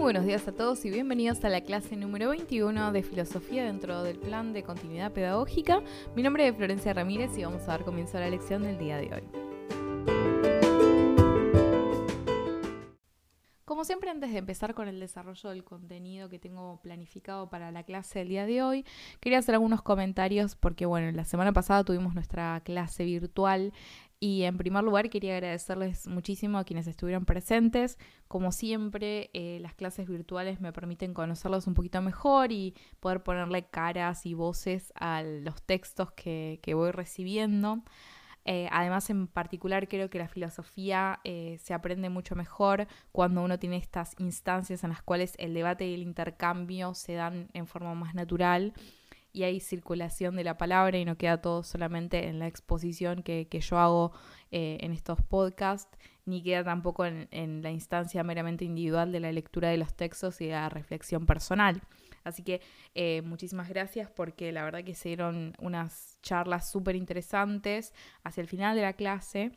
buenos 0.00 0.24
días 0.24 0.48
a 0.48 0.52
todos 0.52 0.82
y 0.86 0.90
bienvenidos 0.90 1.44
a 1.44 1.50
la 1.50 1.60
clase 1.60 1.94
número 1.94 2.30
21 2.30 2.90
de 2.90 3.02
Filosofía 3.02 3.64
dentro 3.64 4.02
del 4.02 4.18
plan 4.18 4.54
de 4.54 4.62
continuidad 4.62 5.12
pedagógica. 5.12 5.82
Mi 6.16 6.22
nombre 6.22 6.48
es 6.48 6.56
Florencia 6.56 6.94
Ramírez 6.94 7.36
y 7.36 7.44
vamos 7.44 7.64
a 7.64 7.72
dar 7.72 7.84
comienzo 7.84 8.16
a 8.16 8.20
la 8.20 8.30
lección 8.30 8.62
del 8.62 8.78
día 8.78 8.96
de 8.96 9.14
hoy. 9.14 9.50
Como 13.66 13.84
siempre, 13.84 14.10
antes 14.10 14.32
de 14.32 14.38
empezar 14.38 14.74
con 14.74 14.88
el 14.88 15.00
desarrollo 15.00 15.50
del 15.50 15.64
contenido 15.64 16.30
que 16.30 16.38
tengo 16.38 16.80
planificado 16.82 17.50
para 17.50 17.70
la 17.70 17.82
clase 17.82 18.20
del 18.20 18.28
día 18.28 18.46
de 18.46 18.62
hoy, 18.62 18.86
quería 19.20 19.38
hacer 19.38 19.54
algunos 19.54 19.82
comentarios 19.82 20.56
porque, 20.56 20.86
bueno, 20.86 21.12
la 21.12 21.24
semana 21.24 21.52
pasada 21.52 21.84
tuvimos 21.84 22.14
nuestra 22.14 22.60
clase 22.64 23.04
virtual 23.04 23.72
y 24.22 24.42
en 24.42 24.58
primer 24.58 24.84
lugar 24.84 25.08
quería 25.08 25.32
agradecerles 25.32 26.06
muchísimo 26.06 26.58
a 26.58 26.64
quienes 26.64 26.86
estuvieron 26.86 27.24
presentes. 27.24 27.98
Como 28.28 28.52
siempre, 28.52 29.30
eh, 29.32 29.58
las 29.62 29.74
clases 29.74 30.06
virtuales 30.06 30.60
me 30.60 30.74
permiten 30.74 31.14
conocerlos 31.14 31.66
un 31.66 31.72
poquito 31.72 32.02
mejor 32.02 32.52
y 32.52 32.74
poder 33.00 33.22
ponerle 33.22 33.64
caras 33.64 34.26
y 34.26 34.34
voces 34.34 34.92
a 34.94 35.22
los 35.22 35.62
textos 35.62 36.12
que, 36.12 36.60
voy 36.74 36.90
recibiendo. 36.90 37.82
Eh, 38.44 38.68
además, 38.72 39.08
en 39.08 39.26
particular, 39.26 39.88
creo 39.88 40.10
que 40.10 40.18
la 40.18 40.28
filosofía 40.28 41.20
eh, 41.24 41.58
se 41.62 41.72
aprende 41.72 42.10
mucho 42.10 42.36
mejor 42.36 42.88
cuando 43.12 43.42
uno 43.42 43.58
tiene 43.58 43.78
estas 43.78 44.14
instancias 44.18 44.84
en 44.84 44.90
las 44.90 45.02
cuales 45.02 45.32
el 45.38 45.54
debate 45.54 45.86
y 45.88 45.94
el 45.94 46.02
intercambio 46.02 46.92
se 46.92 47.14
dan 47.14 47.48
en 47.54 47.66
forma 47.66 47.94
más 47.94 48.14
natural 48.14 48.74
y 49.32 49.44
hay 49.44 49.60
circulación 49.60 50.36
de 50.36 50.44
la 50.44 50.58
palabra 50.58 50.98
y 50.98 51.04
no 51.04 51.16
queda 51.16 51.40
todo 51.40 51.62
solamente 51.62 52.28
en 52.28 52.38
la 52.38 52.46
exposición 52.46 53.22
que, 53.22 53.46
yo 53.60 53.78
hago 53.78 54.12
eh, 54.50 54.78
en 54.80 54.92
estos 54.92 55.22
podcasts, 55.22 55.96
ni 56.24 56.42
queda 56.42 56.64
tampoco 56.64 57.04
en, 57.04 57.62
la 57.62 57.70
instancia 57.70 58.22
meramente 58.24 58.64
individual 58.64 59.12
de 59.12 59.20
la 59.20 59.32
lectura 59.32 59.68
de 59.68 59.76
los 59.76 59.94
textos 59.94 60.40
y 60.40 60.46
de 60.46 60.52
la 60.52 60.68
reflexión 60.68 61.26
personal. 61.26 61.82
Así 62.24 62.42
que 62.42 62.60
eh, 62.94 63.22
muchísimas 63.22 63.68
gracias 63.68 64.10
porque 64.10 64.52
la 64.52 64.62
verdad 64.64 64.84
que 64.84 64.94
se 64.94 65.08
dieron 65.10 65.54
unas 65.58 66.18
charlas 66.22 66.70
súper 66.70 66.96
interesantes 66.96 67.94
hacia 68.24 68.42
el 68.42 68.48
final 68.48 68.76
de 68.76 68.82
la 68.82 68.92
clase 68.92 69.52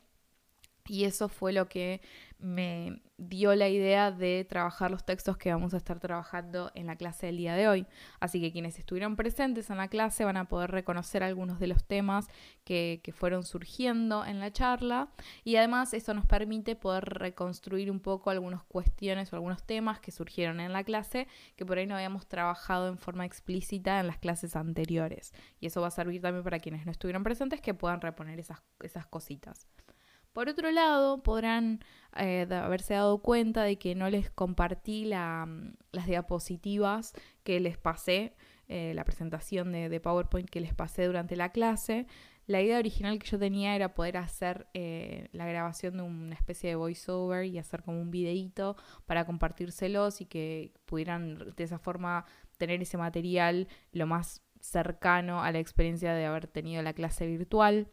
y 0.86 1.04
eso 1.04 1.28
fue 1.28 1.52
lo 1.52 1.68
que 1.68 2.00
me 2.38 3.00
dio 3.16 3.54
la 3.54 3.68
idea 3.68 4.10
de 4.10 4.44
trabajar 4.46 4.90
los 4.90 5.06
textos 5.06 5.38
que 5.38 5.50
vamos 5.50 5.72
a 5.72 5.78
estar 5.78 5.98
trabajando 5.98 6.70
en 6.74 6.86
la 6.88 6.96
clase 6.96 7.26
del 7.26 7.38
día 7.38 7.54
de 7.54 7.68
hoy. 7.68 7.86
Así 8.20 8.38
que 8.40 8.52
quienes 8.52 8.78
estuvieron 8.78 9.16
presentes 9.16 9.70
en 9.70 9.78
la 9.78 9.88
clase 9.88 10.24
van 10.24 10.36
a 10.36 10.46
poder 10.46 10.70
reconocer 10.70 11.22
algunos 11.22 11.58
de 11.58 11.68
los 11.68 11.84
temas 11.84 12.26
que, 12.64 13.00
fueron 13.14 13.44
surgiendo 13.44 14.26
en 14.26 14.40
la 14.40 14.52
charla 14.52 15.08
y 15.44 15.56
además 15.56 15.94
esto 15.94 16.12
nos 16.12 16.26
permite 16.26 16.76
poder 16.76 17.04
reconstruir 17.04 17.90
un 17.90 18.00
poco 18.00 18.28
algunas 18.28 18.64
cuestiones 18.64 19.32
o 19.32 19.36
algunos 19.36 19.62
temas 19.62 20.00
que 20.00 20.10
surgieron 20.10 20.60
en 20.60 20.72
la 20.72 20.84
clase 20.84 21.28
que 21.56 21.64
por 21.64 21.78
ahí 21.78 21.86
no 21.86 21.94
habíamos 21.94 22.26
trabajado 22.26 22.88
en 22.88 22.98
forma 22.98 23.24
explícita 23.24 24.00
en 24.00 24.08
las 24.08 24.18
clases 24.18 24.56
anteriores. 24.56 25.32
Y 25.60 25.66
eso 25.66 25.80
va 25.80 25.86
a 25.86 25.92
servir 25.92 26.20
también 26.20 26.44
para 26.44 26.58
quienes 26.58 26.84
no 26.84 26.92
estuvieron 26.92 27.22
presentes 27.22 27.62
que 27.62 27.72
puedan 27.72 28.02
reponer 28.02 28.38
esas, 28.38 28.62
esas 28.80 29.06
cositas. 29.06 29.66
Por 30.34 30.48
otro 30.48 30.72
lado, 30.72 31.22
podrán 31.22 31.78
eh, 32.16 32.44
haberse 32.50 32.94
dado 32.94 33.18
cuenta 33.18 33.62
de 33.62 33.78
que 33.78 33.94
no 33.94 34.10
les 34.10 34.30
compartí 34.30 35.04
mm, 35.06 35.74
las 35.92 36.06
diapositivas 36.08 37.12
que 37.44 37.60
les 37.60 37.78
pasé, 37.78 38.34
eh, 38.66 38.94
la 38.94 39.04
presentación 39.04 39.70
de, 39.70 40.00
PowerPoint 40.00 40.50
que 40.50 40.60
les 40.60 40.74
pasé 40.74 41.06
durante 41.06 41.36
la 41.36 41.50
clase. 41.50 42.08
La 42.46 42.60
idea 42.60 42.80
original 42.80 43.20
que 43.20 43.28
yo 43.28 43.38
tenía 43.38 43.76
era 43.76 43.94
poder 43.94 44.16
hacer 44.16 44.66
eh, 44.74 45.28
la 45.30 45.46
grabación 45.46 45.98
de 45.98 46.02
una 46.02 46.34
especie 46.34 46.68
de 46.68 46.74
voiceover 46.74 47.44
y 47.46 47.56
hacer 47.58 47.84
como 47.84 48.00
un 48.00 48.10
videíto 48.10 48.76
para 49.06 49.24
compartírselos 49.26 50.20
y 50.20 50.26
que 50.26 50.72
pudieran 50.84 51.54
de 51.56 51.62
esa 51.62 51.78
forma 51.78 52.24
tener 52.58 52.82
ese 52.82 52.98
material 52.98 53.68
lo 53.92 54.06
más 54.08 54.42
cercano 54.58 55.44
a 55.44 55.52
la 55.52 55.60
experiencia 55.60 56.12
de 56.12 56.26
haber 56.26 56.48
tenido 56.48 56.82
la 56.82 56.92
clase 56.92 57.24
virtual 57.28 57.88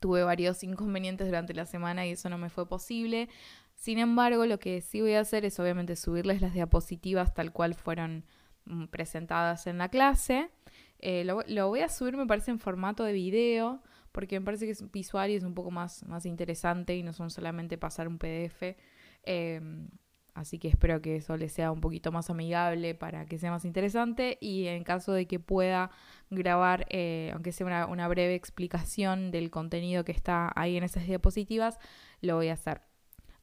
tuve 0.00 0.24
varios 0.24 0.62
inconvenientes 0.64 1.26
durante 1.26 1.54
la 1.54 1.66
semana 1.66 2.06
y 2.06 2.12
eso 2.12 2.28
no 2.28 2.38
me 2.38 2.50
fue 2.50 2.68
posible. 2.68 3.28
Sin 3.74 3.98
embargo, 3.98 4.44
lo 4.44 4.58
que 4.58 4.80
sí 4.80 5.00
voy 5.00 5.14
a 5.14 5.20
hacer 5.20 5.44
es 5.44 5.58
obviamente 5.58 5.96
subirles 5.96 6.42
las 6.42 6.52
diapositivas 6.52 7.32
tal 7.32 7.52
cual 7.52 7.74
fueron 7.74 8.24
mm, 8.64 8.86
presentadas 8.86 9.66
en 9.66 9.78
la 9.78 9.88
clase. 9.88 10.50
Eh, 10.98 11.24
lo, 11.24 11.68
voy 11.68 11.80
a 11.80 11.88
subir, 11.88 12.16
me 12.16 12.26
parece, 12.26 12.50
en 12.50 12.58
formato 12.58 13.04
de 13.04 13.14
video, 13.14 13.82
porque 14.12 14.38
me 14.38 14.44
parece 14.44 14.66
que 14.66 14.72
es 14.72 14.90
visual 14.90 15.30
y 15.30 15.36
es 15.36 15.44
un 15.44 15.54
poco 15.54 15.70
más, 15.70 16.04
más 16.04 16.26
interesante 16.26 16.94
y 16.94 17.02
no 17.02 17.14
son 17.14 17.30
solamente 17.30 17.78
pasar 17.78 18.06
un 18.06 18.18
PDF. 18.18 18.76
Em, 19.22 19.88
Así 20.34 20.58
que 20.58 20.68
espero 20.68 21.02
que 21.02 21.16
eso 21.16 21.36
les 21.36 21.52
sea 21.52 21.72
un 21.72 21.80
poquito 21.80 22.12
más 22.12 22.30
amigable 22.30 22.94
para 22.94 23.26
que 23.26 23.38
sea 23.38 23.50
más 23.50 23.64
interesante 23.64 24.38
y 24.40 24.66
en 24.66 24.84
caso 24.84 25.12
de 25.12 25.26
que 25.26 25.40
pueda 25.40 25.90
grabar, 26.30 26.86
eh, 26.90 27.30
aunque 27.32 27.52
sea 27.52 27.86
una, 27.86 28.08
breve 28.08 28.34
explicación 28.34 29.30
del 29.30 29.50
contenido 29.50 30.04
que 30.04 30.12
está 30.12 30.52
ahí 30.54 30.76
en 30.76 30.84
esas 30.84 31.06
diapositivas, 31.06 31.78
lo 32.20 32.36
voy 32.36 32.48
a 32.48 32.54
hacer. 32.54 32.82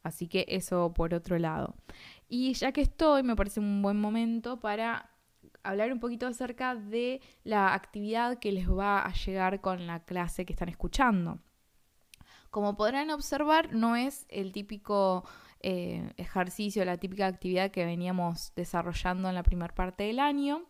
Así 0.02 0.28
que 0.28 0.46
eso 0.48 0.94
por 0.94 1.12
otro 1.14 1.38
lado. 1.38 1.74
Y 2.28 2.54
ya 2.54 2.72
que 2.72 2.80
estoy, 2.80 3.22
me 3.22 3.36
parece 3.36 3.60
un 3.60 3.82
buen 3.82 4.00
momento 4.00 4.60
para 4.60 5.10
hablar 5.62 5.92
un 5.92 6.00
poquito 6.00 6.26
acerca 6.26 6.74
de 6.74 7.20
la 7.44 7.74
actividad 7.74 8.38
que 8.38 8.52
les 8.52 8.68
va 8.70 9.00
a 9.00 9.12
llegar 9.12 9.60
con 9.60 9.86
la 9.86 10.04
clase 10.04 10.46
que 10.46 10.52
están 10.52 10.68
escuchando. 10.68 11.40
Como 12.50 12.76
podrán 12.76 13.10
observar, 13.10 13.74
no 13.74 13.94
es 13.94 14.24
el 14.30 14.52
típico 14.52 15.24
eh, 15.60 16.12
ejercicio, 16.16 16.84
la 16.84 16.98
típica 16.98 17.26
actividad 17.26 17.70
que 17.70 17.84
veníamos 17.84 18.52
desarrollando 18.54 19.28
en 19.28 19.34
la 19.34 19.42
primera 19.42 19.74
parte 19.74 20.04
del 20.04 20.20
año, 20.20 20.64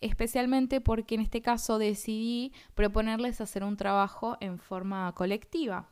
especialmente 0.00 0.80
porque 0.80 1.14
en 1.14 1.22
este 1.22 1.40
caso 1.42 1.78
decidí 1.78 2.52
proponerles 2.74 3.40
hacer 3.40 3.64
un 3.64 3.76
trabajo 3.76 4.36
en 4.40 4.58
forma 4.58 5.12
colectiva. 5.14 5.88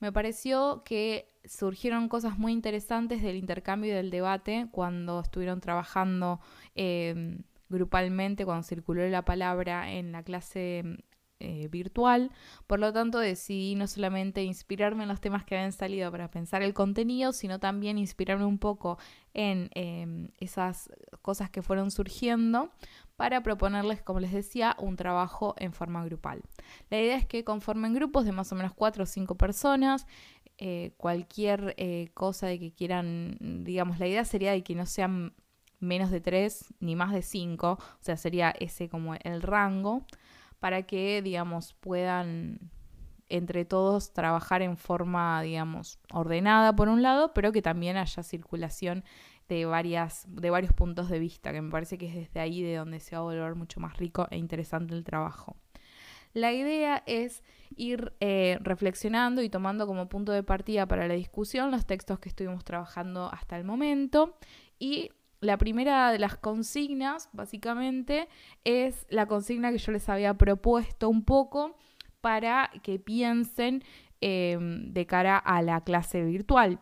Me 0.00 0.12
pareció 0.12 0.82
que 0.84 1.28
surgieron 1.44 2.08
cosas 2.08 2.38
muy 2.38 2.52
interesantes 2.52 3.22
del 3.22 3.36
intercambio 3.36 3.92
y 3.92 3.94
del 3.94 4.10
debate 4.10 4.68
cuando 4.70 5.20
estuvieron 5.20 5.60
trabajando 5.60 6.40
eh, 6.74 7.38
grupalmente, 7.68 8.44
cuando 8.44 8.62
circuló 8.62 9.06
la 9.08 9.24
palabra 9.24 9.92
en 9.92 10.12
la 10.12 10.22
clase 10.22 11.04
eh, 11.40 11.68
virtual. 11.68 12.30
Por 12.66 12.78
lo 12.78 12.92
tanto, 12.92 13.18
decidí 13.18 13.74
no 13.74 13.86
solamente 13.86 14.44
inspirarme 14.44 15.04
en 15.04 15.08
los 15.08 15.20
temas 15.20 15.44
que 15.44 15.56
habían 15.56 15.72
salido 15.72 16.10
para 16.10 16.30
pensar 16.30 16.62
el 16.62 16.74
contenido, 16.74 17.32
sino 17.32 17.58
también 17.58 17.98
inspirarme 17.98 18.44
un 18.44 18.58
poco 18.58 18.98
en 19.34 19.70
em, 19.74 20.28
esas 20.38 20.90
cosas 21.22 21.50
que 21.50 21.62
fueron 21.62 21.90
surgiendo 21.90 22.70
para 23.16 23.42
proponerles, 23.42 24.02
como 24.02 24.20
les 24.20 24.32
decía, 24.32 24.76
un 24.78 24.96
trabajo 24.96 25.54
en 25.58 25.72
forma 25.72 26.04
grupal. 26.04 26.42
La 26.90 27.00
idea 27.00 27.16
es 27.16 27.26
que 27.26 27.44
conformen 27.44 27.94
grupos 27.94 28.24
de 28.24 28.32
más 28.32 28.52
o 28.52 28.54
menos 28.54 28.72
cuatro 28.74 29.04
o 29.04 29.06
cinco 29.06 29.36
personas. 29.36 30.06
Eh, 30.58 30.92
cualquier 30.98 31.74
eh, 31.78 32.10
cosa 32.12 32.46
de 32.46 32.58
que 32.58 32.72
quieran, 32.72 33.38
digamos, 33.64 33.98
la 33.98 34.06
idea 34.06 34.26
sería 34.26 34.52
de 34.52 34.62
que 34.62 34.74
no 34.74 34.84
sean 34.84 35.32
menos 35.78 36.10
de 36.10 36.20
tres 36.20 36.74
ni 36.80 36.94
más 36.96 37.12
de 37.12 37.22
cinco, 37.22 37.78
o 37.80 38.02
sea, 38.02 38.16
sería 38.16 38.50
ese 38.50 38.88
como 38.88 39.14
el 39.14 39.42
rango 39.42 40.04
para 40.60 40.82
que, 40.82 41.22
digamos, 41.22 41.74
puedan 41.74 42.70
entre 43.28 43.64
todos 43.64 44.12
trabajar 44.12 44.60
en 44.60 44.76
forma, 44.76 45.40
digamos, 45.42 45.98
ordenada 46.12 46.74
por 46.74 46.88
un 46.88 47.02
lado, 47.02 47.32
pero 47.32 47.52
que 47.52 47.62
también 47.62 47.96
haya 47.96 48.22
circulación 48.22 49.04
de, 49.48 49.64
varias, 49.64 50.26
de 50.28 50.50
varios 50.50 50.72
puntos 50.72 51.08
de 51.08 51.18
vista, 51.18 51.52
que 51.52 51.62
me 51.62 51.70
parece 51.70 51.96
que 51.96 52.06
es 52.08 52.14
desde 52.14 52.40
ahí 52.40 52.62
de 52.62 52.76
donde 52.76 53.00
se 53.00 53.16
va 53.16 53.22
a 53.22 53.24
volver 53.24 53.54
mucho 53.54 53.80
más 53.80 53.96
rico 53.96 54.26
e 54.30 54.36
interesante 54.36 54.94
el 54.94 55.04
trabajo. 55.04 55.56
La 56.32 56.52
idea 56.52 57.02
es 57.06 57.42
ir 57.76 58.12
eh, 58.20 58.58
reflexionando 58.60 59.42
y 59.42 59.48
tomando 59.48 59.86
como 59.86 60.08
punto 60.08 60.30
de 60.32 60.42
partida 60.42 60.86
para 60.86 61.08
la 61.08 61.14
discusión 61.14 61.70
los 61.70 61.86
textos 61.86 62.20
que 62.20 62.28
estuvimos 62.28 62.64
trabajando 62.64 63.28
hasta 63.32 63.56
el 63.56 63.64
momento 63.64 64.36
y 64.78 65.10
la 65.40 65.56
primera 65.56 66.12
de 66.12 66.18
las 66.18 66.36
consignas, 66.36 67.28
básicamente, 67.32 68.28
es 68.64 69.06
la 69.08 69.26
consigna 69.26 69.72
que 69.72 69.78
yo 69.78 69.92
les 69.92 70.08
había 70.08 70.34
propuesto 70.34 71.08
un 71.08 71.24
poco 71.24 71.76
para 72.20 72.70
que 72.82 72.98
piensen 72.98 73.82
em, 74.20 74.92
de 74.92 75.06
cara 75.06 75.38
a 75.38 75.62
la 75.62 75.82
clase 75.82 76.22
virtual. 76.24 76.80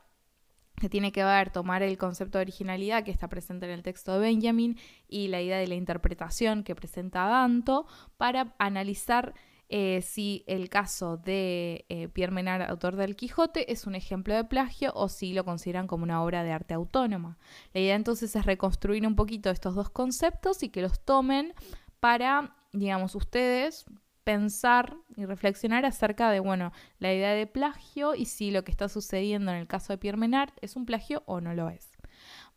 Que 0.77 0.89
tiene 0.89 1.11
que 1.11 1.25
ver 1.25 1.51
tomar 1.51 1.83
el 1.83 1.99
concepto 1.99 2.39
de 2.39 2.43
originalidad 2.43 3.05
que 3.05 3.11
está 3.11 3.29
presente 3.29 3.67
en 3.67 3.73
el 3.73 3.83
texto 3.83 4.13
de 4.13 4.21
Benjamin 4.21 4.77
y 5.09 5.29
la 5.29 5.41
idea 5.41 5.59
de 5.59 5.67
la 5.67 5.75
interpretación 5.75 6.63
que 6.63 6.77
presenta 6.77 7.27
Danto 7.27 7.87
para 8.17 8.55
analizar 8.59 9.35
eh, 9.71 10.01
si 10.03 10.45
el 10.47 10.71
caso 10.71 11.19
de 11.19 11.85
eh, 11.89 12.09
Pierre 12.09 12.33
Menard, 12.33 12.63
autor 12.63 12.97
del 12.97 13.17
Quijote, 13.17 13.71
es 13.71 13.87
un 13.87 13.95
ejemplo 13.95 14.35
de 14.35 14.45
plagio 14.45 14.93
o 14.95 15.09
si 15.09 15.35
lo 15.35 15.45
consideran 15.45 15.87
como 15.87 16.05
una 16.05 16.23
obra 16.23 16.43
de 16.43 16.53
arte 16.53 16.75
autónoma. 16.75 17.39
La 17.75 17.81
idea 17.81 17.95
entonces 17.95 18.35
es 18.35 18.47
reconstruir 18.47 19.07
un 19.07 19.15
poquito 19.15 19.51
estos 19.51 19.75
dos 19.75 19.91
conceptos 19.91 20.63
y 20.63 20.71
que 20.71 20.83
los 20.83 21.05
tomen 21.05 21.53
para, 22.01 22.57
digamos, 22.73 23.15
ustedes 23.15 23.85
pensar 24.25 24.97
y 25.17 25.25
reflexionar 25.25 25.87
acerca 25.87 26.31
de, 26.31 26.41
bueno, 26.41 26.73
la 26.99 27.13
idea 27.13 27.33
de 27.33 27.47
plagio 27.47 28.15
y 28.15 28.27
si 28.27 28.51
lo 28.51 28.65
que 28.65 28.71
está 28.71 28.89
sucediendo 28.89 29.51
en 29.53 29.59
el 29.59 29.67
caso 29.67 29.93
de 29.93 29.99
Pierre 29.99 30.19
Menard 30.19 30.53
es 30.61 30.77
un 30.77 30.87
plagio 30.87 31.23
o 31.27 31.41
no 31.41 31.55
lo 31.55 31.69
es. 31.71 31.88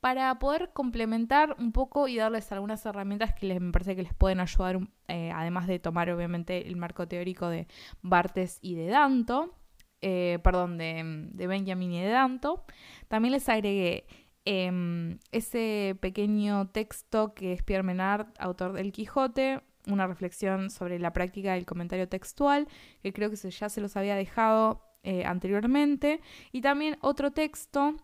Para 0.02 0.38
poder 0.40 0.72
complementar 0.74 1.56
un 1.60 1.72
poco 1.72 2.08
y 2.08 2.18
darles 2.18 2.52
algunas 2.52 2.84
herramientas 2.86 3.34
que 3.36 3.46
les, 3.46 3.62
me 3.62 3.72
parece 3.72 3.96
que 3.96 4.02
les 4.02 4.16
pueden 4.16 4.40
ayudar, 4.40 4.80
eh, 5.08 5.32
además 5.34 5.68
de 5.68 5.78
tomar 5.78 6.10
obviamente 6.10 6.68
el 6.68 6.76
marco 6.76 7.08
teórico 7.08 7.48
de 7.48 7.68
Bartes 8.02 8.58
y 8.62 8.74
de 8.74 8.88
Danto, 8.88 9.56
eh, 10.02 10.40
perdón, 10.44 10.80
de, 10.80 11.30
de, 11.32 11.48
Benjamin 11.48 11.94
y 11.94 12.02
de 12.02 12.10
Danto. 12.10 12.66
También 13.08 13.34
les 13.34 13.48
agregué 13.48 14.08
em, 14.44 15.20
ese 15.32 15.96
pequeño 16.02 16.70
texto 16.70 17.36
que 17.36 17.54
es 17.54 17.62
Pierre 17.62 17.84
Menard, 17.84 18.28
autor 18.40 18.74
del 18.74 18.92
Quijote, 18.92 19.62
una 19.86 20.08
reflexión 20.08 20.72
sobre 20.72 20.98
la 20.98 21.14
práctica 21.14 21.54
del 21.54 21.68
comentario 21.68 22.10
textual, 22.10 22.68
que 23.04 23.14
creo 23.14 23.30
que 23.30 23.36
ya 23.36 23.70
se 23.70 23.82
los 23.82 23.96
había 23.96 24.16
dejado 24.16 24.82
eh, 25.04 25.26
anteriormente, 25.26 26.22
y 26.52 26.62
también 26.62 26.98
otro 27.02 27.30
texto 27.30 27.96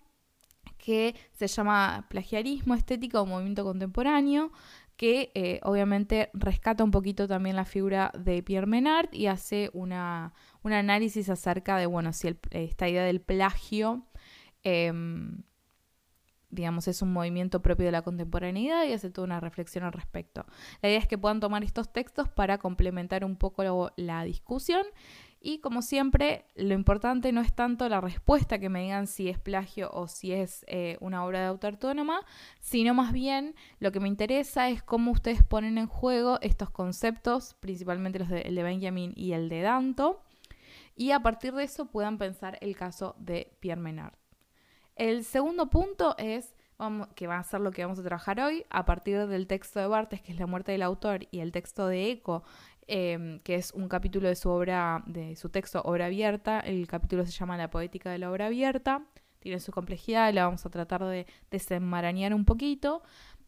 que 0.77 1.15
se 1.33 1.47
llama 1.47 2.06
Plagiarismo 2.09 2.74
Estético 2.74 3.21
o 3.21 3.25
Movimiento 3.25 3.63
Contemporáneo, 3.63 4.51
que 4.97 5.31
eh, 5.35 5.59
obviamente 5.63 6.31
rescata 6.33 6.83
un 6.83 6.91
poquito 6.91 7.27
también 7.27 7.56
la 7.56 7.65
figura 7.65 8.12
de 8.18 8.41
Pierre 8.41 8.65
Menard 8.65 9.13
y 9.13 9.27
hace 9.27 9.69
una, 9.74 10.33
un 10.63 10.74
análisis 10.74 11.29
acerca 11.29 11.77
de, 11.77 11.85
bueno, 11.85 12.12
si 12.13 12.35
esta 12.50 12.89
idea 12.89 13.03
del 13.03 13.21
plagio, 13.21 14.07
em, 14.63 15.44
digamos, 16.50 16.88
es 16.88 17.03
un 17.03 17.13
movimiento 17.13 17.62
propio 17.62 17.85
de 17.85 17.91
la 17.91 18.01
contemporaneidad 18.01 18.85
y 18.85 18.94
hace 18.94 19.12
toda 19.12 19.25
una 19.25 19.39
reflexión 19.39 19.83
al 19.83 19.94
respecto. 19.94 20.47
La 20.81 20.89
idea 20.89 21.00
es 21.00 21.07
que 21.07 21.18
puedan 21.18 21.39
tomar 21.39 21.63
estos 21.63 21.94
textos 21.94 22.27
para 22.29 22.57
complementar 22.57 23.24
un 23.24 23.35
poco 23.35 23.91
la 23.97 24.24
discusión 24.24 24.83
y 25.47 25.59
como 25.59 25.81
siempre, 25.81 26.44
lo 26.55 26.73
importante 26.73 27.31
no 27.31 27.39
es 27.39 27.53
tanto 27.53 27.88
la 27.88 28.01
respuesta 28.01 28.59
que 28.59 28.67
me 28.67 28.81
digan 28.81 29.07
si 29.07 29.29
es 29.29 29.39
plagio 29.39 29.89
o 29.94 30.09
si 30.09 30.33
es 30.33 30.65
eh, 30.67 30.97
una 30.99 31.23
obra 31.23 31.39
de 31.39 31.45
autor 31.45 31.75
autónoma, 31.75 32.19
sino 32.59 32.94
más 32.94 33.13
bien 33.13 33.55
lo 33.79 33.94
que 33.94 34.01
me 34.01 34.09
interesa 34.09 34.67
es 34.67 34.83
cómo 34.83 35.11
ustedes 35.11 35.44
ponen 35.44 35.77
en 35.77 35.88
juego 35.88 36.38
estos 36.41 36.69
conceptos, 36.69 37.53
principalmente 37.61 38.19
los 38.19 38.27
de, 38.27 38.44
de 38.44 38.61
Benjamin 38.63 39.13
y 39.15 39.31
el 39.31 39.47
de 39.47 39.61
Danto, 39.61 40.21
y 40.97 41.11
a 41.11 41.21
partir 41.21 41.53
de 41.53 41.63
eso 41.63 41.85
puedan 41.85 42.17
pensar 42.17 42.57
el 42.59 42.75
caso 42.75 43.15
de 43.17 43.55
Pierre 43.61 43.79
Menard. 43.79 44.15
El 44.97 45.23
segundo 45.23 45.69
punto 45.69 46.17
es 46.17 46.55
que 47.15 47.25
va 47.25 47.39
a 47.39 47.43
ser 47.43 47.61
lo 47.61 47.71
que 47.71 47.83
vamos 47.83 48.00
a 48.00 48.03
trabajar 48.03 48.39
hoy, 48.39 48.65
a 48.69 48.85
partir 48.85 49.25
del 49.27 49.47
texto 49.47 49.79
de 49.79 49.88
Bartes, 49.88 50.21
que 50.21 50.31
es 50.31 50.39
La 50.39 50.45
muerte 50.45 50.73
del 50.73 50.83
autor, 50.83 51.27
y 51.31 51.39
el 51.39 51.51
texto 51.51 51.88
de 51.88 52.11
Eco, 52.11 52.43
Em, 52.89 53.39
que 53.39 53.56
es 53.56 53.74
un 53.74 53.89
capítulo 53.89 54.30
de 54.30 54.36
su 54.36 54.50
obra, 54.50 55.04
de 55.07 55.36
su 55.36 55.50
texto 55.50 55.81
Obra 55.81 56.06
Abierta. 56.06 56.62
El 56.62 56.88
capítulo 56.88 57.25
se 57.25 57.34
llama 57.34 57.57
La 57.57 57.69
poética 57.69 58.10
de 58.10 58.18
la 58.18 58.31
obra 58.31 58.45
abierta. 58.45 59.06
Tiene 59.39 59.60
su 59.60 59.74
complejidad, 59.74 60.34
la 60.34 60.45
vamos 60.45 60.66
a 60.66 60.69
tratar 60.69 61.04
de 61.04 61.28
desenmarañar 61.51 62.34
un 62.34 62.45
poquito. 62.45 63.04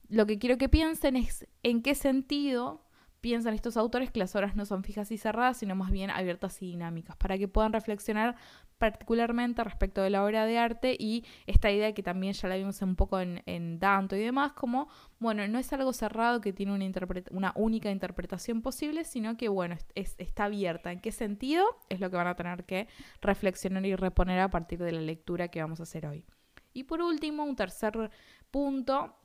Lo 0.09 0.25
que 0.25 0.39
quiero 0.39 0.57
que 0.57 0.67
piensen 0.67 1.15
es 1.15 1.47
en 1.63 1.81
qué 1.81 1.95
sentido 1.95 2.83
piensan 3.21 3.53
estos 3.53 3.77
autores 3.77 4.11
que 4.11 4.19
las 4.19 4.35
obras 4.35 4.57
no 4.57 4.65
son 4.65 4.83
fijas 4.83 5.09
y 5.09 5.17
cerradas, 5.17 5.57
sino 5.57 5.73
más 5.73 5.91
bien 5.91 6.09
abiertas 6.09 6.61
y 6.61 6.71
dinámicas, 6.71 7.15
para 7.15 7.37
que 7.37 7.47
puedan 7.47 7.71
reflexionar 7.71 8.35
particularmente 8.79 9.63
respecto 9.63 10.01
de 10.01 10.09
la 10.09 10.23
obra 10.23 10.45
de 10.45 10.57
arte 10.57 10.95
y 10.97 11.25
esta 11.45 11.69
idea 11.69 11.93
que 11.93 12.01
también 12.01 12.33
ya 12.33 12.47
la 12.47 12.55
vimos 12.55 12.81
un 12.81 12.95
poco 12.95 13.19
en, 13.19 13.79
Danto 13.79 14.15
y 14.15 14.19
demás, 14.19 14.53
como, 14.53 14.87
bueno, 15.19 15.47
no 15.47 15.59
es 15.59 15.71
algo 15.73 15.93
cerrado 15.93 16.41
que 16.41 16.53
tiene 16.53 16.73
una, 16.73 16.85
una 17.31 17.53
única 17.55 17.91
interpretación 17.91 18.61
posible, 18.61 19.03
sino 19.03 19.37
que, 19.37 19.49
bueno, 19.49 19.75
está 19.95 20.45
abierta. 20.45 20.91
¿En 20.91 21.01
qué 21.01 21.11
sentido? 21.11 21.65
Es 21.89 21.99
lo 21.99 22.09
que 22.09 22.15
van 22.15 22.27
a 22.27 22.35
tener 22.35 22.65
que 22.65 22.87
reflexionar 23.21 23.85
y 23.85 23.95
reponer 23.95 24.39
a 24.39 24.49
partir 24.49 24.79
de 24.79 24.93
la 24.93 25.01
lectura 25.01 25.49
que 25.49 25.61
vamos 25.61 25.81
a 25.81 25.83
hacer 25.83 26.07
hoy. 26.07 26.25
Y 26.73 26.85
por 26.85 27.01
último, 27.01 27.43
un 27.43 27.55
tercer 27.55 28.09
punto 28.49 29.15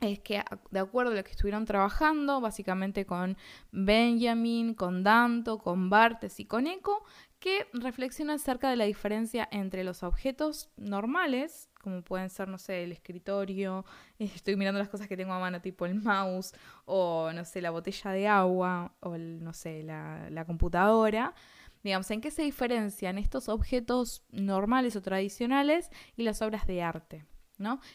es 0.00 0.18
que 0.18 0.42
de 0.70 0.80
acuerdo 0.80 1.12
a 1.12 1.14
lo 1.14 1.24
que 1.24 1.30
estuvieron 1.30 1.64
trabajando, 1.64 2.40
básicamente 2.40 3.06
con 3.06 3.36
Benjamin, 3.70 4.74
con 4.74 5.02
Danto, 5.02 5.58
con 5.58 5.90
Bartes 5.90 6.40
y 6.40 6.44
con 6.44 6.66
Eco, 6.66 7.04
que 7.42 7.66
reflexiona 7.72 8.34
acerca 8.34 8.70
de 8.70 8.76
la 8.76 8.84
diferencia 8.84 9.48
entre 9.50 9.82
los 9.82 10.04
objetos 10.04 10.70
normales, 10.76 11.68
como 11.82 12.02
pueden 12.02 12.30
ser, 12.30 12.46
no 12.46 12.56
sé, 12.56 12.84
el 12.84 12.92
escritorio, 12.92 13.84
estoy 14.20 14.54
mirando 14.54 14.78
las 14.78 14.88
cosas 14.88 15.08
que 15.08 15.16
tengo 15.16 15.32
a 15.32 15.40
mano, 15.40 15.60
tipo 15.60 15.84
el 15.84 15.96
mouse, 15.96 16.54
o 16.84 17.32
no 17.34 17.44
sé, 17.44 17.60
la 17.60 17.70
botella 17.70 18.12
de 18.12 18.28
agua, 18.28 18.94
o 19.00 19.18
no 19.18 19.52
sé, 19.52 19.82
la, 19.82 20.44
computadora, 20.46 21.34
digamos, 21.82 22.08
en 22.12 22.20
qué 22.20 22.30
se 22.30 22.42
diferencian 22.42 23.18
estos 23.18 23.48
objetos 23.48 24.24
normales 24.30 24.94
o 24.94 25.02
tradicionales 25.02 25.90
y 26.16 26.22
las 26.22 26.42
obras 26.42 26.64
de 26.68 26.80
arte. 26.80 27.24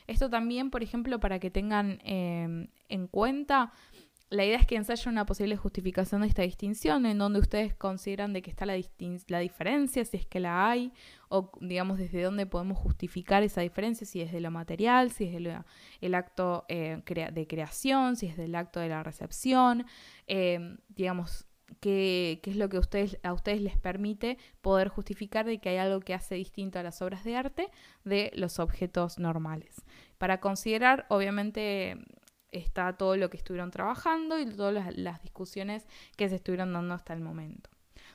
Esto 0.08 0.30
también, 0.30 0.70
por 0.70 0.84
ejemplo, 0.84 1.20
para 1.20 1.40
que 1.40 1.52
tengan 1.52 2.00
em, 2.04 2.68
en 2.90 3.08
cuenta, 3.08 3.74
la 4.30 4.44
idea 4.44 4.58
es 4.58 4.68
que 4.68 4.76
ensayen 4.76 5.14
una 5.14 5.26
posible 5.26 5.56
justificación 5.56 6.22
de 6.22 6.28
esta 6.28 6.42
distinción, 6.42 7.06
en 7.06 7.18
donde 7.18 7.40
ustedes 7.40 7.74
consideran 7.74 8.34
de 8.34 8.42
que 8.42 8.50
está 8.50 8.66
la, 8.66 8.74
diferencia, 8.74 10.04
si 10.04 10.18
es 10.18 10.26
que 10.26 10.42
la 10.42 10.70
hay, 10.70 10.92
o 11.30 11.52
digamos 11.62 11.98
desde 11.98 12.22
dónde 12.24 12.46
podemos 12.46 12.78
justificar 12.78 13.44
esa 13.44 13.62
diferencia, 13.62 14.06
si 14.06 14.22
es 14.22 14.34
de 14.34 14.42
lo 14.42 14.52
material, 14.52 15.12
si 15.12 15.26
es 15.26 15.34
del 15.34 15.54
el 16.02 16.16
acto 16.16 16.66
eh, 16.68 17.02
de 17.06 17.48
creación, 17.48 18.18
si 18.18 18.28
es 18.28 18.36
del 18.36 18.56
acto 18.56 18.82
de 18.82 18.90
la 18.90 19.02
recepción, 19.02 19.86
em, 20.28 20.78
digamos, 20.90 21.48
qué, 21.80 22.42
es 22.44 22.56
lo 22.58 22.68
que 22.68 22.80
ustedes, 22.80 23.18
a 23.24 23.32
ustedes 23.32 23.62
les 23.62 23.78
permite 23.78 24.38
poder 24.62 24.90
justificar 24.90 25.46
de 25.46 25.60
que 25.60 25.70
hay 25.70 25.78
algo 25.78 26.02
que 26.02 26.14
hace 26.14 26.36
distinto 26.36 26.80
a 26.80 26.84
las 26.84 27.02
obras 27.02 27.24
de 27.24 27.38
arte 27.38 27.70
de 28.04 28.32
los 28.36 28.60
objetos 28.60 29.20
normales. 29.20 29.84
Para 30.18 30.40
considerar, 30.40 31.06
obviamente, 31.10 31.98
está 32.52 32.94
todo 32.98 33.18
lo 33.18 33.30
que 33.30 33.38
estuvieron 33.38 33.72
trabajando 33.72 34.40
y 34.40 34.46
todas 34.46 34.96
las, 34.96 35.22
discusiones 35.22 35.88
que 36.16 36.30
se 36.30 36.36
estuvieron 36.36 36.74
dando 36.74 36.94
hasta 36.94 37.14
el 37.14 37.22
momento. 37.22 37.70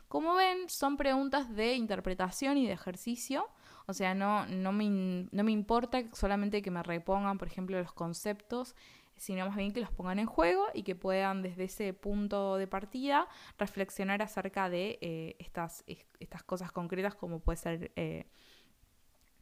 Como 0.09 0.35
ven, 0.35 0.69
son 0.69 0.97
preguntas 0.97 1.55
de 1.55 1.75
interpretación 1.75 2.59
y 2.59 2.67
de 2.67 2.73
ejercicio. 2.73 3.49
O 3.87 3.95
sea, 3.95 4.15
no, 4.15 4.47
no, 4.47 4.73
me, 4.73 5.29
no 5.31 5.45
me 5.45 5.53
importa 5.53 6.03
solamente 6.13 6.63
que 6.63 6.71
me 6.71 6.83
repongan, 6.83 7.39
por 7.39 7.49
ejemplo, 7.49 7.79
los 7.81 7.93
conceptos 7.93 8.75
sino 9.17 9.47
más 9.47 9.57
bien 9.57 9.73
que 9.73 9.81
los 9.81 9.93
pongan 9.93 10.19
en 10.19 10.27
juego 10.27 10.67
y 10.75 10.83
que 10.83 10.97
puedan 10.97 11.43
desde 11.43 11.65
ese 11.65 11.93
punto 11.93 12.57
de 12.57 12.67
partida 12.67 13.29
reflexionar 13.59 14.21
acerca 14.21 14.69
de 14.69 14.99
eh, 15.01 15.37
estas, 15.39 15.85
estas 16.19 16.43
cosas 16.43 16.73
concretas 16.73 17.15
como 17.15 17.39
puede 17.39 17.57
ser 17.59 17.93
eh, 17.95 18.27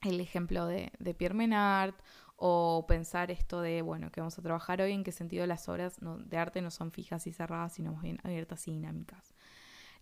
el 0.03 0.21
ejemplo 0.21 0.67
de, 0.67 0.91
Pierre 1.17 1.35
Menard 1.35 1.95
o 2.43 2.87
pensar 2.89 3.31
esto 3.31 3.61
de, 3.61 3.83
bueno, 3.83 4.11
que 4.11 4.21
vamos 4.21 4.39
a 4.39 4.43
trabajar 4.43 4.81
hoy, 4.81 4.93
en 4.93 5.05
qué 5.05 5.13
sentido 5.13 5.47
las 5.47 5.69
obras 5.69 5.99
de 6.01 6.37
arte 6.37 6.63
no 6.63 6.71
son 6.71 6.91
fijas 6.91 7.27
y 7.27 7.33
cerradas, 7.33 7.75
sino 7.75 7.93
más 7.93 8.03
bien 8.03 8.19
abiertas 8.25 8.67
y 8.67 8.73
dinámicas. 8.73 9.33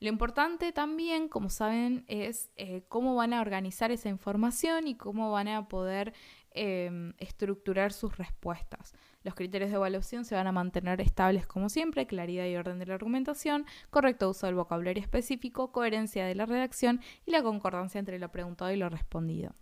Lo 0.01 0.09
importante 0.09 0.73
también, 0.73 1.29
como 1.29 1.51
saben, 1.51 2.05
es 2.07 2.51
eh, 2.55 2.85
cómo 2.89 3.17
van 3.17 3.33
a 3.33 3.41
organizar 3.41 3.91
esa 3.91 4.09
información 4.09 4.87
y 4.87 4.95
cómo 4.95 5.33
van 5.33 5.49
a 5.49 5.67
poder 5.67 6.15
Em, 6.61 7.13
estructurar 7.19 7.93
sus 7.93 8.17
respuestas. 8.17 8.93
Los 9.23 9.37
criterios 9.37 9.71
de 9.71 9.77
evaluación 9.77 10.25
se 10.25 10.35
van 10.35 10.49
a 10.49 10.53
mantener 10.53 11.01
estables 11.01 11.47
como 11.47 11.69
siempre, 11.69 12.09
claridad 12.09 12.47
y 12.47 12.57
orden 12.57 12.81
de 12.81 12.87
la 12.87 12.95
argumentación, 12.95 13.65
correcto 13.91 14.31
uso 14.31 14.47
del 14.47 14.57
vocabulario 14.57 15.01
específico, 15.01 15.71
coherencia 15.71 16.27
de 16.27 16.35
la 16.35 16.47
redacción 16.47 17.01
y 17.27 17.31
la 17.31 17.45
concordancia 17.45 18.01
entre 18.01 18.19
lo 18.19 18.33
preguntado 18.33 18.73
y 18.73 18.77
lo 18.77 18.89
respondido. 18.89 19.55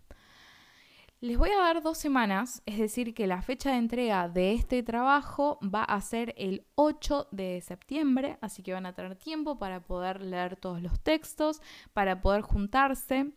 Les 1.19 1.35
voy 1.35 1.49
a 1.49 1.57
dar 1.57 1.81
dos 1.81 1.97
semanas, 1.97 2.61
es 2.67 2.77
decir, 2.77 3.15
que 3.15 3.25
la 3.25 3.41
fecha 3.41 3.71
de 3.71 3.77
entrega 3.77 4.29
de 4.29 4.53
este 4.53 4.83
trabajo 4.83 5.59
va 5.63 5.83
a 5.83 5.99
ser 5.99 6.35
el 6.37 6.67
8 6.75 7.29
de 7.31 7.59
septiembre, 7.61 8.37
así 8.39 8.61
que 8.61 8.73
van 8.73 8.85
a 8.85 8.93
tener 8.93 9.15
tiempo 9.15 9.57
para 9.57 9.79
poder 9.79 10.21
leer 10.21 10.57
todos 10.57 10.79
los 10.79 10.99
textos, 10.99 11.59
para 11.93 12.21
poder 12.21 12.41
juntarse 12.41 13.31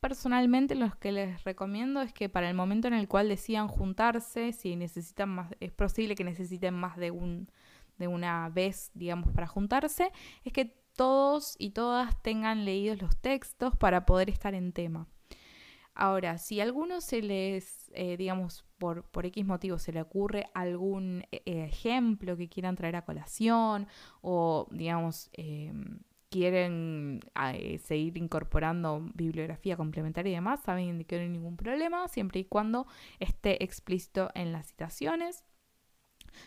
personalmente 0.00 0.74
lo 0.74 0.90
que 0.98 1.12
les 1.12 1.44
recomiendo 1.44 2.00
es 2.00 2.14
que 2.14 2.30
para 2.30 2.48
el 2.48 2.54
momento 2.54 2.88
en 2.88 2.94
el 2.94 3.08
cual 3.08 3.28
decidan 3.28 3.68
juntarse, 3.68 4.52
si 4.54 4.76
necesitan 4.76 5.28
más, 5.28 5.52
es 5.60 5.72
posible 5.72 6.14
que 6.14 6.24
necesiten 6.24 6.72
más 6.72 6.96
de 6.96 7.10
un 7.10 7.50
de 7.98 8.08
una 8.08 8.48
vez, 8.48 8.90
digamos, 8.94 9.32
para 9.32 9.48
juntarse, 9.48 10.12
es 10.44 10.52
que 10.52 10.66
todos 10.96 11.56
y 11.58 11.70
todas 11.70 12.22
tengan 12.22 12.64
leídos 12.64 13.02
los 13.02 13.16
textos 13.16 13.76
para 13.76 14.06
poder 14.06 14.30
estar 14.30 14.54
en 14.54 14.72
tema. 14.72 15.08
Ahora, 16.00 16.38
si 16.38 16.60
a 16.60 16.62
alguno 16.62 17.00
se 17.00 17.22
les, 17.22 17.90
eh, 17.92 18.16
digamos, 18.16 18.64
por, 18.78 19.02
por 19.10 19.26
X 19.26 19.44
motivo 19.44 19.80
se 19.80 19.92
le 19.92 20.00
ocurre 20.00 20.46
algún 20.54 21.24
eh, 21.32 21.42
ejemplo 21.44 22.36
que 22.36 22.48
quieran 22.48 22.76
traer 22.76 22.94
a 22.94 23.04
colación 23.04 23.88
o, 24.20 24.68
digamos, 24.70 25.28
em, 25.32 25.98
quieren 26.30 27.18
eh, 27.52 27.78
seguir 27.78 28.16
incorporando 28.16 29.10
bibliografía 29.14 29.76
complementaria 29.76 30.30
y 30.30 30.34
demás, 30.36 30.60
saben 30.62 31.02
que 31.04 31.16
no 31.16 31.22
hay 31.22 31.28
ningún 31.30 31.56
problema, 31.56 32.06
siempre 32.06 32.40
y 32.40 32.44
cuando 32.44 32.86
esté 33.18 33.64
explícito 33.64 34.30
en 34.34 34.52
las 34.52 34.68
citaciones. 34.68 35.42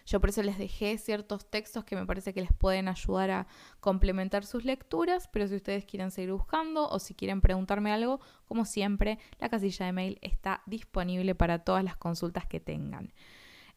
Yo 0.06 0.20
por 0.20 0.30
eso 0.30 0.44
les 0.44 0.58
dejé 0.58 0.98
ciertos 0.98 1.50
textos 1.50 1.84
que 1.84 1.96
me 1.96 2.06
parece 2.06 2.34
que 2.34 2.42
les 2.42 2.54
pueden 2.54 2.88
ayudar 2.88 3.32
a 3.32 3.48
complementar 3.80 4.46
sus 4.46 4.66
lecturas, 4.66 5.30
pero 5.32 5.48
si 5.48 5.56
ustedes 5.56 5.86
quieren 5.86 6.12
seguir 6.12 6.32
buscando 6.34 6.90
o 6.90 7.00
si 7.00 7.14
quieren 7.14 7.42
preguntarme 7.42 7.92
algo, 7.92 8.20
como 8.46 8.66
siempre, 8.66 9.20
la 9.40 9.50
casilla 9.50 9.86
de 9.86 9.92
mail 9.92 10.20
está 10.22 10.62
disponible 10.66 11.36
para 11.36 11.60
todas 11.60 11.84
las 11.84 11.98
consultas 11.98 12.46
que 12.46 12.60
tengan. 12.60 13.14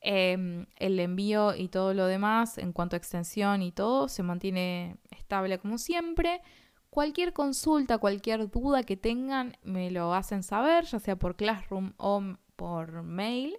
Em, 0.06 0.66
el 0.76 1.00
envío 1.00 1.54
y 1.54 1.68
todo 1.68 1.94
lo 1.94 2.06
demás, 2.06 2.58
en 2.58 2.74
cuanto 2.74 2.94
a 2.94 2.98
extensión 2.98 3.62
y 3.62 3.72
todo, 3.72 4.08
se 4.08 4.22
mantiene 4.22 4.98
estable 5.10 5.58
como 5.58 5.78
siempre. 5.78 6.42
Cualquier 6.90 7.32
consulta, 7.32 7.96
cualquier 7.96 8.50
duda 8.50 8.82
que 8.82 8.98
tengan, 8.98 9.56
me 9.62 9.90
lo 9.90 10.12
hacen 10.12 10.42
saber, 10.42 10.84
ya 10.84 10.98
sea 10.98 11.16
por 11.16 11.36
Classroom 11.36 11.94
o 11.96 12.22
por 12.54 13.02
mail. 13.02 13.56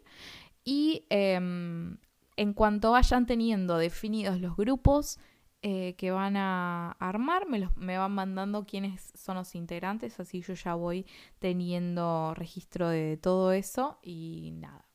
Y 0.63 1.05
em, 1.09 1.97
en 2.37 2.53
cuanto 2.53 2.91
vayan 2.91 3.25
teniendo 3.25 3.77
definidos 3.77 4.39
los 4.39 4.55
grupos 4.55 5.19
eh, 5.61 5.95
que 5.97 6.11
van 6.11 6.37
a 6.37 6.91
armar, 6.99 7.47
me, 7.47 7.69
me 7.75 7.97
van 7.97 8.11
mandando 8.11 8.65
quiénes 8.65 9.11
son 9.15 9.37
los 9.37 9.55
integrantes, 9.55 10.19
así 10.19 10.41
yo 10.41 10.53
ya 10.53 10.75
voy 10.75 11.05
teniendo 11.39 12.33
registro 12.35 12.89
de 12.89 13.17
todo 13.17 13.51
eso 13.51 13.99
y 14.03 14.51
nada 14.55 14.85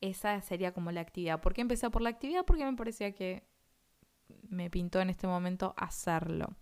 esa 0.00 0.40
sería 0.42 0.72
como 0.72 0.92
la 0.92 1.00
actividad. 1.00 1.40
¿Por 1.40 1.54
qué 1.54 1.60
empecé 1.60 1.90
por 1.90 2.02
la 2.02 2.10
actividad? 2.10 2.44
Porque 2.44 2.64
me 2.64 2.76
parecía 2.76 3.12
que 3.12 3.46
me 4.48 4.70
pintó 4.70 5.00
en 5.00 5.10
este 5.10 5.26
momento 5.26 5.74
hacerlo. 5.76 6.56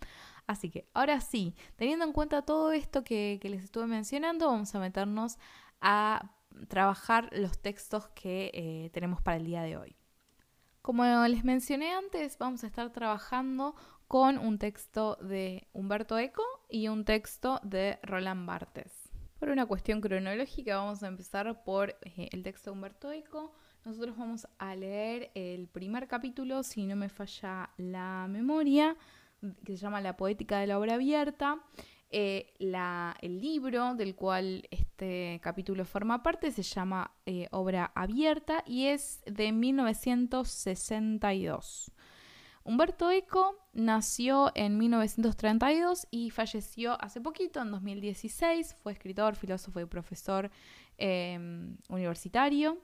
Así 0.46 0.70
que 0.70 0.88
ahora 0.94 1.20
sí, 1.20 1.54
teniendo 1.76 2.04
en 2.04 2.12
cuenta 2.12 2.42
todo 2.42 2.73
esto 2.73 3.02
que, 3.02 3.40
les 3.42 3.64
estuve 3.64 3.87
mencionando, 3.87 4.46
vamos 4.46 4.75
a 4.75 4.78
meternos 4.78 5.38
a 5.80 6.32
trabajar 6.68 7.28
los 7.32 7.58
textos 7.58 8.08
que 8.08 8.50
eh, 8.54 8.90
tenemos 8.92 9.20
para 9.20 9.37
el 9.37 9.44
día 9.44 9.62
de 9.62 9.76
hoy. 9.76 9.96
Como 10.87 11.02
les 11.26 11.43
mencioné 11.43 11.95
antes, 11.95 12.38
vamos 12.38 12.62
a 12.62 12.69
estar 12.69 12.93
trabajando 12.93 13.75
con 14.07 14.38
un 14.38 14.57
texto 14.57 15.16
de 15.21 15.66
Humberto 15.73 16.16
Eco 16.16 16.45
y 16.71 16.87
un 16.87 17.05
texto 17.05 17.59
de 17.64 17.99
Roland 18.05 18.47
Barthes. 18.47 19.11
Por 19.40 19.49
una 19.49 19.66
cuestión 19.66 20.00
cronológica 20.00 20.76
vamos 20.76 21.02
a 21.02 21.09
empezar 21.09 21.64
por 21.64 21.90
eh, 22.02 22.28
el 22.31 22.45
texto 22.45 22.71
de 22.71 22.75
Humberto 22.76 23.11
Eco. 23.11 23.52
Nosotros 23.85 24.16
vamos 24.16 24.47
a 24.59 24.76
leer 24.76 25.33
el 25.35 25.66
primer 25.66 26.07
capítulo, 26.07 26.62
si 26.62 26.87
no 26.87 26.95
me 26.95 27.09
falla 27.09 27.71
la 27.78 28.28
memoria, 28.28 28.97
que 29.64 29.73
se 29.73 29.78
llama 29.78 30.00
La 30.00 30.16
poética 30.16 30.61
de 30.61 30.69
la 30.69 30.78
obra 30.78 30.95
abierta. 30.95 31.64
Eh, 32.11 32.55
el 32.59 33.41
libro 33.41 33.95
del 33.95 34.15
cual 34.15 34.67
este 34.71 35.41
capítulo 35.43 35.85
forma 35.85 36.23
parte 36.23 36.53
se 36.53 36.63
llama 36.63 37.11
eh, 37.27 37.49
Obra 37.51 37.93
Abierta 37.95 38.65
y 38.67 38.87
es 38.87 39.21
de 39.27 39.53
1962. 39.53 41.93
Humberto 42.67 43.11
Eco 43.11 43.57
nació 43.73 44.51
en 44.57 44.77
1932 44.77 46.09
y 46.11 46.31
falleció 46.31 47.01
hace 47.01 47.21
poquito, 47.21 47.63
en 47.63 47.71
2016. 47.71 48.75
Fue 48.83 48.93
escritor, 48.93 49.37
filósofo 49.37 49.81
y 49.81 49.87
profesor 49.87 50.51
em, 50.99 51.77
universitario. 51.89 52.79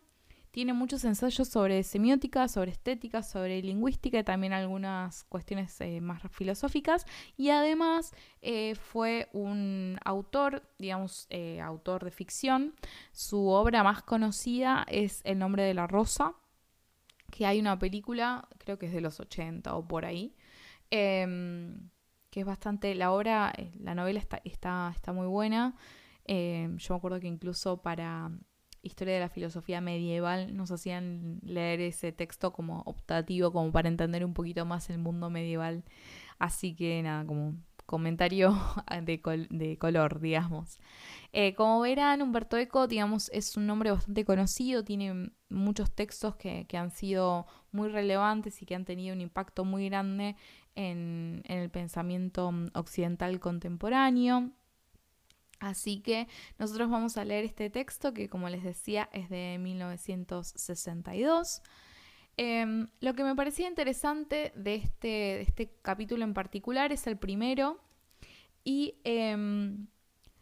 Tiene 0.52 0.74
muchos 0.74 1.02
ensayos 1.06 1.48
sobre 1.48 1.82
semiótica, 1.82 2.46
sobre 2.46 2.72
estética, 2.72 3.22
sobre 3.22 3.62
lingüística 3.62 4.18
y 4.18 4.22
también 4.22 4.52
algunas 4.52 5.24
cuestiones 5.24 5.80
eh, 5.80 6.02
más 6.02 6.20
filosóficas. 6.30 7.06
Y 7.38 7.48
además 7.48 8.12
eh, 8.42 8.74
fue 8.74 9.30
un 9.32 9.98
autor, 10.04 10.62
digamos, 10.78 11.26
eh, 11.30 11.58
autor 11.62 12.04
de 12.04 12.10
ficción. 12.10 12.74
Su 13.12 13.48
obra 13.48 13.82
más 13.82 14.02
conocida 14.02 14.84
es 14.88 15.22
El 15.24 15.38
nombre 15.38 15.62
de 15.62 15.72
la 15.72 15.86
rosa, 15.86 16.34
que 17.30 17.46
hay 17.46 17.58
una 17.58 17.78
película, 17.78 18.46
creo 18.58 18.78
que 18.78 18.86
es 18.86 18.92
de 18.92 19.00
los 19.00 19.20
80 19.20 19.74
o 19.74 19.88
por 19.88 20.04
ahí, 20.04 20.36
em, 20.90 21.88
que 22.28 22.40
es 22.40 22.46
bastante, 22.46 22.94
la 22.94 23.10
obra, 23.10 23.54
la 23.80 23.94
novela 23.94 24.18
está, 24.18 24.42
está, 24.44 24.92
está 24.94 25.14
muy 25.14 25.26
buena. 25.26 25.74
Em, 26.26 26.76
yo 26.76 26.92
me 26.92 26.98
acuerdo 26.98 27.20
que 27.20 27.26
incluso 27.26 27.80
para 27.80 28.30
Historia 28.82 29.14
de 29.14 29.20
la 29.20 29.28
Filosofía 29.28 29.80
Medieval 29.80 30.56
nos 30.56 30.70
hacían 30.70 31.38
leer 31.42 31.80
ese 31.80 32.12
texto 32.12 32.52
como 32.52 32.82
optativo, 32.86 33.52
como 33.52 33.70
para 33.72 33.88
entender 33.88 34.24
un 34.24 34.34
poquito 34.34 34.64
más 34.66 34.90
el 34.90 34.98
mundo 34.98 35.30
medieval. 35.30 35.84
Así 36.38 36.74
que 36.74 37.02
nada, 37.02 37.24
como 37.24 37.54
comentario 37.86 38.58
de, 39.02 39.46
de 39.50 39.78
color, 39.78 40.20
digamos. 40.20 40.78
Eh, 41.32 41.54
como 41.54 41.80
verán, 41.80 42.22
Humberto 42.22 42.56
Eco, 42.56 42.86
digamos, 42.86 43.30
es 43.32 43.56
un 43.56 43.66
nombre 43.66 43.90
bastante 43.90 44.24
conocido, 44.24 44.84
tiene 44.84 45.30
muchos 45.48 45.90
textos 45.94 46.36
que, 46.36 46.66
han 46.72 46.90
sido 46.90 47.46
muy 47.70 47.88
relevantes 47.88 48.62
y 48.62 48.66
que 48.66 48.74
han 48.74 48.84
tenido 48.84 49.14
un 49.14 49.20
impacto 49.20 49.64
muy 49.64 49.88
grande 49.88 50.36
en, 50.74 51.42
el 51.46 51.70
pensamiento 51.70 52.52
occidental 52.74 53.40
contemporáneo. 53.40 54.50
Así 55.62 56.00
que 56.00 56.28
nosotros 56.58 56.90
vamos 56.90 57.16
a 57.16 57.24
leer 57.24 57.44
este 57.44 57.70
texto 57.70 58.12
que, 58.12 58.28
como 58.28 58.48
les 58.48 58.64
decía, 58.64 59.08
es 59.12 59.30
de 59.30 59.58
1962. 59.60 61.62
Em, 62.36 62.88
lo 63.00 63.14
que 63.14 63.22
me 63.22 63.36
parecía 63.36 63.68
interesante 63.68 64.52
de 64.56 64.74
este, 64.74 65.06
de 65.06 65.42
este 65.42 65.72
capítulo 65.80 66.24
en 66.24 66.34
particular 66.34 66.90
es 66.90 67.06
el 67.06 67.16
primero 67.16 67.78
y 68.64 68.96
em, 69.04 69.86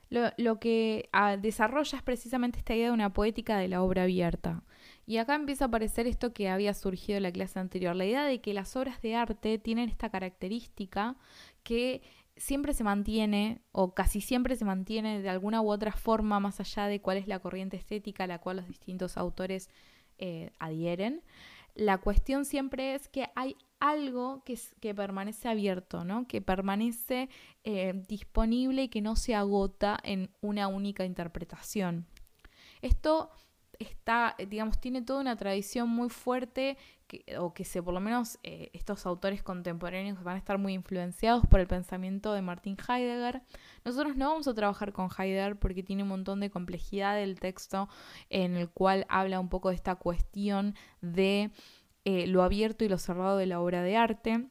lo, 0.08 0.58
que 0.58 1.10
ah, 1.12 1.36
desarrolla 1.36 1.98
es 1.98 2.02
precisamente 2.02 2.58
esta 2.58 2.74
idea 2.74 2.86
de 2.86 2.94
una 2.94 3.12
poética 3.12 3.58
de 3.58 3.68
la 3.68 3.82
obra 3.82 4.04
abierta. 4.04 4.62
Y 5.04 5.18
acá 5.18 5.34
empieza 5.34 5.66
a 5.66 5.68
aparecer 5.68 6.06
esto 6.06 6.32
que 6.32 6.48
había 6.48 6.72
surgido 6.72 7.18
en 7.18 7.24
la 7.24 7.32
clase 7.32 7.58
anterior, 7.58 7.94
la 7.94 8.06
idea 8.06 8.24
de 8.24 8.40
que 8.40 8.54
las 8.54 8.74
obras 8.74 9.02
de 9.02 9.16
arte 9.16 9.58
tienen 9.58 9.90
esta 9.90 10.08
característica 10.08 11.16
que 11.62 12.00
siempre 12.40 12.72
se 12.72 12.84
mantiene, 12.84 13.60
o 13.70 13.94
casi 13.94 14.20
siempre 14.20 14.56
se 14.56 14.64
mantiene 14.64 15.20
de 15.20 15.28
alguna 15.28 15.60
u 15.60 15.70
otra 15.70 15.92
forma, 15.92 16.40
más 16.40 16.58
allá 16.58 16.86
de 16.86 17.00
cuál 17.00 17.18
es 17.18 17.28
la 17.28 17.38
corriente 17.38 17.76
estética 17.76 18.24
a 18.24 18.26
la 18.26 18.40
cual 18.40 18.56
los 18.56 18.66
distintos 18.66 19.16
autores 19.18 19.68
eh, 20.18 20.50
adhieren. 20.58 21.22
La 21.74 21.98
cuestión 21.98 22.44
siempre 22.44 22.94
es 22.94 23.08
que 23.08 23.28
hay 23.36 23.56
algo 23.78 24.42
que, 24.44 24.58
que 24.80 24.94
permanece 24.94 25.48
abierto, 25.48 26.02
¿no? 26.02 26.26
que 26.26 26.40
permanece 26.40 27.28
eh, 27.62 28.02
disponible 28.08 28.84
y 28.84 28.88
que 28.88 29.02
no 29.02 29.16
se 29.16 29.34
agota 29.34 29.98
en 30.02 30.30
una 30.40 30.66
única 30.66 31.04
interpretación. 31.04 32.06
Esto 32.80 33.30
está, 33.78 34.34
digamos, 34.48 34.80
tiene 34.80 35.02
toda 35.02 35.20
una 35.20 35.36
tradición 35.36 35.90
muy 35.90 36.08
fuerte, 36.08 36.78
o 37.38 37.52
que 37.52 37.64
se, 37.64 37.82
por 37.82 37.94
lo 37.94 38.00
menos 38.00 38.38
eh, 38.42 38.70
estos 38.72 39.06
autores 39.06 39.42
contemporáneos 39.42 40.22
van 40.22 40.36
a 40.36 40.38
estar 40.38 40.58
muy 40.58 40.74
influenciados 40.74 41.46
por 41.46 41.60
el 41.60 41.66
pensamiento 41.66 42.32
de 42.32 42.42
Martin 42.42 42.76
Heidegger. 42.76 43.42
Nosotros 43.84 44.16
no 44.16 44.28
vamos 44.30 44.48
a 44.48 44.54
trabajar 44.54 44.92
con 44.92 45.08
Heidegger 45.16 45.58
porque 45.58 45.82
tiene 45.82 46.02
un 46.02 46.08
montón 46.08 46.40
de 46.40 46.50
complejidad 46.50 47.16
del 47.16 47.38
texto 47.40 47.88
en 48.28 48.56
el 48.56 48.68
cual 48.68 49.06
habla 49.08 49.40
un 49.40 49.48
poco 49.48 49.70
de 49.70 49.76
esta 49.76 49.96
cuestión 49.96 50.74
de 51.00 51.50
eh, 52.04 52.26
lo 52.26 52.42
abierto 52.42 52.84
y 52.84 52.88
lo 52.88 52.98
cerrado 52.98 53.36
de 53.36 53.46
la 53.46 53.60
obra 53.60 53.82
de 53.82 53.96
arte. 53.96 54.48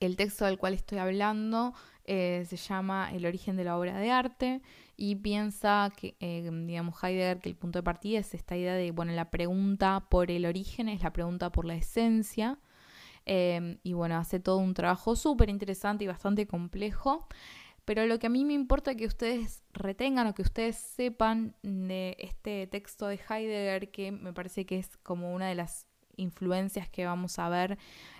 El 0.00 0.16
texto 0.16 0.46
del 0.46 0.58
cual 0.58 0.74
estoy 0.74 0.98
hablando 0.98 1.74
eh, 2.04 2.46
se 2.48 2.56
llama 2.56 3.10
El 3.12 3.26
origen 3.26 3.56
de 3.56 3.64
la 3.64 3.78
obra 3.78 3.98
de 3.98 4.10
arte 4.10 4.62
y 5.02 5.16
piensa 5.16 5.90
que, 5.96 6.14
eh, 6.20 6.50
digamos, 6.66 7.02
Heidegger, 7.02 7.40
que 7.40 7.48
el 7.48 7.56
punto 7.56 7.78
de 7.78 7.82
partida 7.82 8.18
es 8.18 8.34
esta 8.34 8.54
idea 8.54 8.74
de, 8.74 8.90
bueno, 8.90 9.12
la 9.12 9.30
pregunta 9.30 10.06
por 10.10 10.30
el 10.30 10.44
origen 10.44 10.90
es 10.90 11.02
la 11.02 11.10
pregunta 11.10 11.50
por 11.50 11.64
la 11.64 11.74
esencia. 11.74 12.58
y 13.26 13.92
bueno, 13.94 14.16
hace 14.16 14.40
todo 14.40 14.58
un 14.58 14.74
trabajo 14.74 15.16
súper 15.16 15.48
interesante 15.48 16.04
y 16.04 16.06
bastante 16.06 16.46
complejo. 16.46 17.26
Pero 17.86 18.06
lo 18.06 18.18
que 18.18 18.26
a 18.26 18.30
mí 18.30 18.44
me 18.44 18.52
importa 18.52 18.94
que 18.94 19.06
ustedes 19.06 19.62
retengan 19.72 20.26
o 20.26 20.34
que 20.34 20.42
ustedes 20.42 20.76
sepan 20.76 21.54
de 21.62 22.16
este 22.18 22.66
texto 22.66 23.06
de 23.06 23.18
Heidegger, 23.28 23.90
que 23.90 24.12
me 24.12 24.34
parece 24.34 24.66
que 24.66 24.78
es 24.78 24.98
como 24.98 25.32
una 25.32 25.48
de 25.48 25.54
las 25.54 25.86
influencias 26.16 26.88
que 26.88 27.06
vamos 27.06 27.38
a 27.38 27.48
ver 27.48 27.78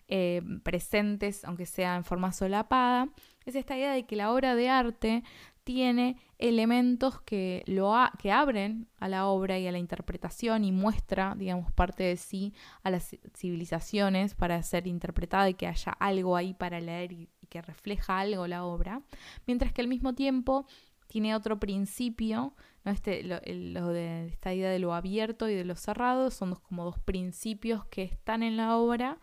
eh, 0.09 0.43
presentes, 0.63 1.45
aunque 1.45 1.67
sea 1.67 1.97
en 1.97 2.05
forma 2.05 2.33
solapada, 2.33 3.09
es 3.45 3.55
esta 3.55 3.77
idea 3.77 3.93
de 3.93 4.05
que 4.07 4.17
la 4.17 4.33
obra 4.33 4.55
de 4.55 4.69
arte 4.69 5.23
tiene 5.65 6.17
elementos 6.39 7.21
que, 7.21 7.63
lo 7.67 7.95
que 8.19 8.33
abren 8.33 8.89
a 8.99 9.09
la 9.09 9.27
obra 9.27 9.59
y 9.59 9.67
a 9.67 9.73
la 9.73 9.79
interpretación 9.79 10.65
y 10.65 10.73
muestra, 10.73 11.35
digamos, 11.37 11.71
parte 11.73 12.03
de 12.03 12.17
sí 12.17 12.55
a 12.83 12.91
las 12.91 13.17
civilizaciones 13.37 14.35
para 14.35 14.63
ser 14.63 14.87
interpretada 14.87 15.49
y 15.51 15.55
que 15.55 15.67
haya 15.67 15.93
algo 15.93 16.37
ahí 16.37 16.55
para 16.55 16.81
leer 16.81 17.13
y 17.13 17.29
que 17.49 17.61
refleja 17.61 18.21
algo 18.21 18.47
la 18.47 18.65
obra, 18.65 19.03
mientras 19.47 19.73
que 19.73 19.83
al 19.83 19.89
mismo 19.89 20.15
tiempo 20.15 20.67
tiene 21.09 21.35
otro 21.35 21.59
principio, 21.59 22.55
¿no? 22.85 22.93
este, 22.93 23.25
lo, 23.25 23.89
de 23.89 24.29
esta 24.29 24.55
idea 24.55 24.71
de 24.71 24.79
lo 24.79 24.95
abierto 24.95 25.49
y 25.49 25.55
de 25.55 25.65
lo 25.65 25.75
cerrado, 25.75 26.31
son 26.31 26.55
como 26.55 26.85
dos 26.85 27.01
principios 27.01 27.85
que 27.87 28.05
están 28.05 28.45
en 28.45 28.57
la 28.57 28.77
obra 28.77 29.19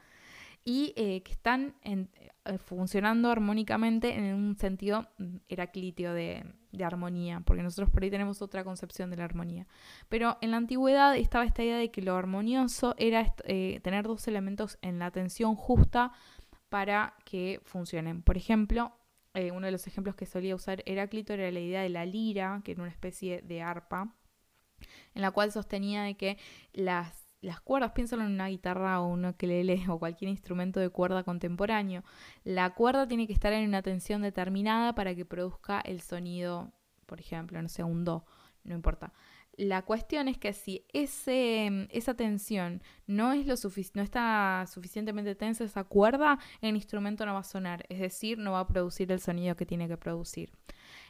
y 0.68 0.92
eh, 0.98 1.24
que 1.24 1.32
están 1.32 1.76
eh, 1.84 2.58
funcionando 2.58 3.32
armónicamente 3.32 4.14
en 4.16 4.34
un 4.34 4.58
sentido 4.58 5.08
mm, 5.18 5.38
heraclíteo 5.48 6.14
de, 6.14 6.44
armonía, 6.84 7.40
porque 7.40 7.64
nosotros 7.64 7.90
por 7.90 8.04
ahí 8.04 8.12
tenemos 8.12 8.42
otra 8.42 8.66
concepción 8.66 9.10
de 9.10 9.16
la 9.16 9.24
armonía. 9.24 9.66
Pero 10.10 10.38
en 10.42 10.52
la 10.52 10.58
antigüedad 10.58 11.16
estaba 11.16 11.46
esta 11.46 11.64
idea 11.64 11.78
de 11.78 11.90
que 11.90 12.02
lo 12.02 12.16
armonioso 12.16 12.94
era 12.98 13.34
eh, 13.46 13.80
tener 13.82 14.06
dos 14.06 14.28
elementos 14.28 14.78
en 14.82 15.00
la 15.00 15.10
tensión 15.10 15.56
justa 15.56 16.12
para 16.68 17.16
que 17.24 17.62
funcionen. 17.64 18.22
Por 18.22 18.36
ejemplo, 18.38 18.94
uno 19.54 19.68
de 19.68 19.72
los 19.72 19.88
ejemplos 19.88 20.16
que 20.16 20.26
solía 20.26 20.56
usar 20.56 20.84
Heráclito 20.86 21.34
era 21.34 21.50
la 21.52 21.60
idea 21.60 21.82
de 21.82 21.90
la 21.90 22.06
lira, 22.06 22.62
que 22.64 22.74
era 22.74 22.82
una 22.82 22.92
especie 22.92 23.42
de 23.42 23.62
arpa, 23.62 24.16
en 25.16 25.22
la 25.22 25.32
cual 25.32 25.52
sostenía 25.52 26.04
de 26.04 26.18
que 26.18 26.38
las 26.74 27.27
las 27.42 27.62
cuerdas, 27.62 27.92
piénsalo 27.92 28.24
en 28.24 28.32
una 28.32 28.48
guitarra 28.48 29.00
o 29.02 29.08
un 29.08 29.26
ukelele 29.26 29.84
o 29.90 30.00
cualquier 30.00 30.30
instrumento 30.30 30.80
de 30.80 30.90
cuerda 30.90 31.24
contemporáneo. 31.24 32.04
La 32.44 32.74
cuerda 32.74 33.08
tiene 33.08 33.28
que 33.28 33.34
estar 33.34 33.54
en 33.54 33.68
una 33.68 33.82
tensión 33.82 34.22
determinada 34.22 34.96
para 34.96 35.16
que 35.16 35.26
produzca 35.26 35.80
el 35.82 36.02
sonido, 36.02 36.72
por 37.06 37.20
ejemplo, 37.20 37.62
no 37.62 37.70
sé, 37.70 37.84
un 37.84 38.04
do, 38.04 38.26
no 38.64 38.76
importa. 38.76 39.14
La 39.58 39.82
cuestión 39.82 40.28
es 40.28 40.38
que 40.38 40.54
si 40.54 40.86
esa 40.94 42.14
tensión 42.14 42.84
no, 43.08 43.34
es 43.34 43.48
lo 43.48 43.56
no 43.96 44.02
está 44.04 44.66
suficientemente 44.72 45.34
tensa 45.34 45.64
esa 45.64 45.84
cuerda, 45.84 46.38
el 46.62 46.76
instrumento 46.76 47.26
no 47.26 47.34
va 47.34 47.40
a 47.40 47.44
sonar, 47.44 47.84
es 47.90 48.00
decir, 48.00 48.38
no 48.38 48.52
va 48.52 48.60
a 48.60 48.68
producir 48.68 49.12
el 49.12 49.20
sonido 49.20 49.56
que 49.56 49.66
tiene 49.66 49.88
que 49.88 49.98
producir. 49.98 50.52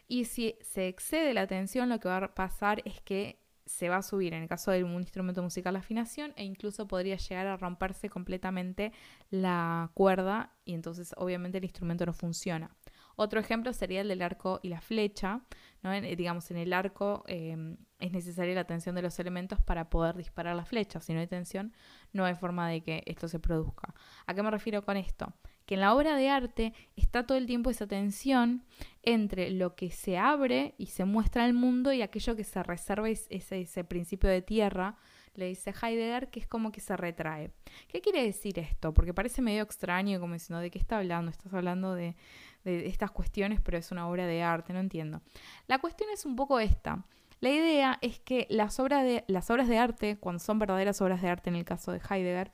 Y 0.07 0.25
si 0.25 0.55
se 0.61 0.87
excede 0.87 1.33
la 1.33 1.47
tensión, 1.47 1.89
lo 1.89 1.99
que 1.99 2.07
va 2.07 2.17
a 2.17 2.33
pasar 2.33 2.81
es 2.85 3.01
que 3.01 3.37
se 3.67 3.89
va 3.89 3.97
a 3.97 4.01
subir 4.01 4.33
en 4.33 4.43
el 4.43 4.49
caso 4.49 4.71
de 4.71 4.83
un 4.83 4.93
instrumento 4.93 5.43
musical 5.43 5.73
la 5.73 5.79
afinación 5.79 6.33
e 6.35 6.43
incluso 6.43 6.87
podría 6.87 7.17
llegar 7.17 7.47
a 7.47 7.57
romperse 7.57 8.09
completamente 8.09 8.91
la 9.29 9.91
cuerda 9.93 10.55
y 10.65 10.73
entonces 10.73 11.13
obviamente 11.17 11.59
el 11.59 11.65
instrumento 11.65 12.05
no 12.05 12.13
funciona. 12.13 12.71
Otro 13.15 13.39
ejemplo 13.39 13.73
sería 13.73 14.01
el 14.01 14.07
del 14.07 14.21
arco 14.21 14.59
y 14.61 14.69
la 14.69 14.79
flecha. 14.79 15.41
¿no? 15.81 15.91
digamos, 15.91 16.51
en 16.51 16.57
el 16.57 16.71
arco 16.71 17.23
em, 17.27 17.77
es 17.99 18.11
necesaria 18.11 18.53
la 18.53 18.65
tensión 18.65 18.95
de 18.95 19.01
los 19.01 19.19
elementos 19.19 19.59
para 19.61 19.89
poder 19.89 20.15
disparar 20.15 20.55
la 20.55 20.65
flecha. 20.65 20.99
Si 20.99 21.13
no 21.13 21.19
hay 21.19 21.27
tensión, 21.27 21.73
no 22.13 22.25
hay 22.25 22.35
forma 22.35 22.69
de 22.69 22.83
que 22.83 23.03
esto 23.07 23.27
se 23.27 23.39
produzca. 23.39 23.93
¿A 24.27 24.33
qué 24.33 24.43
me 24.43 24.51
refiero 24.51 24.83
con 24.85 24.97
esto? 24.97 25.33
Que 25.67 25.75
en 25.75 25.81
la 25.81 25.93
obra 25.93 26.15
de 26.15 26.29
arte 26.29 26.73
está 26.95 27.27
todo 27.27 27.37
el 27.37 27.45
tiempo 27.45 27.69
esa 27.69 27.85
tensión 27.85 28.63
entre 29.03 29.51
lo 29.51 29.75
que 29.75 29.91
se 29.91 30.17
abre 30.17 30.73
y 30.77 30.87
se 30.87 31.05
muestra 31.05 31.43
al 31.43 31.53
mundo 31.53 31.91
y 31.91 32.01
aquello 32.01 32.35
que 32.35 32.45
se 32.45 32.63
reserva, 32.63 33.09
ese, 33.09 33.61
ese 33.61 33.83
principio 33.83 34.29
de 34.29 34.41
tierra, 34.41 34.95
le 35.35 35.47
dice 35.47 35.73
Heidegger, 35.79 36.29
que 36.29 36.39
es 36.39 36.47
como 36.47 36.71
que 36.71 36.79
se 36.79 36.95
retrae. 36.95 37.51
¿Qué 37.89 38.01
quiere 38.01 38.23
decir 38.23 38.57
esto? 38.57 38.93
Porque 38.93 39.13
parece 39.13 39.41
medio 39.41 39.61
extraño, 39.61 40.19
como 40.21 40.33
diciendo, 40.33 40.61
¿de 40.61 40.71
qué 40.71 40.79
está 40.79 40.97
hablando? 40.97 41.29
Estás 41.29 41.53
hablando 41.53 41.93
de, 41.93 42.15
de 42.63 42.87
estas 42.87 43.11
cuestiones, 43.11 43.59
pero 43.61 43.77
es 43.77 43.91
una 43.91 44.07
obra 44.07 44.25
de 44.25 44.41
arte, 44.41 44.71
no 44.71 44.79
entiendo. 44.79 45.21
La 45.67 45.79
cuestión 45.79 46.09
es 46.11 46.25
un 46.25 46.37
poco 46.37 46.59
esta. 46.61 47.05
La 47.41 47.49
idea 47.49 47.99
es 48.01 48.19
que 48.19 48.47
las 48.49 48.79
obras 48.79 49.03
de, 49.03 49.25
las 49.27 49.49
obras 49.51 49.67
de 49.67 49.77
arte, 49.77 50.17
cuando 50.17 50.39
son 50.39 50.59
verdaderas 50.59 51.01
obras 51.01 51.21
de 51.21 51.29
arte 51.29 51.49
en 51.49 51.57
el 51.57 51.65
caso 51.65 51.91
de 51.91 51.99
Heidegger, 51.99 52.51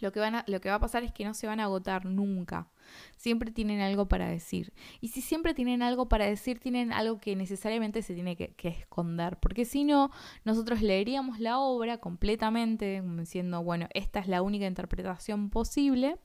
lo 0.00 0.12
que, 0.12 0.20
van 0.20 0.44
lo 0.46 0.60
que 0.60 0.68
va 0.68 0.76
a 0.76 0.80
pasar 0.80 1.02
es 1.04 1.12
que 1.12 1.24
no 1.24 1.34
se 1.34 1.46
van 1.46 1.60
a 1.60 1.64
agotar 1.64 2.04
nunca. 2.04 2.68
Siempre 3.16 3.50
tienen 3.50 3.80
algo 3.80 4.08
para 4.08 4.28
decir. 4.28 4.72
Y 5.00 5.08
si 5.08 5.20
siempre 5.20 5.54
tienen 5.54 5.82
algo 5.82 6.08
para 6.08 6.26
decir, 6.26 6.58
tienen 6.58 6.92
algo 6.92 7.20
que 7.20 7.36
necesariamente 7.36 8.02
se 8.02 8.14
tiene 8.14 8.36
que, 8.36 8.54
esconder. 8.68 9.38
Porque 9.38 9.64
si 9.64 9.84
no, 9.84 10.10
nosotros 10.44 10.80
leeríamos 10.80 11.40
la 11.40 11.58
obra 11.58 11.98
completamente, 11.98 13.02
diciendo, 13.02 13.62
bueno, 13.62 13.88
esta 13.92 14.20
es 14.20 14.28
la 14.28 14.42
única 14.42 14.66
interpretación 14.66 15.50
posible. 15.50 16.16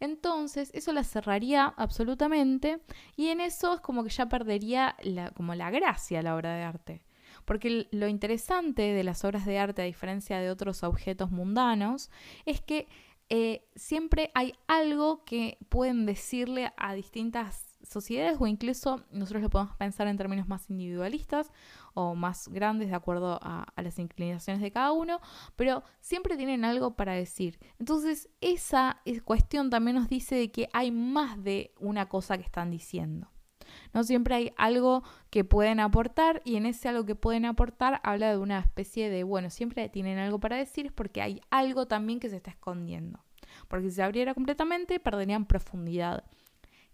Entonces, 0.00 0.70
eso 0.74 0.92
la 0.92 1.04
cerraría 1.04 1.66
absolutamente. 1.76 2.80
Y 3.16 3.28
en 3.28 3.40
eso 3.40 3.74
es 3.74 3.80
como 3.80 4.04
que 4.04 4.10
ya 4.10 4.28
perdería 4.28 4.96
la, 5.02 5.30
como 5.30 5.54
la 5.54 5.70
gracia 5.70 6.22
la 6.22 6.36
obra 6.36 6.54
de 6.54 6.62
arte. 6.62 7.02
Porque 7.44 7.88
lo 7.90 8.08
interesante 8.08 8.82
de 8.82 9.04
las 9.04 9.24
obras 9.24 9.46
de 9.46 9.58
arte, 9.58 9.82
a 9.82 9.86
diferencia 9.86 10.38
de 10.38 10.50
otros 10.50 10.82
objetos 10.82 11.30
mundanos, 11.30 12.10
es 12.46 12.60
que 12.60 12.86
eh, 13.34 13.66
siempre 13.74 14.30
hay 14.34 14.52
algo 14.66 15.24
que 15.24 15.56
pueden 15.70 16.04
decirle 16.04 16.70
a 16.76 16.92
distintas 16.92 17.78
sociedades 17.82 18.36
o 18.38 18.46
incluso 18.46 19.06
nosotros 19.10 19.40
lo 19.40 19.48
podemos 19.48 19.74
pensar 19.76 20.06
en 20.06 20.18
términos 20.18 20.46
más 20.48 20.68
individualistas 20.68 21.50
o 21.94 22.14
más 22.14 22.48
grandes 22.48 22.90
de 22.90 22.94
acuerdo 22.94 23.38
a, 23.40 23.72
las 23.76 23.98
inclinaciones 23.98 24.60
de 24.60 24.70
cada 24.70 24.92
uno, 24.92 25.18
pero 25.56 25.82
siempre 26.02 26.36
tienen 26.36 26.66
algo 26.66 26.94
para 26.94 27.14
decir. 27.14 27.58
Entonces 27.78 28.28
esa 28.42 29.00
cuestión 29.24 29.70
también 29.70 29.96
nos 29.96 30.10
dice 30.10 30.34
de 30.34 30.50
que 30.50 30.68
hay 30.74 30.90
más 30.90 31.42
de 31.42 31.72
una 31.80 32.10
cosa 32.10 32.36
que 32.36 32.44
están 32.44 32.70
diciendo. 32.70 33.30
No 33.92 34.04
siempre 34.04 34.34
hay 34.34 34.52
algo 34.56 35.02
que 35.30 35.44
pueden 35.44 35.80
aportar 35.80 36.42
y 36.44 36.56
en 36.56 36.66
ese 36.66 36.88
algo 36.88 37.04
que 37.04 37.14
pueden 37.14 37.44
aportar 37.44 38.00
habla 38.02 38.30
de 38.30 38.38
una 38.38 38.60
especie 38.60 39.10
de, 39.10 39.24
bueno, 39.24 39.50
siempre 39.50 39.88
tienen 39.88 40.18
algo 40.18 40.40
para 40.40 40.56
decir 40.56 40.92
porque 40.94 41.22
hay 41.22 41.40
algo 41.50 41.86
también 41.86 42.20
que 42.20 42.28
se 42.28 42.36
está 42.36 42.50
escondiendo. 42.50 43.20
Porque 43.68 43.88
si 43.88 43.96
se 43.96 44.02
abriera 44.02 44.34
completamente 44.34 45.00
perderían 45.00 45.46
profundidad. 45.46 46.24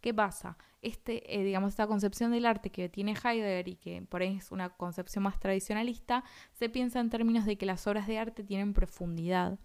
¿Qué 0.00 0.14
pasa? 0.14 0.56
Este, 0.80 1.34
eh, 1.34 1.42
digamos, 1.42 1.70
esta 1.70 1.88
concepción 1.88 2.30
del 2.30 2.46
arte 2.46 2.70
que 2.70 2.88
tiene 2.88 3.12
Heidegger 3.12 3.66
y 3.66 3.76
que 3.76 4.02
por 4.02 4.22
ahí 4.22 4.36
es 4.36 4.52
una 4.52 4.68
concepción 4.68 5.24
más 5.24 5.40
tradicionalista, 5.40 6.22
se 6.52 6.68
piensa 6.68 7.00
en 7.00 7.10
términos 7.10 7.46
de 7.46 7.56
que 7.58 7.66
las 7.66 7.86
obras 7.88 8.06
de 8.06 8.18
arte 8.18 8.44
tienen 8.44 8.74
profundidad. 8.74 9.58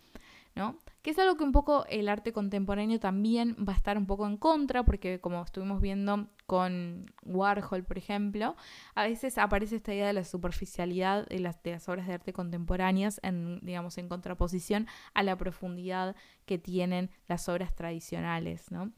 ¿No? 0.56 0.80
Que 1.02 1.12
es 1.12 1.20
algo 1.20 1.36
que 1.36 1.44
un 1.44 1.52
poco 1.52 1.86
el 1.90 2.08
arte 2.08 2.32
contemporáneo 2.32 3.00
también 3.00 3.56
va 3.68 3.74
a 3.74 3.76
estar 3.76 3.98
un 3.98 4.06
poco 4.06 4.28
en 4.28 4.38
contra, 4.38 4.84
porque 4.84 5.20
como 5.20 5.42
estuvimos 5.42 5.82
viendo 5.82 6.30
con 6.46 7.12
Warhol, 7.24 7.84
por 7.84 7.98
ejemplo, 7.98 8.56
a 8.96 9.04
veces 9.04 9.38
aparece 9.38 9.78
esta 9.78 9.94
idea 9.94 10.08
de 10.08 10.14
la 10.14 10.24
superficialidad 10.24 11.28
de 11.28 11.40
las, 11.40 11.90
obras 11.90 12.08
de 12.08 12.14
arte 12.14 12.34
contemporáneas, 12.34 13.20
en, 13.24 13.60
digamos, 13.62 13.98
en 13.98 14.08
contraposición 14.08 14.88
a 15.14 15.24
la 15.24 15.38
profundidad 15.38 16.16
que 16.46 16.58
tienen 16.58 17.10
las 17.28 17.50
obras 17.50 17.76
tradicionales, 17.76 18.72
¿no? 18.72 18.94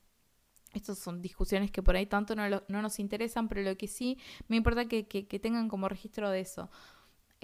Estas 0.74 1.00
son 1.00 1.22
discusiones 1.22 1.72
que 1.72 1.82
por 1.82 1.96
ahí 1.96 2.06
tanto 2.06 2.36
no, 2.36 2.50
nos 2.68 3.00
interesan, 3.00 3.48
pero 3.48 3.62
lo 3.62 3.78
que 3.78 3.88
sí 3.88 4.20
me 4.50 4.58
importa 4.58 4.88
que, 4.90 5.08
que, 5.08 5.40
tengan 5.40 5.70
como 5.70 5.88
registro 5.88 6.30
de 6.30 6.42
eso. 6.42 6.70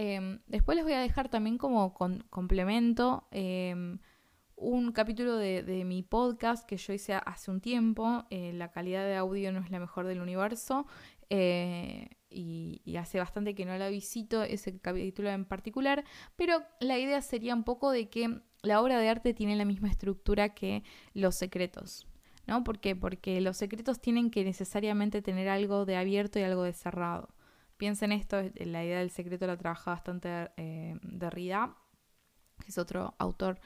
Em, 0.04 0.40
después 0.48 0.76
les 0.76 0.84
voy 0.84 0.94
a 0.94 1.00
dejar 1.00 1.30
también 1.30 1.60
como 1.60 1.94
complemento 1.94 3.28
em, 3.30 4.00
un 4.56 4.92
capítulo 4.94 5.38
de, 5.38 5.84
mi 5.86 6.02
podcast 6.02 6.68
que 6.68 6.78
yo 6.78 6.94
hice 6.94 7.14
hace 7.14 7.52
un 7.52 7.62
tiempo. 7.62 8.26
Eh, 8.32 8.52
la 8.52 8.72
calidad 8.72 9.06
de 9.06 9.16
audio 9.16 9.52
no 9.52 9.60
es 9.60 9.70
la 9.70 9.80
mejor 9.80 10.08
del 10.08 10.20
universo. 10.20 10.88
Eh, 11.30 12.10
y, 12.32 12.82
y, 12.84 12.96
hace 12.96 13.20
bastante 13.20 13.54
que 13.54 13.64
no 13.64 13.78
la 13.78 13.90
visito 13.90 14.42
ese 14.42 14.80
capítulo 14.80 15.30
en 15.30 15.46
particular, 15.46 16.04
pero 16.36 16.64
la 16.80 16.98
idea 16.98 17.22
sería 17.22 17.54
un 17.54 17.64
poco 17.64 17.92
de 17.92 18.10
que 18.10 18.42
la 18.64 18.82
obra 18.82 18.98
de 18.98 19.08
arte 19.08 19.36
tiene 19.36 19.56
la 19.56 19.66
misma 19.66 19.90
estructura 19.90 20.56
que 20.56 20.84
los 21.14 21.36
secretos. 21.36 22.08
¿No? 22.48 22.64
¿Por 22.64 22.80
qué? 22.80 22.96
Porque 22.96 23.40
los 23.40 23.58
secretos 23.58 24.02
tienen 24.02 24.32
que 24.32 24.44
necesariamente 24.44 25.22
tener 25.22 25.48
algo 25.48 25.86
de 25.86 25.96
abierto 25.96 26.40
y 26.40 26.42
algo 26.42 26.64
de 26.64 26.74
cerrado. 26.74 27.30
Piensen 27.82 28.12
esto, 28.12 28.40
la 28.58 28.86
idea 28.86 29.00
del 29.00 29.10
secreto 29.10 29.48
la 29.48 29.58
trabaja 29.58 29.90
bastante 29.90 30.52
eh, 30.56 31.00
Derrida, 31.02 31.76
que 32.60 32.68
es 32.68 32.78
otro 32.78 33.16
autor 33.18 33.60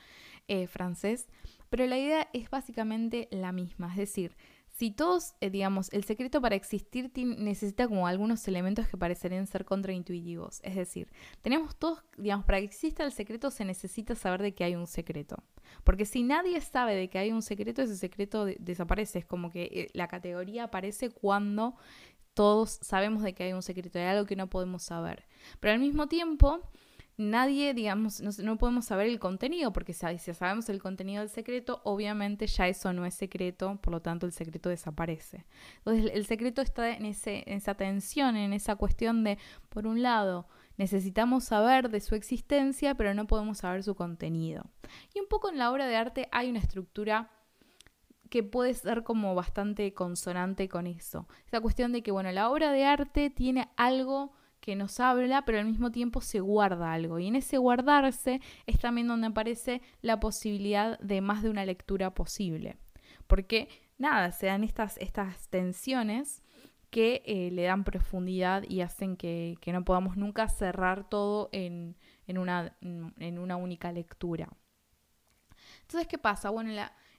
eh, 0.47 0.67
francés, 0.67 1.27
pero 1.69 1.85
la 1.85 1.97
idea 1.97 2.29
es 2.31 2.49
básicamente 2.49 3.27
la 3.29 3.51
misma, 3.51 3.89
es 3.89 3.97
decir, 3.97 4.37
si 4.71 4.91
todos, 4.91 5.35
eh, 5.41 5.49
digamos, 5.49 5.91
el 5.91 6.05
secreto 6.05 6.39
para 6.39 6.55
existir 6.55 7.11
necesita 7.13 7.89
como 7.89 8.07
algunos 8.07 8.47
elementos 8.47 8.87
que 8.87 8.97
parecerían 8.97 9.47
ser 9.47 9.65
contraintuitivos. 9.65 10.59
Es 10.63 10.75
decir, 10.75 11.11
tenemos 11.41 11.77
todos, 11.77 12.03
digamos, 12.17 12.45
para 12.45 12.59
que 12.59 12.65
exista 12.65 13.03
el 13.03 13.11
secreto 13.11 13.51
se 13.51 13.63
necesita 13.63 14.15
saber 14.15 14.41
de 14.41 14.53
que 14.53 14.63
hay 14.63 14.75
un 14.75 14.87
secreto. 14.87 15.43
Porque 15.83 16.05
si 16.05 16.23
nadie 16.23 16.59
sabe 16.61 16.95
de 16.95 17.09
que 17.09 17.17
hay 17.17 17.31
un 17.31 17.41
secreto, 17.41 17.81
ese 17.81 17.95
secreto 17.95 18.45
desaparece. 18.45 19.19
Es 19.19 19.25
como 19.25 19.49
que 19.49 19.89
la 19.93 20.09
categoría 20.09 20.65
aparece 20.65 21.09
cuando 21.09 21.75
todos 22.35 22.77
sabemos 22.81 23.23
de 23.23 23.33
que 23.33 23.45
hay 23.45 23.53
un 23.53 23.63
secreto, 23.63 23.97
hay 23.97 24.05
algo 24.05 24.27
que 24.27 24.35
no 24.35 24.47
podemos 24.47 24.83
saber. 24.83 25.25
Pero 25.59 25.73
al 25.73 25.79
mismo 25.79 26.07
tiempo, 26.07 26.61
nadie, 27.17 27.73
digamos, 27.73 28.21
no, 28.21 28.57
podemos 28.57 28.85
saber 28.85 29.07
el 29.07 29.19
contenido, 29.19 29.71
porque 29.71 29.93
si, 29.93 30.33
sabemos 30.33 30.69
el 30.69 30.81
contenido 30.81 31.21
del 31.21 31.29
secreto, 31.29 31.81
obviamente 31.83 32.45
ya 32.47 32.67
eso 32.67 32.93
no 32.93 33.05
es 33.05 33.15
secreto, 33.15 33.79
por 33.81 33.93
lo 33.93 34.01
tanto 34.01 34.25
el 34.25 34.33
secreto 34.33 34.69
desaparece. 34.69 35.45
Entonces 35.77 36.11
el 36.13 36.25
secreto 36.25 36.61
está 36.61 36.91
en, 36.91 37.05
en 37.05 37.13
esa 37.57 37.75
tensión, 37.75 38.35
en 38.35 38.53
esa 38.53 38.75
cuestión 38.75 39.23
de, 39.23 39.37
por 39.69 39.87
un 39.87 40.01
lado, 40.01 40.47
necesitamos 40.77 41.45
saber 41.45 41.89
de 41.89 42.01
su 42.01 42.15
existencia, 42.15 42.95
pero 42.95 43.13
no 43.13 43.27
podemos 43.27 43.59
saber 43.59 43.83
su 43.83 43.95
contenido. 43.95 44.65
Y 45.13 45.21
un 45.21 45.27
poco 45.27 45.49
en 45.49 45.57
la 45.57 45.71
obra 45.71 45.87
de 45.87 45.95
arte 45.95 46.27
hay 46.31 46.49
una 46.49 46.59
estructura 46.59 47.31
que 48.29 48.43
puede 48.43 48.73
ser 48.73 49.03
como 49.03 49.35
bastante 49.35 49.93
consonante 49.93 50.67
con 50.69 50.87
eso. 50.87 51.27
Esa 51.45 51.61
cuestión 51.61 51.91
de 51.91 52.01
que, 52.01 52.11
bueno, 52.11 52.31
la 52.31 52.49
obra 52.49 52.71
de 52.71 52.85
arte 52.85 53.29
tiene 53.29 53.69
algo 53.77 54.33
que 54.59 54.75
nos 54.75 54.99
habla, 54.99 55.43
pero 55.45 55.59
al 55.59 55.65
mismo 55.65 55.91
tiempo 55.91 56.21
se 56.21 56.39
guarda 56.39 56.91
algo. 56.91 57.19
Y 57.19 57.27
en 57.27 57.35
ese 57.35 57.57
guardarse 57.57 58.41
es 58.65 58.79
también 58.79 59.07
donde 59.07 59.27
aparece 59.27 59.81
la 60.01 60.19
posibilidad 60.19 60.97
de 60.99 61.21
más 61.21 61.43
de 61.43 61.49
una 61.49 61.65
lectura 61.65 62.13
posible. 62.13 62.77
Porque, 63.27 63.69
nada, 63.97 64.31
se 64.31 64.47
dan 64.47 64.63
estas, 64.63 64.97
estas 64.97 65.47
tensiones 65.49 66.43
que 66.89 67.21
eh, 67.25 67.51
le 67.51 67.63
dan 67.63 67.83
profundidad 67.83 68.63
y 68.67 68.81
hacen 68.81 69.17
que, 69.17 69.57
no 69.67 69.85
podamos 69.85 70.17
nunca 70.17 70.47
cerrar 70.47 71.09
todo 71.09 71.49
en, 71.51 71.95
una, 72.27 72.75
en 72.81 73.37
una 73.37 73.55
única 73.57 73.91
lectura. 73.91 74.49
Entonces, 75.81 76.07
¿qué 76.07 76.17
pasa? 76.17 76.49
Bueno, 76.49 76.71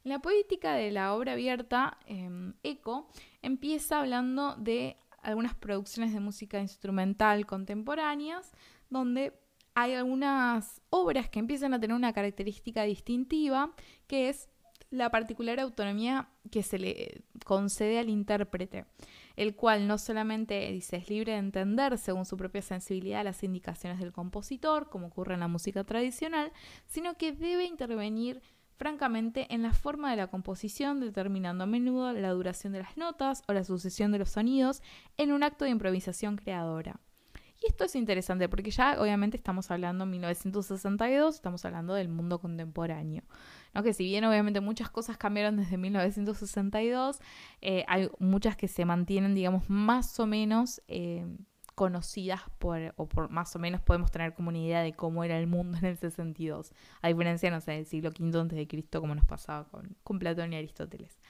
la 0.07 0.21
poética 0.21 0.75
de 0.75 0.93
la 0.93 1.15
obra 1.15 1.33
abierta, 1.33 1.99
em, 2.07 2.55
Eco, 2.63 3.09
empieza 3.43 3.99
hablando 3.99 4.55
de 4.55 4.97
algunas 5.21 5.55
producciones 5.55 6.13
de 6.13 6.21
música 6.21 6.61
instrumental 6.61 7.45
contemporáneas, 7.45 8.53
donde 8.89 9.33
hay 9.75 9.95
algunas 9.95 10.81
obras 10.91 11.29
que 11.29 11.41
empiezan 11.41 11.75
a 11.75 11.81
tener 11.81 11.97
una 11.97 12.13
característica 12.13 12.85
distintiva, 12.85 13.75
que 14.07 14.29
es 14.29 14.49
la 14.91 15.11
particular 15.11 15.59
autonomía 15.59 16.29
que 16.53 16.63
se 16.63 16.79
le 16.79 17.25
concede 17.45 17.99
al 17.99 18.09
intérprete, 18.09 18.87
el 19.35 19.57
cual 19.57 19.89
no 19.89 19.99
solamente 19.99 20.71
dice 20.71 20.99
es 20.99 21.11
libre 21.11 21.33
de 21.33 21.39
entender 21.39 21.99
según 21.99 22.25
su 22.25 22.37
propia 22.37 22.63
sensibilidad 22.63 23.25
las 23.25 23.43
indicaciones 23.43 23.99
del 23.99 24.13
compositor, 24.13 24.89
como 24.89 25.09
ocurre 25.09 25.35
en 25.35 25.41
la 25.41 25.49
música 25.49 25.83
tradicional, 25.83 26.53
sino 26.87 27.17
que 27.17 27.33
debe 27.33 27.65
intervenir 27.65 28.41
francamente 28.77 29.47
en 29.53 29.63
la 29.63 29.73
forma 29.73 30.11
de 30.11 30.17
la 30.17 30.27
composición, 30.29 31.01
determinando 31.01 31.65
a 31.65 31.67
menudo 31.67 32.13
la 32.13 32.31
duración 32.31 32.73
de 32.73 32.81
las 32.81 32.97
notas 32.97 33.43
o 33.49 33.53
la 33.53 33.65
sucesión 33.65 34.13
de 34.13 34.19
los 34.19 34.31
sonidos 34.31 34.83
en 35.17 35.33
un 35.33 35.43
acto 35.43 35.65
de 35.65 35.71
improvisación 35.71 36.37
creadora. 36.37 37.01
Y 37.63 37.69
esto 37.69 37.85
es 37.85 37.95
interesante 37.97 38.49
porque 38.49 38.71
ya 38.71 39.01
obviamente 39.01 39.37
estamos 39.37 39.71
hablando 39.71 40.05
en 40.05 40.11
1962, 40.11 41.37
estamos 41.37 41.65
hablando 41.65 41.95
del 41.95 42.09
mundo 42.09 42.39
contemporáneo. 42.39 43.23
¿no? 43.75 43.83
Que 43.83 43.95
si 43.95 44.05
bien 44.05 44.25
obviamente 44.25 44.61
muchas 44.61 44.91
cosas 44.91 45.17
cambiaron 45.17 45.57
desde 45.57 45.79
1962, 45.79 47.19
eh, 47.63 47.85
hay 47.89 48.11
muchas 48.19 48.57
que 48.57 48.69
se 48.69 48.85
mantienen, 48.85 49.35
digamos, 49.35 49.69
más 49.71 50.21
o 50.21 50.27
menos 50.27 50.83
eh, 50.89 51.27
conocidas 51.77 52.41
por, 52.59 52.95
o 52.97 53.07
por 53.07 53.29
más 53.31 53.55
o 53.55 53.59
menos 53.59 53.83
podemos 53.83 54.11
tener 54.11 54.35
como 54.35 54.49
una 54.49 54.59
idea 54.59 54.81
de 54.81 54.95
cómo 54.95 55.23
era 55.23 55.39
el 55.39 55.47
mundo 55.47 55.79
en 55.79 55.85
el 55.85 55.97
62, 55.97 56.73
a 57.03 57.09
diferencia, 57.09 57.51
no 57.51 57.61
sé, 57.61 57.73
del 57.73 57.87
siglo 57.87 58.11
V 58.19 58.41
antes 58.41 58.59
de 58.59 58.67
Cristo, 58.67 59.01
como 59.01 59.15
nos 59.15 59.27
pasaba 59.27 59.69
con, 59.69 59.97
con 60.03 60.19
Platón 60.19 60.53
y 60.53 60.57
Aristóteles. 60.57 61.21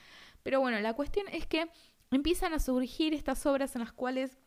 Pero 0.41 0.61
bueno, 0.61 0.79
la 0.79 0.93
cuestión 0.93 1.27
es 1.31 1.45
que 1.45 1.69
empiezan 2.09 2.53
a 2.53 2.59
surgir 2.59 3.13
estas 3.13 3.45
obras 3.45 3.75
en 3.75 3.81
las 3.81 3.91
cuales 3.91 4.37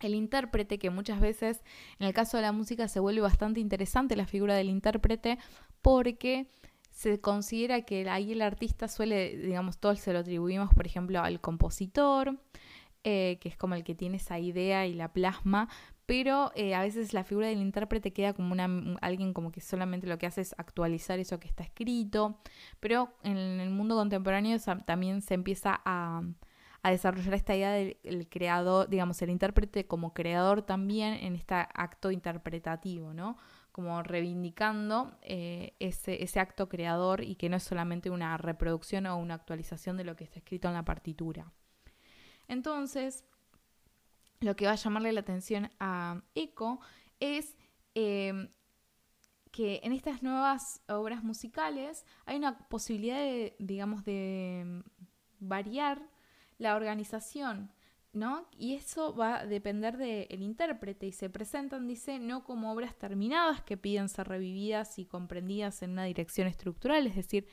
el 0.00 0.14
intérprete, 0.14 0.78
que 0.78 0.90
muchas 0.90 1.20
veces 1.20 1.62
en 1.98 2.06
el 2.06 2.14
caso 2.14 2.36
de 2.36 2.44
la 2.44 2.52
música 2.52 2.86
se 2.86 3.00
vuelve 3.00 3.20
bastante 3.20 3.60
interesante 3.60 4.16
la 4.16 4.26
figura 4.26 4.54
del 4.54 4.68
intérprete, 4.68 5.38
porque 5.82 6.48
se 6.92 7.20
considera 7.20 7.82
que 7.82 8.08
ahí 8.08 8.32
el 8.32 8.42
artista 8.42 8.86
suele, 8.86 9.36
digamos, 9.36 9.78
todos 9.78 9.98
se 9.98 10.12
lo 10.12 10.20
atribuimos, 10.20 10.72
por 10.72 10.86
ejemplo, 10.86 11.20
al 11.20 11.40
compositor, 11.40 12.38
eh, 13.04 13.38
que 13.40 13.48
es 13.48 13.56
como 13.56 13.74
el 13.74 13.82
que 13.82 13.94
tiene 13.94 14.18
esa 14.18 14.38
idea 14.38 14.86
y 14.86 14.94
la 14.94 15.12
plasma, 15.12 15.68
pero 16.06 16.52
eh, 16.54 16.74
a 16.74 16.82
veces 16.82 17.14
la 17.14 17.24
figura 17.24 17.48
del 17.48 17.60
intérprete 17.60 18.12
queda 18.12 18.32
como 18.32 18.52
una, 18.52 18.68
alguien 19.00 19.32
como 19.32 19.50
que 19.50 19.60
solamente 19.60 20.06
lo 20.06 20.18
que 20.18 20.26
hace 20.26 20.42
es 20.42 20.54
actualizar 20.58 21.18
eso 21.18 21.40
que 21.40 21.48
está 21.48 21.64
escrito, 21.64 22.38
pero 22.80 23.14
en 23.22 23.36
el 23.36 23.70
mundo 23.70 23.96
contemporáneo 23.96 24.58
también 24.84 25.22
se 25.22 25.34
empieza 25.34 25.80
a, 25.84 26.22
desarrollar 26.84 27.34
esta 27.34 27.56
idea 27.56 27.72
del 27.72 28.28
creador, 28.28 28.88
digamos, 28.88 29.22
el 29.22 29.30
intérprete 29.30 29.86
como 29.86 30.14
creador 30.14 30.62
también 30.62 31.14
en 31.14 31.34
este 31.34 31.54
acto 31.54 32.10
interpretativo, 32.10 33.14
¿no? 33.14 33.36
Como 33.70 34.02
reivindicando 34.02 35.16
eh, 35.22 35.74
ese, 35.78 36.22
ese 36.22 36.40
acto 36.40 36.68
creador 36.68 37.22
y 37.22 37.36
que 37.36 37.48
no 37.48 37.56
es 37.56 37.62
solamente 37.62 38.10
una 38.10 38.36
reproducción 38.36 39.06
o 39.06 39.16
una 39.16 39.34
actualización 39.34 39.96
de 39.96 40.04
lo 40.04 40.16
que 40.16 40.24
está 40.24 40.40
escrito 40.40 40.68
en 40.68 40.74
la 40.74 40.84
partitura. 40.84 41.52
Entonces, 42.52 43.24
lo 44.40 44.54
que 44.56 44.66
va 44.66 44.72
a 44.72 44.76
llamarle 44.76 45.10
la 45.12 45.20
atención 45.20 45.70
a 45.80 46.20
Eco 46.34 46.80
es 47.18 47.56
em, 47.94 48.50
que 49.50 49.80
en 49.82 49.92
estas 49.92 50.22
nuevas 50.22 50.82
obras 50.86 51.24
musicales 51.24 52.04
hay 52.26 52.36
una 52.36 52.58
posibilidad 52.68 53.16
de, 53.16 53.56
digamos, 53.58 54.04
de 54.04 54.60
em, 54.60 54.82
variar 55.40 56.02
la 56.58 56.76
organización, 56.76 57.72
¿no? 58.12 58.46
Y 58.58 58.74
eso 58.74 59.16
va 59.16 59.40
a 59.40 59.46
depender 59.46 59.96
del 59.96 60.42
intérprete 60.42 61.06
y 61.06 61.12
se 61.12 61.30
presentan, 61.30 61.88
dice, 61.88 62.18
no 62.18 62.44
como 62.44 62.70
obras 62.70 62.94
terminadas 62.98 63.62
que 63.62 63.78
piden 63.78 64.10
ser 64.10 64.28
revividas 64.28 64.98
y 64.98 65.06
comprendidas 65.06 65.80
en 65.80 65.92
una 65.92 66.04
dirección 66.04 66.48
estructural, 66.48 67.06
es 67.06 67.16
decir, 67.16 67.46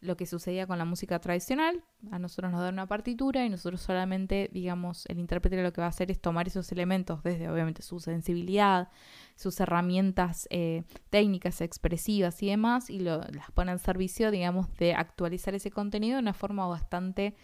lo 0.00 0.16
que 0.16 0.26
sucedía 0.26 0.66
con 0.66 0.78
la 0.78 0.84
música 0.84 1.18
tradicional. 1.20 1.82
A 2.10 2.18
nosotros 2.18 2.52
nos 2.52 2.60
da 2.60 2.68
una 2.68 2.86
partitura 2.86 3.44
y 3.44 3.50
nosotros 3.50 3.80
solamente, 3.80 4.50
digamos, 4.52 5.06
el 5.06 5.18
intérprete 5.18 5.62
lo 5.62 5.72
que 5.72 5.80
va 5.80 5.86
a 5.86 5.90
hacer 5.90 6.10
es 6.10 6.20
tomar 6.20 6.46
esos 6.46 6.70
elementos 6.72 7.22
desde, 7.22 7.48
obviamente, 7.48 7.82
su 7.82 7.98
sensibilidad, 8.00 8.88
sus 9.34 9.58
herramientas 9.60 10.46
eh, 10.50 10.84
técnicas, 11.10 11.60
expresivas 11.60 12.42
y 12.42 12.48
demás, 12.48 12.90
y 12.90 13.00
las 13.00 13.26
pone 13.54 13.72
en 13.72 13.78
servicio, 13.78 14.30
digamos, 14.30 14.72
de 14.76 14.94
actualizar 14.94 15.54
ese 15.54 15.70
contenido 15.70 16.16
de 16.16 16.22
una 16.22 16.34
forma 16.34 16.66
bastante 16.66 17.34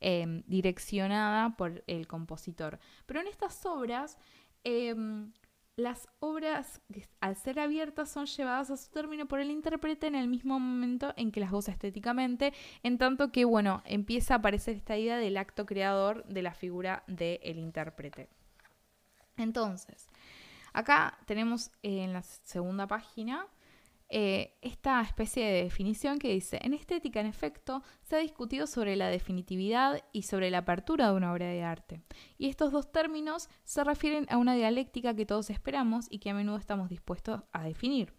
em, 0.00 0.42
direccionada 0.46 1.56
por 1.56 1.84
el 1.86 2.06
compositor. 2.06 2.78
Pero 3.06 3.20
en 3.20 3.28
estas 3.28 3.64
obras... 3.66 4.18
Em, 4.62 5.32
las 5.82 6.08
obras, 6.20 6.80
al 7.20 7.36
ser 7.36 7.58
abiertas, 7.58 8.10
son 8.10 8.26
llevadas 8.26 8.70
a 8.70 8.76
su 8.76 8.90
término 8.90 9.26
por 9.26 9.40
el 9.40 9.50
intérprete 9.50 10.06
en 10.06 10.14
el 10.14 10.28
mismo 10.28 10.58
momento 10.58 11.12
en 11.16 11.32
que 11.32 11.40
las 11.40 11.50
goza 11.50 11.72
estéticamente, 11.72 12.52
en 12.82 12.98
tanto 12.98 13.32
que, 13.32 13.44
bueno, 13.44 13.82
empieza 13.84 14.34
a 14.34 14.36
aparecer 14.38 14.76
esta 14.76 14.96
idea 14.96 15.16
del 15.16 15.36
acto 15.36 15.66
creador 15.66 16.24
de 16.24 16.42
la 16.42 16.54
figura 16.54 17.02
del 17.06 17.58
intérprete. 17.58 18.28
Entonces, 19.36 20.06
acá 20.72 21.18
tenemos 21.26 21.70
en 21.82 22.12
la 22.12 22.22
segunda 22.22 22.86
página 22.86 23.46
eh, 24.10 24.58
esta 24.60 25.00
especie 25.02 25.46
de 25.46 25.62
definición 25.62 26.18
que 26.18 26.32
dice, 26.32 26.58
en 26.62 26.74
estética, 26.74 27.20
en 27.20 27.26
efecto, 27.26 27.82
se 28.02 28.16
ha 28.16 28.18
discutido 28.18 28.66
sobre 28.66 28.96
la 28.96 29.08
definitividad 29.08 30.02
y 30.12 30.22
sobre 30.22 30.50
la 30.50 30.58
apertura 30.58 31.10
de 31.10 31.16
una 31.16 31.32
obra 31.32 31.46
de 31.46 31.62
arte. 31.62 32.02
Y 32.36 32.48
estos 32.48 32.72
dos 32.72 32.90
términos 32.90 33.48
se 33.62 33.84
refieren 33.84 34.26
a 34.28 34.36
una 34.36 34.54
dialéctica 34.54 35.14
que 35.14 35.26
todos 35.26 35.48
esperamos 35.50 36.06
y 36.10 36.18
que 36.18 36.30
a 36.30 36.34
menudo 36.34 36.56
estamos 36.56 36.88
dispuestos 36.88 37.42
a 37.52 37.62
definir. 37.62 38.12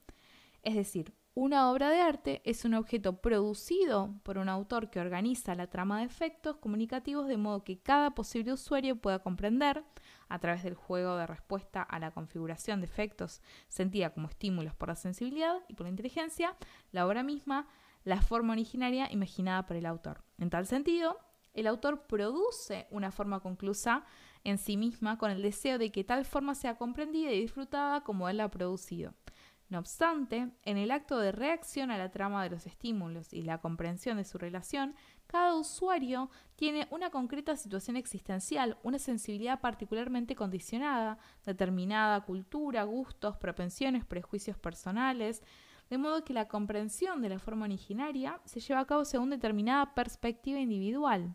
Es 0.63 0.75
decir, 0.75 1.13
una 1.34 1.71
obra 1.71 1.89
de 1.89 2.01
arte 2.01 2.41
es 2.43 2.65
un 2.65 2.73
objeto 2.73 3.21
producido 3.21 4.19
por 4.23 4.38
un 4.38 4.49
autor 4.49 4.89
que 4.89 4.99
organiza 4.99 5.56
la 5.56 5.67
trama 5.67 5.99
de 5.99 6.06
efectos 6.06 6.58
comunicativos 6.58 7.27
de 7.27 7.38
modo 7.38 7.63
que 7.63 7.80
cada 7.80 8.12
posible 8.12 8.51
usuario 8.51 8.97
pueda 8.97 9.19
comprender, 9.19 9.84
a 10.32 10.39
través 10.39 10.63
del 10.63 10.76
juego 10.76 11.17
de 11.17 11.28
respuesta 11.28 11.82
a 11.82 12.00
la 12.00 12.12
configuración 12.12 12.80
de 12.80 12.88
efectos 12.88 13.41
sentida 13.67 14.12
como 14.12 14.30
estímulos 14.30 14.74
por 14.76 14.89
la 14.89 14.96
sensibilidad 14.96 15.58
y 15.67 15.74
por 15.74 15.86
la 15.86 15.91
inteligencia, 15.91 16.56
la 16.91 17.06
obra 17.06 17.22
misma, 17.22 17.67
la 18.04 18.22
forma 18.22 18.54
originaria 18.54 19.12
imaginada 19.12 19.65
por 19.65 19.76
el 19.76 19.86
autor. 19.86 20.24
En 20.38 20.50
tal 20.50 20.65
sentido, 20.65 21.17
el 21.54 21.67
autor 21.67 22.08
produce 22.08 22.88
una 22.91 23.12
forma 23.12 23.41
conclusa 23.41 24.06
en 24.44 24.58
sí 24.58 24.78
misma 24.78 25.17
con 25.17 25.32
el 25.32 25.41
deseo 25.41 25.78
de 25.78 25.91
que 25.91 26.04
tal 26.04 26.26
forma 26.26 26.56
sea 26.56 26.78
comprendida 26.78 27.32
y 27.32 27.41
disfrutada 27.41 28.02
como 28.02 28.30
él 28.30 28.38
la 28.38 28.46
ha 28.46 28.52
producido. 28.52 29.13
No 29.72 29.80
obstante, 29.80 30.50
en 30.63 30.78
el 30.78 30.91
acto 30.91 31.17
de 31.20 31.32
reacción 31.32 31.91
a 31.91 31.98
la 31.98 32.12
trama 32.12 32.44
de 32.44 32.50
los 32.50 32.67
estímulos 32.67 33.32
y 33.32 33.41
la 33.41 33.60
comprensión 33.60 34.17
de 34.17 34.26
su 34.26 34.38
relación, 34.38 34.96
cada 35.32 35.56
usuario 35.56 36.30
tiene 36.58 36.89
una 36.91 37.10
concreta 37.10 37.56
situación 37.56 37.96
existencial, 37.96 38.78
una 38.84 39.00
sensibilidad 39.00 39.62
particularmente 39.62 40.36
condicionada, 40.36 41.20
determinada 41.46 42.20
cultura, 42.26 42.84
gustos, 42.84 43.38
propensiones, 43.38 44.04
prejuicios 44.04 44.58
personales, 44.58 45.41
de 45.89 45.98
modo 45.98 46.26
que 46.26 46.34
la 46.34 46.50
comprensión 46.50 47.22
de 47.22 47.30
la 47.30 47.39
forma 47.39 47.63
originaria 47.63 48.41
se 48.44 48.60
lleva 48.60 48.82
a 48.82 48.86
cabo 48.86 49.06
según 49.06 49.30
determinada 49.30 49.96
perspectiva 49.96 50.60
individual. 50.60 51.34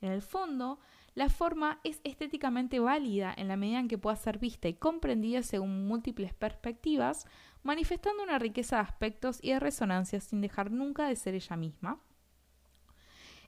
En 0.00 0.12
el 0.12 0.22
fondo, 0.22 0.78
la 1.14 1.28
forma 1.28 1.80
es 1.82 2.00
estéticamente 2.04 2.78
válida 2.78 3.34
en 3.36 3.48
la 3.48 3.56
medida 3.56 3.80
en 3.80 3.88
que 3.88 3.98
pueda 3.98 4.14
ser 4.14 4.38
vista 4.38 4.68
y 4.68 4.74
comprendida 4.74 5.42
según 5.42 5.88
múltiples 5.88 6.34
perspectivas, 6.34 7.26
manifestando 7.64 8.22
una 8.22 8.38
riqueza 8.38 8.76
de 8.76 8.82
aspectos 8.82 9.40
y 9.42 9.50
de 9.50 9.60
resonancias 9.60 10.22
sin 10.22 10.40
dejar 10.40 10.70
nunca 10.70 11.08
de 11.08 11.16
ser 11.16 11.34
ella 11.34 11.56
misma. 11.56 12.00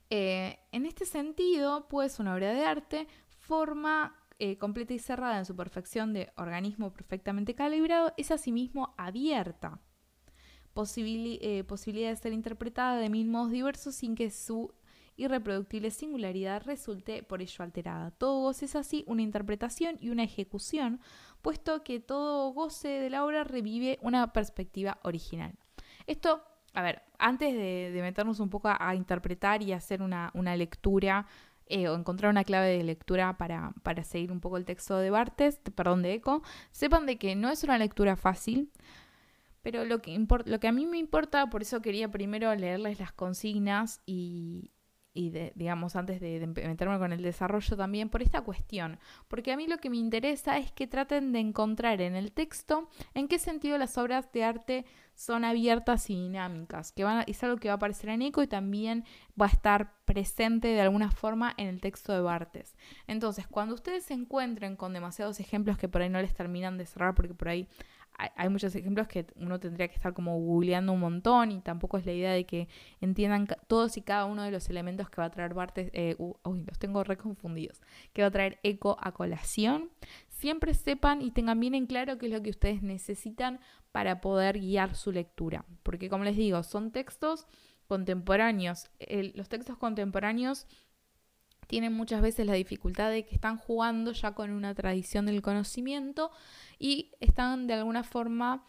Eh, 0.09 0.57
en 0.71 0.85
este 0.85 1.05
sentido, 1.05 1.87
pues 1.89 2.19
una 2.19 2.33
obra 2.33 2.53
de 2.53 2.63
arte 2.63 3.07
forma 3.27 4.15
eh, 4.39 4.57
completa 4.57 4.93
y 4.93 4.99
cerrada 4.99 5.39
en 5.39 5.45
su 5.45 5.55
perfección 5.55 6.13
de 6.13 6.31
organismo 6.37 6.93
perfectamente 6.93 7.55
calibrado 7.55 8.13
es 8.17 8.31
asimismo 8.31 8.93
abierta. 8.97 9.81
Eh, 10.95 11.63
posibilidad 11.67 12.11
de 12.11 12.15
ser 12.15 12.33
interpretada 12.33 12.97
de 12.97 13.09
mil 13.09 13.27
modos 13.27 13.49
diversos 13.49 13.95
sin 13.95 14.13
que 14.13 14.29
su 14.29 14.71
irreproductible 15.15 15.89
singularidad 15.89 16.61
resulte 16.63 17.23
por 17.23 17.41
ello 17.41 17.63
alterada. 17.63 18.11
Todo 18.11 18.51
es 18.51 18.75
así 18.75 19.03
una 19.07 19.23
interpretación 19.23 19.97
y 19.99 20.11
una 20.11 20.23
ejecución 20.23 21.01
puesto 21.41 21.83
que 21.83 21.99
todo 21.99 22.53
goce 22.53 22.89
de 22.89 23.09
la 23.09 23.25
obra 23.25 23.43
revive 23.43 23.97
una 24.03 24.31
perspectiva 24.33 24.99
original. 25.01 25.57
Esto, 26.05 26.43
a 26.77 26.83
ver, 26.83 27.01
antes 27.17 27.55
de, 27.55 27.99
meternos 28.03 28.39
un 28.39 28.51
poco 28.51 28.69
a, 28.69 28.93
interpretar 28.93 29.63
y 29.63 29.73
hacer 29.73 30.03
una, 30.03 30.31
lectura 30.55 31.25
eh, 31.65 31.87
o 31.87 31.95
encontrar 31.95 32.29
una 32.29 32.43
clave 32.43 32.67
de 32.67 32.83
lectura 32.83 33.35
para, 33.35 33.73
para, 33.81 34.03
seguir 34.03 34.31
un 34.31 34.39
poco 34.39 34.57
el 34.57 34.65
texto 34.65 34.99
de 34.99 35.09
Bartes, 35.09 35.59
perdón, 35.73 36.03
de 36.03 36.13
Eco, 36.13 36.43
sepan 36.69 37.07
de 37.07 37.17
que 37.17 37.35
no 37.35 37.49
es 37.49 37.63
una 37.63 37.79
lectura 37.79 38.15
fácil, 38.15 38.71
pero 39.63 39.85
lo 39.85 40.03
que, 40.03 40.23
lo 40.45 40.59
que 40.59 40.67
a 40.67 40.71
mí 40.71 40.85
me 40.85 40.99
importa, 40.99 41.49
por 41.49 41.63
eso 41.63 41.81
quería 41.81 42.11
primero 42.11 42.53
leerles 42.53 42.99
las 42.99 43.11
consignas 43.11 43.99
y, 44.05 44.69
y 45.17 45.31
digamos, 45.55 45.95
antes 45.95 46.21
de, 46.21 46.45
meterme 46.45 46.99
con 46.99 47.11
el 47.11 47.23
desarrollo 47.23 47.75
también, 47.75 48.09
por 48.09 48.21
esta 48.21 48.41
cuestión. 48.41 48.99
Porque 49.27 49.51
a 49.51 49.57
mí 49.57 49.65
lo 49.67 49.79
que 49.79 49.89
me 49.89 49.97
interesa 49.97 50.59
es 50.59 50.71
que 50.71 50.85
traten 50.85 51.31
de 51.31 51.39
encontrar 51.39 52.01
en 52.01 52.15
el 52.15 52.31
texto 52.31 52.87
en 53.15 53.27
qué 53.27 53.39
sentido 53.39 53.79
las 53.79 53.97
obras 53.97 54.31
de 54.31 54.43
arte 54.43 54.85
son 55.15 55.43
abiertas 55.43 56.11
y 56.11 56.15
dinámicas, 56.15 56.91
que 56.91 57.03
van 57.03 57.23
es 57.25 57.43
algo 57.43 57.57
que 57.57 57.69
va 57.69 57.73
a 57.73 57.77
aparecer 57.77 58.11
en 58.11 58.21
eco 58.21 58.43
y 58.43 58.47
también 58.47 59.03
va 59.39 59.47
a 59.47 59.49
estar 59.49 59.95
presente 60.05 60.67
de 60.67 60.81
alguna 60.81 61.09
forma 61.09 61.55
en 61.57 61.65
el 61.67 61.81
texto 61.81 62.13
de 62.13 62.21
Bartes. 62.21 62.75
Entonces, 63.07 63.47
cuando 63.47 63.73
ustedes 63.73 64.03
se 64.03 64.13
encuentren 64.13 64.75
con 64.75 64.93
demasiados 64.93 65.39
ejemplos 65.39 65.79
que 65.79 65.89
por 65.89 66.03
ahí 66.03 66.09
no 66.09 66.21
les 66.21 66.35
terminan 66.35 66.77
de 66.77 66.85
cerrar, 66.85 67.15
porque 67.15 67.33
por 67.33 67.49
ahí 67.49 67.67
hay 68.17 68.49
muchos 68.49 68.73
ejemplos 68.75 69.07
que 69.07 69.27
uno 69.35 69.59
tendría 69.59 69.87
que 69.87 69.95
estar 69.95 70.13
como 70.13 70.39
googleando 70.39 70.91
un 70.91 70.99
montón 70.99 71.51
y 71.51 71.61
tampoco 71.61 71.97
es 71.97 72.05
la 72.05 72.13
idea 72.13 72.31
de 72.31 72.45
que 72.45 72.67
entiendan 72.99 73.47
todos 73.67 73.95
y 73.97 74.01
cada 74.01 74.25
uno 74.25 74.41
de 74.43 74.49
los 74.49 74.69
elementos 74.69 75.09
que 75.09 75.21
va 75.21 75.25
a 75.25 75.29
traer 75.29 75.53
Bartes, 75.53 75.91
eh, 75.93 76.15
uy, 76.17 76.63
los 76.63 76.79
tengo 76.79 77.03
reconfundidos, 77.03 77.81
que 78.13 78.23
va 78.23 78.29
a 78.29 78.31
traer 78.31 78.59
eco 78.63 78.97
a 78.99 79.11
colación. 79.11 79.91
Siempre 80.29 80.73
sepan 80.73 81.21
y 81.21 81.31
tengan 81.31 81.59
bien 81.59 81.75
en 81.75 81.85
claro 81.85 82.17
qué 82.17 82.25
es 82.25 82.31
lo 82.31 82.41
que 82.41 82.49
ustedes 82.49 82.81
necesitan 82.81 83.59
para 83.91 84.19
poder 84.19 84.59
guiar 84.59 84.95
su 84.95 85.11
lectura, 85.11 85.65
porque 85.83 86.09
como 86.09 86.23
les 86.23 86.37
digo, 86.37 86.63
son 86.63 86.91
textos 86.91 87.47
contemporáneos. 87.87 88.89
los 89.35 89.47
textos 89.47 89.77
contemporáneos 89.77 90.67
tienen 91.67 91.93
muchas 91.93 92.21
veces 92.21 92.45
la 92.45 92.53
dificultad 92.53 93.11
de 93.11 93.25
que 93.25 93.35
están 93.35 93.57
jugando 93.57 94.11
ya 94.13 94.33
con 94.33 94.51
una 94.51 94.73
tradición 94.73 95.25
del 95.25 95.41
conocimiento 95.41 96.31
y 96.79 97.11
están 97.19 97.67
de 97.67 97.75
alguna 97.75 98.03
forma 98.03 98.65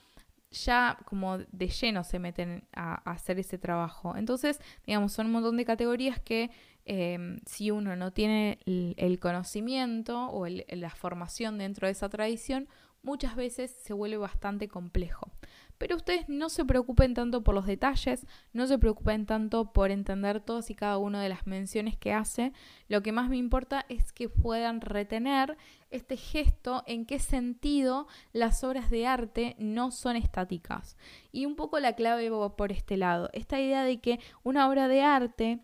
ya 0.51 0.99
como 1.05 1.39
de 1.39 1.69
lleno 1.69 2.05
se 2.05 2.19
meten 2.19 2.65
a, 2.73 2.95
hacer 3.11 3.39
ese 3.39 3.59
trabajo. 3.59 4.17
Entonces, 4.17 4.61
digamos, 4.87 5.13
son 5.13 5.27
un 5.27 5.33
montón 5.33 5.57
de 5.57 5.65
categorías 5.65 6.21
que 6.21 6.51
em, 6.85 7.39
si 7.47 7.71
uno 7.71 7.97
no 7.97 8.13
tiene 8.13 8.59
el, 8.65 9.19
conocimiento 9.21 10.31
o 10.31 10.47
la 10.47 10.91
formación 10.91 11.59
dentro 11.59 11.87
de 11.87 11.93
esa 11.93 12.09
tradición, 12.09 12.69
muchas 13.03 13.37
veces 13.37 13.71
se 13.71 13.93
vuelve 13.93 14.17
bastante 14.17 14.69
complejo. 14.69 15.31
Pero 15.79 15.97
ustedes 15.97 16.29
no 16.29 16.49
se 16.49 16.64
preocupen 16.64 17.14
tanto 17.14 17.43
por 17.43 17.55
los 17.55 17.67
detalles, 17.67 18.27
no 18.53 18.67
se 18.67 18.79
preocupen 18.79 19.27
tanto 19.27 19.73
por 19.73 19.91
entender 19.91 20.41
todas 20.41 20.71
y 20.71 20.75
cada 20.75 20.99
una 20.99 21.23
de 21.23 21.29
las 21.29 21.47
menciones 21.47 21.97
que 21.97 22.12
hace. 22.12 22.53
Lo 22.88 23.03
que 23.03 23.12
más 23.12 23.31
me 23.31 23.37
importa 23.37 23.87
es 23.88 24.12
que 24.12 24.29
puedan 24.29 24.81
retener 24.81 25.57
este 25.91 26.17
gesto, 26.17 26.83
en 26.87 27.07
qué 27.07 27.19
sentido 27.19 28.09
las 28.33 28.62
obras 28.64 28.91
de 28.91 29.07
arte 29.07 29.57
no 29.59 29.91
son 29.91 30.17
estáticas. 30.17 30.97
Y 31.33 31.47
un 31.47 31.57
poco 31.57 31.81
la 31.81 31.95
clave 31.95 32.29
va 32.29 32.57
por 32.57 32.73
este 32.73 32.97
lado, 32.97 33.31
esta 33.33 33.61
idea 33.61 33.85
de 33.85 34.01
que 34.01 34.21
una 34.43 34.69
obra 34.69 34.88
de 34.88 35.03
arte 35.03 35.61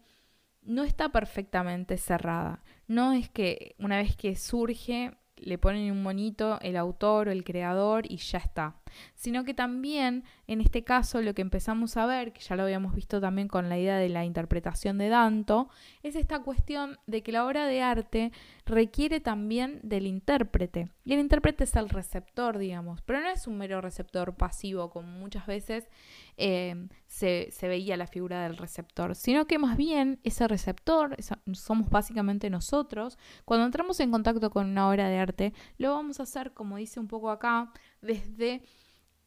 no 0.63 0.85
está 0.85 1.11
perfectamente 1.11 1.99
cerrada. 1.99 2.63
No 2.87 3.13
es 3.13 3.29
que 3.29 3.75
una 3.79 3.99
vez 3.99 4.17
que 4.17 4.37
surge 4.37 5.17
le 5.37 5.59
ponen 5.59 5.91
un 5.91 6.03
monito 6.03 6.59
el 6.61 6.77
autor 6.77 7.29
o 7.29 7.33
el 7.33 7.45
creador 7.45 8.11
y 8.11 8.17
ya 8.17 8.39
está. 8.39 8.77
Sino 9.15 9.45
que 9.45 9.55
también, 9.55 10.25
en 10.47 10.61
este 10.61 10.85
caso, 10.85 11.21
lo 11.23 11.35
que 11.35 11.43
empezamos 11.43 11.97
a 11.97 12.07
ver, 12.07 12.33
que 12.33 12.41
ya 12.41 12.57
lo 12.57 12.65
habíamos 12.65 12.95
visto 12.95 13.21
también 13.21 13.49
con 13.49 13.69
la 13.69 13.79
idea 13.79 13.97
de 13.97 14.09
la 14.09 14.25
interpretación 14.25 14.99
de 14.99 15.09
Danto, 15.09 15.69
es 16.03 16.17
esta 16.17 16.41
cuestión 16.41 16.99
de 17.07 17.23
que 17.23 17.33
la 17.33 17.47
obra 17.47 17.67
de 17.67 17.83
arte 17.83 18.33
requiere 18.67 19.21
también 19.21 19.81
del 19.83 20.07
intérprete. 20.07 20.89
Y 21.05 21.13
el 21.13 21.21
intérprete 21.21 21.65
es 21.65 21.77
el 21.77 21.89
receptor, 21.89 22.59
digamos, 22.59 23.03
pero 23.03 23.21
no 23.21 23.29
es 23.29 23.47
un 23.47 23.59
mero 23.59 23.81
receptor 23.81 24.35
pasivo, 24.35 24.91
como 24.91 25.09
muchas 25.09 25.47
veces 25.47 25.89
eh, 26.37 26.89
se, 27.07 27.51
veía 27.63 27.97
la 27.97 28.07
figura 28.07 28.43
del 28.43 28.57
receptor, 28.57 29.15
sino 29.15 29.47
que 29.47 29.59
más 29.59 29.77
bien 29.77 30.19
ese 30.25 30.49
receptor 30.49 31.17
somos 31.53 31.91
básicamente 31.91 32.51
nosotros. 32.51 33.19
Cuando 33.45 33.67
entramos 33.67 34.01
en 34.01 34.11
contacto 34.11 34.51
con 34.51 34.67
una 34.67 34.89
obra 34.89 35.09
de 35.09 35.19
arte, 35.19 35.53
lo 35.79 35.93
vamos 35.93 36.19
a 36.21 36.25
hacer, 36.25 36.53
como 36.53 36.77
dice 36.77 36.99
un 36.99 37.09
poco 37.09 37.31
acá, 37.31 37.73
desde 38.01 38.63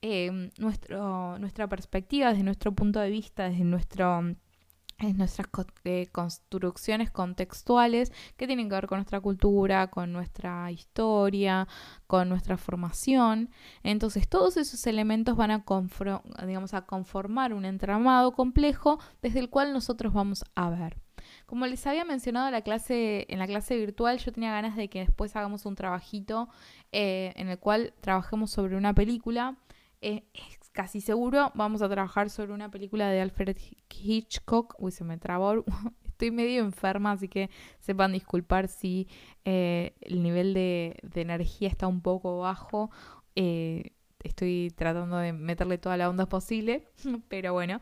eh, 0.01 0.51
nuestro, 0.57 1.37
nuestra 1.39 1.67
perspectiva, 1.67 2.29
desde 2.29 2.43
nuestro 2.43 2.73
punto 2.73 2.99
de 2.99 3.09
vista, 3.09 3.49
desde 3.49 3.63
nuestro 3.63 4.35
es 4.99 5.15
nuestras 5.15 5.47
eh, 5.83 6.07
construcciones 6.11 7.11
contextuales 7.11 8.11
que 8.35 8.47
tienen 8.47 8.67
que 8.67 8.75
ver 8.75 8.87
con 8.87 8.97
nuestra 8.97 9.21
cultura, 9.21 9.87
con 9.87 10.11
nuestra 10.11 10.71
historia, 10.71 11.67
con 12.07 12.29
nuestra 12.29 12.57
formación. 12.57 13.51
Entonces 13.83 14.27
todos 14.27 14.57
esos 14.57 14.87
elementos 14.87 15.37
van 15.37 15.51
a, 15.51 15.63
digamos, 16.45 16.73
a 16.73 16.81
conformar 16.85 17.53
un 17.53 17.65
entramado 17.65 18.31
complejo 18.31 18.99
desde 19.21 19.39
el 19.39 19.49
cual 19.49 19.71
nosotros 19.71 20.13
vamos 20.13 20.43
a 20.55 20.69
ver. 20.71 20.97
Como 21.45 21.67
les 21.67 21.85
había 21.85 22.05
mencionado 22.05 22.47
en 22.47 22.53
la 22.53 22.61
clase, 22.61 23.25
en 23.29 23.39
la 23.39 23.47
clase 23.47 23.77
virtual, 23.77 24.17
yo 24.17 24.31
tenía 24.31 24.51
ganas 24.51 24.75
de 24.75 24.89
que 24.89 24.99
después 24.99 25.35
hagamos 25.35 25.65
un 25.65 25.75
trabajito 25.75 26.49
eh, 26.91 27.33
en 27.35 27.49
el 27.49 27.59
cual 27.59 27.93
trabajemos 28.01 28.49
sobre 28.51 28.75
una 28.75 28.93
película. 28.93 29.57
Eh, 30.01 30.23
casi 30.73 31.01
seguro 31.01 31.51
vamos 31.55 31.81
a 31.81 31.89
trabajar 31.89 32.29
sobre 32.29 32.53
una 32.53 32.69
película 32.69 33.09
de 33.09 33.21
Alfred 33.21 33.57
Hitchcock. 33.89 34.75
Uy, 34.77 34.91
se 34.91 35.03
me 35.03 35.17
trabó. 35.17 35.63
Estoy 36.05 36.31
medio 36.31 36.61
enferma, 36.61 37.11
así 37.11 37.27
que 37.27 37.49
sepan 37.79 38.11
disculpar 38.11 38.67
si 38.67 39.07
eh, 39.45 39.95
el 40.01 40.23
nivel 40.23 40.53
de, 40.53 40.99
energía 41.13 41.69
está 41.69 41.87
un 41.87 42.01
poco 42.01 42.39
bajo. 42.39 42.89
Eh, 43.35 43.91
estoy 44.23 44.73
tratando 44.75 45.17
de 45.17 45.31
meterle 45.33 45.77
toda 45.77 45.95
la 45.95 46.09
onda 46.09 46.25
posible, 46.27 46.87
pero 47.27 47.53
bueno. 47.53 47.79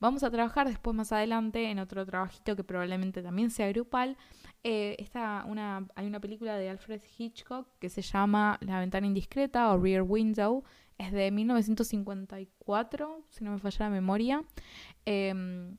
Vamos 0.00 0.24
a 0.24 0.32
trabajar 0.32 0.66
después 0.66 0.96
más 0.96 1.12
adelante 1.12 1.70
en 1.70 1.78
otro 1.78 2.04
trabajito 2.04 2.56
que 2.56 2.64
probablemente 2.64 3.22
también 3.22 3.50
sea 3.50 3.68
grupal. 3.68 4.16
una, 4.64 5.86
hay 5.94 6.06
una 6.08 6.18
película 6.18 6.56
de 6.56 6.70
Alfred 6.70 7.00
Hitchcock 7.16 7.68
que 7.78 7.88
se 7.88 8.02
llama 8.02 8.58
La 8.62 8.80
ventana 8.80 9.06
indiscreta 9.06 9.72
o 9.72 9.78
Rear 9.80 10.02
Window, 10.02 10.64
es 10.98 11.12
de 11.12 11.30
1954, 11.30 13.24
si 13.30 13.44
no 13.44 13.52
me 13.52 13.58
falla 13.58 13.86
la 13.86 13.90
memoria. 13.90 14.44
Em, 15.04 15.76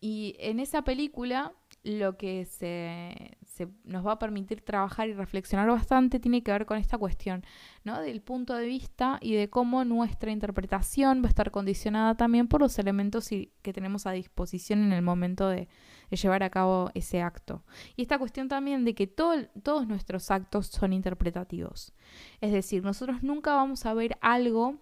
y 0.00 0.36
en 0.38 0.60
esa 0.60 0.82
película 0.82 1.54
lo 1.84 2.16
que 2.16 2.44
se, 2.44 3.36
nos 3.84 4.06
va 4.06 4.12
a 4.12 4.18
permitir 4.18 4.62
trabajar 4.62 5.08
y 5.08 5.12
reflexionar 5.14 5.68
bastante 5.68 6.18
tiene 6.18 6.42
que 6.42 6.52
ver 6.52 6.66
con 6.66 6.78
esta 6.78 6.98
cuestión, 6.98 7.44
¿no? 7.84 8.00
Del 8.00 8.20
punto 8.20 8.54
de 8.54 8.66
vista 8.66 9.18
y 9.20 9.34
de 9.34 9.50
cómo 9.50 9.84
nuestra 9.84 10.30
interpretación 10.30 11.22
va 11.22 11.26
a 11.26 11.28
estar 11.28 11.50
condicionada 11.50 12.16
también 12.16 12.48
por 12.48 12.60
los 12.60 12.78
elementos 12.78 13.28
que 13.28 13.72
tenemos 13.72 14.06
a 14.06 14.12
disposición 14.12 14.82
en 14.82 14.92
el 14.92 15.02
momento 15.02 15.48
de, 15.48 15.68
llevar 16.10 16.42
a 16.42 16.50
cabo 16.50 16.90
ese 16.94 17.22
acto. 17.22 17.64
Y 17.96 18.02
esta 18.02 18.18
cuestión 18.18 18.48
también 18.48 18.84
de 18.84 18.94
que 18.94 19.06
todos 19.06 19.88
nuestros 19.88 20.30
actos 20.30 20.66
son 20.66 20.92
interpretativos. 20.92 21.94
Es 22.40 22.52
decir, 22.52 22.82
nosotros 22.82 23.22
nunca 23.22 23.54
vamos 23.54 23.86
a 23.86 23.94
ver 23.94 24.18
algo 24.20 24.78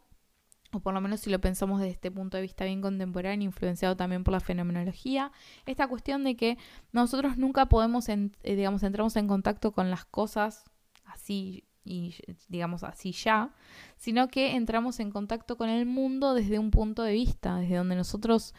o 0.73 0.81
por 0.81 0.95
lo 0.95 1.01
menos 1.01 1.21
si 1.21 1.31
lo 1.31 1.41
pensamos 1.41 1.81
desde 1.81 1.93
este 1.93 2.11
punto 2.11 2.37
de 2.37 2.43
vista 2.43 2.65
bien 2.65 2.81
contemporáneo, 2.81 3.47
influenciado 3.47 3.97
también 3.97 4.25
por 4.25 4.33
la 4.33 4.41
fenomenología, 4.41 5.33
esta 5.67 5.89
cuestión 5.89 6.25
de 6.25 6.37
que 6.37 6.59
nosotros 6.93 7.37
nunca 7.37 7.67
podemos, 7.67 8.09
eh, 8.09 8.31
digamos, 8.43 8.83
entramos 8.83 9.17
en 9.17 9.27
contacto 9.27 9.73
con 9.73 9.91
las 9.91 10.05
cosas 10.05 10.65
así 11.05 11.65
y 11.85 12.15
digamos 12.49 12.85
así 12.85 13.13
ya, 13.13 13.55
sino 13.97 14.29
que 14.29 14.55
entramos 14.55 15.01
en 15.01 15.11
contacto 15.11 15.57
con 15.57 15.69
el 15.69 15.87
mundo 15.87 16.35
desde 16.35 16.59
un 16.59 16.71
punto 16.71 17.03
de 17.03 17.13
vista, 17.13 17.57
desde 17.57 17.77
donde 17.77 17.97
nosotros, 17.97 18.55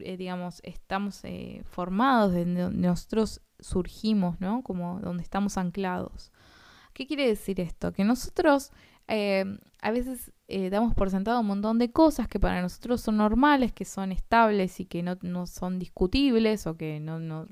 eh, 0.00 0.16
digamos, 0.16 0.60
estamos 0.62 1.24
eh, 1.24 1.62
formados, 1.64 2.32
desde 2.32 2.62
donde 2.62 2.88
nosotros 2.88 3.42
surgimos, 3.58 4.40
¿no? 4.40 4.62
Como 4.62 5.00
donde 5.00 5.22
estamos 5.22 5.58
anclados. 5.58 6.32
¿Qué 6.92 7.06
quiere 7.06 7.26
decir 7.26 7.60
esto? 7.60 7.92
Que 7.92 8.04
nosotros 8.04 8.70
a 9.08 9.90
veces 9.90 10.32
eh, 10.48 10.70
damos 10.70 10.94
por 10.94 11.10
sentado 11.10 11.40
un 11.40 11.46
montón 11.46 11.78
de 11.78 11.90
cosas 11.90 12.28
que 12.28 12.38
para 12.38 12.62
nosotros 12.62 13.00
son 13.00 13.16
normales, 13.16 13.72
que 13.72 13.84
son 13.84 14.12
estables 14.12 14.80
y 14.80 14.86
que 14.86 15.02
no, 15.02 15.46
son 15.46 15.78
discutibles 15.78 16.66
o 16.66 16.76
que 16.76 17.00
no, 17.00 17.18
no, 17.18 17.46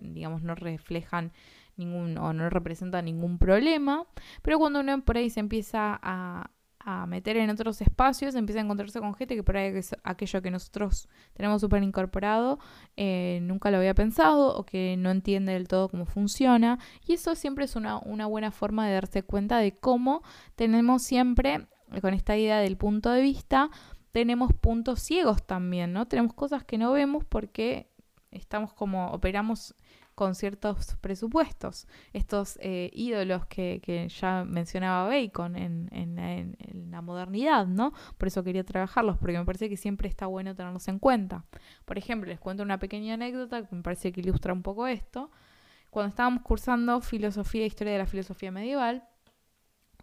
digamos, 0.00 0.42
no 0.42 0.54
reflejan 0.54 1.32
ningún 1.76 2.16
o 2.18 2.32
no 2.32 2.48
representan 2.50 3.04
ningún 3.06 3.38
problema. 3.38 4.06
Pero 4.42 4.58
cuando 4.58 4.80
uno 4.80 5.04
por 5.04 5.16
ahí 5.16 5.30
se 5.30 5.40
empieza 5.40 5.98
a, 6.02 6.50
a 6.86 7.06
meter 7.06 7.38
en 7.38 7.48
otros 7.48 7.80
espacios, 7.80 8.34
empieza 8.34 8.60
a 8.60 8.64
encontrarse 8.64 9.00
con 9.00 9.14
gente 9.14 9.34
que 9.34 9.42
por 9.42 9.56
ahí 9.56 9.72
aquello 10.02 10.42
que 10.42 10.50
nosotros 10.50 11.08
tenemos 11.32 11.62
súper 11.62 11.82
incorporado 11.82 12.58
eh, 12.96 13.38
nunca 13.42 13.70
lo 13.70 13.78
había 13.78 13.94
pensado 13.94 14.54
o 14.54 14.64
que 14.64 14.96
no 14.98 15.10
entiende 15.10 15.54
del 15.54 15.66
todo 15.66 15.88
cómo 15.88 16.04
funciona. 16.04 16.78
Y 17.06 17.14
eso 17.14 17.34
siempre 17.34 17.64
es 17.64 17.74
una, 17.74 17.98
una 17.98 18.26
buena 18.26 18.50
forma 18.50 18.86
de 18.86 18.94
darse 18.94 19.22
cuenta 19.22 19.58
de 19.58 19.72
cómo 19.72 20.22
tenemos 20.56 21.02
siempre, 21.02 21.66
con 22.02 22.12
esta 22.12 22.36
idea 22.36 22.58
del 22.58 22.76
punto 22.76 23.10
de 23.10 23.22
vista, 23.22 23.70
tenemos 24.12 24.52
puntos 24.52 25.00
ciegos 25.00 25.44
también, 25.44 25.92
¿no? 25.92 26.06
Tenemos 26.06 26.34
cosas 26.34 26.64
que 26.64 26.78
no 26.78 26.92
vemos 26.92 27.24
porque 27.24 27.88
estamos 28.30 28.72
como 28.74 29.08
operamos 29.08 29.74
con 30.14 30.34
ciertos 30.34 30.96
presupuestos. 31.00 31.86
Estos 32.12 32.58
eh, 32.60 32.90
ídolos 32.92 33.46
que, 33.46 33.80
que, 33.82 34.08
ya 34.08 34.44
mencionaba 34.44 35.08
Bacon 35.08 35.56
en, 35.56 35.88
en, 35.92 36.90
la 36.90 37.02
modernidad, 37.02 37.66
¿no? 37.66 37.92
Por 38.18 38.28
eso 38.28 38.44
quería 38.44 38.64
trabajarlos, 38.64 39.18
porque 39.18 39.36
me 39.36 39.44
parece 39.44 39.68
que 39.68 39.76
siempre 39.76 40.08
está 40.08 40.26
bueno 40.26 40.54
tenerlos 40.54 40.86
en 40.86 41.00
cuenta. 41.00 41.44
Por 41.84 41.98
ejemplo, 41.98 42.28
les 42.28 42.38
cuento 42.38 42.62
una 42.62 42.78
pequeña 42.78 43.14
anécdota 43.14 43.66
que 43.66 43.74
me 43.74 43.82
parece 43.82 44.12
que 44.12 44.20
ilustra 44.20 44.52
un 44.52 44.62
poco 44.62 44.86
esto. 44.86 45.30
Cuando 45.90 46.10
estábamos 46.10 46.42
cursando 46.42 47.00
filosofía 47.00 47.64
e 47.64 47.66
historia 47.66 47.92
de 47.94 47.98
la 47.98 48.06
filosofía 48.06 48.52
medieval, 48.52 49.04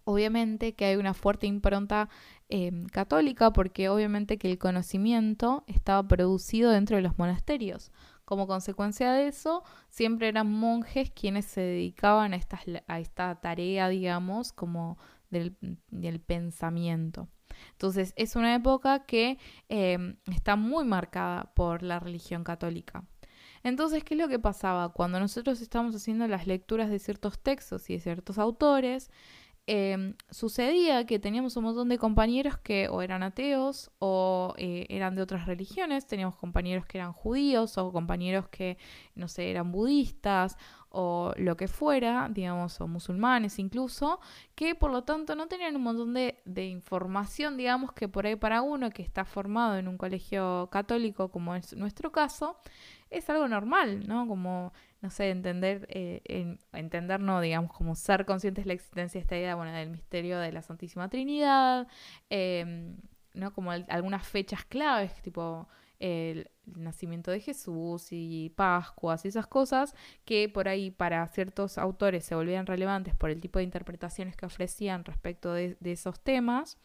obviamente 0.04 0.74
que 0.74 0.86
hay 0.86 0.96
una 0.96 1.14
fuerte 1.14 1.48
impronta 1.48 2.10
em, 2.50 2.88
católica 2.88 3.52
porque 3.52 3.90
obviamente 3.90 4.38
que 4.38 4.52
el 4.52 4.58
conocimiento 4.58 5.64
estaba 5.68 6.06
producido 6.08 6.72
dentro 6.72 6.98
de 6.98 7.04
los 7.04 7.18
monasterios. 7.18 7.92
Como 8.32 8.48
consecuencia 8.48 9.12
de 9.12 9.28
eso, 9.28 9.62
siempre 9.90 10.30
eran 10.30 10.50
monjes 10.50 11.12
quienes 11.12 11.44
se 11.44 11.60
dedicaban 11.60 12.34
a, 12.34 12.98
esta 12.98 13.42
tarea, 13.42 13.90
digamos, 13.90 14.54
como 14.54 14.98
del, 15.30 15.58
pensamiento. 16.26 17.28
Entonces, 17.74 18.14
es 18.16 18.38
una 18.38 18.56
época 18.56 19.06
que 19.06 19.38
em, 19.68 20.16
está 20.32 20.56
muy 20.56 20.86
marcada 20.86 21.52
por 21.56 21.84
la 21.84 22.00
religión 22.00 22.46
católica. 22.46 23.04
Entonces, 23.64 24.06
¿qué 24.06 24.14
es 24.14 24.22
lo 24.22 24.30
que 24.30 24.40
pasaba? 24.40 24.94
Cuando 24.94 25.20
nosotros 25.20 25.60
estamos 25.60 25.94
haciendo 25.94 26.26
las 26.30 26.48
lecturas 26.48 26.90
de 26.90 27.00
ciertos 27.00 27.38
textos 27.38 27.90
y 27.90 27.96
de 27.96 28.00
ciertos 28.00 28.38
autores, 28.38 29.12
Em, 29.74 30.16
sucedía 30.30 31.06
que 31.06 31.18
teníamos 31.18 31.56
un 31.56 31.64
montón 31.64 31.88
de 31.88 31.98
compañeros 31.98 32.58
que 32.58 32.90
o 32.90 33.02
eran 33.02 33.24
ateos 33.24 33.90
o 34.00 34.54
eh, 34.58 34.86
eran 34.90 35.16
de 35.16 35.22
otras 35.22 35.46
religiones, 35.46 36.06
teníamos 36.06 36.36
compañeros 36.36 36.86
que 36.86 36.98
eran 36.98 37.14
judíos 37.14 37.78
o 37.78 37.94
compañeros 37.94 38.50
que, 38.50 38.78
no 39.16 39.30
sé, 39.30 39.50
eran 39.50 39.72
budistas 39.72 40.58
o 40.90 41.32
lo 41.38 41.56
que 41.56 41.70
fuera, 41.70 42.28
digamos, 42.30 42.82
o 42.82 42.88
musulmanes 42.90 43.60
incluso, 43.60 44.20
que 44.56 44.76
por 44.76 44.92
lo 44.92 45.06
tanto 45.06 45.38
no 45.38 45.48
tenían 45.48 45.78
un 45.78 45.84
montón 45.84 46.14
de, 46.14 46.42
de 46.44 46.66
información, 46.66 47.56
digamos, 47.56 47.94
que 47.94 48.10
por 48.10 48.26
ahí 48.26 48.36
para 48.36 48.62
uno 48.62 48.90
que 48.90 49.04
está 49.04 49.24
formado 49.24 49.78
en 49.78 49.88
un 49.88 49.98
colegio 49.98 50.68
católico, 50.70 51.32
como 51.32 51.56
es 51.56 51.74
nuestro 51.78 52.12
caso, 52.12 52.58
es 53.10 53.30
algo 53.30 53.48
normal, 53.48 54.06
¿no? 54.06 54.28
Como 54.28 54.74
no 55.02 55.10
sé, 55.10 55.32
entender, 55.32 55.88
eh, 55.90 56.58
entender, 56.74 57.20
no, 57.20 57.42
digamos, 57.42 57.74
como 57.74 57.96
ser 57.96 58.26
conscientes 58.26 58.66
de 58.66 58.70
la 58.70 58.74
existencia 58.74 59.20
de 59.20 59.24
esta 59.24 59.38
idea, 59.38 59.56
bueno, 59.56 59.72
del 59.74 59.90
misterio 59.90 60.40
de 60.40 60.52
la 60.52 60.62
Santísima 60.62 61.10
Trinidad, 61.10 61.88
em, 62.30 62.98
¿no? 63.34 63.52
Como 63.54 63.72
algunas 63.72 64.28
fechas 64.28 64.64
claves, 64.66 65.14
tipo 65.22 65.68
el, 66.00 66.50
nacimiento 66.76 67.32
de 67.32 67.40
Jesús 67.42 68.08
y 68.12 68.50
Pascuas 68.56 69.26
y 69.26 69.30
esas 69.30 69.48
cosas, 69.48 69.96
que 70.24 70.48
por 70.48 70.68
ahí 70.68 70.92
para 70.92 71.28
ciertos 71.28 71.78
autores 71.78 72.24
se 72.24 72.36
volvían 72.36 72.66
relevantes 72.66 73.16
por 73.16 73.30
el 73.30 73.42
tipo 73.42 73.60
de 73.60 73.66
interpretaciones 73.66 74.38
que 74.38 74.46
ofrecían 74.46 75.04
respecto 75.04 75.54
de, 75.54 75.76
de 75.80 75.92
esos 75.92 76.20
temas, 76.22 76.78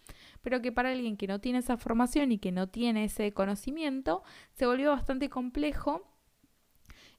pero 0.43 0.61
que 0.63 0.73
para 0.73 0.91
alguien 0.91 1.17
que 1.17 1.29
no 1.29 1.41
tiene 1.41 1.59
esa 1.61 1.77
formación 1.77 2.33
y 2.33 2.39
que 2.39 2.51
no 2.53 2.69
tiene 2.69 3.05
ese 3.05 3.33
conocimiento, 3.33 4.23
se 4.55 4.67
volvió 4.67 4.91
bastante 4.91 5.29
complejo 5.29 6.16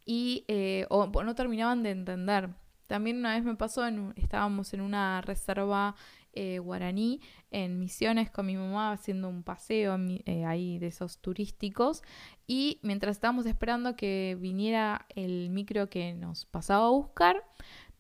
y 0.08 0.46
eh, 0.48 0.88
o, 0.90 1.06
no 1.06 1.36
terminaban 1.36 1.84
de 1.84 1.92
entender. 1.92 2.50
También 2.88 3.18
una 3.18 3.36
vez 3.36 3.44
me 3.44 3.56
pasó, 3.56 3.86
en, 3.86 4.14
estábamos 4.16 4.74
en 4.74 4.80
una 4.80 5.22
reserva 5.22 5.96
eh, 6.32 6.60
guaraní 6.60 7.20
en 7.52 7.78
Misiones 7.78 8.32
con 8.32 8.46
mi 8.46 8.56
mamá 8.56 8.94
haciendo 8.94 9.28
un 9.28 9.44
paseo 9.44 9.98
eh, 10.26 10.46
ahí 10.46 10.80
de 10.80 10.88
esos 10.88 11.18
turísticos 11.18 12.04
y 12.46 12.80
mientras 12.84 13.18
estábamos 13.18 13.46
esperando 13.46 13.98
que 13.98 14.38
viniera 14.40 15.06
el 15.16 15.50
micro 15.50 15.90
que 15.90 16.14
nos 16.14 16.46
pasaba 16.46 16.86
a 16.86 16.92
buscar, 16.92 17.44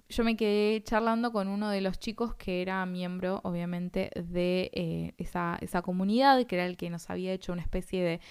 yo 0.07 0.23
me 0.23 0.37
quedé 0.37 0.81
charlando 0.83 1.33
con 1.33 1.49
uno 1.49 1.69
de 1.69 1.81
los 1.81 1.99
chicos 1.99 2.35
que 2.35 2.61
era 2.61 2.85
miembro, 2.85 3.41
obviamente, 3.43 4.11
de 4.15 5.13
esa, 5.17 5.57
esa 5.59 5.81
comunidad, 5.81 6.45
que 6.45 6.55
era 6.55 6.65
el 6.65 6.77
que 6.77 6.89
nos 6.89 7.09
había 7.09 7.33
hecho 7.33 7.51
una 7.51 7.61
especie 7.61 8.01
de 8.01 8.21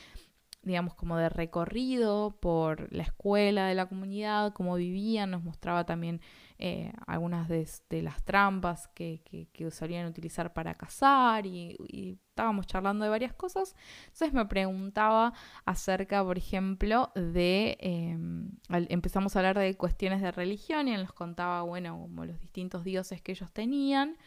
digamos, 0.67 0.95
como 0.95 1.17
de 1.17 1.29
recorrido 1.29 2.37
por 2.41 2.93
la 2.93 3.05
escuela 3.05 3.69
de 3.69 3.77
la 3.77 3.87
comunidad, 3.87 4.53
cómo 4.53 4.75
vivían, 4.75 5.31
nos 5.31 5.45
mostraba 5.45 5.87
también 5.87 6.21
eh, 6.59 6.93
algunas 7.07 7.49
de, 7.49 7.69
las 8.03 8.25
trampas 8.25 8.89
que, 8.89 9.23
que, 9.53 9.71
solían 9.71 10.09
utilizar 10.09 10.53
para 10.53 10.75
cazar 10.75 11.47
y, 11.47 12.19
estábamos 12.31 12.67
charlando 12.67 13.05
de 13.05 13.11
varias 13.11 13.33
cosas. 13.33 13.77
Entonces 14.07 14.35
me 14.35 14.45
preguntaba 14.45 15.33
acerca, 15.65 16.23
por 16.23 16.37
ejemplo, 16.37 17.11
de, 17.15 17.79
em, 17.81 18.51
empezamos 18.69 19.37
a 19.37 19.39
hablar 19.39 19.59
de 19.59 19.75
cuestiones 19.77 20.21
de 20.21 20.33
religión 20.33 20.89
y 20.89 20.95
él 20.95 21.03
nos 21.03 21.13
contaba, 21.13 21.63
bueno, 21.63 21.97
como 21.99 22.27
los 22.27 22.39
distintos 22.41 22.85
dioses 22.85 23.23
que 23.23 23.33
ellos 23.33 23.53
tenían. 23.53 24.19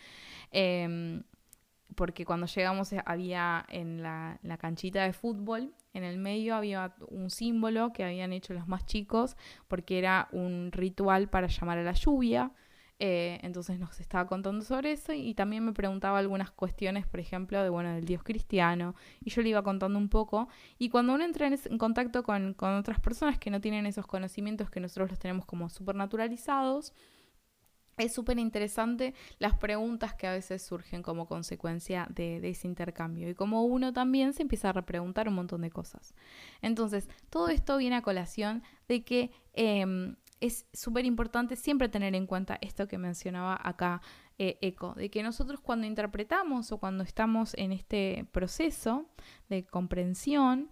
Em, 0.51 1.21
porque 1.95 2.25
cuando 2.25 2.45
llegamos 2.47 2.93
eh, 2.93 3.01
había 3.05 3.65
en 3.69 4.01
la, 4.01 4.39
canchita 4.59 5.03
de 5.03 5.13
fútbol, 5.13 5.73
en 5.93 6.03
el 6.03 6.17
medio 6.17 6.55
había 6.55 6.93
un 7.07 7.29
símbolo 7.29 7.91
que 7.93 8.03
habían 8.03 8.33
hecho 8.33 8.53
los 8.53 8.67
más 8.67 8.85
chicos, 8.85 9.35
porque 9.67 9.97
era 9.97 10.27
un 10.31 10.71
ritual 10.71 11.29
para 11.29 11.47
llamar 11.47 11.77
a 11.79 11.83
la 11.83 11.93
lluvia. 11.93 12.51
Eh, 13.01 13.39
entonces 13.43 13.79
nos 13.79 13.97
estaba 14.01 14.27
contando 14.27 14.61
sobre 14.65 14.91
eso 14.91 15.13
y 15.13 15.33
también 15.33 15.63
me 15.63 15.71
preguntaba 15.71 16.19
algunas 16.19 16.51
cuestiones, 16.51 17.07
por 17.07 17.21
ejemplo, 17.21 17.63
de 17.63 17.69
bueno, 17.69 17.93
del 17.93 18.03
Dios 18.03 18.23
cristiano, 18.23 18.93
y 19.23 19.29
yo 19.29 19.41
le 19.41 19.49
iba 19.49 19.63
contando 19.63 19.97
un 19.97 20.09
poco. 20.09 20.49
Y 20.77 20.89
cuando 20.89 21.13
uno 21.13 21.23
entra 21.23 21.47
en, 21.47 21.77
contacto 21.77 22.23
con, 22.23 22.53
con, 22.53 22.75
otras 22.75 22.99
personas 22.99 23.39
que 23.39 23.51
no 23.51 23.61
tienen 23.61 23.85
esos 23.85 24.05
conocimientos 24.05 24.69
que 24.69 24.81
nosotros 24.81 25.11
los 25.11 25.19
tenemos 25.19 25.45
como 25.45 25.69
supernaturalizados, 25.69 26.93
es 27.99 28.13
súper 28.13 28.39
interesante 28.39 29.13
las 29.37 29.57
preguntas 29.57 30.13
que 30.13 30.27
a 30.27 30.31
veces 30.31 30.63
surgen 30.63 31.03
como 31.03 31.27
consecuencia 31.27 32.07
de, 32.09 32.37
ese 32.49 32.67
intercambio 32.67 33.29
y 33.29 33.35
como 33.35 33.63
uno 33.63 33.93
también 33.93 34.33
se 34.33 34.41
empieza 34.41 34.69
a 34.69 34.73
repreguntar 34.73 35.27
un 35.27 35.35
montón 35.35 35.61
de 35.61 35.69
cosas. 35.69 36.15
Entonces, 36.61 37.07
todo 37.29 37.49
esto 37.49 37.77
viene 37.77 37.97
a 37.97 38.01
colación 38.01 38.63
de 38.87 39.03
que 39.03 39.31
em, 39.53 40.15
es 40.39 40.65
súper 40.73 41.05
importante 41.05 41.55
siempre 41.55 41.89
tener 41.89 42.15
en 42.15 42.25
cuenta 42.25 42.57
esto 42.61 42.87
que 42.87 42.97
mencionaba 42.97 43.59
acá 43.61 44.01
eh, 44.37 44.57
Eco, 44.61 44.93
de 44.93 45.09
que 45.09 45.21
nosotros 45.21 45.59
cuando 45.59 45.85
interpretamos 45.85 46.71
o 46.71 46.77
cuando 46.77 47.03
estamos 47.03 47.53
en 47.55 47.73
este 47.73 48.25
proceso 48.31 49.05
de 49.49 49.65
comprensión, 49.65 50.69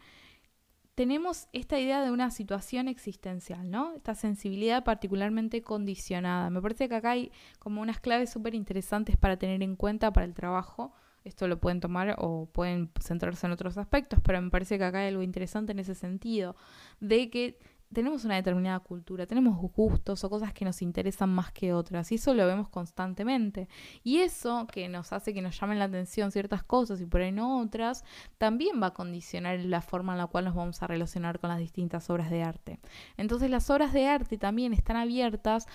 tenemos 0.97 1.47
esta 1.53 1.77
idea 1.77 2.01
de 2.01 2.09
una 2.09 2.31
situación 2.31 2.87
existencial, 2.87 3.69
¿no? 3.69 3.93
Esta 3.93 4.15
sensibilidad 4.15 4.83
particularmente 4.83 5.61
condicionada. 5.61 6.49
Me 6.49 6.59
parece 6.59 6.89
que 6.89 6.95
acá 6.95 7.11
hay 7.11 7.31
como 7.59 7.83
unas 7.83 7.99
claves 7.99 8.31
súper 8.31 8.55
interesantes 8.55 9.15
para 9.15 9.37
tener 9.37 9.61
en 9.61 9.75
cuenta 9.75 10.11
para 10.11 10.25
el 10.25 10.33
trabajo. 10.33 10.95
Esto 11.23 11.47
lo 11.47 11.59
pueden 11.59 11.81
tomar 11.81 12.15
o 12.17 12.47
pueden 12.47 12.89
centrarse 12.99 13.45
en 13.45 13.51
otros 13.53 13.77
aspectos, 13.77 14.21
pero 14.23 14.41
me 14.41 14.49
parece 14.49 14.79
que 14.79 14.85
acá 14.85 15.01
hay 15.01 15.09
algo 15.09 15.21
interesante 15.21 15.71
en 15.71 15.77
ese 15.77 15.93
sentido, 15.93 16.55
de 16.99 17.29
que 17.29 17.59
tenemos 17.93 18.25
una 18.25 18.35
determinada 18.35 18.79
cultura, 18.79 19.25
tenemos 19.25 19.57
gustos 19.57 20.23
o 20.23 20.29
cosas 20.29 20.53
que 20.53 20.65
nos 20.65 20.81
interesan 20.81 21.29
más 21.29 21.51
que 21.51 21.73
otras, 21.73 22.11
y 22.11 22.15
eso 22.15 22.33
lo 22.33 22.45
vemos 22.45 22.69
constantemente. 22.69 23.67
Y 24.03 24.17
eso 24.17 24.67
que 24.67 24.89
nos 24.89 25.13
hace 25.13 25.33
que 25.33 25.41
nos 25.41 25.59
llamen 25.59 25.79
la 25.79 25.85
atención 25.85 26.31
ciertas 26.31 26.63
cosas 26.63 27.01
y 27.01 27.05
por 27.05 27.21
ahí 27.21 27.31
no 27.31 27.59
otras, 27.61 28.03
también 28.37 28.81
va 28.81 28.87
a 28.87 28.93
condicionar 28.93 29.59
la 29.59 29.81
forma 29.81 30.13
en 30.13 30.19
la 30.19 30.27
cual 30.27 30.45
nos 30.45 30.55
vamos 30.55 30.81
a 30.83 30.87
relacionar 30.87 31.39
con 31.39 31.49
las 31.49 31.59
distintas 31.59 32.09
obras 32.09 32.29
de 32.29 32.43
arte. 32.43 32.79
Entonces 33.15 33.49
las 33.49 33.69
obras 33.69 33.93
de 33.93 34.07
arte 34.07 34.37
también 34.37 34.73
están 34.73 34.97
abiertas 34.97 35.67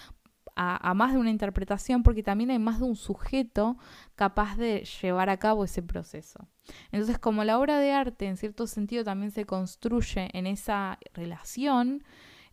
a, 0.55 0.95
más 0.95 1.13
de 1.13 1.19
una 1.19 1.31
interpretación 1.31 2.03
porque 2.03 2.23
también 2.23 2.51
hay 2.51 2.59
más 2.59 2.79
de 2.79 2.85
un 2.85 2.97
sujeto 2.97 3.77
capaz 4.15 4.57
de 4.57 4.85
llevar 5.03 5.31
a 5.31 5.39
cabo 5.39 5.65
ese 5.65 5.83
proceso. 5.83 6.49
Entonces, 6.91 7.19
como 7.19 7.45
la 7.45 7.59
obra 7.59 7.79
de 7.79 7.93
arte 7.93 8.27
en 8.27 8.37
cierto 8.37 8.67
sentido 8.67 9.05
también 9.05 9.31
se 9.31 9.47
construye 9.47 10.29
en 10.33 10.47
esa 10.47 10.99
relación, 11.15 12.05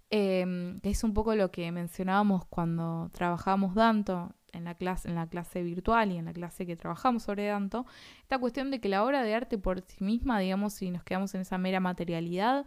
em, 0.09 0.79
que 0.79 0.89
es 0.89 1.03
un 1.03 1.13
poco 1.13 1.35
lo 1.35 1.51
que 1.51 1.71
mencionábamos 1.71 2.45
cuando 2.45 3.09
trabajábamos 3.13 3.75
Danto 3.75 4.33
en 4.51 4.63
la 4.63 4.73
clase, 4.73 5.07
en 5.07 5.15
la 5.15 5.27
clase 5.27 5.62
virtual 5.62 6.12
y 6.12 6.17
en 6.17 6.25
la 6.25 6.33
clase 6.33 6.65
que 6.65 6.75
trabajamos 6.75 7.23
sobre 7.23 7.45
Danto, 7.45 7.85
esta 8.21 8.39
cuestión 8.39 8.71
de 8.71 8.79
que 8.79 8.89
la 8.89 9.03
obra 9.03 9.23
de 9.23 9.35
arte 9.35 9.57
por 9.57 9.81
sí 9.81 10.03
misma, 10.03 10.39
digamos, 10.39 10.73
si 10.73 10.89
nos 10.89 11.03
quedamos 11.03 11.35
en 11.35 11.41
esa 11.41 11.57
mera 11.57 11.79
materialidad, 11.79 12.65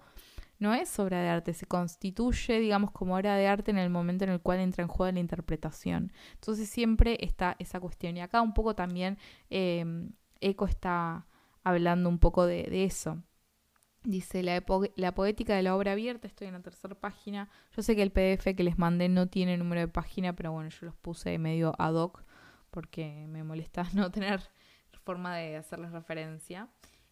no 0.63 0.73
es 0.75 0.99
obra 0.99 1.21
de 1.21 1.29
arte, 1.29 1.53
se 1.53 1.67
constituye, 1.67 2.59
digamos, 2.61 2.93
como 2.93 3.17
obra 3.17 3.37
de 3.37 3.47
arte 3.47 3.71
en 3.71 3.79
el 3.79 3.91
momento 3.91 4.25
en 4.25 4.31
el 4.31 4.41
cual 4.41 4.61
entra 4.61 4.83
en 4.83 4.89
juego 4.89 5.13
la 5.13 5.21
interpretación. 5.21 6.13
Entonces 6.35 6.69
siempre 6.69 7.19
está 7.21 7.57
esa 7.59 7.81
cuestión. 7.81 8.17
Y 8.17 8.21
acá 8.21 8.41
un 8.41 8.55
poco 8.55 8.75
también 8.75 9.19
em, 9.51 10.13
Eco 10.41 10.67
está 10.67 11.27
hablando 11.65 12.09
un 12.09 12.19
poco 12.19 12.47
de, 12.47 12.85
eso. 12.85 13.23
Dice 14.05 14.43
la, 14.43 14.61
poética 15.15 15.55
de 15.55 15.63
la 15.63 15.77
obra 15.77 15.93
abierta, 15.93 16.27
estoy 16.27 16.49
en 16.49 16.55
la 16.55 16.63
tercera 16.63 16.95
página. 16.95 17.51
Yo 17.77 17.83
sé 17.83 17.95
que 17.95 18.03
el 18.03 18.11
PDF 18.11 18.55
que 18.57 18.65
les 18.65 18.79
mandé 18.79 19.09
no 19.09 19.29
tiene 19.29 19.57
número 19.59 19.81
de 19.81 19.89
página, 19.89 20.35
pero 20.35 20.53
bueno, 20.53 20.71
yo 20.71 20.87
los 20.87 20.95
puse 20.97 21.39
medio 21.39 21.75
ad 21.79 21.95
hoc 21.95 22.25
porque 22.71 23.27
me 23.29 23.45
molesta 23.45 23.85
no 23.95 24.11
tener 24.11 24.41
forma 25.03 25.37
de 25.37 25.57
hacerles 25.57 25.93
referencia. 25.93 26.69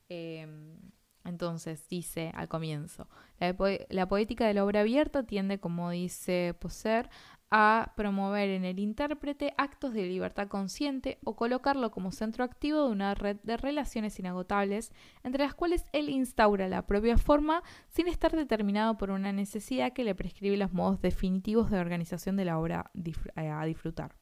Em, 0.08 0.76
entonces 1.24 1.86
dice 1.88 2.32
al 2.34 2.48
comienzo, 2.48 3.08
la, 3.38 4.08
poética 4.08 4.46
de 4.46 4.54
la 4.54 4.64
obra 4.64 4.80
abierta 4.80 5.24
tiende, 5.24 5.58
como 5.58 5.90
dice 5.90 6.54
Poser, 6.58 7.10
a 7.50 7.92
promover 7.96 8.48
en 8.48 8.64
el 8.64 8.78
intérprete 8.78 9.54
actos 9.58 9.92
de 9.92 10.06
libertad 10.06 10.46
consciente 10.46 11.18
o 11.24 11.34
colocarlo 11.34 11.90
como 11.90 12.12
centro 12.12 12.44
activo 12.44 12.84
de 12.84 12.92
una 12.92 13.14
red 13.14 13.38
de 13.42 13.56
relaciones 13.56 14.18
inagotables, 14.20 14.92
entre 15.24 15.44
las 15.44 15.54
cuales 15.54 15.84
él 15.92 16.08
instaura 16.10 16.68
la 16.68 16.86
propia 16.86 17.18
forma 17.18 17.64
sin 17.88 18.06
estar 18.06 18.36
determinado 18.36 18.96
por 18.96 19.10
una 19.10 19.32
necesidad 19.32 19.92
que 19.92 20.04
le 20.04 20.14
prescribe 20.14 20.56
los 20.56 20.72
modos 20.72 21.00
definitivos 21.02 21.70
de 21.70 21.80
organización 21.80 22.36
de 22.36 22.44
la 22.44 22.58
obra 22.58 22.92
a 23.34 23.64
disfrutar. 23.66 24.14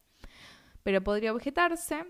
Pero 0.83 1.05
podría 1.05 1.35
objetarse 1.35 2.07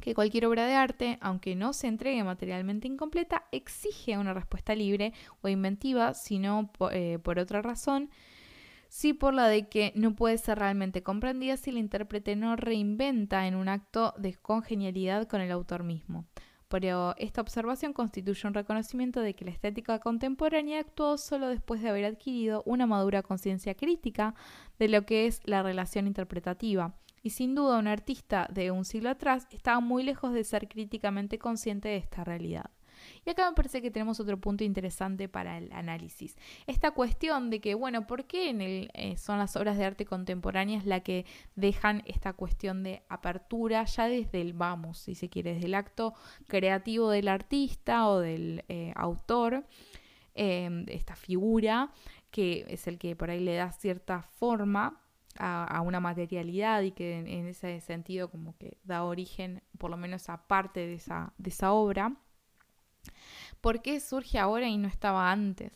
que 0.00 0.14
cualquier 0.14 0.46
obra 0.46 0.66
de 0.66 0.74
arte, 0.74 1.18
aunque 1.20 1.54
no 1.54 1.72
se 1.72 1.86
entregue 1.86 2.24
materialmente 2.24 2.88
incompleta, 2.88 3.44
exige 3.52 4.18
una 4.18 4.34
respuesta 4.34 4.74
libre 4.74 5.12
o 5.42 5.48
inventiva, 5.48 6.14
sino 6.14 6.70
eh, 6.92 7.18
por 7.22 7.38
otra 7.38 7.62
razón, 7.62 8.10
sí 8.88 9.12
por 9.12 9.34
la 9.34 9.46
de 9.46 9.68
que 9.68 9.92
no 9.94 10.14
puede 10.14 10.38
ser 10.38 10.58
realmente 10.58 11.02
comprendida 11.02 11.56
si 11.56 11.70
el 11.70 11.78
intérprete 11.78 12.36
no 12.36 12.56
reinventa 12.56 13.46
en 13.46 13.54
un 13.54 13.68
acto 13.68 14.14
de 14.18 14.34
congenialidad 14.34 15.28
con 15.28 15.40
el 15.40 15.52
autor 15.52 15.84
mismo. 15.84 16.26
Pero 16.68 17.16
esta 17.18 17.40
observación 17.40 17.92
constituye 17.92 18.46
un 18.46 18.54
reconocimiento 18.54 19.20
de 19.20 19.34
que 19.34 19.44
la 19.44 19.50
estética 19.50 19.98
contemporánea 19.98 20.78
actuó 20.78 21.18
solo 21.18 21.48
después 21.48 21.82
de 21.82 21.88
haber 21.88 22.04
adquirido 22.04 22.62
una 22.64 22.86
madura 22.86 23.22
conciencia 23.22 23.74
crítica 23.74 24.36
de 24.78 24.88
lo 24.88 25.04
que 25.04 25.26
es 25.26 25.40
la 25.44 25.64
relación 25.64 26.06
interpretativa, 26.06 26.94
y 27.22 27.30
sin 27.30 27.54
duda 27.54 27.78
un 27.78 27.86
artista 27.86 28.48
de 28.52 28.70
un 28.70 28.84
siglo 28.84 29.10
atrás 29.10 29.46
estaba 29.50 29.80
muy 29.80 30.02
lejos 30.02 30.32
de 30.32 30.44
ser 30.44 30.68
críticamente 30.68 31.38
consciente 31.38 31.88
de 31.88 31.96
esta 31.96 32.24
realidad. 32.24 32.70
Y 33.24 33.30
acá 33.30 33.48
me 33.48 33.54
parece 33.54 33.82
que 33.82 33.90
tenemos 33.90 34.20
otro 34.20 34.38
punto 34.38 34.64
interesante 34.64 35.28
para 35.28 35.58
el 35.58 35.72
análisis. 35.72 36.36
Esta 36.66 36.90
cuestión 36.90 37.50
de 37.50 37.60
que, 37.60 37.74
bueno, 37.74 38.06
¿por 38.06 38.26
qué 38.26 38.88
eh, 38.94 39.16
son 39.16 39.38
las 39.38 39.56
obras 39.56 39.76
de 39.78 39.84
arte 39.84 40.04
contemporáneas 40.04 40.86
la 40.86 41.00
que 41.00 41.26
dejan 41.54 42.02
esta 42.06 42.32
cuestión 42.32 42.82
de 42.82 43.02
apertura 43.08 43.84
ya 43.84 44.08
desde 44.08 44.40
el 44.40 44.52
vamos, 44.52 44.98
si 44.98 45.14
se 45.14 45.28
quiere, 45.28 45.54
desde 45.54 45.66
el 45.66 45.74
acto 45.74 46.14
creativo 46.46 47.10
del 47.10 47.28
artista 47.28 48.08
o 48.08 48.20
del 48.20 48.64
eh, 48.68 48.92
autor, 48.96 49.66
eh, 50.34 50.84
esta 50.88 51.16
figura, 51.16 51.92
que 52.30 52.64
es 52.68 52.86
el 52.86 52.98
que 52.98 53.16
por 53.16 53.30
ahí 53.30 53.40
le 53.40 53.56
da 53.56 53.72
cierta 53.72 54.22
forma 54.22 55.00
a, 55.38 55.80
una 55.80 56.00
materialidad 56.00 56.82
y 56.82 56.92
que 56.92 57.18
en, 57.18 57.46
ese 57.46 57.80
sentido 57.80 58.30
como 58.30 58.56
que 58.56 58.78
da 58.84 59.04
origen 59.04 59.62
por 59.78 59.90
lo 59.90 59.96
menos 59.96 60.28
a 60.28 60.46
parte 60.46 60.80
de 60.80 60.94
esa, 60.94 61.32
de 61.38 61.50
esa 61.50 61.72
obra. 61.72 62.16
¿Por 63.60 63.82
qué 63.82 64.00
surge 64.00 64.38
ahora 64.38 64.68
y 64.68 64.76
no 64.76 64.88
estaba 64.88 65.30
antes? 65.30 65.72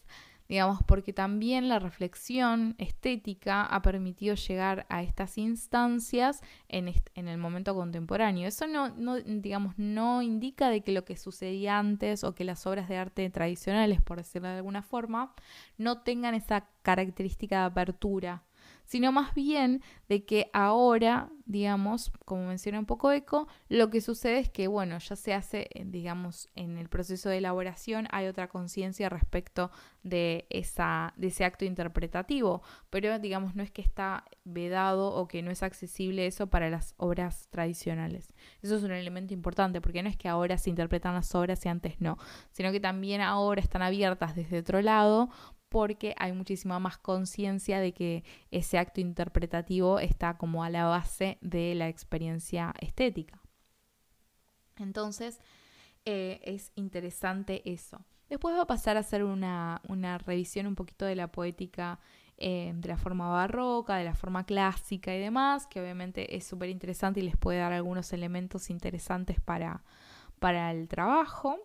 Digamos, 0.46 0.82
porque 0.82 1.14
también 1.14 1.70
la 1.70 1.78
reflexión 1.78 2.74
estética 2.76 3.64
ha 3.64 3.80
permitido 3.80 4.34
llegar 4.34 4.84
a 4.90 5.02
estas 5.02 5.38
instancias 5.38 6.42
en, 6.68 6.92
en 7.14 7.28
el 7.28 7.38
momento 7.38 7.74
contemporáneo. 7.74 8.46
Eso 8.46 8.66
no, 8.66 8.90
no, 8.90 9.18
digamos, 9.18 9.78
no 9.78 10.20
indica 10.20 10.68
de 10.68 10.82
que 10.82 10.92
lo 10.92 11.06
que 11.06 11.16
sucedía 11.16 11.78
antes 11.78 12.24
o 12.24 12.34
que 12.34 12.44
las 12.44 12.66
obras 12.66 12.90
de 12.90 12.98
arte 12.98 13.30
tradicionales, 13.30 14.02
por 14.02 14.18
decirlo 14.18 14.48
de 14.48 14.56
alguna 14.56 14.82
forma, 14.82 15.34
no 15.78 16.02
tengan 16.02 16.34
esa 16.34 16.68
característica 16.82 17.60
de 17.60 17.64
apertura 17.64 18.42
sino 18.84 19.12
más 19.12 19.34
bien 19.34 19.82
de 20.08 20.24
que 20.24 20.50
ahora, 20.52 21.30
digamos, 21.46 22.12
como 22.24 22.46
menciona 22.46 22.78
un 22.78 22.86
poco 22.86 23.10
Eco, 23.12 23.48
lo 23.68 23.90
que 23.90 24.00
sucede 24.00 24.38
es 24.38 24.50
que, 24.50 24.68
bueno, 24.68 24.98
ya 24.98 25.16
se 25.16 25.32
hace, 25.32 25.68
eh, 25.74 25.84
digamos, 25.86 26.50
en 26.54 26.78
el 26.78 26.88
proceso 26.88 27.28
de 27.28 27.38
elaboración 27.38 28.06
hay 28.10 28.26
otra 28.26 28.48
conciencia 28.48 29.08
respecto 29.08 29.70
de, 30.02 30.46
esa, 30.50 31.14
de 31.16 31.28
ese 31.28 31.44
acto 31.44 31.64
interpretativo, 31.64 32.62
pero, 32.90 33.18
digamos, 33.18 33.54
no 33.54 33.62
es 33.62 33.70
que 33.70 33.82
está 33.82 34.24
vedado 34.44 35.14
o 35.14 35.26
que 35.26 35.42
no 35.42 35.50
es 35.50 35.62
accesible 35.62 36.26
eso 36.26 36.48
para 36.48 36.68
las 36.68 36.94
obras 36.98 37.48
tradicionales. 37.48 38.34
Eso 38.62 38.76
es 38.76 38.82
un 38.82 38.92
elemento 38.92 39.32
importante, 39.32 39.80
porque 39.80 40.02
no 40.02 40.08
es 40.08 40.16
que 40.16 40.28
ahora 40.28 40.58
se 40.58 40.70
interpretan 40.70 41.14
las 41.14 41.34
obras 41.34 41.64
y 41.64 41.68
antes 41.68 42.00
no, 42.00 42.18
sino 42.52 42.70
que 42.72 42.80
también 42.80 43.22
ahora 43.22 43.62
están 43.62 43.82
abiertas 43.82 44.36
desde 44.36 44.58
otro 44.58 44.82
lado 44.82 45.30
porque 45.74 46.14
hay 46.18 46.32
muchísima 46.32 46.78
más 46.78 46.98
conciencia 46.98 47.80
de 47.80 47.92
que 47.92 48.22
ese 48.52 48.78
acto 48.78 49.00
interpretativo 49.00 49.98
está 49.98 50.38
como 50.38 50.62
a 50.62 50.70
la 50.70 50.84
base 50.84 51.36
de 51.40 51.74
la 51.74 51.88
experiencia 51.88 52.72
estética. 52.78 53.42
Entonces, 54.76 55.40
eh, 56.04 56.40
es 56.44 56.70
interesante 56.76 57.68
eso. 57.68 58.04
Después 58.28 58.54
va 58.54 58.62
a 58.62 58.66
pasar 58.68 58.96
a 58.96 59.00
hacer 59.00 59.24
una, 59.24 59.80
revisión 60.24 60.68
un 60.68 60.76
poquito 60.76 61.06
de 61.06 61.16
la 61.16 61.32
poética 61.32 61.98
eh, 62.36 62.70
de 62.76 62.88
la 62.88 62.96
forma 62.96 63.28
barroca, 63.28 63.96
de 63.96 64.04
la 64.04 64.14
forma 64.14 64.46
clásica 64.46 65.12
y 65.12 65.18
demás, 65.18 65.66
que 65.66 65.80
obviamente 65.80 66.36
es 66.36 66.46
súper 66.46 66.68
interesante 66.68 67.18
y 67.18 67.24
les 67.24 67.36
puede 67.36 67.58
dar 67.58 67.72
algunos 67.72 68.12
elementos 68.12 68.70
interesantes 68.70 69.40
para, 69.40 69.82
para 70.38 70.70
el 70.70 70.86
trabajo. 70.86 71.58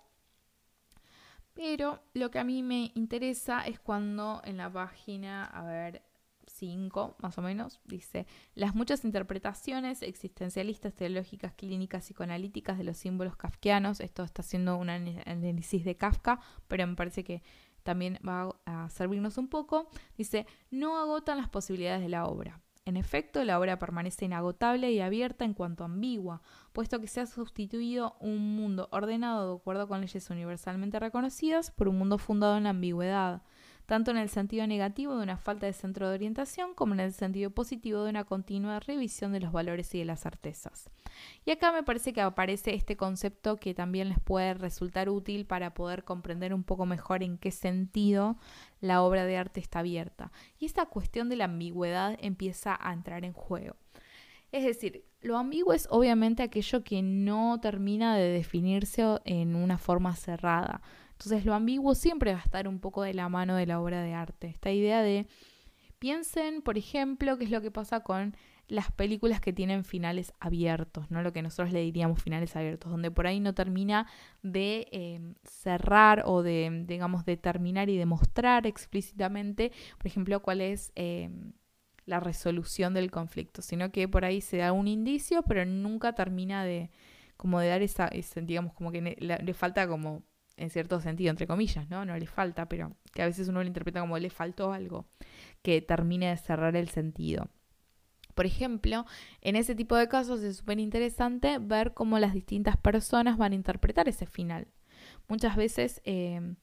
Pero 1.60 2.00
lo 2.14 2.32
que 2.32 2.40
a 2.40 2.46
mí 2.46 2.64
me 2.64 2.94
interesa 2.96 3.68
es 3.68 3.82
cuando 3.82 4.42
en 4.46 4.56
la 4.56 4.72
página, 4.72 5.44
a 5.44 5.66
ver, 5.66 6.02
5 6.48 7.18
más 7.20 7.38
o 7.38 7.42
menos, 7.42 7.82
dice, 7.84 8.28
las 8.56 8.76
muchas 8.76 9.04
interpretaciones 9.04 10.02
existencialistas, 10.02 10.94
teológicas, 10.94 11.54
clínicas, 11.56 12.06
psicoanalíticas 12.06 12.78
de 12.78 12.86
los 12.86 12.96
símbolos 12.96 13.36
kafkianos, 13.36 14.00
esto 14.00 14.24
está 14.24 14.42
haciendo 14.42 14.78
un 14.78 14.90
análisis 14.90 15.84
de 15.84 15.98
Kafka, 15.98 16.40
pero 16.70 16.88
me 16.88 16.96
parece 16.96 17.26
que 17.26 17.44
también 17.84 18.20
va 18.26 18.56
a 18.64 18.90
servirnos 18.90 19.38
un 19.38 19.50
poco, 19.50 19.90
dice, 20.18 20.48
no 20.72 20.98
agotan 20.98 21.36
las 21.36 21.50
posibilidades 21.50 22.02
de 22.02 22.08
la 22.08 22.26
obra. 22.26 22.62
En 22.90 22.98
efecto, 22.98 23.44
la 23.44 23.60
obra 23.60 23.78
permanece 23.78 24.26
inagotable 24.26 24.92
y 24.92 25.00
abierta 25.00 25.46
en 25.46 25.54
cuanto 25.54 25.84
ambigua, 25.84 26.42
puesto 26.74 27.00
que 27.00 27.06
se 27.06 27.22
ha 27.22 27.28
sustituido 27.28 28.16
un 28.20 28.56
mundo 28.56 28.90
ordenado 28.92 29.48
de 29.48 29.60
acuerdo 29.60 29.88
con 29.88 30.02
leyes 30.02 30.28
universalmente 30.32 30.98
reconocidas 30.98 31.70
por 31.70 31.88
un 31.88 32.00
mundo 32.00 32.18
fundado 32.18 32.58
en 32.58 32.64
la 32.64 32.72
ambigüedad 32.72 33.44
tanto 33.86 34.12
en 34.12 34.18
el 34.18 34.30
sentido 34.30 34.68
negativo 34.68 35.16
de 35.16 35.24
una 35.24 35.38
falta 35.38 35.66
de 35.66 35.74
centro 35.74 36.08
de 36.08 36.14
orientación 36.14 36.76
como 36.76 36.94
en 36.94 37.00
el 37.00 37.12
sentido 37.12 37.50
positivo 37.50 38.04
de 38.04 38.12
una 38.12 38.24
continua 38.24 38.80
revisión 38.80 39.34
de 39.34 39.40
los 39.40 39.52
valores 39.52 39.96
y 39.96 40.00
de 40.00 40.06
las 40.06 40.22
certezas. 40.22 40.92
Y 41.46 41.52
acá 41.52 41.72
me 41.72 41.84
parece 41.84 42.14
que 42.14 42.22
aparece 42.22 42.76
este 42.76 42.96
concepto 42.98 43.58
que 43.58 43.74
también 43.74 44.10
les 44.10 44.20
puede 44.20 44.54
resultar 44.54 45.10
útil 45.10 45.46
para 45.46 45.74
poder 45.74 46.04
comprender 46.04 46.54
un 46.54 46.64
poco 46.64 46.86
mejor 46.86 47.24
en 47.24 47.38
qué 47.38 47.52
sentido 47.52 48.38
la 48.82 49.02
obra 49.02 49.26
de 49.26 49.38
arte 49.38 49.60
está 49.60 49.80
abierta. 49.80 50.32
Y 50.60 50.66
esta 50.66 50.86
cuestión 50.86 51.30
de 51.30 51.36
la 51.36 51.46
ambigüedad 51.46 52.18
empieza 52.22 52.78
a 52.80 52.94
entrar 52.94 53.26
en 53.26 53.34
juego. 53.34 53.76
Es 54.52 54.64
decir, 54.64 55.06
lo 55.22 55.38
ambiguo 55.38 55.74
es 55.74 55.88
obviamente 55.92 56.44
aquello 56.44 56.84
que 56.84 57.02
no 57.02 57.60
termina 57.62 58.16
de 58.18 58.30
definirse 58.30 59.04
en 59.26 59.56
una 59.56 59.78
forma 59.78 60.16
cerrada. 60.16 60.82
Entonces 61.12 61.46
lo 61.46 61.54
ambiguo 61.54 61.96
siempre 61.96 62.34
va 62.34 62.40
a 62.40 62.44
estar 62.44 62.68
un 62.68 62.80
poco 62.80 63.04
de 63.04 63.14
la 63.14 63.28
mano 63.30 63.56
de 63.56 63.66
la 63.66 63.82
obra 63.82 64.02
de 64.02 64.14
arte. 64.14 64.48
Esta 64.48 64.72
idea 64.72 65.02
de, 65.02 65.28
piensen, 66.00 66.62
por 66.62 66.78
ejemplo, 66.78 67.38
qué 67.38 67.44
es 67.44 67.52
lo 67.52 67.62
que 67.62 67.72
pasa 67.72 68.00
con 68.00 68.36
las 68.70 68.92
películas 68.92 69.42
que 69.42 69.52
tienen 69.52 69.84
finales 69.84 70.34
abiertos, 70.40 71.12
¿no? 71.12 71.22
Lo 71.22 71.34
que 71.34 71.42
nosotros 71.42 71.74
le 71.74 71.82
diríamos 71.82 72.22
finales 72.24 72.56
abiertos, 72.56 72.92
donde 72.92 73.12
por 73.12 73.28
ahí 73.28 73.40
no 73.40 73.54
termina 73.54 74.08
de 74.44 74.88
em, 74.92 75.36
cerrar 75.44 76.24
o 76.26 76.44
de, 76.44 76.86
digamos, 76.86 77.26
de 77.26 77.36
terminar 77.36 77.90
y 77.90 77.98
demostrar 77.98 78.68
explícitamente, 78.68 79.72
por 79.98 80.08
ejemplo, 80.08 80.42
cuál 80.42 80.62
es 80.62 80.92
em, 80.96 81.54
la 82.06 82.20
resolución 82.20 82.94
del 82.94 83.12
conflicto, 83.12 83.62
sino 83.62 83.92
que 83.92 84.08
por 84.08 84.24
ahí 84.26 84.42
se 84.42 84.58
da 84.58 84.72
un 84.72 84.88
indicio, 84.88 85.44
pero 85.44 85.66
nunca 85.66 86.14
termina 86.14 86.64
de, 86.64 86.92
como 87.38 87.60
de 87.60 87.68
dar 87.68 87.82
esa, 87.82 88.10
digamos, 88.42 88.74
como 88.74 88.92
que 88.92 89.02
le 89.20 89.54
falta 89.54 89.88
como 89.88 90.24
en 90.60 90.70
cierto 90.70 91.00
sentido, 91.00 91.32
entre 91.32 91.48
comillas, 91.48 91.90
¿no? 91.90 92.06
No 92.06 92.18
le 92.18 92.28
falta, 92.28 92.68
pero 92.68 92.96
que 93.14 93.22
a 93.22 93.26
veces 93.26 93.48
uno 93.48 93.62
lo 93.62 93.68
interpreta 93.68 94.02
como 94.02 94.18
le 94.20 94.30
faltó 94.30 94.74
algo 94.74 95.08
que 95.62 95.82
termine 95.82 96.30
de 96.30 96.38
cerrar 96.38 96.76
el 96.76 96.90
sentido. 96.90 97.50
Por 98.40 98.46
ejemplo, 98.46 99.06
en 99.42 99.58
ese 99.58 99.76
tipo 99.76 99.98
de 99.98 100.08
casos 100.08 100.42
es 100.44 100.56
súper 100.56 100.80
interesante 100.80 101.58
ver 101.60 101.94
cómo 101.94 102.20
las 102.20 102.34
distintas 102.34 102.78
personas 102.78 103.38
van 103.38 103.52
a 103.52 103.56
interpretar 103.56 104.08
ese 104.08 104.28
final. 104.28 104.70
Muchas 105.28 105.58
veces 105.58 106.02
em, 106.06 106.56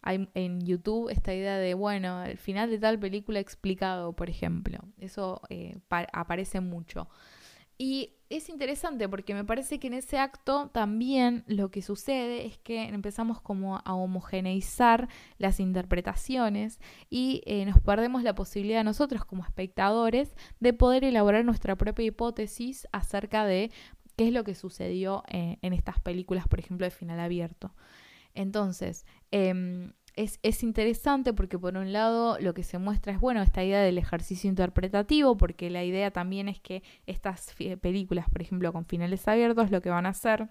hay 0.00 0.28
en 0.34 0.60
YouTube 0.60 1.10
esta 1.10 1.34
idea 1.34 1.58
de, 1.58 1.74
bueno, 1.74 2.22
el 2.22 2.38
final 2.38 2.70
de 2.70 2.78
tal 2.78 3.00
película 3.00 3.40
explicado, 3.40 4.12
por 4.12 4.30
ejemplo. 4.30 4.78
Eso 4.96 5.40
eh, 5.48 5.76
aparece 5.90 6.60
mucho. 6.60 7.08
Y 7.78 8.12
es 8.36 8.48
interesante 8.48 9.08
porque 9.08 9.34
me 9.34 9.44
parece 9.44 9.78
que 9.78 9.86
en 9.86 9.94
ese 9.94 10.18
acto 10.18 10.70
también 10.72 11.44
lo 11.46 11.70
que 11.70 11.82
sucede 11.82 12.46
es 12.46 12.58
que 12.58 12.84
empezamos 12.84 13.40
como 13.40 13.78
a 13.84 13.94
homogeneizar 13.94 15.08
las 15.38 15.60
interpretaciones 15.60 16.80
y 17.10 17.42
eh, 17.46 17.64
nos 17.64 17.80
perdemos 17.80 18.22
la 18.22 18.34
posibilidad 18.34 18.84
nosotros 18.84 19.24
como 19.24 19.44
espectadores 19.44 20.34
de 20.60 20.72
poder 20.72 21.04
elaborar 21.04 21.44
nuestra 21.44 21.76
propia 21.76 22.06
hipótesis 22.06 22.86
acerca 22.92 23.44
de 23.44 23.70
qué 24.16 24.28
es 24.28 24.32
lo 24.32 24.44
que 24.44 24.54
sucedió 24.54 25.22
eh, 25.28 25.58
en 25.62 25.72
estas 25.72 26.00
películas, 26.00 26.46
por 26.48 26.60
ejemplo, 26.60 26.86
de 26.86 26.90
final 26.90 27.20
abierto. 27.20 27.74
Entonces, 28.34 29.06
em, 29.30 29.92
es, 30.16 30.62
interesante 30.62 31.32
porque 31.32 31.58
por 31.58 31.76
un 31.76 31.92
lado 31.92 32.38
lo 32.40 32.54
que 32.54 32.62
se 32.62 32.78
muestra 32.78 33.12
es, 33.12 33.20
bueno, 33.20 33.42
esta 33.42 33.64
idea 33.64 33.80
del 33.80 33.98
ejercicio 33.98 34.48
interpretativo, 34.48 35.36
porque 35.36 35.70
la 35.70 35.84
idea 35.84 36.10
también 36.10 36.48
es 36.48 36.60
que 36.60 36.82
estas 37.06 37.54
películas, 37.80 38.26
por 38.30 38.42
ejemplo, 38.42 38.72
con 38.72 38.84
finales 38.86 39.26
abiertos, 39.26 39.70
lo 39.70 39.80
que 39.80 39.90
van 39.90 40.06
a 40.06 40.10
hacer 40.10 40.48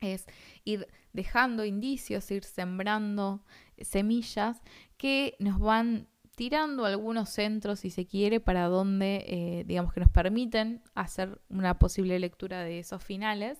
es 0.00 0.26
ir 0.64 0.88
dejando 1.12 1.64
indicios, 1.64 2.30
ir 2.30 2.44
sembrando 2.44 3.44
semillas 3.80 4.62
que 4.96 5.36
nos 5.38 5.58
van 5.58 6.08
tirando 6.34 6.84
algunos 6.84 7.30
centros, 7.30 7.80
si 7.80 7.90
se 7.90 8.06
quiere, 8.06 8.40
para 8.40 8.66
donde, 8.66 9.24
eh, 9.26 9.64
digamos, 9.66 9.92
que 9.92 10.00
nos 10.00 10.10
permiten 10.10 10.82
hacer 10.94 11.40
una 11.48 11.78
posible 11.78 12.18
lectura 12.18 12.62
de 12.62 12.78
esos 12.78 13.02
finales 13.02 13.58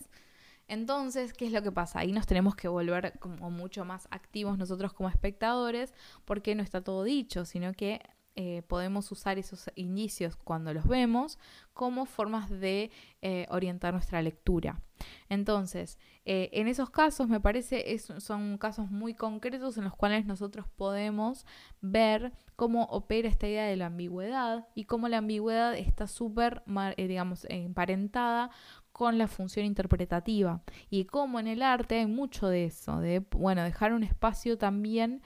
entonces, 0.73 1.35
¿qué 1.35 1.45
es 1.45 1.53
lo 1.53 1.63
que 1.63 1.71
pasa? 1.71 1.99
Ahí 1.99 2.13
nos 2.13 2.27
tenemos 2.27 2.57
que 2.57 2.67
volver 2.67 3.19
como 3.19 3.51
mucho 3.51 3.85
más 3.85 4.09
activos 4.11 4.57
nosotros 4.57 4.95
como 4.95 5.11
espectadores 5.11 5.93
porque 6.25 6.55
no 6.55 6.63
está 6.63 6.81
todo 6.81 7.05
dicho, 7.05 7.45
sino 7.45 7.75
que 7.75 8.01
eh, 8.35 8.63
podemos 8.67 9.13
usar 9.13 9.39
esos 9.39 9.71
indicios 9.75 10.37
cuando 10.37 10.73
los 10.73 10.87
vemos 10.87 11.39
como 11.75 12.07
formas 12.07 12.49
de 12.49 12.91
eh, 13.21 13.47
orientar 13.51 13.93
nuestra 13.93 14.23
lectura. 14.23 14.81
Entonces, 15.29 15.99
eh, 16.25 16.49
en 16.53 16.67
esos 16.67 16.89
casos 16.89 17.29
me 17.29 17.41
parece 17.41 17.93
es, 17.93 18.11
son 18.21 18.57
casos 18.57 18.91
muy 18.91 19.13
concretos 19.13 19.77
en 19.77 19.85
los 19.85 19.95
cuales 19.95 20.25
nosotros 20.25 20.67
podemos 20.75 21.45
ver 21.83 22.33
cómo 22.57 22.85
opera 22.85 23.29
esta 23.29 23.47
idea 23.47 23.67
de 23.67 23.77
la 23.77 23.87
ambigüedad 23.87 24.67
y 24.75 24.85
cómo 24.85 25.09
la 25.09 25.19
ambigüedad 25.19 25.77
está 25.77 26.07
súper, 26.07 26.63
digamos, 26.97 27.45
emparentada 27.51 28.51
con 28.93 29.19
la 29.19 29.27
función 29.27 29.67
interpretativa 29.67 30.63
y 30.91 31.05
como 31.05 31.41
en 31.41 31.47
el 31.47 31.63
arte 31.63 31.99
hay 31.99 32.07
mucho 32.07 32.49
de 32.49 32.67
eso, 32.67 33.01
de 33.01 33.25
bueno, 33.31 33.63
dejar 33.65 33.93
un 33.93 34.03
espacio 34.03 34.59
también 34.59 35.23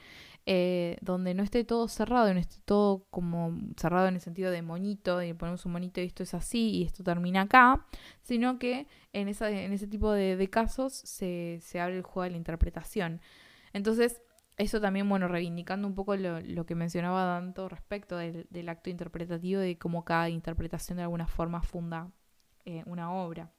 eh, 0.49 0.97
donde 1.01 1.33
no 1.33 1.43
esté 1.43 1.65
todo 1.65 1.89
cerrado, 1.89 2.33
no 2.33 2.39
esté 2.39 2.61
todo 2.63 3.05
como 3.09 3.53
cerrado 3.75 4.07
en 4.07 4.15
el 4.15 4.21
sentido 4.21 4.49
de 4.49 4.61
monito, 4.61 5.21
y 5.21 5.33
ponemos 5.33 5.65
un 5.65 5.73
monito 5.73 5.99
y 5.99 6.05
esto 6.05 6.23
es 6.23 6.33
así 6.33 6.69
y 6.69 6.83
esto 6.83 7.03
termina 7.03 7.41
acá, 7.41 7.85
sino 8.21 8.57
que 8.57 8.87
en, 9.11 9.27
esa, 9.27 9.49
en 9.51 9.73
ese 9.73 9.87
tipo 9.87 10.09
de, 10.13 10.49
casos 10.49 10.93
se, 10.93 11.59
abre 11.81 11.97
el 11.97 12.03
juego 12.03 12.23
de 12.23 12.29
la 12.29 12.37
interpretación. 12.37 13.19
Entonces, 13.73 14.21
eso 14.55 14.79
también, 14.79 15.09
bueno, 15.09 15.27
reivindicando 15.27 15.85
un 15.85 15.95
poco 15.95 16.15
lo, 16.15 16.65
que 16.65 16.75
mencionaba 16.75 17.39
tanto 17.41 17.67
respecto 17.67 18.15
del, 18.15 18.69
acto 18.69 18.89
interpretativo, 18.89 19.59
de 19.59 19.77
cómo 19.77 20.05
cada 20.05 20.29
interpretación 20.29 20.95
de 20.95 21.03
alguna 21.03 21.27
forma 21.27 21.61
funda 21.61 22.09
eh, 22.63 22.83
una 22.85 23.11
obra. 23.11 23.51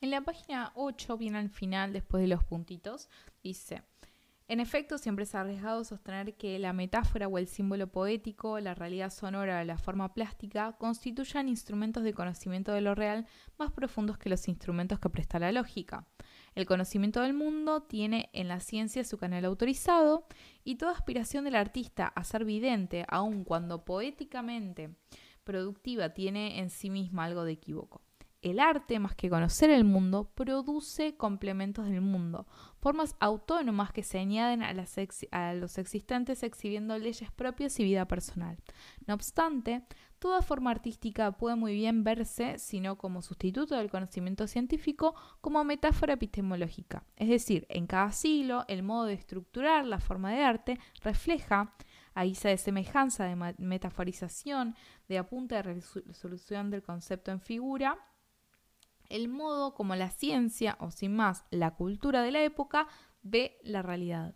En 0.00 0.10
la 0.10 0.20
página 0.20 0.70
8, 0.76 1.18
bien 1.18 1.34
al 1.34 1.50
final, 1.50 1.92
después 1.92 2.22
de 2.22 2.28
los 2.28 2.44
puntitos, 2.44 3.08
dice, 3.42 3.82
en 4.46 4.60
efecto, 4.60 4.96
siempre 4.96 5.24
es 5.24 5.34
arriesgado 5.34 5.84
sostener 5.84 6.34
que 6.36 6.58
la 6.58 6.72
metáfora 6.72 7.26
o 7.26 7.36
el 7.36 7.48
símbolo 7.48 7.88
poético, 7.88 8.60
la 8.60 8.74
realidad 8.74 9.10
sonora 9.10 9.60
o 9.60 9.64
la 9.64 9.76
forma 9.76 10.14
plástica 10.14 10.76
constituyan 10.78 11.48
instrumentos 11.48 12.04
de 12.04 12.14
conocimiento 12.14 12.72
de 12.72 12.80
lo 12.80 12.94
real 12.94 13.26
más 13.58 13.72
profundos 13.72 14.16
que 14.16 14.30
los 14.30 14.48
instrumentos 14.48 15.00
que 15.00 15.10
presta 15.10 15.38
la 15.38 15.52
lógica. 15.52 16.06
El 16.54 16.64
conocimiento 16.64 17.20
del 17.20 17.34
mundo 17.34 17.82
tiene 17.82 18.30
en 18.32 18.48
la 18.48 18.60
ciencia 18.60 19.04
su 19.04 19.18
canal 19.18 19.44
autorizado 19.44 20.26
y 20.64 20.76
toda 20.76 20.92
aspiración 20.92 21.44
del 21.44 21.56
artista 21.56 22.06
a 22.06 22.24
ser 22.24 22.44
vidente, 22.44 23.04
aun 23.08 23.44
cuando 23.44 23.84
poéticamente 23.84 24.94
productiva, 25.44 26.14
tiene 26.14 26.60
en 26.60 26.70
sí 26.70 26.88
misma 26.88 27.24
algo 27.24 27.44
de 27.44 27.52
equívoco. 27.52 28.02
El 28.40 28.60
arte, 28.60 29.00
más 29.00 29.16
que 29.16 29.28
conocer 29.28 29.68
el 29.68 29.82
mundo, 29.82 30.30
produce 30.34 31.16
complementos 31.16 31.86
del 31.86 32.00
mundo, 32.00 32.46
formas 32.78 33.16
autónomas 33.18 33.90
que 33.92 34.04
se 34.04 34.18
añaden 34.20 34.62
a, 34.62 35.54
los 35.54 35.78
existentes 35.78 36.44
exhibiendo 36.44 36.96
leyes 36.98 37.32
propias 37.32 37.80
y 37.80 37.84
vida 37.84 38.06
personal. 38.06 38.56
No 39.08 39.14
obstante, 39.14 39.82
toda 40.20 40.40
forma 40.42 40.70
artística 40.70 41.32
puede 41.32 41.56
muy 41.56 41.74
bien 41.74 42.04
verse, 42.04 42.58
si 42.58 42.78
no 42.78 42.96
como 42.96 43.22
sustituto 43.22 43.74
del 43.74 43.90
conocimiento 43.90 44.46
científico, 44.46 45.16
como 45.40 45.64
metáfora 45.64 46.14
epistemológica. 46.14 47.02
Es 47.16 47.28
decir, 47.28 47.66
en 47.68 47.88
cada 47.88 48.12
siglo, 48.12 48.64
el 48.68 48.84
modo 48.84 49.06
de 49.06 49.14
estructurar 49.14 49.84
la 49.84 49.98
forma 49.98 50.30
de 50.30 50.44
arte 50.44 50.78
refleja 51.02 51.74
a 52.14 52.24
de 52.24 52.56
semejanza, 52.56 53.24
de 53.24 53.54
metaforización, 53.58 54.74
de 55.08 55.18
apunte 55.18 55.54
de 55.54 55.62
resolución 55.62 56.70
del 56.70 56.82
concepto 56.82 57.30
en 57.30 57.40
figura, 57.40 57.96
el 59.08 59.28
modo 59.28 59.74
como 59.74 59.94
la 59.96 60.10
ciencia, 60.10 60.76
o 60.80 60.90
sin 60.90 61.14
más, 61.14 61.44
la 61.50 61.74
cultura 61.74 62.22
de 62.22 62.32
la 62.32 62.42
época, 62.42 62.88
ve 63.22 63.58
la 63.62 63.82
realidad. 63.82 64.34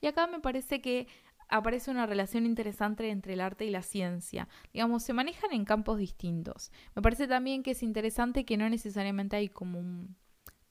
Y 0.00 0.06
acá 0.06 0.26
me 0.26 0.40
parece 0.40 0.80
que 0.80 1.06
aparece 1.48 1.90
una 1.90 2.06
relación 2.06 2.46
interesante 2.46 3.10
entre 3.10 3.34
el 3.34 3.40
arte 3.40 3.66
y 3.66 3.70
la 3.70 3.82
ciencia. 3.82 4.48
Digamos, 4.72 5.02
se 5.02 5.12
manejan 5.12 5.52
en 5.52 5.64
campos 5.64 5.98
distintos. 5.98 6.72
Me 6.94 7.02
parece 7.02 7.28
también 7.28 7.62
que 7.62 7.72
es 7.72 7.82
interesante 7.82 8.44
que 8.44 8.56
no 8.56 8.68
necesariamente 8.68 9.36
hay 9.36 9.48
como 9.48 9.78
un, 9.78 10.16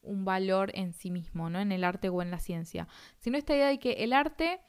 valor 0.04 0.72
en 0.74 0.94
sí 0.94 1.12
mismo, 1.12 1.50
¿no? 1.50 1.60
En 1.60 1.72
el 1.72 1.84
arte 1.84 2.10
o 2.10 2.22
en 2.22 2.32
la 2.32 2.40
ciencia, 2.40 2.88
sino 3.20 3.38
esta 3.38 3.56
idea 3.56 3.68
de 3.68 3.80
que 3.80 3.92
el 4.04 4.14
arte 4.14 4.60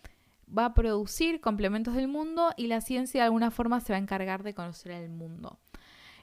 va 0.46 0.66
a 0.66 0.74
producir 0.74 1.40
complementos 1.40 1.94
del 1.94 2.08
mundo 2.08 2.50
y 2.56 2.66
la 2.66 2.82
ciencia 2.82 3.22
de 3.22 3.26
alguna 3.26 3.50
forma 3.50 3.80
se 3.80 3.92
va 3.92 3.96
a 3.96 4.02
encargar 4.02 4.42
de 4.42 4.54
conocer 4.54 4.92
el 4.92 5.08
mundo. 5.08 5.58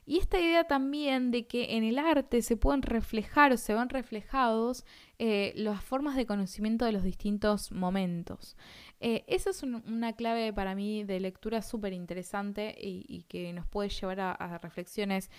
Y 0.10 0.18
esta 0.18 0.40
idea 0.40 0.64
también 0.64 1.30
de 1.30 1.46
que 1.46 1.78
en 1.78 1.84
el 1.84 2.00
arte 2.00 2.42
se 2.42 2.58
pueden 2.58 2.82
reflejar 2.82 3.52
o 3.52 3.58
se 3.58 3.76
van 3.76 3.90
reflejados 3.90 4.84
eh, 5.20 5.54
las 5.56 5.84
formas 5.84 6.16
de 6.16 6.26
conocimiento 6.26 6.84
de 6.84 6.94
los 6.94 7.04
distintos 7.04 7.72
momentos. 7.72 8.58
Eh, 9.02 9.24
esa 9.28 9.52
es 9.52 9.62
una 9.62 10.14
clave 10.14 10.52
para 10.52 10.74
mí 10.74 11.04
de 11.04 11.20
lectura 11.20 11.62
súper 11.62 11.94
interesante 11.94 12.76
y, 12.76 13.24
que 13.30 13.54
nos 13.54 13.68
puede 13.68 13.90
llevar 13.90 14.20
a, 14.20 14.58
reflexiones 14.58 15.30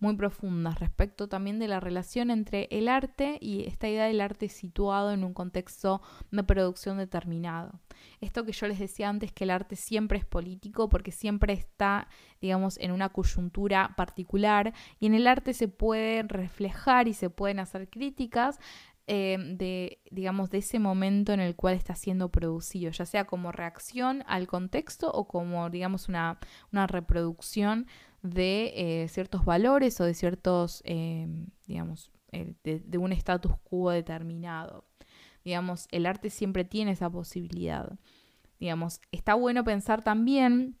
muy 0.00 0.16
profundas 0.16 0.80
respecto 0.80 1.28
también 1.28 1.58
de 1.58 1.68
la 1.68 1.78
relación 1.78 2.30
entre 2.30 2.68
el 2.70 2.88
arte 2.88 3.38
y 3.40 3.64
esta 3.66 3.88
idea 3.88 4.06
del 4.06 4.20
arte 4.20 4.48
situado 4.48 5.12
en 5.12 5.22
un 5.22 5.34
contexto 5.34 6.02
de 6.30 6.42
producción 6.42 6.98
determinado. 6.98 7.80
Esto 8.20 8.44
que 8.44 8.52
yo 8.52 8.66
les 8.66 8.78
decía 8.78 9.08
antes, 9.08 9.32
que 9.32 9.44
el 9.44 9.50
arte 9.50 9.76
siempre 9.76 10.18
es 10.18 10.24
político 10.24 10.88
porque 10.88 11.12
siempre 11.12 11.52
está, 11.52 12.08
digamos, 12.40 12.78
en 12.78 12.92
una 12.92 13.10
coyuntura 13.10 13.94
particular 13.96 14.72
y 14.98 15.06
en 15.06 15.14
el 15.14 15.26
arte 15.26 15.52
se 15.52 15.68
puede 15.68 16.22
reflejar 16.22 17.06
y 17.06 17.14
se 17.14 17.30
pueden 17.30 17.60
hacer 17.60 17.88
críticas 17.88 18.58
Em, 19.12 19.56
de, 19.56 19.98
digamos, 20.12 20.50
de 20.50 20.58
ese 20.58 20.78
momento 20.78 21.32
en 21.32 21.40
el 21.40 21.56
cual 21.56 21.74
está 21.74 21.96
siendo 21.96 22.28
producido, 22.28 22.92
ya 22.92 23.04
sea 23.04 23.24
como 23.24 23.50
reacción 23.50 24.22
al 24.28 24.46
contexto 24.46 25.10
o 25.10 25.26
como, 25.26 25.68
digamos, 25.68 26.08
una, 26.08 26.38
reproducción 26.70 27.88
de 28.22 28.72
eh, 28.76 29.08
ciertos 29.08 29.44
valores 29.44 30.00
o 30.00 30.04
de 30.04 30.14
ciertos, 30.14 30.82
em, 30.84 31.46
digamos, 31.66 32.10
eh, 32.32 32.54
de, 32.64 32.98
un 32.98 33.12
status 33.12 33.52
quo 33.64 33.90
determinado. 33.90 34.84
Digamos, 35.44 35.88
el 35.90 36.06
arte 36.06 36.30
siempre 36.30 36.64
tiene 36.64 36.92
esa 36.92 37.10
posibilidad. 37.10 37.98
Digamos, 38.58 39.00
está 39.10 39.34
bueno 39.34 39.64
pensar 39.64 40.02
también 40.02 40.80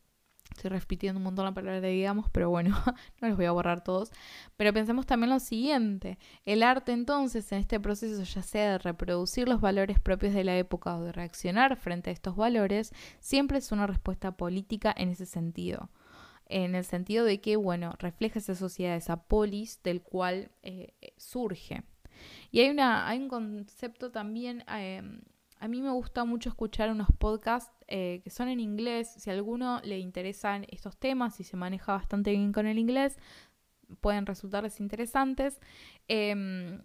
Estoy 0.50 0.70
repitiendo 0.70 1.18
un 1.18 1.24
montón 1.24 1.44
la 1.44 1.54
palabra 1.54 1.80
de 1.80 1.88
digamos, 1.90 2.28
pero 2.30 2.50
bueno, 2.50 2.70
no 3.20 3.28
los 3.28 3.36
voy 3.36 3.46
a 3.46 3.52
borrar 3.52 3.82
todos. 3.82 4.10
Pero 4.56 4.72
pensemos 4.72 5.06
también 5.06 5.30
lo 5.30 5.40
siguiente. 5.40 6.18
El 6.44 6.62
arte 6.62 6.92
entonces 6.92 7.50
en 7.52 7.58
este 7.60 7.80
proceso, 7.80 8.22
ya 8.22 8.42
sea 8.42 8.72
de 8.72 8.78
reproducir 8.78 9.48
los 9.48 9.60
valores 9.60 10.00
propios 10.00 10.34
de 10.34 10.44
la 10.44 10.56
época 10.58 10.96
o 10.96 11.02
de 11.02 11.12
reaccionar 11.12 11.76
frente 11.76 12.10
a 12.10 12.12
estos 12.12 12.36
valores, 12.36 12.92
siempre 13.20 13.58
es 13.58 13.72
una 13.72 13.86
respuesta 13.86 14.32
política 14.32 14.92
en 14.96 15.10
ese 15.10 15.24
sentido. 15.26 15.88
En 16.50 16.74
el 16.74 16.84
sentido 16.84 17.24
de 17.24 17.40
que, 17.40 17.54
bueno, 17.54 17.94
refleja 18.00 18.40
esa 18.40 18.56
sociedad, 18.56 18.96
esa 18.96 19.22
polis 19.22 19.80
del 19.84 20.02
cual 20.02 20.50
eh, 20.62 20.94
surge. 21.16 21.84
Y 22.50 22.60
hay, 22.60 22.70
una, 22.70 23.08
hay 23.08 23.18
un 23.18 23.28
concepto 23.28 24.10
también... 24.10 24.64
Em, 24.68 25.22
a 25.60 25.68
mí 25.68 25.82
me 25.82 25.90
gusta 25.90 26.24
mucho 26.24 26.48
escuchar 26.48 26.90
unos 26.90 27.08
podcasts 27.18 27.70
eh, 27.86 28.22
que 28.24 28.30
son 28.30 28.48
en 28.48 28.60
inglés. 28.60 29.12
Si 29.18 29.28
a 29.28 29.34
alguno 29.34 29.80
le 29.84 29.98
interesan 29.98 30.64
estos 30.70 30.96
temas 30.96 31.38
y 31.38 31.44
se 31.44 31.56
maneja 31.56 31.92
bastante 31.92 32.30
bien 32.30 32.50
con 32.50 32.66
el 32.66 32.78
inglés, 32.78 33.18
pueden 34.00 34.24
resultarles 34.24 34.80
interesantes. 34.80 35.60
Em, 36.08 36.82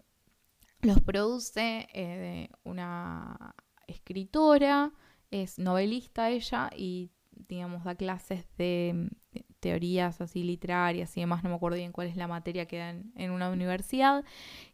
los 0.82 1.00
produce 1.00 1.88
eh, 1.94 2.50
una 2.64 3.54
escritora, 3.86 4.92
es 5.30 5.58
novelista 5.58 6.30
ella 6.30 6.70
y 6.76 7.10
digamos, 7.48 7.84
da 7.84 7.94
clases 7.94 8.46
de 8.56 9.10
teorías 9.60 10.20
así 10.20 10.42
literarias 10.42 11.16
y 11.16 11.20
demás, 11.20 11.42
no 11.42 11.50
me 11.50 11.56
acuerdo 11.56 11.76
bien 11.76 11.92
cuál 11.92 12.08
es 12.08 12.16
la 12.16 12.28
materia 12.28 12.66
que 12.66 12.78
dan 12.78 13.12
en 13.16 13.30
una 13.30 13.50
universidad, 13.50 14.24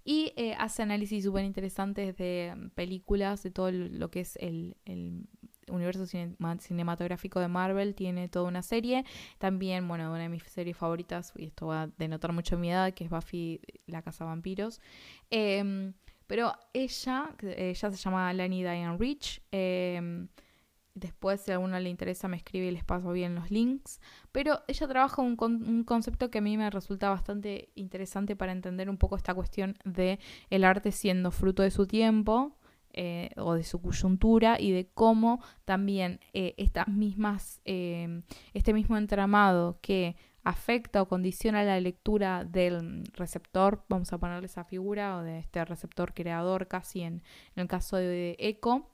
y 0.04 0.32
eh, 0.36 0.54
hace 0.58 0.82
análisis 0.82 1.24
súper 1.24 1.44
interesantes 1.44 2.16
de 2.16 2.54
películas, 2.74 3.42
de 3.42 3.50
todo 3.50 3.70
lo 3.70 4.10
que 4.10 4.20
es 4.20 4.36
el, 4.36 4.76
universo 5.68 6.04
cinematográfico 6.06 7.40
de 7.40 7.48
Marvel, 7.48 7.94
tiene 7.94 8.28
toda 8.28 8.46
una 8.46 8.62
serie, 8.62 9.04
también, 9.38 9.88
bueno, 9.88 10.10
una 10.10 10.24
de 10.24 10.28
mis 10.28 10.42
series 10.42 10.76
favoritas, 10.76 11.32
y 11.36 11.46
esto 11.46 11.68
va 11.68 11.82
a 11.82 11.86
denotar 11.98 12.32
mucho 12.32 12.58
mi 12.58 12.70
edad, 12.70 12.92
que 12.92 13.04
es 13.04 13.10
Buffy, 13.10 13.60
la 13.86 14.02
Casa 14.02 14.24
Vampiros. 14.24 14.80
Em, 15.30 15.94
pero 16.26 16.52
ella, 16.74 17.34
ella 17.40 17.90
se 17.90 17.96
llama 17.96 18.32
Lani 18.34 18.62
Diane 18.62 18.98
Rich, 18.98 19.40
eh, 19.52 20.26
Después, 20.94 21.40
si 21.40 21.50
a 21.50 21.54
alguno 21.54 21.78
le 21.80 21.88
interesa, 21.88 22.28
me 22.28 22.36
escribe 22.36 22.66
y 22.66 22.70
les 22.70 22.84
paso 22.84 23.12
bien 23.12 23.34
los 23.34 23.50
links. 23.50 24.00
Pero 24.30 24.60
ella 24.68 24.86
trabaja 24.88 25.22
un, 25.22 25.36
un 25.40 25.84
concepto 25.84 26.30
que 26.30 26.38
a 26.38 26.42
mí 26.42 26.56
me 26.56 26.68
resulta 26.70 27.08
bastante 27.08 27.70
interesante 27.74 28.36
para 28.36 28.52
entender 28.52 28.90
un 28.90 28.98
poco 28.98 29.16
esta 29.16 29.34
cuestión 29.34 29.76
de 29.84 30.18
el 30.50 30.64
arte 30.64 30.92
siendo 30.92 31.30
fruto 31.30 31.62
de 31.62 31.70
su 31.70 31.86
tiempo 31.86 32.56
eh, 32.94 33.30
o 33.38 33.54
de 33.54 33.64
su 33.64 33.80
coyuntura 33.80 34.60
y 34.60 34.70
de 34.70 34.86
cómo 34.92 35.42
también 35.64 36.20
eh, 36.34 36.52
estas 36.58 36.88
mismas, 36.88 37.62
eh, 37.64 38.20
este 38.52 38.74
mismo 38.74 38.98
entramado 38.98 39.78
que 39.80 40.14
afecta 40.44 41.00
o 41.00 41.08
condiciona 41.08 41.64
la 41.64 41.80
lectura 41.80 42.44
del 42.44 43.04
receptor, 43.14 43.82
vamos 43.88 44.12
a 44.12 44.18
ponerle 44.18 44.44
esa 44.44 44.64
figura, 44.64 45.16
o 45.16 45.22
de 45.22 45.38
este 45.38 45.64
receptor 45.64 46.12
creador 46.12 46.68
casi 46.68 47.00
en, 47.00 47.22
en 47.56 47.62
el 47.62 47.66
caso 47.66 47.96
de 47.96 48.36
Eco 48.38 48.91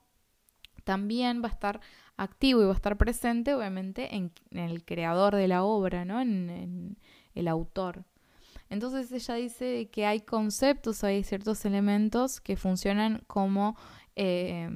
también 0.89 1.43
va 1.43 1.49
a 1.49 1.51
estar 1.51 1.81
activo 2.17 2.63
y 2.63 2.65
va 2.65 2.71
a 2.71 2.75
estar 2.75 2.97
presente, 2.97 3.53
obviamente, 3.53 4.15
en, 4.15 4.31
el 4.49 4.83
creador 4.83 5.35
de 5.35 5.47
la 5.47 5.61
obra, 5.63 6.03
¿no? 6.03 6.19
En, 6.19 6.97
el 7.35 7.47
autor. 7.47 8.05
Entonces 8.71 9.11
ella 9.11 9.35
dice 9.35 9.89
que 9.91 10.07
hay 10.07 10.21
conceptos, 10.21 11.03
hay 11.03 11.23
ciertos 11.23 11.63
elementos 11.63 12.41
que 12.41 12.55
funcionan 12.55 13.23
como 13.27 13.77
eh, 14.15 14.67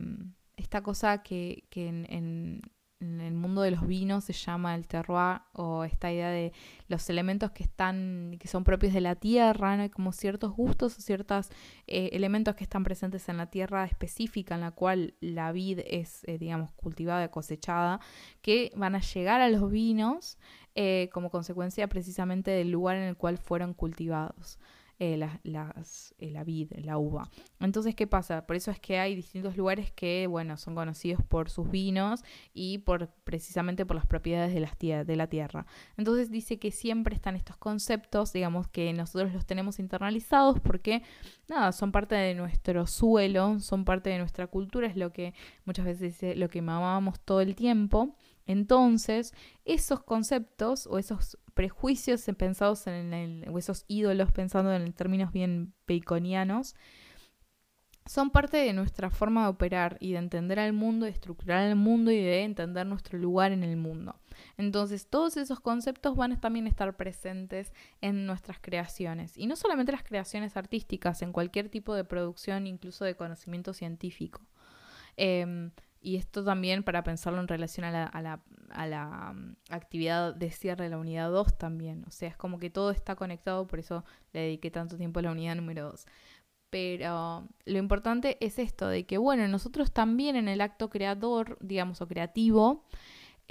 esta 0.56 0.84
cosa 0.84 1.24
que, 1.24 1.64
en, 1.74 2.62
en 3.04 3.22
el 3.22 3.34
mundo 3.34 3.62
de 3.62 3.72
los 3.72 3.86
vinos 3.86 4.24
se 4.24 4.34
llama 4.34 4.76
el 4.76 4.88
terroir 4.88 5.42
o 5.54 5.84
esta 5.84 6.12
idea 6.12 6.30
de 6.30 6.54
los 6.88 7.10
elementos 7.10 7.52
que 7.52 7.64
están 7.64 8.38
que 8.40 8.48
son 8.48 8.64
propios 8.64 8.94
de 8.94 9.02
la 9.02 9.16
tierra, 9.16 9.76
¿no? 9.76 9.84
Hay 9.84 9.90
como 9.90 10.12
ciertos 10.12 10.54
gustos 10.56 10.98
o 10.98 11.02
ciertos 11.02 11.50
eh, 11.88 12.10
elementos 12.14 12.56
que 12.56 12.64
están 12.64 12.84
presentes 12.84 13.28
en 13.30 13.38
la 13.38 13.48
tierra 13.48 13.86
específica 13.86 14.56
en 14.56 14.62
la 14.62 14.72
cual 14.72 15.16
la 15.20 15.52
vid 15.52 15.80
es, 15.86 16.24
eh, 16.26 16.38
digamos, 16.38 16.72
cultivada, 16.72 17.30
cosechada, 17.30 18.00
que 18.42 18.72
van 18.76 18.96
a 18.96 19.02
llegar 19.02 19.42
a 19.42 19.50
los 19.50 19.70
vinos 19.70 20.38
eh, 20.76 21.10
como 21.14 21.30
consecuencia 21.30 21.88
precisamente 21.88 22.52
del 22.52 22.72
lugar 22.72 22.96
en 22.96 23.04
el 23.04 23.18
cual 23.18 23.38
fueron 23.38 23.74
cultivados. 23.74 24.60
Eh, 25.00 25.18
las, 25.18 26.14
eh, 26.20 26.30
la 26.30 26.44
vid, 26.44 26.72
la 26.78 27.00
uva. 27.00 27.30
Entonces, 27.60 27.96
¿qué 27.96 28.06
pasa? 28.06 28.46
Por 28.46 28.56
eso 28.56 28.70
es 28.70 28.80
que 28.80 29.00
hay 29.00 29.16
distintos 29.16 29.58
lugares 29.58 29.92
que, 29.92 30.28
bueno, 30.28 30.56
son 30.56 30.76
conocidos 30.76 31.24
por 31.24 31.50
sus 31.50 31.70
vinos 31.70 32.24
y 32.54 32.78
por 32.78 33.10
precisamente 33.24 33.88
por 33.88 33.96
las 33.96 34.06
propiedades 34.06 34.54
de, 34.54 34.60
las 34.60 34.78
de 34.78 35.16
la 35.16 35.28
tierra. 35.28 35.66
Entonces 35.98 36.30
dice 36.30 36.60
que 36.60 36.72
siempre 36.72 37.16
están 37.16 37.36
estos 37.36 37.58
conceptos, 37.58 38.34
digamos, 38.34 38.68
que 38.68 38.94
nosotros 38.94 39.34
los 39.34 39.48
tenemos 39.48 39.80
internalizados 39.80 40.60
porque, 40.60 41.02
nada, 41.50 41.72
son 41.72 41.92
parte 41.92 42.14
de 42.14 42.36
nuestro 42.36 42.86
suelo, 42.86 43.60
son 43.60 43.86
parte 43.86 44.12
de 44.12 44.20
nuestra 44.20 44.46
cultura, 44.46 44.88
es 44.88 44.96
lo 44.96 45.12
que 45.12 45.34
muchas 45.66 45.86
veces 45.86 46.38
lo 46.38 46.50
que 46.50 46.62
mamamos 46.62 47.20
todo 47.20 47.42
el 47.42 47.56
tiempo. 47.56 48.16
Entonces, 48.46 49.34
esos 49.66 50.04
conceptos 50.04 50.88
o 50.88 51.00
esos 51.00 51.38
prejuicios 51.54 52.24
pensados 52.38 52.88
en 52.88 53.14
el, 53.14 53.50
o 53.50 53.58
esos 53.58 53.86
ídolos 53.88 54.32
pensando 54.32 54.74
en 54.74 54.94
términos 54.94 55.32
bien 55.32 55.74
baconianos, 55.88 56.76
son 58.06 58.32
parte 58.32 58.58
de 58.58 58.74
nuestra 58.74 59.10
forma 59.10 59.44
de 59.44 59.50
operar 59.50 59.98
y 60.00 60.12
de 60.12 60.18
entender 60.18 60.60
al 60.60 60.74
mundo, 60.74 61.06
de 61.06 61.12
estructurar 61.12 61.68
el 61.68 61.76
mundo 61.76 62.12
y 62.12 62.18
de 62.18 62.44
entender 62.44 62.86
nuestro 62.86 63.18
lugar 63.18 63.52
en 63.52 63.64
el 63.64 63.78
mundo. 63.78 64.20
Entonces, 64.58 65.08
todos 65.08 65.38
esos 65.38 65.60
conceptos 65.62 66.16
van 66.16 66.34
a 66.34 66.40
también 66.40 66.68
estar 66.68 66.96
presentes 66.98 67.72
en 68.02 68.26
nuestras 68.26 68.60
creaciones. 68.60 69.38
Y 69.38 69.48
no 69.48 69.56
solamente 69.56 69.94
las 69.94 70.04
creaciones 70.04 70.58
artísticas, 70.58 71.22
en 71.22 71.32
cualquier 71.32 71.70
tipo 71.70 71.96
de 71.96 72.04
producción, 72.04 72.68
incluso 72.68 73.06
de 73.06 73.16
conocimiento 73.16 73.74
científico. 73.74 74.42
Em, 75.16 75.72
y 76.04 76.18
esto 76.18 76.44
también 76.44 76.84
para 76.84 77.04
pensarlo 77.04 77.40
en 77.40 77.48
relación 77.48 77.86
a 77.86 77.92
la, 77.92 78.04
a 78.06 78.22
la, 78.22 78.42
a 78.70 78.86
la 78.86 79.34
mm, 79.34 79.56
actividad 79.70 80.36
de 80.36 80.52
cierre 80.52 80.84
de 80.84 80.90
la 80.92 80.98
unidad 80.98 81.32
2 81.32 81.58
también. 81.58 82.04
O 82.08 82.12
sea, 82.12 82.30
es 82.30 82.38
como 82.38 82.60
que 82.60 82.70
todo 82.70 82.92
está 82.92 83.16
conectado, 83.16 83.66
por 83.66 83.80
eso 83.80 84.04
le 84.34 84.42
dediqué 84.42 84.70
tanto 84.70 84.98
tiempo 84.98 85.20
a 85.20 85.24
la 85.24 85.32
unidad 85.32 85.56
número 85.56 85.90
2. 85.90 86.06
Pero 86.70 87.48
lo 87.66 87.78
importante 87.78 88.38
es 88.42 88.60
esto, 88.60 88.88
de 88.88 89.06
que, 89.06 89.18
bueno, 89.18 89.48
nosotros 89.48 89.94
también 89.94 90.36
en 90.36 90.48
el 90.48 90.60
acto 90.60 90.90
creador, 90.90 91.58
digamos, 91.62 92.02
o 92.02 92.08
creativo, 92.08 92.84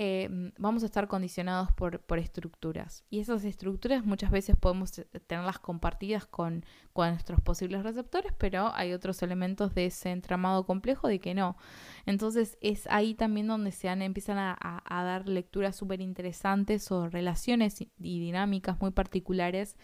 eh, 0.04 0.28
vamos 0.58 0.82
a 0.82 0.86
estar 0.86 1.06
condicionados 1.06 1.70
por, 1.76 2.00
por, 2.00 2.18
estructuras. 2.18 3.04
Y 3.08 3.20
esas 3.20 3.44
estructuras 3.44 4.04
muchas 4.04 4.32
veces 4.32 4.56
podemos 4.56 4.90
tenerlas 5.28 5.60
compartidas 5.60 6.26
con, 6.26 6.64
con, 6.92 7.10
nuestros 7.10 7.40
posibles 7.40 7.84
receptores, 7.84 8.32
pero 8.36 8.72
hay 8.74 8.94
otros 8.94 9.22
elementos 9.22 9.76
de 9.76 9.86
ese 9.86 10.10
entramado 10.10 10.66
complejo 10.66 11.06
de 11.06 11.20
que 11.20 11.34
no. 11.34 11.56
Entonces 12.04 12.58
es 12.60 12.88
ahí 12.88 13.14
también 13.14 13.46
donde 13.46 13.70
se 13.70 13.86
empiezan 13.86 14.38
a, 14.38 14.56
a, 14.60 15.04
dar 15.04 15.28
lecturas 15.28 15.76
súper 15.76 16.00
interesantes 16.00 16.90
o 16.90 17.08
relaciones 17.08 17.80
y 17.80 17.88
dinámicas 18.18 18.80
muy 18.80 18.90
particulares 18.90 19.76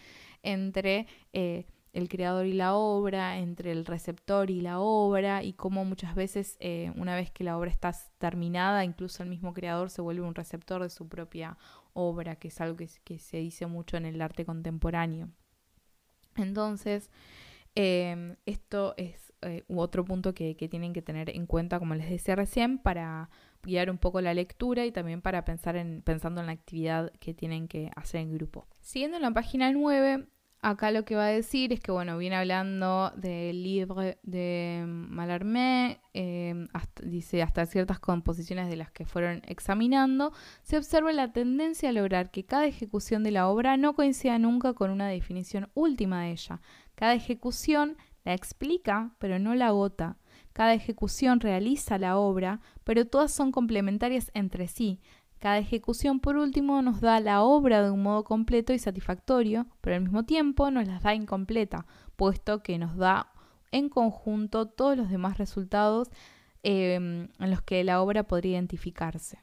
entre... 0.42 1.06
Eh, 1.32 1.64
el 1.92 2.08
creador 2.08 2.46
y 2.46 2.52
la 2.52 2.74
obra, 2.74 3.38
entre 3.38 3.72
el 3.72 3.84
receptor 3.84 4.50
y 4.50 4.60
la 4.60 4.80
obra, 4.80 5.42
y 5.42 5.52
cómo 5.52 5.84
muchas 5.84 6.14
veces 6.14 6.56
eh, 6.60 6.92
una 6.96 7.14
vez 7.14 7.30
que 7.30 7.44
la 7.44 7.56
obra 7.56 7.70
está 7.70 7.92
terminada, 8.18 8.84
incluso 8.84 9.22
el 9.22 9.28
mismo 9.28 9.54
creador 9.54 9.90
se 9.90 10.02
vuelve 10.02 10.22
un 10.22 10.34
receptor 10.34 10.82
de 10.82 10.90
su 10.90 11.08
propia 11.08 11.56
obra, 11.92 12.36
que 12.36 12.48
es 12.48 12.60
algo 12.60 12.76
que, 12.76 13.18
se 13.18 13.36
dice 13.38 13.66
mucho 13.66 13.96
en 13.96 14.06
el 14.06 14.20
arte 14.20 14.44
contemporáneo. 14.44 15.30
Entonces, 16.36 17.10
em, 17.74 18.36
esto 18.46 18.94
es 18.96 19.32
eh, 19.42 19.64
otro 19.68 20.04
punto 20.04 20.34
que, 20.34 20.56
que, 20.56 20.68
tienen 20.68 20.92
que 20.92 21.02
tener 21.02 21.30
en 21.30 21.46
cuenta, 21.46 21.78
como 21.78 21.94
les 21.94 22.10
decía 22.10 22.36
recién, 22.36 22.78
para 22.78 23.30
guiar 23.62 23.90
un 23.90 23.98
poco 23.98 24.20
la 24.20 24.34
lectura 24.34 24.86
y 24.86 24.92
también 24.92 25.20
para 25.20 25.44
pensar 25.44 25.76
en, 25.76 26.02
pensando 26.02 26.40
en 26.40 26.46
la 26.46 26.52
actividad 26.52 27.12
que 27.20 27.34
tienen 27.34 27.68
que 27.68 27.90
hacer 27.96 28.20
en 28.20 28.32
grupo. 28.32 28.66
Siguiendo 28.80 29.16
en 29.16 29.22
la 29.22 29.30
página 29.32 29.72
9, 29.72 30.26
Acá 30.60 30.90
lo 30.90 31.04
que 31.04 31.14
va 31.14 31.26
a 31.26 31.28
decir 31.28 31.72
es 31.72 31.78
que, 31.78 31.92
bueno, 31.92 32.18
viene 32.18 32.34
hablando 32.34 33.12
del 33.16 33.62
libro 33.62 34.02
de 34.24 34.84
Mallarmé, 34.86 36.00
eh, 36.14 36.66
dice 37.04 37.42
hasta 37.42 37.64
ciertas 37.64 38.00
composiciones 38.00 38.68
de 38.68 38.74
las 38.74 38.90
que 38.90 39.04
fueron 39.04 39.40
examinando, 39.46 40.32
se 40.62 40.76
observa 40.76 41.12
la 41.12 41.32
tendencia 41.32 41.90
a 41.90 41.92
lograr 41.92 42.32
que 42.32 42.44
cada 42.44 42.66
ejecución 42.66 43.22
de 43.22 43.30
la 43.30 43.48
obra 43.48 43.76
no 43.76 43.94
coincida 43.94 44.36
nunca 44.40 44.72
con 44.72 44.90
una 44.90 45.06
definición 45.06 45.70
última 45.74 46.22
de 46.22 46.32
ella. 46.32 46.60
Cada 46.96 47.14
ejecución 47.14 47.96
la 48.24 48.34
explica, 48.34 49.14
pero 49.18 49.38
no 49.38 49.54
la 49.54 49.68
agota. 49.68 50.16
Cada 50.52 50.74
ejecución 50.74 51.38
realiza 51.38 51.98
la 51.98 52.18
obra, 52.18 52.60
pero 52.82 53.06
todas 53.06 53.30
son 53.30 53.52
complementarias 53.52 54.32
entre 54.34 54.66
sí, 54.66 55.00
cada 55.38 55.58
ejecución, 55.58 56.20
por 56.20 56.36
último, 56.36 56.82
nos 56.82 57.00
da 57.00 57.20
la 57.20 57.42
obra 57.42 57.82
de 57.82 57.90
un 57.90 58.02
modo 58.02 58.24
completo 58.24 58.72
y 58.72 58.78
satisfactorio, 58.78 59.66
pero 59.80 59.96
al 59.96 60.02
mismo 60.02 60.24
tiempo 60.24 60.70
nos 60.70 60.86
las 60.86 61.02
da 61.02 61.14
incompleta, 61.14 61.86
puesto 62.16 62.62
que 62.62 62.78
nos 62.78 62.96
da 62.96 63.32
en 63.70 63.88
conjunto 63.88 64.66
todos 64.66 64.96
los 64.96 65.10
demás 65.10 65.38
resultados 65.38 66.08
em, 66.62 67.28
en 67.38 67.50
los 67.50 67.62
que 67.62 67.84
la 67.84 68.02
obra 68.02 68.24
podría 68.24 68.52
identificarse. 68.52 69.38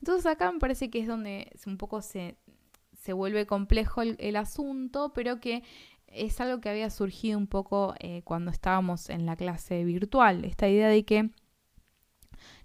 Entonces 0.00 0.26
acá 0.26 0.50
me 0.50 0.58
parece 0.58 0.90
que 0.90 1.00
es 1.00 1.06
donde 1.06 1.52
un 1.66 1.78
poco 1.78 2.02
se, 2.02 2.36
se 2.92 3.12
vuelve 3.12 3.46
complejo 3.46 4.02
el, 4.02 4.36
asunto, 4.36 5.12
pero 5.14 5.40
que 5.40 5.62
es 6.06 6.40
algo 6.40 6.60
que 6.60 6.68
había 6.68 6.90
surgido 6.90 7.38
un 7.38 7.46
poco 7.46 7.94
eh, 8.00 8.22
cuando 8.24 8.50
estábamos 8.50 9.10
en 9.10 9.26
la 9.26 9.36
clase 9.36 9.84
virtual, 9.84 10.44
esta 10.44 10.68
idea 10.68 10.88
de 10.88 11.04
que 11.04 11.30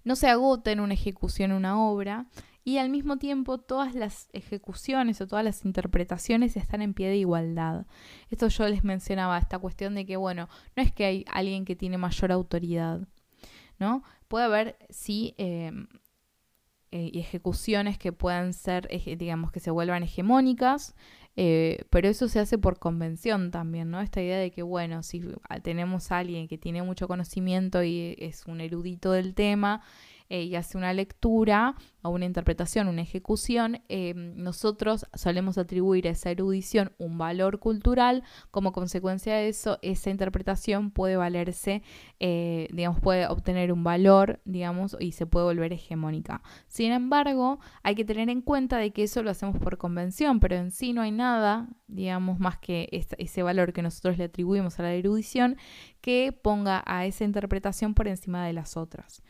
no 0.03 0.15
se 0.15 0.27
agota 0.27 0.71
en 0.71 0.79
una 0.79 0.93
ejecución 0.93 1.51
una 1.51 1.79
obra, 1.79 2.25
y 2.63 2.77
al 2.77 2.89
mismo 2.89 3.17
tiempo 3.17 3.57
todas 3.57 3.95
las 3.95 4.29
ejecuciones 4.33 5.19
o 5.21 5.27
todas 5.27 5.43
las 5.43 5.65
interpretaciones 5.65 6.55
están 6.57 6.81
en 6.81 6.93
pie 6.93 7.09
de 7.09 7.17
igualdad. 7.17 7.85
Esto 8.29 8.47
yo 8.49 8.67
les 8.67 8.83
mencionaba, 8.83 9.37
esta 9.37 9.57
cuestión 9.57 9.95
de 9.95 10.05
que, 10.05 10.17
bueno, 10.17 10.47
no 10.75 10.83
es 10.83 10.91
que 10.91 11.05
hay 11.05 11.25
alguien 11.31 11.65
que 11.65 11.75
tiene 11.75 11.97
mayor 11.97 12.31
autoridad, 12.31 13.01
¿no? 13.79 14.03
Puede 14.27 14.45
haber, 14.45 14.77
sí, 14.89 15.33
em, 15.37 15.87
eh, 16.91 17.11
ejecuciones 17.15 17.97
que 17.97 18.11
puedan 18.11 18.53
ser, 18.53 18.87
digamos, 19.17 19.51
que 19.51 19.59
se 19.59 19.71
vuelvan 19.71 20.03
hegemónicas, 20.03 20.93
eh, 21.37 21.85
pero 21.89 22.09
eso 22.09 22.27
se 22.27 22.39
hace 22.39 22.57
por 22.57 22.77
convención 22.79 23.49
también, 23.49 23.89
¿no? 23.89 24.01
Esta 24.01 24.21
idea 24.21 24.37
de 24.37 24.51
que, 24.51 24.61
bueno, 24.61 25.01
si 25.01 25.21
tenemos 25.63 26.11
a 26.11 26.17
alguien 26.19 26.47
que 26.47 26.57
tiene 26.57 26.83
mucho 26.83 27.07
conocimiento 27.07 27.81
y 27.83 28.15
es 28.19 28.45
un 28.45 28.61
erudito 28.61 29.13
del 29.13 29.33
tema, 29.33 29.81
eh, 30.31 30.43
y 30.43 30.55
hace 30.55 30.77
una 30.77 30.93
lectura 30.93 31.75
o 32.03 32.09
una 32.09 32.23
interpretación, 32.23 32.87
una 32.87 33.01
ejecución, 33.01 33.81
eh, 33.89 34.13
nosotros 34.15 35.05
solemos 35.13 35.57
atribuir 35.57 36.07
a 36.07 36.11
esa 36.11 36.31
erudición 36.31 36.93
un 36.99 37.17
valor 37.17 37.59
cultural. 37.59 38.23
Como 38.49 38.71
consecuencia 38.71 39.35
de 39.35 39.49
eso, 39.49 39.77
esa 39.81 40.09
interpretación 40.09 40.91
puede 40.91 41.17
valerse, 41.17 41.83
eh, 42.21 42.69
digamos, 42.71 43.01
puede 43.01 43.27
obtener 43.27 43.73
un 43.73 43.83
valor, 43.83 44.39
digamos, 44.45 44.95
y 45.01 45.11
se 45.11 45.25
puede 45.25 45.47
volver 45.47 45.73
hegemónica. 45.73 46.41
Sin 46.69 46.93
embargo, 46.93 47.59
hay 47.83 47.95
que 47.95 48.05
tener 48.05 48.29
en 48.29 48.41
cuenta 48.41 48.77
de 48.77 48.91
que 48.91 49.03
eso 49.03 49.23
lo 49.23 49.31
hacemos 49.31 49.59
por 49.59 49.77
convención, 49.77 50.39
pero 50.39 50.55
en 50.55 50.71
sí 50.71 50.93
no 50.93 51.01
hay 51.01 51.11
nada, 51.11 51.67
digamos, 51.87 52.39
más 52.39 52.57
que 52.57 52.87
ese 53.17 53.43
valor 53.43 53.73
que 53.73 53.81
nosotros 53.81 54.17
le 54.17 54.23
atribuimos 54.23 54.79
a 54.79 54.83
la 54.83 54.93
erudición 54.93 55.57
que 55.99 56.31
ponga 56.31 56.83
a 56.85 57.05
esa 57.05 57.25
interpretación 57.25 57.93
por 57.93 58.07
encima 58.07 58.45
de 58.45 58.53
las 58.53 58.77
otras. 58.77 59.21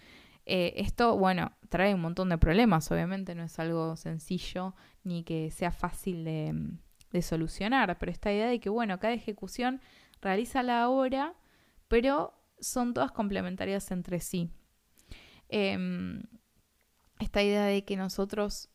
Eh, 0.46 0.74
esto, 0.78 1.18
bueno, 1.18 1.54
trae 1.70 1.94
un 1.94 2.02
montón 2.02 2.30
de 2.30 2.38
problemas, 2.38 2.92
obviamente 2.92 3.36
no 3.36 3.44
es 3.44 3.60
algo 3.60 3.96
sencillo 3.96 4.76
ni 5.04 5.24
que 5.24 5.52
sea 5.52 5.72
fácil 5.72 6.24
de, 6.26 7.22
solucionar, 7.22 7.98
pero 8.00 8.12
esta 8.12 8.32
idea 8.32 8.48
de 8.48 8.60
que, 8.60 8.70
bueno, 8.70 9.00
cada 9.00 9.14
ejecución 9.14 9.82
realiza 10.22 10.64
la 10.64 10.90
obra, 10.90 11.36
pero 11.88 12.34
son 12.60 12.94
todas 12.94 13.12
complementarias 13.12 13.92
entre 13.92 14.20
sí. 14.20 14.50
Em, 15.50 16.24
esta 17.20 17.44
idea 17.44 17.66
de 17.66 17.84
que 17.84 17.98
nosotros 17.98 18.71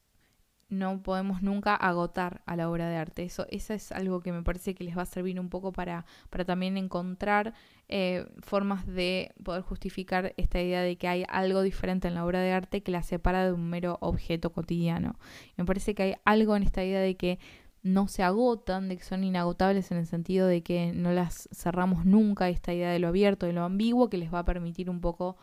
no 0.69 1.03
podemos 1.03 1.43
nunca 1.43 1.77
agotar 1.77 2.43
a 2.45 2.57
la 2.57 2.69
obra 2.69 2.89
de 2.89 2.97
arte. 2.97 3.25
Eso, 3.25 3.47
eso 3.51 3.73
es 3.73 3.93
algo 3.93 4.21
que 4.21 4.33
me 4.33 4.43
parece 4.43 4.75
que 4.75 4.85
les 4.85 4.97
va 4.97 5.03
a 5.03 5.07
servir 5.07 5.39
un 5.39 5.49
poco 5.49 5.73
para, 5.73 6.07
para 6.29 6.45
también 6.45 6.77
encontrar 6.77 7.55
eh, 7.89 8.27
formas 8.41 8.87
de 8.87 9.33
poder 9.45 9.63
justificar 9.63 10.35
esta 10.37 10.61
idea 10.61 10.81
de 10.83 10.97
que 10.97 11.09
hay 11.09 11.25
algo 11.29 11.63
diferente 11.63 12.09
en 12.09 12.15
la 12.15 12.25
obra 12.25 12.41
de 12.41 12.53
arte 12.53 12.83
que 12.83 12.91
la 12.91 13.03
separa 13.03 13.45
de 13.47 13.53
un 13.53 13.71
mero 13.71 13.99
objeto 14.01 14.51
cotidiano. 14.51 15.19
Me 15.57 15.65
parece 15.65 15.95
que 15.95 16.03
hay 16.03 16.15
algo 16.25 16.57
en 16.57 16.65
esta 16.65 16.85
idea 16.85 17.01
de 17.01 17.17
que 17.17 17.39
no 17.83 18.09
se 18.09 18.25
agotan, 18.25 18.89
de 18.89 18.97
que 18.97 19.05
son 19.05 19.23
inagotables 19.23 19.93
en 19.93 19.99
el 19.99 20.07
sentido 20.07 20.49
de 20.49 20.65
que 20.65 20.93
no 20.93 21.13
las 21.13 21.49
cerramos 21.53 22.05
nunca, 22.05 22.49
esta 22.49 22.75
idea 22.75 22.91
de 22.91 22.99
lo 22.99 23.07
abierto, 23.07 23.47
de 23.47 23.53
lo 23.53 23.63
ambiguo, 23.63 24.11
que 24.11 24.19
les 24.19 24.35
va 24.35 24.41
a 24.41 24.45
permitir 24.45 24.91
un 24.91 25.01
poco 25.01 25.37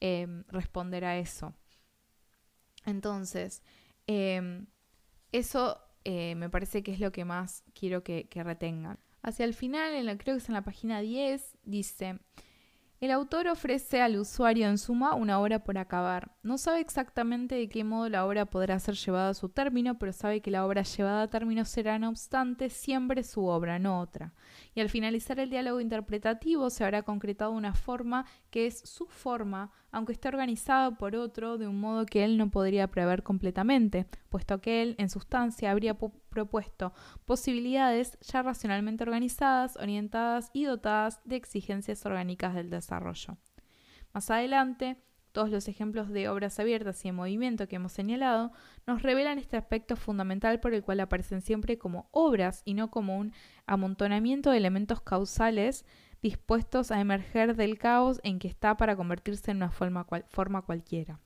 eh, 0.00 0.28
responder 0.48 1.04
a 1.04 1.18
eso. 1.18 1.52
Entonces, 2.86 3.62
Em, 4.08 4.66
eso 5.32 5.78
eh, 6.04 6.34
me 6.34 6.48
parece 6.48 6.82
que 6.82 6.92
es 6.92 6.98
lo 6.98 7.12
que 7.12 7.24
más 7.24 7.62
quiero 7.78 8.02
que, 8.02 8.26
retengan. 8.34 8.98
Hacia 9.22 9.44
el 9.44 9.54
final, 9.54 9.94
en 9.94 10.06
la, 10.06 10.16
creo 10.16 10.34
que 10.34 10.42
es 10.42 10.48
en 10.48 10.54
la 10.54 10.62
página 10.62 11.00
10, 11.00 11.58
dice, 11.64 12.18
el 13.00 13.10
autor 13.10 13.46
ofrece 13.48 14.00
al 14.00 14.16
usuario 14.16 14.66
en 14.66 14.78
suma 14.78 15.14
una 15.14 15.38
obra 15.38 15.62
por 15.62 15.76
acabar. 15.76 16.32
No 16.42 16.56
sabe 16.56 16.80
exactamente 16.80 17.56
de 17.56 17.68
qué 17.68 17.84
modo 17.84 18.08
la 18.08 18.24
obra 18.24 18.46
podrá 18.46 18.78
ser 18.78 18.94
llevada 18.94 19.28
a 19.28 19.34
su 19.34 19.50
término, 19.50 19.98
pero 19.98 20.14
sabe 20.14 20.40
que 20.40 20.50
la 20.50 20.64
obra 20.64 20.82
llevada 20.82 21.22
a 21.22 21.28
término 21.28 21.66
será, 21.66 21.98
no 21.98 22.08
obstante, 22.08 22.70
siempre 22.70 23.22
su 23.22 23.44
obra, 23.44 23.78
no 23.78 24.00
otra 24.00 24.32
y 24.78 24.80
al 24.80 24.88
finalizar 24.88 25.40
el 25.40 25.50
diálogo 25.50 25.80
interpretativo 25.80 26.70
se 26.70 26.84
habrá 26.84 27.02
concretado 27.02 27.50
una 27.50 27.74
forma 27.74 28.26
que 28.48 28.66
es 28.66 28.78
su 28.78 29.06
forma, 29.06 29.72
aunque 29.90 30.12
esté 30.12 30.28
organizada 30.28 30.90
por 30.92 31.16
otro 31.16 31.58
de 31.58 31.66
un 31.66 31.80
modo 31.80 32.06
que 32.06 32.24
él 32.24 32.36
no 32.36 32.50
podría 32.50 32.88
prever 32.88 33.22
completamente, 33.22 34.06
puesto 34.28 34.60
que 34.60 34.82
él, 34.82 34.94
en 34.98 35.08
sustancia, 35.08 35.70
habría 35.70 35.98
propuesto 36.28 36.92
posibilidades 37.24 38.18
ya 38.20 38.42
racionalmente 38.42 39.04
organizadas, 39.04 39.76
orientadas 39.76 40.50
y 40.52 40.64
dotadas 40.64 41.20
de 41.24 41.36
exigencias 41.36 42.04
orgánicas 42.04 42.54
del 42.54 42.70
desarrollo. 42.70 43.36
Más 44.12 44.30
adelante, 44.30 44.98
todos 45.32 45.50
los 45.50 45.68
ejemplos 45.68 46.08
de 46.08 46.28
obras 46.28 46.58
abiertas 46.58 47.04
y 47.04 47.08
en 47.08 47.14
movimiento 47.14 47.68
que 47.68 47.76
hemos 47.76 47.92
señalado 47.92 48.50
nos 48.86 49.02
revelan 49.02 49.38
este 49.38 49.56
aspecto 49.56 49.94
fundamental 49.94 50.58
por 50.58 50.74
el 50.74 50.82
cual 50.82 51.00
aparecen 51.00 51.42
siempre 51.42 51.78
como 51.78 52.08
obras 52.10 52.62
y 52.64 52.74
no 52.74 52.90
como 52.90 53.18
un 53.18 53.32
amontonamiento 53.66 54.50
de 54.50 54.56
elementos 54.56 55.00
causales 55.00 55.84
dispuestos 56.22 56.90
a 56.90 57.00
emerger 57.00 57.56
del 57.56 57.78
caos 57.78 58.20
en 58.22 58.38
que 58.38 58.48
está 58.48 58.76
para 58.76 58.96
convertirse 58.96 59.50
en 59.50 59.58
una 59.58 59.70
forma, 59.70 60.06
forma 60.28 60.62
cualquiera. 60.62 61.20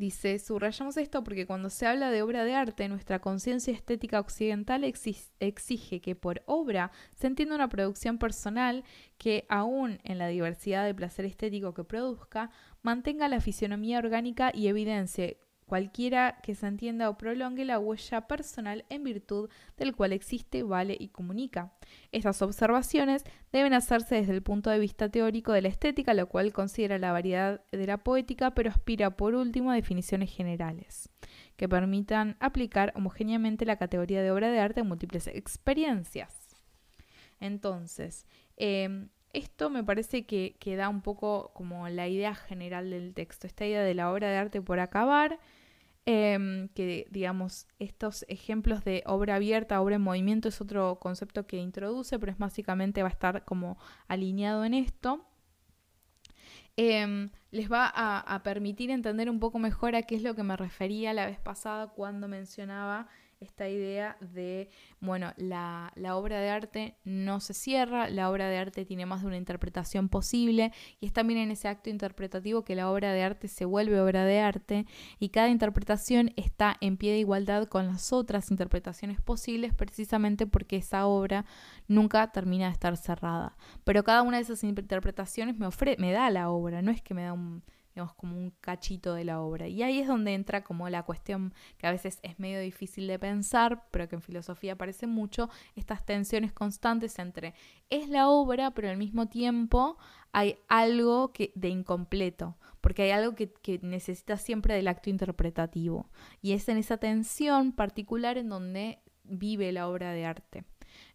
Dice, 0.00 0.38
subrayamos 0.38 0.96
esto 0.96 1.22
porque 1.22 1.46
cuando 1.46 1.68
se 1.68 1.86
habla 1.86 2.10
de 2.10 2.22
obra 2.22 2.42
de 2.44 2.54
arte, 2.54 2.88
nuestra 2.88 3.18
conciencia 3.18 3.74
estética 3.74 4.18
occidental 4.18 4.82
exige 4.84 6.00
que 6.00 6.16
por 6.16 6.42
obra 6.46 6.90
se 7.14 7.26
entienda 7.26 7.54
una 7.54 7.68
producción 7.68 8.16
personal 8.16 8.82
que, 9.18 9.44
aún 9.50 9.98
en 10.04 10.16
la 10.16 10.28
diversidad 10.28 10.86
de 10.86 10.94
placer 10.94 11.26
estético 11.26 11.74
que 11.74 11.84
produzca, 11.84 12.50
mantenga 12.80 13.28
la 13.28 13.42
fisionomía 13.42 13.98
orgánica 13.98 14.50
y 14.54 14.68
evidencie 14.68 15.38
cualquiera 15.70 16.40
que 16.42 16.56
se 16.56 16.66
entienda 16.66 17.08
o 17.08 17.16
prolongue 17.16 17.64
la 17.64 17.78
huella 17.78 18.22
personal 18.22 18.84
en 18.88 19.04
virtud 19.04 19.48
del 19.76 19.94
cual 19.94 20.12
existe, 20.12 20.64
vale 20.64 20.96
y 20.98 21.08
comunica. 21.08 21.72
Estas 22.10 22.42
observaciones 22.42 23.22
deben 23.52 23.72
hacerse 23.72 24.16
desde 24.16 24.34
el 24.34 24.42
punto 24.42 24.68
de 24.68 24.80
vista 24.80 25.08
teórico 25.08 25.52
de 25.52 25.62
la 25.62 25.68
estética, 25.68 26.12
lo 26.12 26.28
cual 26.28 26.52
considera 26.52 26.98
la 26.98 27.12
variedad 27.12 27.62
de 27.70 27.86
la 27.86 27.98
poética, 27.98 28.50
pero 28.50 28.68
aspira 28.68 29.16
por 29.16 29.36
último 29.36 29.70
a 29.70 29.76
definiciones 29.76 30.34
generales 30.34 31.08
que 31.56 31.68
permitan 31.68 32.36
aplicar 32.40 32.92
homogéneamente 32.96 33.64
la 33.64 33.76
categoría 33.76 34.22
de 34.22 34.32
obra 34.32 34.50
de 34.50 34.58
arte 34.58 34.80
a 34.80 34.84
múltiples 34.84 35.28
experiencias. 35.28 36.48
Entonces, 37.38 38.26
em, 38.56 39.08
esto 39.32 39.70
me 39.70 39.84
parece 39.84 40.26
que, 40.26 40.56
que, 40.58 40.74
da 40.74 40.88
un 40.88 41.02
poco 41.02 41.52
como 41.54 41.88
la 41.88 42.08
idea 42.08 42.34
general 42.34 42.90
del 42.90 43.14
texto, 43.14 43.46
esta 43.46 43.64
idea 43.64 43.82
de 43.82 43.94
la 43.94 44.10
obra 44.10 44.28
de 44.28 44.36
arte 44.36 44.60
por 44.60 44.80
acabar, 44.80 45.38
Em, 46.06 46.68
que 46.68 47.06
digamos, 47.10 47.68
estos 47.78 48.24
ejemplos 48.28 48.84
de 48.84 49.02
obra 49.06 49.36
abierta, 49.36 49.80
obra 49.80 49.96
en 49.96 50.02
movimiento 50.02 50.48
es 50.48 50.60
otro 50.60 50.98
concepto 50.98 51.46
que 51.46 51.58
introduce, 51.58 52.18
pero 52.18 52.32
es 52.32 52.38
básicamente 52.38 53.02
va 53.02 53.08
a 53.08 53.12
estar 53.12 53.44
como 53.44 53.78
alineado 54.08 54.64
en 54.64 54.74
esto. 54.74 55.26
Em, 56.76 57.30
les 57.50 57.70
va 57.70 57.92
a, 57.94 58.42
permitir 58.42 58.90
entender 58.90 59.28
un 59.28 59.38
poco 59.40 59.58
mejor 59.58 59.94
a 59.94 60.02
qué 60.02 60.14
es 60.14 60.22
lo 60.22 60.34
que 60.34 60.42
me 60.42 60.56
refería 60.56 61.12
la 61.12 61.26
vez 61.26 61.38
pasada 61.38 61.88
cuando 61.88 62.28
mencionaba 62.28 63.08
esta 63.40 63.68
idea 63.70 64.18
de, 64.20 64.68
bueno, 65.00 65.32
la, 65.38 65.92
obra 66.14 66.40
de 66.40 66.50
arte 66.50 66.96
no 67.04 67.40
se 67.40 67.54
cierra, 67.54 68.10
la 68.10 68.30
obra 68.30 68.48
de 68.48 68.58
arte 68.58 68.84
tiene 68.84 69.06
más 69.06 69.22
de 69.22 69.28
una 69.28 69.38
interpretación 69.38 70.10
posible 70.10 70.72
y 71.00 71.06
es 71.06 71.12
también 71.14 71.40
en 71.40 71.50
ese 71.50 71.66
acto 71.66 71.88
interpretativo 71.88 72.64
que 72.64 72.74
la 72.74 72.90
obra 72.90 73.12
de 73.12 73.22
arte 73.22 73.48
se 73.48 73.64
vuelve 73.64 73.98
obra 74.00 74.26
de 74.26 74.40
arte 74.40 74.86
y 75.18 75.30
cada 75.30 75.48
interpretación 75.48 76.32
está 76.36 76.76
en 76.82 76.98
pie 76.98 77.12
de 77.12 77.18
igualdad 77.18 77.66
con 77.66 77.86
las 77.86 78.12
otras 78.12 78.50
interpretaciones 78.50 79.22
posibles 79.22 79.74
precisamente 79.74 80.46
porque 80.46 80.76
esa 80.76 81.06
obra 81.06 81.46
nunca 81.88 82.30
termina 82.32 82.66
de 82.66 82.72
estar 82.72 82.96
cerrada. 82.98 83.56
Pero 83.84 84.04
cada 84.04 84.20
una 84.20 84.36
de 84.36 84.42
esas 84.42 84.62
interpretaciones 84.64 85.56
me, 85.56 85.68
me 85.96 86.12
da 86.12 86.28
la 86.28 86.50
obra, 86.50 86.82
no 86.82 86.90
es 86.90 87.00
que 87.00 87.14
me 87.14 87.22
da 87.22 87.32
un 87.32 87.62
digamos, 87.94 88.14
como 88.14 88.36
un 88.36 88.50
cachito 88.60 89.14
de 89.14 89.24
la 89.24 89.40
obra. 89.40 89.68
Y 89.68 89.82
ahí 89.82 89.98
es 89.98 90.08
donde 90.08 90.34
entra 90.34 90.62
como 90.62 90.88
la 90.88 91.02
cuestión 91.02 91.52
que 91.78 91.86
a 91.86 91.90
veces 91.90 92.18
es 92.22 92.38
medio 92.38 92.60
difícil 92.60 93.06
de 93.06 93.18
pensar, 93.18 93.86
pero 93.90 94.08
que 94.08 94.16
en 94.16 94.22
filosofía 94.22 94.74
aparece 94.74 95.06
mucho, 95.06 95.50
estas 95.76 96.04
tensiones 96.04 96.52
constantes 96.52 97.18
entre 97.18 97.54
es 97.88 98.08
la 98.08 98.28
obra, 98.28 98.70
pero 98.72 98.88
al 98.88 98.96
mismo 98.96 99.28
tiempo 99.28 99.98
hay 100.32 100.58
algo 100.68 101.32
que, 101.32 101.52
de 101.56 101.68
incompleto, 101.68 102.56
porque 102.80 103.02
hay 103.02 103.10
algo 103.10 103.34
que, 103.34 103.52
que 103.52 103.80
necesita 103.82 104.36
siempre 104.36 104.74
del 104.74 104.88
acto 104.88 105.10
interpretativo. 105.10 106.08
Y 106.40 106.52
es 106.52 106.68
en 106.68 106.78
esa 106.78 106.98
tensión 106.98 107.72
particular 107.72 108.38
en 108.38 108.48
donde 108.48 109.00
vive 109.24 109.72
la 109.72 109.88
obra 109.88 110.12
de 110.12 110.24
arte. 110.24 110.64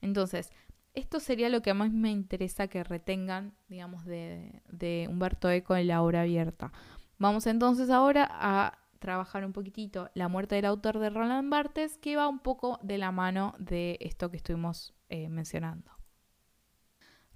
Entonces, 0.02 0.52
esto 0.96 1.20
sería 1.20 1.50
lo 1.50 1.62
que 1.62 1.74
más 1.74 1.92
me 1.92 2.12
interesa 2.12 2.68
que 2.68 2.84
retengan, 2.84 3.54
digamos, 3.68 4.06
de, 4.06 5.08
Humberto 5.10 5.50
Eco 5.50 5.76
en 5.76 5.88
la 5.88 6.02
obra 6.02 6.22
abierta. 6.22 6.72
Vamos 7.18 7.48
entonces 7.48 7.90
ahora 7.90 8.28
a 8.32 8.80
trabajar 9.00 9.46
un 9.46 9.54
poquitito 9.54 10.10
la 10.16 10.28
muerte 10.28 10.56
del 10.56 10.66
autor 10.66 11.00
de 11.00 11.10
Roland 11.10 11.50
Barthes, 11.50 11.98
que 11.98 12.16
va 12.16 12.28
un 12.28 12.40
poco 12.40 12.80
de 12.82 12.98
la 12.98 13.12
mano 13.12 13.54
de 13.60 13.98
esto 14.00 14.32
que 14.32 14.38
estuvimos 14.38 14.94
eh, 15.10 15.30
mencionando. 15.30 15.92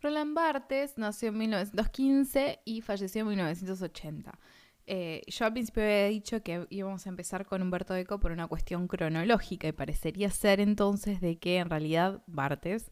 Roland 0.02 0.34
Barthes 0.34 0.98
nació 0.98 1.30
en 1.30 1.38
1915 1.38 2.62
y 2.66 2.82
falleció 2.82 3.22
en 3.22 3.28
1980. 3.28 4.40
Eh, 4.92 5.22
yo 5.28 5.46
al 5.46 5.54
principio 5.54 5.84
había 5.84 6.06
dicho 6.06 6.42
que 6.42 6.66
íbamos 6.72 7.06
a 7.06 7.10
empezar 7.10 7.46
con 7.46 7.62
Humberto 7.62 7.96
Eco 7.96 8.20
por 8.20 8.32
una 8.32 8.48
cuestión 8.48 8.88
cronológica 8.88 9.68
y 9.68 9.72
parecería 9.72 10.32
ser 10.32 10.60
entonces 10.60 11.22
de 11.22 11.38
que 11.38 11.58
en 11.58 11.70
realidad 11.70 12.24
Barthes 12.26 12.92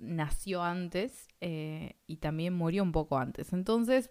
nació 0.00 0.62
antes 0.62 1.28
eh, 1.40 1.96
y 2.06 2.16
también 2.16 2.54
murió 2.54 2.82
un 2.82 2.92
poco 2.92 3.18
antes. 3.18 3.52
Entonces, 3.52 4.10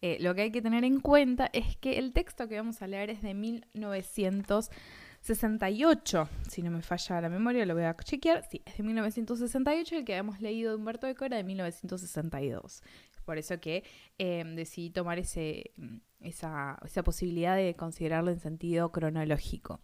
eh, 0.00 0.18
lo 0.20 0.32
que 0.34 0.42
hay 0.42 0.52
que 0.52 0.62
tener 0.62 0.84
en 0.84 1.00
cuenta 1.00 1.50
es 1.52 1.76
que 1.76 1.98
el 1.98 2.12
texto 2.12 2.46
que 2.48 2.56
vamos 2.56 2.80
a 2.82 2.86
leer 2.86 3.10
es 3.10 3.20
de 3.22 3.34
1968, 3.34 6.28
si 6.48 6.62
no 6.62 6.70
me 6.70 6.82
falla 6.82 7.20
la 7.20 7.28
memoria, 7.28 7.66
lo 7.66 7.74
voy 7.74 7.82
a 7.84 7.96
chequear. 7.96 8.44
Sí, 8.48 8.62
es 8.64 8.76
de 8.76 8.84
1968, 8.84 9.96
el 9.96 10.04
que 10.04 10.14
habíamos 10.14 10.40
leído 10.40 10.70
de 10.70 10.76
Humberto 10.76 11.08
Eco 11.08 11.24
era 11.24 11.36
de 11.36 11.42
1962. 11.44 12.82
por 13.24 13.38
eso 13.38 13.60
que 13.60 13.82
em, 14.16 14.54
decidí 14.54 14.90
tomar 14.90 15.18
ese, 15.18 15.72
esa, 16.20 16.78
esa 16.84 17.02
posibilidad 17.02 17.56
de 17.56 17.74
considerarlo 17.74 18.30
en 18.30 18.38
sentido 18.40 18.90
cronológico. 18.90 19.80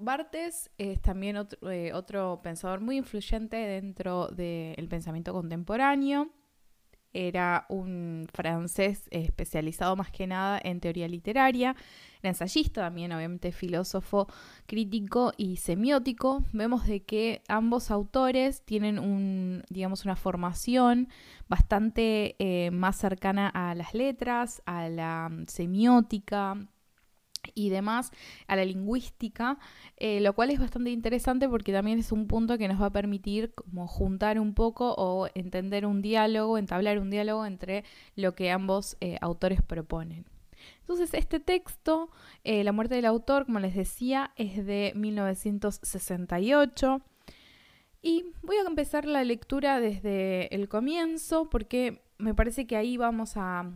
Bartes 0.00 0.70
es 0.78 1.00
también 1.00 1.36
otro, 1.36 1.70
eh, 1.70 1.92
otro 1.92 2.40
pensador 2.42 2.80
muy 2.80 2.96
influyente 2.96 3.56
dentro 3.56 4.28
del 4.28 4.88
pensamiento 4.88 5.32
contemporáneo. 5.32 6.30
Era 7.12 7.66
un 7.68 8.28
francés 8.32 9.08
especializado 9.10 9.96
más 9.96 10.12
que 10.12 10.28
nada 10.28 10.60
en 10.62 10.78
teoría 10.80 11.08
literaria, 11.08 11.74
era 12.20 12.30
ensayista 12.30 12.82
también, 12.82 13.12
obviamente 13.12 13.50
filósofo, 13.50 14.28
crítico 14.66 15.32
y 15.36 15.56
semiótico. 15.56 16.44
Vemos 16.52 16.86
de 16.86 17.02
que 17.02 17.42
ambos 17.48 17.90
autores 17.90 18.62
tienen 18.64 19.00
un, 19.00 19.64
digamos, 19.70 20.04
una 20.04 20.14
formación 20.14 21.08
bastante 21.48 22.36
eh, 22.38 22.70
más 22.70 22.96
cercana 22.96 23.48
a 23.48 23.74
las 23.74 23.92
letras, 23.92 24.62
a 24.64 24.88
la 24.88 25.30
semiótica, 25.48 26.68
y 27.54 27.70
demás 27.70 28.12
a 28.46 28.56
la 28.56 28.64
lingüística, 28.64 29.58
eh, 29.96 30.20
lo 30.20 30.34
cual 30.34 30.50
es 30.50 30.60
bastante 30.60 30.90
interesante 30.90 31.48
porque 31.48 31.72
también 31.72 31.98
es 31.98 32.12
un 32.12 32.26
punto 32.26 32.58
que 32.58 32.68
nos 32.68 32.80
va 32.80 32.86
a 32.86 32.92
permitir 32.92 33.52
como 33.54 33.86
juntar 33.86 34.38
un 34.38 34.54
poco 34.54 34.94
o 34.94 35.28
entender 35.34 35.86
un 35.86 36.02
diálogo, 36.02 36.58
entablar 36.58 36.98
un 36.98 37.10
diálogo 37.10 37.46
entre 37.46 37.84
lo 38.16 38.34
que 38.34 38.50
ambos 38.50 38.96
eh, 39.00 39.16
autores 39.20 39.62
proponen. 39.62 40.26
Entonces, 40.80 41.14
este 41.14 41.40
texto, 41.40 42.10
eh, 42.44 42.64
La 42.64 42.72
muerte 42.72 42.94
del 42.94 43.06
autor, 43.06 43.46
como 43.46 43.60
les 43.60 43.74
decía, 43.74 44.32
es 44.36 44.64
de 44.66 44.92
1968. 44.94 47.00
Y 48.02 48.24
voy 48.42 48.56
a 48.56 48.66
empezar 48.66 49.04
la 49.04 49.24
lectura 49.24 49.80
desde 49.80 50.54
el 50.54 50.68
comienzo 50.68 51.50
porque 51.50 52.02
me 52.18 52.34
parece 52.34 52.66
que 52.66 52.76
ahí 52.76 52.96
vamos 52.96 53.36
a 53.36 53.70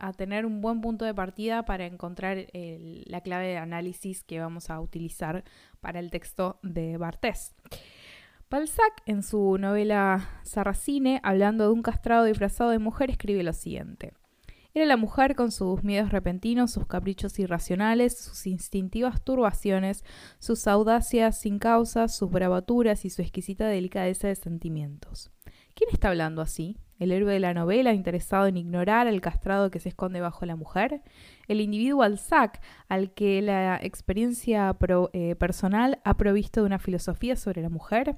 a 0.00 0.12
tener 0.12 0.46
un 0.46 0.60
buen 0.60 0.80
punto 0.80 1.04
de 1.04 1.14
partida 1.14 1.64
para 1.64 1.86
encontrar 1.86 2.46
la 2.52 3.20
clave 3.20 3.48
de 3.48 3.58
análisis 3.58 4.24
que 4.24 4.40
vamos 4.40 4.70
a 4.70 4.80
utilizar 4.80 5.44
para 5.80 6.00
el 6.00 6.10
texto 6.10 6.58
de 6.62 6.96
Bartés. 6.96 7.54
Balzac, 8.50 9.02
en 9.06 9.22
su 9.22 9.58
novela 9.58 10.40
Sarracine, 10.42 11.20
hablando 11.22 11.64
de 11.64 11.70
un 11.70 11.82
castrado 11.82 12.24
disfrazado 12.24 12.70
de 12.70 12.80
mujer, 12.80 13.10
escribe 13.10 13.44
lo 13.44 13.52
siguiente. 13.52 14.12
Era 14.74 14.86
la 14.86 14.96
mujer 14.96 15.34
con 15.34 15.50
sus 15.50 15.82
miedos 15.82 16.10
repentinos, 16.10 16.72
sus 16.72 16.86
caprichos 16.86 17.38
irracionales, 17.38 18.18
sus 18.18 18.46
instintivas 18.46 19.22
turbaciones, 19.22 20.04
sus 20.38 20.66
audacias 20.66 21.40
sin 21.40 21.58
causa, 21.58 22.08
sus 22.08 22.30
bravaturas 22.30 23.04
y 23.04 23.10
su 23.10 23.22
exquisita 23.22 23.66
delicadeza 23.66 24.28
de 24.28 24.36
sentimientos. 24.36 25.30
¿Quién 25.74 25.90
está 25.92 26.08
hablando 26.08 26.40
así? 26.40 26.76
El 27.00 27.10
héroe 27.10 27.32
de 27.32 27.40
la 27.40 27.54
novela 27.54 27.92
interesado 27.92 28.46
en 28.46 28.56
ignorar 28.56 29.08
al 29.08 29.20
castrado 29.20 29.70
que 29.70 29.80
se 29.80 29.88
esconde 29.88 30.20
bajo 30.20 30.46
la 30.46 30.54
mujer, 30.54 31.02
el 31.48 31.60
individuo 31.60 32.02
Alzac, 32.02 32.60
al 32.88 33.12
que 33.12 33.42
la 33.42 33.80
experiencia 33.82 34.76
eh, 35.12 35.34
personal 35.34 35.98
ha 36.04 36.16
provisto 36.16 36.60
de 36.60 36.66
una 36.66 36.78
filosofía 36.78 37.34
sobre 37.34 37.62
la 37.62 37.70
mujer, 37.70 38.16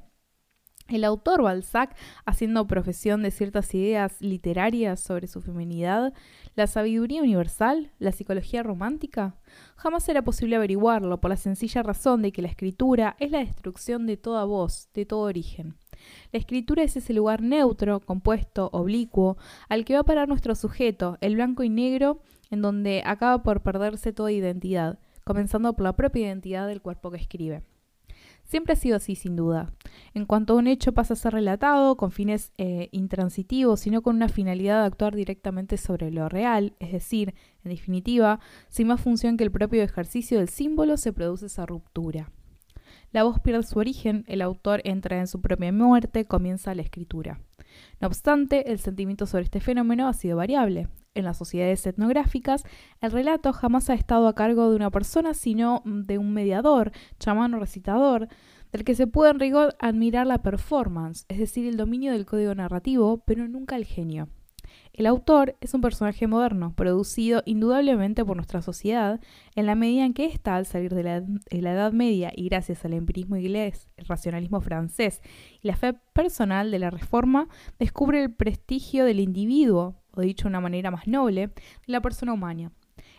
el 0.89 1.05
autor 1.05 1.43
Balzac, 1.43 1.97
haciendo 2.27 2.67
profesión 2.67 3.23
de 3.23 3.31
ciertas 3.31 3.73
ideas 3.75 4.21
literarias 4.21 5.01
sobre 5.01 5.29
su 5.29 5.41
feminidad, 5.41 6.13
la 6.55 6.67
sabiduría 6.67 7.23
universal, 7.23 7.93
la 7.99 8.13
psicología 8.13 8.63
romántica, 8.63 9.37
jamás 9.77 10.05
será 10.05 10.23
posible 10.23 10.57
averiguarlo 10.57 11.21
por 11.21 11.31
la 11.31 11.37
sencilla 11.37 11.83
razón 11.83 12.23
de 12.23 12.33
que 12.33 12.43
la 12.43 12.49
escritura 12.49 13.17
es 13.21 13.31
la 13.31 13.39
destrucción 13.39 14.07
de 14.07 14.17
toda 14.17 14.45
voz, 14.45 14.89
de 14.93 15.07
todo 15.07 15.21
origen. 15.21 15.77
La 16.33 16.39
escritura 16.39 16.83
es 16.83 16.97
ese 16.97 17.13
lugar 17.13 17.43
neutro, 17.43 18.01
compuesto, 18.01 18.71
oblicuo, 18.73 19.37
al 19.69 19.85
que 19.85 19.95
va 19.95 20.01
a 20.01 20.05
parar 20.05 20.29
nuestro 20.29 20.55
sujeto, 20.55 21.19
el 21.21 21.35
blanco 21.35 21.63
y 21.63 21.69
negro, 21.69 22.21
en 22.51 22.63
donde 22.63 23.03
acaba 23.05 23.43
por 23.43 23.63
perderse 23.63 24.13
toda 24.13 24.33
identidad, 24.33 24.99
comenzando 25.25 25.73
por 25.75 25.85
la 25.85 25.97
propia 25.97 26.27
identidad 26.27 26.67
del 26.69 26.83
cuerpo 26.83 27.11
que 27.11 27.19
escribe. 27.19 27.63
Siempre 28.45 28.75
ha 28.75 28.77
sido 28.77 28.97
así, 28.97 29.15
sin 29.15 29.37
duda. 29.37 29.73
En 30.15 30.27
cuanto 30.27 30.53
a 30.53 30.57
un 30.57 30.67
hecho 30.67 30.93
pasa 30.93 31.15
a 31.15 31.17
ser 31.17 31.33
relatado 31.33 31.97
con 31.97 32.11
fines 32.11 32.53
eh, 32.59 32.89
intransitivos, 32.93 33.81
sino 33.81 34.03
con 34.03 34.17
una 34.17 34.29
finalidad 34.29 34.81
de 34.81 34.87
actuar 34.87 35.15
directamente 35.15 35.79
sobre 35.79 36.11
lo 36.11 36.29
real, 36.29 36.75
es 36.79 36.93
decir, 36.93 37.35
en 37.65 37.71
definitiva, 37.71 38.41
sin 38.69 38.89
más 38.89 39.01
función 39.01 39.37
que 39.37 39.45
el 39.45 39.51
propio 39.51 39.83
ejercicio 39.83 40.39
del 40.39 40.49
símbolo, 40.49 40.97
se 40.99 41.13
produce 41.13 41.47
esa 41.47 41.65
ruptura. 41.65 42.31
La 43.13 43.25
voz 43.25 43.41
pierde 43.41 43.63
su 43.63 43.79
origen, 43.79 44.25
el 44.27 44.41
autor 44.41 44.81
entra 44.85 45.19
en 45.19 45.27
su 45.27 45.43
propia 45.43 45.71
muerte, 45.71 46.25
comienza 46.25 46.75
la 46.75 46.81
escritura. 46.81 47.41
No 48.01 48.09
obstante, 48.09 48.73
el 48.73 48.79
sentimiento 48.79 49.27
sobre 49.27 49.45
este 49.45 49.61
fenómeno 49.61 50.09
ha 50.09 50.15
sido 50.15 50.39
variable. 50.39 50.89
En 51.15 51.25
las 51.25 51.37
sociedades 51.37 51.87
etnográficas, 51.87 52.65
el 53.03 53.13
relato 53.13 53.53
jamás 53.53 53.91
ha 53.91 53.95
estado 53.95 54.29
a 54.29 54.35
cargo 54.35 54.71
de 54.71 54.77
una 54.77 54.91
persona, 54.91 55.35
sino 55.35 55.83
de 55.85 56.17
un 56.17 56.33
mediador, 56.33 56.91
chamán 57.19 57.53
o 57.53 57.61
recitador, 57.61 58.29
del 58.73 58.85
que 58.85 58.95
se 58.95 59.07
puede 59.07 59.33
en 59.33 59.41
rigor 59.41 59.77
admirar 59.79 60.27
la 60.27 60.41
performance, 60.41 61.27
es 61.29 61.39
decir, 61.39 61.67
el 61.67 61.77
dominio 61.77 62.13
del 62.13 62.25
código 62.25 62.55
narrativo, 62.55 63.19
pero 63.27 63.47
nunca 63.47 63.77
el 63.77 63.85
genio. 63.85 64.29
El 64.95 65.07
autor 65.07 65.57
es 65.63 65.73
un 65.73 65.81
personaje 65.81 66.27
moderno, 66.27 66.75
producido 66.75 67.43
indudablemente 67.47 68.27
por 68.27 68.37
nuestra 68.37 68.61
sociedad, 68.61 69.21
en 69.55 69.65
la 69.65 69.75
medida 69.75 70.05
en 70.05 70.13
que 70.13 70.27
ésta, 70.27 70.55
al 70.55 70.67
salir 70.67 70.95
de 70.95 71.03
la, 71.03 71.25
Edad 71.73 71.93
Media 71.93 72.31
y 72.37 72.51
gracias 72.51 72.85
al 72.85 72.93
empirismo 72.93 73.37
inglés, 73.37 73.89
el 73.97 74.05
racionalismo 74.05 74.61
francés 74.61 75.23
y 75.63 75.69
la 75.69 75.77
fe 75.77 75.95
personal 76.13 76.71
de 76.71 76.79
la 76.79 76.91
Reforma, 76.91 77.49
descubre 77.79 78.23
el 78.23 78.35
prestigio 78.35 79.07
del 79.07 79.21
individuo, 79.21 79.97
o 80.11 80.21
dicho 80.21 80.45
de 80.45 80.49
una 80.51 80.61
manera 80.61 80.91
más 80.91 81.09
noble, 81.09 81.47
de 81.47 81.55
la 81.87 82.03
persona 82.03 82.35
humana. 82.35 82.71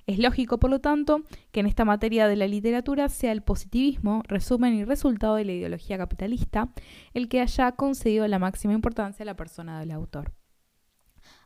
Es 0.06 0.20
lógico, 0.20 0.60
por 0.60 0.70
lo 0.70 0.80
tanto, 0.80 1.24
que 1.52 1.62
en 1.62 1.66
esta 1.66 1.86
materia 1.86 2.28
de 2.28 2.36
la 2.36 2.48
literatura 2.48 3.10
sea 3.10 3.32
el 3.32 3.42
positivismo, 3.42 4.22
resumen 4.28 4.76
y 4.76 4.84
resultado 4.84 5.38
de 5.38 5.46
la 5.46 5.54
ideología 5.54 5.98
capitalista, 5.98 6.72
el 7.16 7.30
que 7.30 7.42
haya 7.42 7.72
concedido 7.72 8.28
la 8.28 8.38
máxima 8.38 8.74
importancia 8.76 9.24
a 9.24 9.26
la 9.26 9.36
persona 9.36 9.80
del 9.80 9.90
autor. 9.90 10.34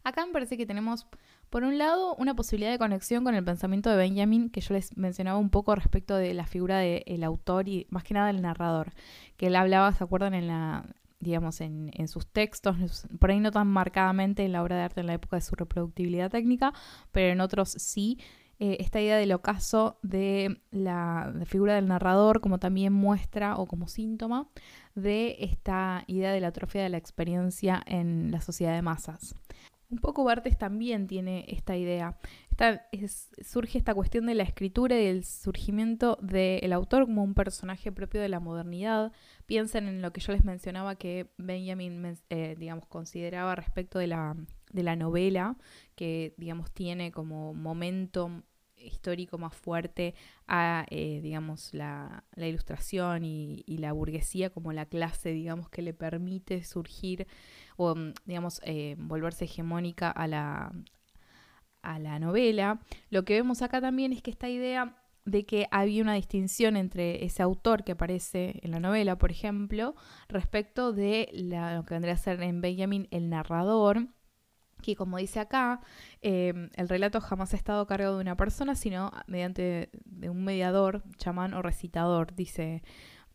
Acá 0.08 0.26
me 0.26 0.32
parece 0.32 0.56
que 0.56 0.66
tenemos, 0.66 1.06
por 1.50 1.66
un 1.66 1.78
lado, 1.78 2.16
una 2.16 2.34
posibilidad 2.34 2.72
de 2.72 2.78
conexión 2.78 3.26
con 3.26 3.36
el 3.36 3.44
pensamiento 3.44 3.90
de 3.90 3.98
Benjamin, 3.98 4.50
que 4.50 4.62
yo 4.62 4.74
les 4.74 4.96
mencionaba 4.96 5.38
un 5.38 5.50
poco 5.50 5.76
respecto 5.76 6.16
de 6.16 6.34
la 6.34 6.48
figura 6.48 6.78
del 6.78 7.24
autor 7.26 7.68
y 7.68 7.88
más 7.90 8.06
que 8.06 8.14
nada 8.14 8.28
del 8.28 8.42
narrador, 8.42 8.94
que 9.36 9.48
él 9.48 9.56
hablaba, 9.58 9.92
¿se 9.92 10.02
acuerdan? 10.06 10.34
En 10.34 10.48
la 10.48 10.86
digamos, 11.20 11.60
en, 11.60 12.08
sus 12.08 12.26
textos, 12.26 13.06
por 13.20 13.32
ahí 13.32 13.42
no 13.42 13.52
tan 13.52 13.68
marcadamente 13.68 14.46
en 14.46 14.54
la 14.54 14.64
obra 14.64 14.78
de 14.78 14.84
arte 14.84 15.02
en 15.02 15.08
la 15.08 15.16
época 15.16 15.36
de 15.36 15.42
su 15.42 15.56
reproductibilidad 15.56 16.32
técnica, 16.32 16.72
pero 17.12 17.34
en 17.34 17.42
otros 17.42 17.72
sí, 17.72 18.18
eh, 18.60 18.78
esta 18.80 19.02
idea 19.02 19.18
del 19.18 19.34
ocaso 19.34 20.00
de 20.04 20.62
la 20.72 21.34
figura 21.48 21.76
del 21.76 21.88
narrador 21.88 22.40
como 22.40 22.60
también 22.60 22.94
muestra 22.94 23.58
o 23.58 23.66
como 23.66 23.90
síntoma 23.90 24.48
de 24.96 25.36
esta 25.42 26.06
idea 26.08 26.32
de 26.32 26.40
la 26.40 26.48
atrofia 26.48 26.82
de 26.82 26.90
la 26.90 26.98
experiencia 26.98 27.84
en 27.86 28.32
la 28.32 28.40
sociedad 28.40 28.74
de 28.74 28.82
masas. 28.84 29.36
Un 29.90 30.00
poco 30.00 30.26
Bartes 30.26 30.58
también 30.58 31.08
tiene 31.08 31.46
esta 31.48 31.78
idea. 31.78 32.18
surge 33.42 33.78
esta 33.78 33.94
cuestión 33.94 34.26
de 34.26 34.36
la 34.36 34.44
escritura 34.44 35.00
y 35.00 35.06
del 35.06 35.24
surgimiento 35.24 36.18
del 36.22 36.74
autor 36.74 37.06
como 37.06 37.24
un 37.24 37.34
personaje 37.34 37.92
propio 37.94 38.20
de 38.20 38.28
la 38.28 38.42
modernidad. 38.42 39.14
Piensen 39.46 39.88
en 39.88 40.02
lo 40.02 40.12
que 40.12 40.20
yo 40.20 40.34
les 40.34 40.44
mencionaba 40.44 40.96
que 40.96 41.32
Benjamin, 41.38 42.18
eh, 42.30 42.56
digamos, 42.60 42.86
consideraba 42.88 43.56
respecto 43.56 43.98
de 43.98 44.08
la, 44.08 44.36
de 44.74 44.84
la 44.84 44.98
novela, 44.98 45.56
que, 45.96 46.34
digamos, 46.38 46.70
tiene 46.72 47.12
como 47.14 47.54
momento 47.54 48.44
histórico 48.80 49.38
más 49.38 49.56
fuerte 49.56 50.16
a, 50.48 50.86
eh, 50.90 51.20
digamos, 51.22 51.74
la, 51.74 52.24
ilustración 52.36 53.24
y, 53.26 53.64
la 53.68 53.94
burguesía 53.94 54.50
como 54.50 54.74
la 54.74 54.86
clase, 54.86 55.32
digamos, 55.32 55.70
que 55.70 55.82
le 55.82 55.94
permite 55.94 56.64
surgir 56.64 57.28
o, 57.76 57.96
mm, 57.96 58.14
digamos, 58.26 58.62
eh, 58.64 58.96
volverse 58.98 59.46
hegemónica 59.46 60.10
a 60.10 60.28
la, 60.28 60.72
a 61.82 62.00
la 62.00 62.20
novela. 62.20 62.80
Lo 63.10 63.26
que 63.26 63.34
vemos 63.36 63.62
acá 63.62 63.82
también 63.82 64.14
es 64.14 64.22
que 64.22 64.32
esta 64.32 64.50
idea 64.50 64.98
de 65.26 65.46
que 65.46 65.68
había 65.72 66.02
una 66.02 66.14
distinción 66.14 66.78
entre 66.78 67.26
ese 67.26 67.44
autor 67.44 67.84
que 67.84 67.92
aparece 67.92 68.60
en 68.64 68.72
la 68.72 68.80
novela, 68.80 69.18
por 69.18 69.30
ejemplo, 69.30 69.94
respecto 70.30 70.94
de 70.94 71.30
lo 71.34 71.84
que 71.84 71.96
vendría 71.96 72.14
a 72.14 72.18
ser 72.18 72.42
en 72.42 72.62
Benjamin 72.62 73.10
el 73.12 73.30
narrador, 73.30 74.08
que 74.88 74.96
como 74.96 75.18
dice 75.18 75.42
acá, 75.42 75.82
em, 76.22 76.70
el 76.76 76.88
relato 76.88 77.20
jamás 77.20 77.54
ha 77.54 77.58
estado 77.58 77.82
a 77.82 77.88
cargo 77.88 78.16
de 78.16 78.22
una 78.22 78.38
persona, 78.38 78.74
sino 78.76 79.12
mediante 79.28 79.90
de 80.06 80.30
un 80.30 80.46
mediador, 80.46 81.04
chamán 81.18 81.54
o 81.54 81.62
recitador, 81.62 82.34
dice 82.36 82.84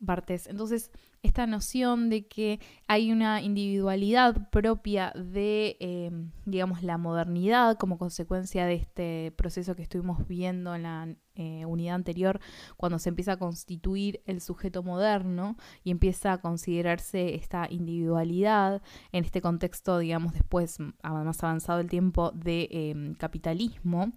Bartés. 0.00 0.46
Entonces, 0.46 0.90
esta 1.22 1.46
noción 1.46 2.08
de 2.08 2.26
que 2.26 2.58
hay 2.88 3.12
una 3.12 3.42
individualidad 3.42 4.48
propia 4.48 5.12
de, 5.14 5.76
em, 5.80 6.30
digamos, 6.46 6.82
la 6.82 6.96
modernidad 6.96 7.76
como 7.76 7.98
consecuencia 7.98 8.64
de 8.64 8.74
este 8.74 9.32
proceso 9.36 9.76
que 9.76 9.82
estuvimos 9.82 10.26
viendo 10.26 10.74
en 10.74 10.82
la 10.84 11.14
eh, 11.34 11.64
unidad 11.64 11.94
anterior, 11.94 12.40
cuando 12.76 12.98
se 12.98 13.08
empieza 13.08 13.32
a 13.32 13.36
constituir 13.38 14.20
el 14.26 14.40
sujeto 14.40 14.82
moderno 14.82 15.56
y 15.84 15.90
empieza 15.90 16.32
a 16.32 16.40
considerarse 16.40 17.34
esta 17.34 17.66
individualidad 17.70 18.82
en 19.12 19.24
este 19.24 19.40
contexto, 19.40 19.98
digamos, 19.98 20.32
después, 20.32 20.78
más 21.02 21.42
avanzado 21.42 21.80
el 21.80 21.88
tiempo 21.88 22.32
de 22.32 22.68
em, 22.70 23.14
capitalismo, 23.14 24.12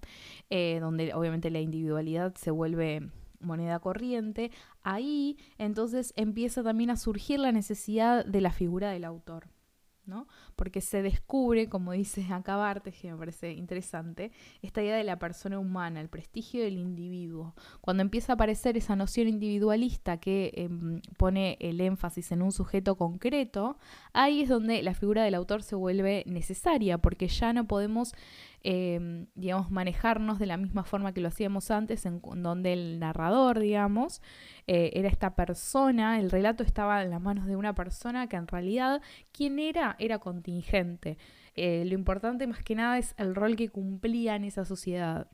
eh, 0.50 0.80
donde 0.82 1.14
obviamente 1.14 1.50
la 1.50 1.60
individualidad 1.60 2.36
se 2.36 2.52
vuelve 2.52 3.10
moneda 3.40 3.80
corriente, 3.80 4.52
ahí 4.84 5.38
entonces 5.58 6.14
empieza 6.16 6.64
también 6.64 6.90
a 6.90 6.98
surgir 6.98 7.40
la 7.40 7.52
necesidad 7.52 8.26
de 8.26 8.42
la 8.42 8.52
figura 8.52 8.92
del 8.92 9.06
autor. 9.06 9.55
¿No? 10.08 10.28
Porque 10.56 10.82
se 10.82 11.02
descubre, 11.02 11.68
como 11.70 11.92
dice 11.92 12.26
acá 12.32 12.56
que 12.84 13.12
me 13.12 13.18
parece 13.18 13.52
interesante, 13.54 14.32
esta 14.62 14.82
idea 14.82 14.96
de 14.96 15.04
la 15.04 15.20
persona 15.20 15.60
humana, 15.60 16.02
el 16.02 16.10
prestigio 16.10 16.64
del 16.64 16.78
individuo. 16.78 17.54
Cuando 17.82 18.02
empieza 18.02 18.34
a 18.34 18.36
aparecer 18.36 18.78
esa 18.78 18.96
noción 18.96 19.28
individualista 19.28 20.18
que 20.18 20.52
em, 20.56 21.02
pone 21.18 21.58
el 21.60 21.82
énfasis 21.82 22.32
en 22.32 22.42
un 22.42 22.52
sujeto 22.52 22.96
concreto, 22.96 23.78
ahí 24.14 24.42
es 24.42 24.50
donde 24.50 24.82
la 24.84 24.94
figura 24.94 25.24
del 25.24 25.36
autor 25.36 25.64
se 25.64 25.76
vuelve 25.76 26.24
necesaria, 26.26 26.98
porque 26.98 27.28
ya 27.28 27.54
no 27.54 27.66
podemos 27.66 28.14
Em, 28.68 29.28
digamos, 29.36 29.70
manejarnos 29.70 30.40
de 30.40 30.48
la 30.48 30.58
misma 30.58 30.84
forma 30.84 31.14
que 31.14 31.22
lo 31.22 31.28
hacíamos 31.28 31.70
antes, 31.70 32.04
en, 32.08 32.20
donde 32.20 32.74
el 32.74 32.98
narrador, 32.98 33.60
digamos, 33.60 34.24
eh, 34.66 34.90
era 34.96 35.08
esta 35.08 35.36
persona, 35.36 36.20
el 36.20 36.32
relato 36.32 36.64
estaba 36.64 37.04
en 37.04 37.12
las 37.12 37.22
manos 37.22 37.46
de 37.46 37.56
una 37.56 37.76
persona 37.76 38.26
que 38.28 38.38
en 38.38 38.48
realidad, 38.48 39.04
¿quién 39.32 39.60
era? 39.60 39.96
Era 40.00 40.18
contingente. 40.18 41.20
Eh, 41.54 41.86
lo 41.86 41.94
importante 41.94 42.48
más 42.48 42.64
que 42.64 42.74
nada 42.74 42.98
es 42.98 43.14
el 43.20 43.36
rol 43.36 43.56
que 43.56 43.70
cumplía 43.70 44.36
en 44.36 44.46
esa 44.46 44.66
sociedad. 44.66 45.28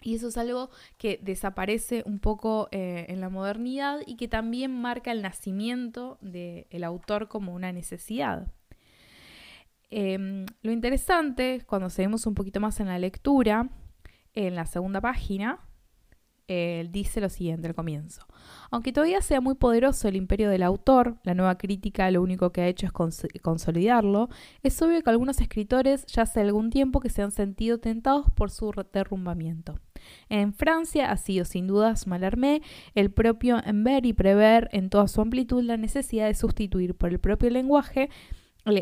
Y 0.00 0.14
eso 0.14 0.28
es 0.28 0.38
algo 0.38 0.70
que 0.96 1.20
desaparece 1.22 2.04
un 2.06 2.20
poco 2.20 2.68
eh, 2.70 3.04
en 3.10 3.20
la 3.20 3.28
modernidad 3.28 4.00
y 4.06 4.16
que 4.16 4.28
también 4.28 4.80
marca 4.80 5.12
el 5.12 5.20
nacimiento 5.20 6.16
del 6.22 6.84
autor 6.84 7.28
como 7.28 7.52
una 7.52 7.70
necesidad. 7.72 8.50
Em, 9.90 10.46
lo 10.62 10.72
interesante, 10.72 11.62
cuando 11.66 11.90
seguimos 11.90 12.26
un 12.26 12.34
poquito 12.34 12.60
más 12.60 12.80
en 12.80 12.86
la 12.86 12.98
lectura, 12.98 13.70
en 14.34 14.54
la 14.54 14.66
segunda 14.66 15.00
página, 15.00 15.66
dice 16.48 17.20
lo 17.20 17.28
siguiente 17.28 17.66
al 17.66 17.74
comienzo. 17.74 18.26
Aunque 18.70 18.92
todavía 18.92 19.20
sea 19.20 19.40
muy 19.40 19.54
poderoso 19.54 20.06
el 20.06 20.16
imperio 20.16 20.48
del 20.48 20.62
autor, 20.62 21.16
la 21.24 21.34
nueva 21.34 21.58
crítica 21.58 22.10
lo 22.10 22.22
único 22.22 22.52
que 22.52 22.60
ha 22.60 22.68
hecho 22.68 22.86
es 22.86 22.92
consolidarlo, 23.42 24.28
es 24.62 24.80
obvio 24.80 25.02
que 25.02 25.10
algunos 25.10 25.40
escritores 25.40 26.06
ya 26.06 26.22
hace 26.22 26.40
algún 26.40 26.70
tiempo 26.70 27.00
que 27.00 27.10
se 27.10 27.22
han 27.22 27.32
sentido 27.32 27.78
tentados 27.78 28.30
por 28.30 28.50
su 28.50 28.72
derrumbamiento. 28.92 29.80
En 30.28 30.52
Francia 30.52 31.10
ha 31.10 31.16
sido 31.16 31.44
sin 31.44 31.66
dudas 31.66 32.06
Mallarmé 32.06 32.62
el 32.94 33.10
propio 33.10 33.60
en 33.64 33.82
ver 33.82 34.06
y 34.06 34.12
prever 34.12 34.68
en 34.72 34.88
toda 34.88 35.08
su 35.08 35.20
amplitud 35.20 35.62
la 35.64 35.76
necesidad 35.76 36.26
de 36.26 36.34
sustituir 36.34 36.94
por 36.94 37.10
el 37.10 37.18
propio 37.18 37.50
lenguaje 37.50 38.08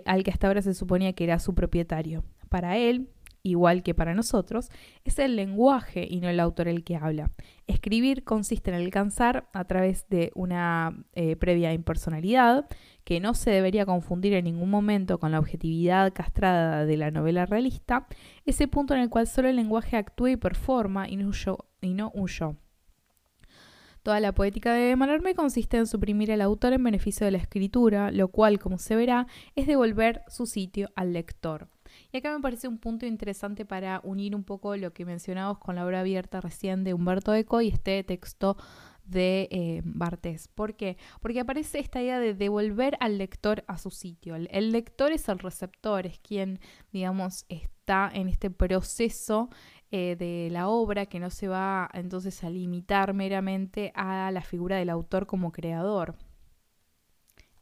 al 0.05 0.25
que 0.25 0.31
hasta 0.31 0.47
ahora 0.47 0.63
se 0.63 0.75
suponía 0.75 1.13
que 1.13 1.25
era 1.25 1.39
su 1.39 1.55
propietario. 1.55 2.25
Para 2.49 2.77
él, 2.79 3.09
igual 3.45 3.83
que 3.83 3.95
para 3.95 4.15
nosotros, 4.15 4.71
es 5.05 5.19
el 5.19 5.37
lenguaje 5.37 6.07
y 6.09 6.21
no 6.21 6.29
el 6.29 6.41
autor 6.41 6.67
el 6.67 6.83
que 6.83 6.97
habla. 6.97 7.31
Escribir 7.67 8.25
consiste 8.25 8.71
en 8.71 8.77
alcanzar, 8.77 9.49
a 9.53 9.65
través 9.65 10.09
de 10.09 10.33
una 10.35 11.05
eh, 11.13 11.37
previa 11.37 11.73
impersonalidad, 11.73 12.67
que 13.05 13.21
no 13.21 13.35
se 13.35 13.51
debería 13.51 13.85
confundir 13.85 14.33
en 14.33 14.47
ningún 14.47 14.71
momento 14.71 15.19
con 15.19 15.31
la 15.31 15.39
objetividad 15.39 16.13
castrada 16.15 16.87
de 16.87 16.97
la 16.97 17.11
novela 17.11 17.45
realista, 17.45 18.07
ese 18.47 18.67
punto 18.67 18.95
en 18.95 19.01
el 19.01 19.11
cual 19.11 19.27
solo 19.27 19.49
el 19.49 19.57
lenguaje 19.57 19.99
actúa 19.99 20.31
y 20.31 20.37
performa 20.37 21.09
y 21.09 21.17
no, 21.17 21.31
y 21.83 21.95
no 21.95 22.11
un 22.15 22.27
yo. 22.27 22.57
Toda 24.05 24.21
la 24.21 24.33
poética 24.33 24.75
de 24.75 24.95
Malarmé 24.97 25.35
consiste 25.35 25.79
en 25.79 25.87
suprimir 25.87 26.31
al 26.31 26.43
autor 26.43 26.75
en 26.75 26.85
beneficio 26.85 27.25
de 27.25 27.31
la 27.31 27.39
escritura, 27.39 28.11
lo 28.11 28.29
cual, 28.29 28.59
como 28.59 28.77
se 28.77 28.97
verá, 28.97 29.27
es 29.57 29.67
devolver 29.67 30.21
su 30.29 30.45
sitio 30.45 30.91
al 30.95 31.15
lector. 31.15 31.69
Y 32.13 32.19
acá 32.19 32.31
me 32.37 32.43
parece 32.43 32.69
un 32.69 32.77
punto 32.77 33.07
interesante 33.07 33.65
para 33.65 34.03
unir 34.05 34.37
un 34.37 34.45
poco 34.45 34.77
lo 34.77 34.93
que 34.93 35.07
mencionamos 35.07 35.57
con 35.57 35.77
la 35.77 35.87
obra 35.87 36.01
abierta 36.01 36.43
recién 36.43 36.85
de 36.85 36.93
Humberto 36.93 37.33
Eco 37.33 37.63
y 37.63 37.69
este 37.69 38.05
texto 38.05 38.59
de 39.07 39.49
eh, 39.51 39.81
Bartés. 39.87 40.49
¿Por 40.49 40.75
qué? 40.77 40.99
Porque 41.23 41.41
aparece 41.41 41.79
esta 41.79 42.03
idea 42.03 42.21
de 42.21 42.35
devolver 42.35 42.99
al 43.01 43.17
lector 43.17 43.65
a 43.69 43.79
su 43.79 43.91
sitio. 43.91 44.35
el, 44.35 44.71
lector 44.71 45.13
es 45.13 45.31
el 45.31 45.39
receptor, 45.39 46.05
es 46.05 46.19
quien, 46.19 46.61
digamos, 46.93 47.47
está 47.49 48.11
en 48.13 48.29
este 48.29 48.51
proceso 48.51 49.49
eh, 49.91 50.17
de 50.19 50.49
la 50.51 50.69
obra 50.69 51.07
que 51.07 51.21
no 51.21 51.31
se 51.31 51.49
va 51.49 51.89
entonces 51.95 52.43
a 52.45 52.51
limitar 52.51 53.15
meramente 53.15 53.93
a 53.95 54.31
la 54.31 54.43
figura 54.43 54.77
del 54.77 54.91
autor 54.91 55.27
como 55.27 55.53
creador. 55.53 56.17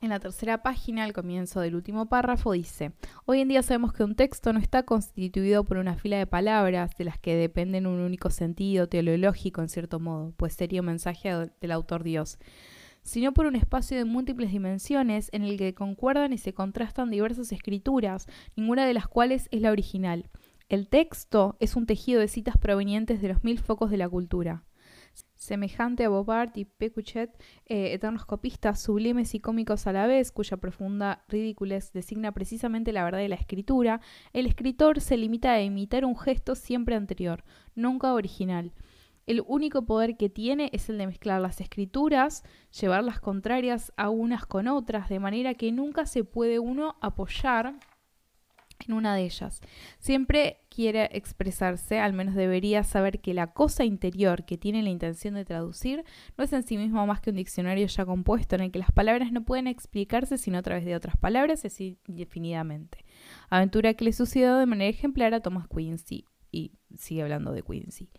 En 0.03 0.09
la 0.09 0.19
tercera 0.19 0.65
página, 0.65 1.05
al 1.05 1.13
comienzo 1.13 1.61
del 1.61 1.77
último 1.77 2.07
párrafo, 2.07 2.51
dice, 2.51 2.91
Hoy 3.25 3.41
en 3.41 3.47
día 3.47 3.63
sabemos 3.63 3.93
que 3.93 4.03
un 4.03 4.17
texto 4.17 4.53
no 4.53 4.59
está 4.59 4.83
constituido 4.83 5.63
por 5.63 5.77
una 5.77 5.95
fila 5.95 6.19
de 6.19 6.27
palabras 6.27 6.91
de 6.99 7.05
las 7.05 7.21
que 7.21 7.37
dependen 7.37 7.87
un 7.87 8.01
único 8.01 8.29
sentido 8.29 8.89
teológico 8.89 9.61
en 9.61 9.69
cierto 9.69 10.01
modo, 10.01 10.33
pues 10.37 10.55
sería 10.55 10.81
un 10.81 10.87
mensaje 10.87 11.53
del 11.61 11.71
autor 11.71 12.03
Dios, 12.03 12.41
sino 13.03 13.33
por 13.33 13.47
un 13.47 13.55
espacio 13.55 13.97
de 13.97 14.05
múltiples 14.05 14.51
dimensiones 14.51 15.29
en 15.33 15.45
el 15.45 15.57
que 15.57 15.73
concuerdan 15.73 16.33
y 16.33 16.39
se 16.39 16.53
contrastan 16.53 17.09
diversas 17.09 17.53
escrituras, 17.53 18.27
ninguna 18.57 18.87
de 18.87 18.95
las 18.95 19.07
cuales 19.07 19.47
es 19.53 19.61
la 19.61 19.71
original. 19.71 20.29
El 20.73 20.89
texto 20.89 21.59
es 21.61 21.77
un 21.77 21.85
tejido 21.85 22.19
de 22.19 22.29
citas 22.29 22.57
provenientes 22.57 23.21
de 23.21 23.29
los 23.29 23.45
mil 23.45 23.59
focos 23.59 23.91
de 23.91 23.99
la 23.99 24.09
cultura. 24.09 24.65
Semejante 25.37 26.07
a 26.07 26.09
Bobart 26.09 26.57
y 26.57 26.65
Pecuchet, 26.65 27.29
eh, 27.67 27.93
eternos 27.93 28.25
copistas 28.25 28.81
sublimes 28.81 29.35
y 29.35 29.41
cómicos 29.41 29.87
a 29.87 29.93
la 29.93 30.07
vez, 30.07 30.33
cuya 30.33 30.57
profunda 30.57 31.27
ridiculez 31.29 31.93
designa 31.93 32.33
precisamente 32.33 32.91
la 32.91 33.05
verdad 33.05 33.19
de 33.19 33.29
la 33.29 33.35
escritura, 33.35 34.01
el 34.33 34.47
escritor 34.47 35.03
se 35.03 35.19
limita 35.19 35.53
a 35.53 35.61
imitar 35.61 36.07
un 36.07 36.17
gesto 36.17 36.55
siempre 36.55 36.95
anterior, 36.95 37.45
nunca 37.75 38.15
original. 38.15 38.73
El 39.27 39.43
único 39.47 39.85
poder 39.85 40.17
que 40.17 40.31
tiene 40.31 40.71
es 40.73 40.89
el 40.89 40.97
de 40.97 41.07
mezclar 41.07 41.43
las 41.43 41.61
escrituras, 41.61 42.45
llevar 42.81 43.05
las 43.05 43.21
contrarias 43.21 43.93
a 43.99 44.09
unas 44.09 44.47
con 44.47 44.69
otras, 44.69 45.11
de 45.11 45.21
manera 45.21 45.53
que 45.53 45.71
nunca 45.71 46.07
se 46.07 46.25
puede 46.25 46.59
uno 46.59 46.97
apoyar 47.03 47.75
en 48.87 48.95
una 48.95 49.15
de 49.15 49.25
ellas. 49.25 49.61
Siempre 49.99 50.59
quiere 50.69 51.09
expresarse, 51.13 51.99
al 51.99 52.13
menos 52.13 52.35
debería 52.35 52.85
saber 52.85 53.21
que 53.21 53.35
la 53.35 53.53
cosa 53.53 53.85
interior 53.85 54.45
que 54.45 54.59
tiene 54.59 54.83
la 54.83 54.91
intención 54.91 55.35
de 55.35 55.45
traducir 55.45 56.05
no 56.37 56.45
es 56.45 56.53
en 56.53 56.63
sí 56.63 56.77
mismo 56.77 57.07
más 57.07 57.21
que 57.21 57.31
un 57.31 57.37
diccionario 57.37 57.87
ya 57.87 58.07
compuesto 58.07 58.55
en 58.55 58.63
el 58.63 58.71
que 58.71 58.79
las 58.79 58.93
palabras 58.93 59.33
no 59.33 59.45
pueden 59.45 59.67
explicarse 59.67 60.39
sino 60.39 60.59
a 60.59 60.63
través 60.63 60.85
de 60.85 60.97
otras 60.97 61.17
palabras 61.17 61.65
así 61.65 61.99
indefinidamente. 62.07 63.05
Aventura 63.51 63.95
que 63.95 64.05
le 64.05 64.13
sucedió 64.13 64.57
de 64.57 64.67
manera 64.67 64.91
ejemplar 64.91 65.35
a 65.35 65.41
Thomas 65.41 65.67
Quincy 65.69 66.25
y 66.51 66.73
sigue 66.97 67.23
hablando 67.23 67.53
de 67.53 67.63
Quincy. 67.63 68.11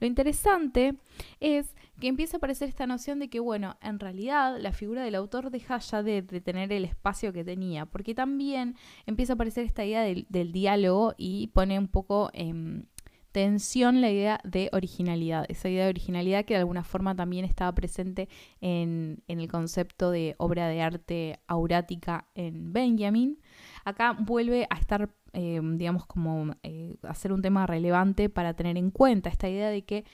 Lo 0.00 0.06
interesante 0.06 0.94
es 1.38 1.76
que 2.00 2.08
empieza 2.08 2.36
a 2.36 2.38
aparecer 2.38 2.68
esta 2.68 2.86
noción 2.86 3.18
de 3.18 3.28
que, 3.28 3.40
bueno, 3.40 3.76
en 3.82 4.00
realidad 4.00 4.56
la 4.58 4.72
figura 4.72 5.02
del 5.02 5.14
autor 5.14 5.50
deja 5.50 5.78
ya 5.78 6.02
de, 6.02 6.22
tener 6.22 6.72
el 6.72 6.86
espacio 6.86 7.32
que 7.32 7.44
tenía, 7.44 7.86
porque 7.86 8.14
también 8.14 8.76
empieza 9.06 9.34
a 9.34 9.34
aparecer 9.34 9.64
esta 9.66 9.84
idea 9.84 10.02
del, 10.02 10.52
diálogo 10.52 11.14
y 11.18 11.48
pone 11.48 11.78
un 11.78 11.88
poco 11.88 12.30
en 12.32 12.88
tensión 13.32 14.00
la 14.00 14.10
idea 14.10 14.40
de 14.42 14.70
originalidad, 14.72 15.44
esa 15.48 15.68
idea 15.68 15.84
de 15.84 15.90
originalidad 15.90 16.44
que 16.44 16.54
de 16.54 16.60
alguna 16.60 16.82
forma 16.82 17.14
también 17.14 17.44
estaba 17.44 17.72
presente 17.74 18.28
en, 18.60 19.22
en 19.28 19.38
el 19.38 19.48
concepto 19.48 20.10
de 20.10 20.34
obra 20.38 20.66
de 20.66 20.82
arte 20.82 21.40
aurática 21.46 22.26
en 22.34 22.72
Benjamin. 22.72 23.39
Acá 23.84 24.16
vuelve 24.18 24.66
a 24.70 24.76
estar 24.76 25.10
eh, 25.32 25.60
digamos, 25.62 26.06
como 26.06 26.54
eh, 26.62 26.96
hacer 27.02 27.32
un 27.32 27.42
tema 27.42 27.66
relevante 27.66 28.28
para 28.28 28.54
tener 28.54 28.76
en 28.76 28.90
cuenta 28.90 29.28
esta 29.28 29.48
idea 29.48 29.68
de 29.68 29.84
que 29.84 30.04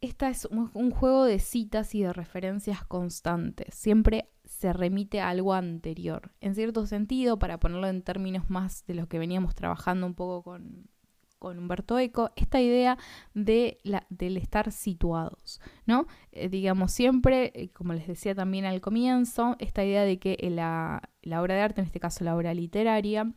esta 0.00 0.28
es 0.28 0.46
un, 0.46 0.90
juego 0.90 1.24
de 1.24 1.38
citas 1.38 1.94
y 1.94 2.02
de 2.02 2.12
referencias 2.12 2.84
constantes. 2.84 3.74
Siempre 3.74 4.30
se 4.44 4.72
remite 4.72 5.20
a 5.20 5.30
algo 5.30 5.52
anterior. 5.52 6.32
En 6.40 6.54
cierto 6.54 6.86
sentido, 6.86 7.38
para 7.38 7.58
ponerlo 7.58 7.88
en 7.88 8.02
términos 8.02 8.48
más 8.48 8.84
de 8.86 8.94
lo 8.94 9.08
que 9.08 9.18
veníamos 9.18 9.54
trabajando 9.54 10.06
un 10.06 10.14
poco 10.14 10.42
con, 10.42 10.88
con 11.38 11.58
Humberto 11.58 11.98
Eco, 11.98 12.30
esta 12.36 12.60
idea 12.60 12.98
de 13.34 13.78
la, 13.82 14.06
del 14.10 14.36
estar 14.36 14.72
situados, 14.72 15.60
¿no? 15.86 16.06
Eh, 16.32 16.48
digamos, 16.48 16.92
siempre, 16.92 17.70
como 17.74 17.92
les 17.92 18.06
decía 18.06 18.34
también 18.34 18.64
al 18.64 18.80
comienzo, 18.80 19.56
esta 19.58 19.84
idea 19.84 20.02
de 20.02 20.18
que 20.18 20.36
la, 20.50 21.10
la 21.22 21.42
obra 21.42 21.54
de 21.54 21.62
arte, 21.62 21.80
en 21.80 21.86
este 21.86 22.00
caso 22.00 22.24
la 22.24 22.36
obra 22.36 22.54
literaria, 22.54 23.32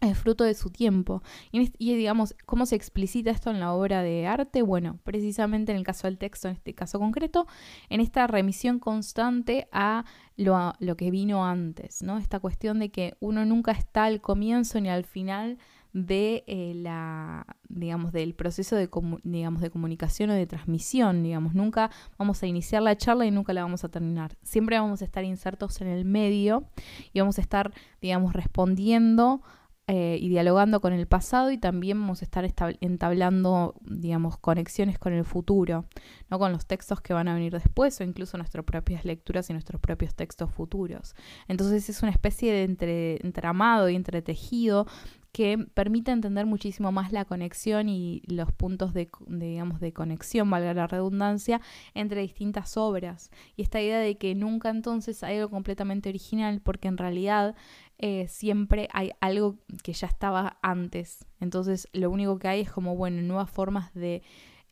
es 0.00 0.18
fruto 0.18 0.44
de 0.44 0.54
su 0.54 0.70
tiempo. 0.70 1.22
Y, 1.50 1.72
y, 1.78 1.96
digamos, 1.96 2.34
¿cómo 2.46 2.66
se 2.66 2.76
explicita 2.76 3.30
esto 3.30 3.50
en 3.50 3.60
la 3.60 3.72
obra 3.72 4.02
de 4.02 4.26
arte? 4.26 4.62
Bueno, 4.62 5.00
precisamente 5.04 5.72
en 5.72 5.78
el 5.78 5.84
caso 5.84 6.06
del 6.06 6.18
texto, 6.18 6.48
en 6.48 6.54
este 6.54 6.74
caso 6.74 6.98
concreto, 6.98 7.46
en 7.88 8.00
esta 8.00 8.26
remisión 8.26 8.78
constante 8.78 9.68
a 9.72 10.04
lo, 10.36 10.72
lo 10.78 10.96
que 10.96 11.10
vino 11.10 11.44
antes, 11.44 12.02
¿no? 12.02 12.18
Esta 12.18 12.38
cuestión 12.40 12.78
de 12.78 12.90
que 12.90 13.16
uno 13.20 13.44
nunca 13.44 13.72
está 13.72 14.04
al 14.04 14.20
comienzo 14.20 14.80
ni 14.80 14.88
al 14.88 15.04
final 15.04 15.58
de 16.06 16.44
eh, 16.46 16.72
la 16.74 17.46
digamos 17.68 18.12
del 18.12 18.34
proceso 18.34 18.76
de 18.76 18.88
digamos 19.24 19.60
de 19.60 19.70
comunicación 19.70 20.30
o 20.30 20.34
de 20.34 20.46
transmisión 20.46 21.22
digamos 21.22 21.54
nunca 21.54 21.90
vamos 22.18 22.42
a 22.42 22.46
iniciar 22.46 22.82
la 22.82 22.96
charla 22.96 23.26
y 23.26 23.30
nunca 23.30 23.52
la 23.52 23.62
vamos 23.62 23.84
a 23.84 23.88
terminar 23.88 24.36
siempre 24.42 24.78
vamos 24.78 25.02
a 25.02 25.04
estar 25.04 25.24
insertos 25.24 25.80
en 25.80 25.88
el 25.88 26.04
medio 26.04 26.64
y 27.12 27.20
vamos 27.20 27.38
a 27.38 27.40
estar 27.40 27.72
digamos 28.00 28.32
respondiendo 28.32 29.42
eh, 29.90 30.18
y 30.20 30.28
dialogando 30.28 30.82
con 30.82 30.92
el 30.92 31.06
pasado 31.06 31.50
y 31.50 31.56
también 31.56 31.98
vamos 31.98 32.20
a 32.20 32.26
estar 32.26 32.46
entablando, 32.82 33.74
digamos, 33.80 34.36
conexiones 34.36 34.98
con 34.98 35.14
el 35.14 35.24
futuro, 35.24 35.86
¿no? 36.28 36.38
con 36.38 36.52
los 36.52 36.66
textos 36.66 37.00
que 37.00 37.14
van 37.14 37.26
a 37.26 37.32
venir 37.32 37.54
después 37.54 37.98
o 37.98 38.04
incluso 38.04 38.36
nuestras 38.36 38.66
propias 38.66 39.06
lecturas 39.06 39.48
y 39.48 39.54
nuestros 39.54 39.80
propios 39.80 40.14
textos 40.14 40.52
futuros. 40.52 41.14
Entonces 41.48 41.88
es 41.88 42.02
una 42.02 42.12
especie 42.12 42.52
de 42.52 42.64
entre, 42.64 43.16
entramado 43.24 43.88
y 43.88 43.96
entretejido 43.96 44.86
que 45.32 45.58
permite 45.74 46.10
entender 46.10 46.46
muchísimo 46.46 46.90
más 46.92 47.12
la 47.12 47.24
conexión 47.24 47.88
y 47.88 48.22
los 48.26 48.50
puntos 48.52 48.94
de, 48.94 49.10
digamos, 49.26 49.80
de 49.80 49.92
conexión, 49.92 50.50
valga 50.50 50.74
la 50.74 50.86
redundancia, 50.86 51.60
entre 51.94 52.22
distintas 52.22 52.76
obras. 52.76 53.30
Y 53.56 53.62
esta 53.62 53.80
idea 53.80 53.98
de 53.98 54.16
que 54.16 54.34
nunca 54.34 54.70
entonces 54.70 55.22
hay 55.22 55.36
algo 55.36 55.50
completamente 55.50 56.08
original, 56.08 56.60
porque 56.62 56.88
en 56.88 56.96
realidad 56.96 57.54
eh, 57.98 58.26
siempre 58.28 58.88
hay 58.92 59.12
algo 59.20 59.58
que 59.82 59.92
ya 59.92 60.06
estaba 60.06 60.58
antes. 60.62 61.26
Entonces 61.40 61.88
lo 61.92 62.10
único 62.10 62.38
que 62.38 62.48
hay 62.48 62.60
es 62.60 62.72
como, 62.72 62.96
bueno, 62.96 63.20
nuevas 63.22 63.50
formas 63.50 63.92
de 63.94 64.22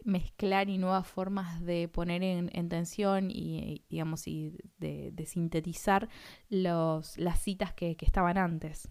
mezclar 0.05 0.69
y 0.69 0.79
nuevas 0.79 1.07
formas 1.07 1.61
de 1.65 1.89
poner 1.89 2.23
en, 2.23 2.69
tensión 2.69 3.31
y, 3.31 3.85
digamos, 3.91 4.29
y 4.29 4.57
de, 4.79 5.13
sintetizar 5.27 6.09
los, 6.49 7.19
las 7.19 7.41
citas 7.41 7.75
que 7.75 7.97
estaban 8.01 8.39
antes. 8.39 8.89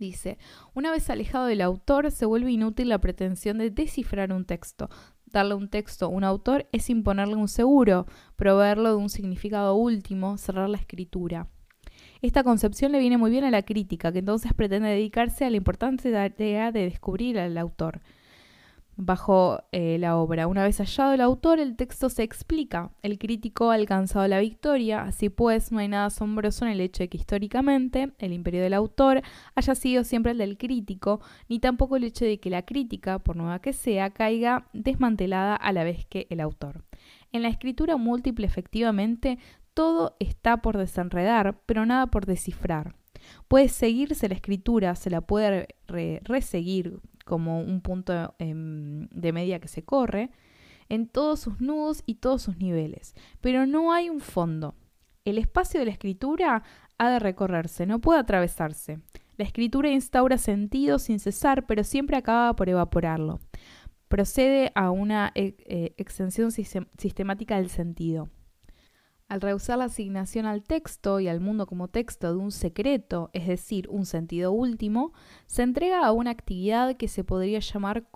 Dice, 0.00 0.38
una 0.72 0.90
vez 0.90 1.10
alejado 1.10 1.44
del 1.44 1.60
autor, 1.60 2.10
se 2.10 2.24
vuelve 2.24 2.50
inútil 2.50 2.88
la 2.88 3.02
pretensión 3.02 3.58
de 3.58 3.68
descifrar 3.68 4.32
un 4.32 4.46
texto. 4.46 4.88
Darle 5.26 5.52
un 5.52 5.68
texto 5.68 6.06
a 6.06 6.08
un 6.08 6.24
autor 6.24 6.66
es 6.72 6.88
imponerle 6.88 7.36
un 7.36 7.48
seguro, 7.48 8.06
proveerlo 8.34 8.88
de 8.88 8.96
un 8.96 9.10
significado 9.10 9.74
último, 9.74 10.38
cerrar 10.38 10.70
la 10.70 10.78
escritura. 10.78 11.48
Esta 12.22 12.42
concepción 12.42 12.92
le 12.92 12.98
viene 12.98 13.18
muy 13.18 13.30
bien 13.30 13.44
a 13.44 13.50
la 13.50 13.62
crítica, 13.62 14.10
que 14.10 14.20
entonces 14.20 14.54
pretende 14.54 14.88
dedicarse 14.88 15.44
a 15.44 15.50
la 15.50 15.58
importante 15.58 16.10
tarea 16.10 16.72
de 16.72 16.84
descubrir 16.84 17.38
al 17.38 17.58
autor 17.58 18.00
bajo 19.00 19.62
eh, 19.72 19.98
la 19.98 20.16
obra. 20.16 20.46
Una 20.46 20.64
vez 20.64 20.78
hallado 20.78 21.12
el 21.12 21.20
autor, 21.20 21.58
el 21.58 21.76
texto 21.76 22.08
se 22.08 22.22
explica. 22.22 22.90
El 23.02 23.18
crítico 23.18 23.70
ha 23.70 23.74
alcanzado 23.74 24.26
la 24.28 24.40
victoria, 24.40 25.02
así 25.02 25.28
pues 25.28 25.72
no 25.72 25.78
hay 25.78 25.88
nada 25.88 26.06
asombroso 26.06 26.64
en 26.64 26.72
el 26.72 26.80
hecho 26.80 27.02
de 27.02 27.08
que 27.08 27.16
históricamente 27.16 28.12
el 28.18 28.32
imperio 28.32 28.62
del 28.62 28.74
autor 28.74 29.22
haya 29.54 29.74
sido 29.74 30.04
siempre 30.04 30.32
el 30.32 30.38
del 30.38 30.58
crítico, 30.58 31.20
ni 31.48 31.58
tampoco 31.58 31.96
el 31.96 32.04
hecho 32.04 32.24
de 32.24 32.38
que 32.38 32.50
la 32.50 32.62
crítica, 32.62 33.18
por 33.18 33.36
nueva 33.36 33.60
que 33.60 33.72
sea, 33.72 34.10
caiga 34.10 34.68
desmantelada 34.72 35.56
a 35.56 35.72
la 35.72 35.84
vez 35.84 36.06
que 36.06 36.26
el 36.30 36.40
autor. 36.40 36.84
En 37.32 37.42
la 37.42 37.48
escritura 37.48 37.96
múltiple, 37.96 38.46
efectivamente, 38.46 39.38
todo 39.74 40.16
está 40.18 40.58
por 40.58 40.76
desenredar, 40.76 41.60
pero 41.66 41.86
nada 41.86 42.08
por 42.08 42.26
descifrar. 42.26 42.94
Puede 43.48 43.68
seguirse 43.68 44.28
la 44.28 44.34
escritura, 44.34 44.94
se 44.94 45.10
la 45.10 45.20
puede 45.20 45.68
reseguir 46.22 47.00
como 47.30 47.60
un 47.60 47.80
punto 47.80 48.34
em, 48.40 49.06
de 49.10 49.32
media 49.32 49.60
que 49.60 49.68
se 49.68 49.84
corre, 49.84 50.32
en 50.88 51.06
todos 51.06 51.38
sus 51.38 51.60
nudos 51.60 52.02
y 52.04 52.16
todos 52.16 52.42
sus 52.42 52.56
niveles. 52.56 53.14
Pero 53.40 53.66
no 53.66 53.92
hay 53.92 54.10
un 54.10 54.18
fondo. 54.18 54.74
El 55.24 55.38
espacio 55.38 55.78
de 55.78 55.86
la 55.86 55.92
escritura 55.92 56.64
ha 56.98 57.08
de 57.08 57.20
recorrerse, 57.20 57.86
no 57.86 58.00
puede 58.00 58.18
atravesarse. 58.18 58.98
La 59.36 59.44
escritura 59.44 59.90
instaura 59.90 60.38
sentido 60.38 60.98
sin 60.98 61.20
cesar, 61.20 61.66
pero 61.66 61.84
siempre 61.84 62.16
acaba 62.16 62.56
por 62.56 62.68
evaporarlo. 62.68 63.38
Procede 64.08 64.72
a 64.74 64.90
una 64.90 65.30
eh, 65.36 65.54
eh, 65.66 65.94
extensión 65.98 66.50
sistemática 66.50 67.58
del 67.58 67.68
sentido. 67.68 68.28
Al 69.30 69.40
rehusar 69.40 69.78
la 69.78 69.84
asignación 69.84 70.44
al 70.44 70.64
texto 70.64 71.20
y 71.20 71.28
al 71.28 71.38
mundo 71.38 71.64
como 71.66 71.86
texto 71.86 72.32
de 72.32 72.36
un 72.36 72.50
secreto, 72.50 73.30
es 73.32 73.46
decir, 73.46 73.88
un 73.88 74.04
sentido 74.04 74.50
último, 74.50 75.12
se 75.46 75.62
entrega 75.62 76.04
a 76.04 76.10
una 76.10 76.32
actividad 76.32 76.96
que 76.96 77.06
se 77.06 77.22
podría 77.22 77.60
llamar 77.60 78.08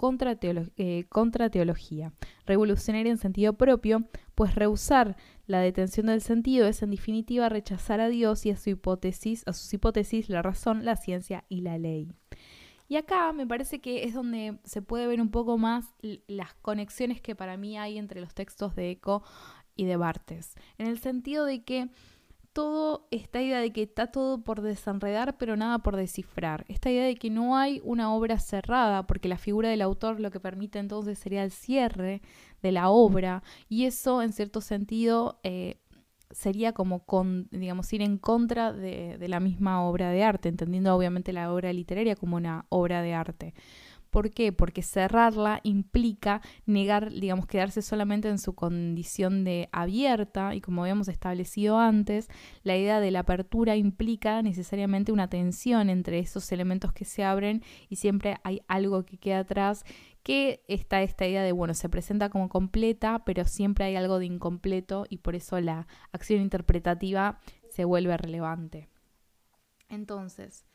eh, 0.77 1.05
contrateología, 1.09 2.13
revolucionaria 2.47 3.13
en 3.13 3.19
sentido 3.19 3.53
propio, 3.53 4.09
pues 4.35 4.57
rehusar 4.57 5.17
la 5.47 5.61
detención 5.61 6.07
del 6.07 6.21
sentido 6.21 6.67
es 6.67 6.83
en 6.83 6.91
definitiva 6.91 7.49
rechazar 7.49 8.01
a 8.01 8.09
Dios 8.09 8.45
y 8.45 8.51
a 8.51 8.57
su 8.57 8.71
hipótesis, 8.71 9.45
a 9.47 9.53
sus 9.53 9.73
hipótesis, 9.73 10.29
la 10.29 10.43
razón, 10.43 10.85
la 10.85 10.97
ciencia 10.97 11.45
y 11.49 11.61
la 11.61 11.79
ley. 11.79 12.11
Y 12.87 12.97
acá 12.97 13.33
me 13.33 13.47
parece 13.47 13.81
que 13.81 14.05
es 14.05 14.15
donde 14.15 14.59
se 14.65 14.83
puede 14.83 15.07
ver 15.07 15.21
un 15.21 15.31
poco 15.31 15.59
más 15.59 15.95
las 16.27 16.55
conexiones 16.55 17.21
que 17.21 17.35
para 17.35 17.57
mí 17.57 17.79
hay 17.79 17.99
entre 17.99 18.21
los 18.21 18.35
textos 18.35 18.75
de 18.75 18.91
Eco 18.91 19.23
y 19.77 19.85
de 19.85 19.97
Bartes, 19.97 20.55
en 20.79 20.87
el 20.87 20.99
sentido 20.99 21.45
de 21.45 21.65
que 21.65 21.89
todo 22.53 23.09
esta 23.11 23.43
idea 23.43 23.59
de 23.59 23.73
que 23.73 23.83
está 23.83 24.07
todo 24.07 24.43
por 24.45 24.63
desenredar 24.63 25.37
pero 25.37 25.57
nada 25.57 25.81
por 25.81 25.97
descifrar, 25.97 26.65
esta 26.69 26.91
idea 26.91 27.05
de 27.05 27.17
que 27.17 27.29
no 27.29 27.57
hay 27.57 27.81
una 27.85 28.15
obra 28.15 28.39
cerrada 28.39 29.07
porque 29.07 29.29
la 29.29 29.39
figura 29.39 29.69
del 29.69 29.83
autor 29.83 30.21
lo 30.21 30.31
que 30.31 30.41
permite 30.41 30.79
entonces 30.79 31.19
sería 31.19 31.43
el 31.43 31.51
cierre 31.51 32.23
de 32.63 32.73
la 32.73 32.91
obra 32.91 33.43
y 33.69 33.87
eso 33.87 34.23
en 34.23 34.33
cierto 34.33 34.61
sentido 34.61 35.41
eh, 35.43 35.81
sería 36.31 36.73
como 36.73 37.05
con, 37.05 37.49
digamos, 37.51 37.93
ir 37.93 38.03
en 38.03 38.19
contra 38.19 38.73
de, 38.73 39.19
de 39.19 39.29
la 39.29 39.41
misma 39.41 39.83
obra 39.85 40.11
de 40.11 40.23
arte, 40.25 40.49
entendiendo 40.49 40.95
obviamente 40.95 41.33
la 41.33 41.53
obra 41.53 41.73
literaria 41.73 42.17
como 42.17 42.37
una 42.37 42.67
obra 42.69 43.03
de 43.03 43.15
arte. 43.15 43.55
¿Por 44.15 44.31
qué? 44.31 44.53
Porque 44.53 44.83
cerrarla 44.83 45.59
implica 45.65 46.41
negar, 46.67 47.11
digamos, 47.11 47.49
quedarse 47.49 47.83
solamente 47.83 48.29
en 48.29 48.39
su 48.39 48.55
condición 48.55 49.43
de 49.43 49.69
abierta 49.73 50.55
y 50.55 50.61
como 50.61 50.83
habíamos 50.83 51.09
establecido 51.09 51.81
antes, 51.81 52.29
la 52.63 52.77
idea 52.77 53.01
de 53.01 53.11
la 53.11 53.19
apertura 53.19 53.75
implica 53.75 54.41
necesariamente 54.41 55.11
una 55.11 55.29
tensión 55.29 55.91
entre 55.91 56.21
esos 56.21 56.53
elementos 56.53 56.93
que 56.93 57.05
se 57.05 57.25
abren 57.25 57.65
y 57.89 57.97
siempre 57.97 58.37
hay 58.45 58.61
algo 58.69 59.05
que 59.05 59.19
queda 59.19 59.41
atrás 59.41 59.85
que 60.23 60.63
está 60.69 61.03
esta 61.03 61.27
idea 61.27 61.43
de, 61.43 61.51
bueno, 61.51 61.75
se 61.75 61.89
presenta 61.89 62.29
como 62.29 62.49
completa, 62.49 63.25
pero 63.27 63.45
siempre 63.47 63.85
hay 63.85 63.97
algo 63.97 64.21
de 64.21 64.27
incompleto 64.27 65.07
y 65.09 65.19
por 65.19 65.35
eso 65.35 65.61
la 65.61 65.89
acción 66.13 66.41
interpretativa 66.41 67.41
se 67.69 67.85
vuelve 67.85 68.17
relevante. 68.17 68.89
Entonces, 69.89 70.67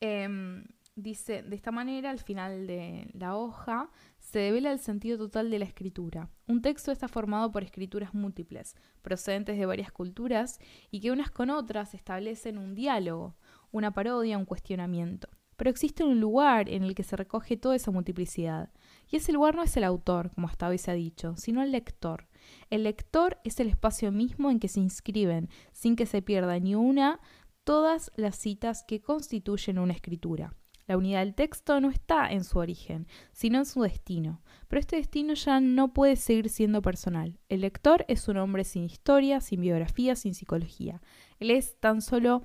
eh, 0.00 0.62
dice, 0.96 1.42
de 1.42 1.54
esta 1.54 1.70
manera, 1.70 2.10
al 2.10 2.18
final 2.18 2.66
de 2.66 3.08
la 3.12 3.36
hoja, 3.36 3.90
se 4.18 4.40
devela 4.40 4.72
el 4.72 4.80
sentido 4.80 5.18
total 5.18 5.50
de 5.50 5.58
la 5.58 5.66
escritura. 5.66 6.30
Un 6.48 6.62
texto 6.62 6.90
está 6.90 7.06
formado 7.06 7.52
por 7.52 7.62
escrituras 7.62 8.14
múltiples, 8.14 8.74
procedentes 9.02 9.58
de 9.58 9.66
varias 9.66 9.92
culturas, 9.92 10.58
y 10.90 11.00
que 11.00 11.12
unas 11.12 11.30
con 11.30 11.50
otras 11.50 11.94
establecen 11.94 12.58
un 12.58 12.74
diálogo, 12.74 13.36
una 13.70 13.92
parodia, 13.92 14.38
un 14.38 14.46
cuestionamiento. 14.46 15.28
Pero 15.56 15.70
existe 15.70 16.02
un 16.02 16.20
lugar 16.20 16.68
en 16.68 16.82
el 16.82 16.94
que 16.94 17.02
se 17.02 17.16
recoge 17.16 17.56
toda 17.56 17.76
esa 17.76 17.90
multiplicidad. 17.90 18.70
Y 19.10 19.16
ese 19.16 19.32
lugar 19.32 19.54
no 19.54 19.62
es 19.62 19.76
el 19.76 19.84
autor, 19.84 20.30
como 20.34 20.48
hasta 20.48 20.68
hoy 20.68 20.78
se 20.78 20.90
ha 20.90 20.94
dicho, 20.94 21.34
sino 21.36 21.62
el 21.62 21.72
lector. 21.72 22.28
El 22.68 22.82
lector 22.82 23.38
es 23.44 23.60
el 23.60 23.68
espacio 23.68 24.12
mismo 24.12 24.50
en 24.50 24.60
que 24.60 24.68
se 24.68 24.80
inscriben, 24.80 25.48
sin 25.72 25.96
que 25.96 26.06
se 26.06 26.20
pierda 26.20 26.58
ni 26.58 26.74
una, 26.74 27.20
todas 27.64 28.12
las 28.16 28.36
citas 28.36 28.84
que 28.86 29.00
constituyen 29.00 29.78
una 29.78 29.94
escritura. 29.94 30.54
La 30.86 30.96
unidad 30.96 31.20
del 31.20 31.34
texto 31.34 31.80
no 31.80 31.90
está 31.90 32.30
en 32.30 32.44
su 32.44 32.58
origen, 32.58 33.06
sino 33.32 33.58
en 33.58 33.66
su 33.66 33.82
destino. 33.82 34.42
Pero 34.68 34.80
este 34.80 34.96
destino 34.96 35.34
ya 35.34 35.60
no 35.60 35.92
puede 35.92 36.16
seguir 36.16 36.48
siendo 36.48 36.82
personal. 36.82 37.38
El 37.48 37.62
lector 37.62 38.04
es 38.08 38.28
un 38.28 38.36
hombre 38.36 38.64
sin 38.64 38.84
historia, 38.84 39.40
sin 39.40 39.60
biografía, 39.60 40.14
sin 40.14 40.34
psicología. 40.34 41.02
Él 41.40 41.50
es 41.50 41.78
tan 41.80 42.02
solo 42.02 42.42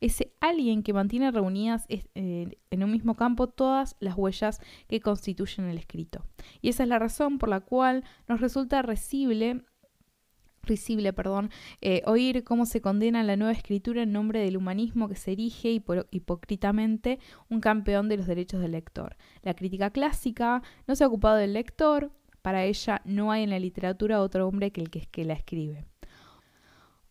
ese 0.00 0.34
alguien 0.40 0.82
que 0.82 0.92
mantiene 0.92 1.30
reunidas 1.30 1.86
eh, 1.88 2.58
en 2.70 2.84
un 2.84 2.90
mismo 2.90 3.14
campo 3.14 3.48
todas 3.48 3.96
las 4.00 4.16
huellas 4.16 4.60
que 4.88 5.00
constituyen 5.00 5.68
el 5.68 5.78
escrito. 5.78 6.24
Y 6.60 6.70
esa 6.70 6.82
es 6.82 6.88
la 6.88 6.98
razón 6.98 7.38
por 7.38 7.48
la 7.48 7.60
cual 7.60 8.04
nos 8.26 8.40
resulta 8.40 8.82
recible 8.82 9.64
risible, 10.62 11.12
perdón, 11.12 11.50
eh, 11.80 12.02
oír 12.06 12.44
cómo 12.44 12.66
se 12.66 12.80
condena 12.80 13.22
la 13.22 13.36
nueva 13.36 13.52
escritura 13.52 14.02
en 14.02 14.12
nombre 14.12 14.40
del 14.40 14.56
humanismo 14.56 15.08
que 15.08 15.16
se 15.16 15.32
erige 15.32 15.70
hipócritamente 16.10 17.18
un 17.48 17.60
campeón 17.60 18.08
de 18.08 18.16
los 18.16 18.26
derechos 18.26 18.60
del 18.60 18.72
lector. 18.72 19.16
La 19.42 19.54
crítica 19.54 19.90
clásica 19.90 20.62
no 20.86 20.94
se 20.94 21.04
ha 21.04 21.08
ocupado 21.08 21.36
del 21.36 21.54
lector, 21.54 22.12
para 22.42 22.64
ella 22.64 23.02
no 23.04 23.30
hay 23.30 23.44
en 23.44 23.50
la 23.50 23.58
literatura 23.58 24.20
otro 24.20 24.48
hombre 24.48 24.72
que 24.72 24.80
el 24.80 24.90
que, 24.90 25.00
que 25.06 25.24
la 25.24 25.34
escribe. 25.34 25.84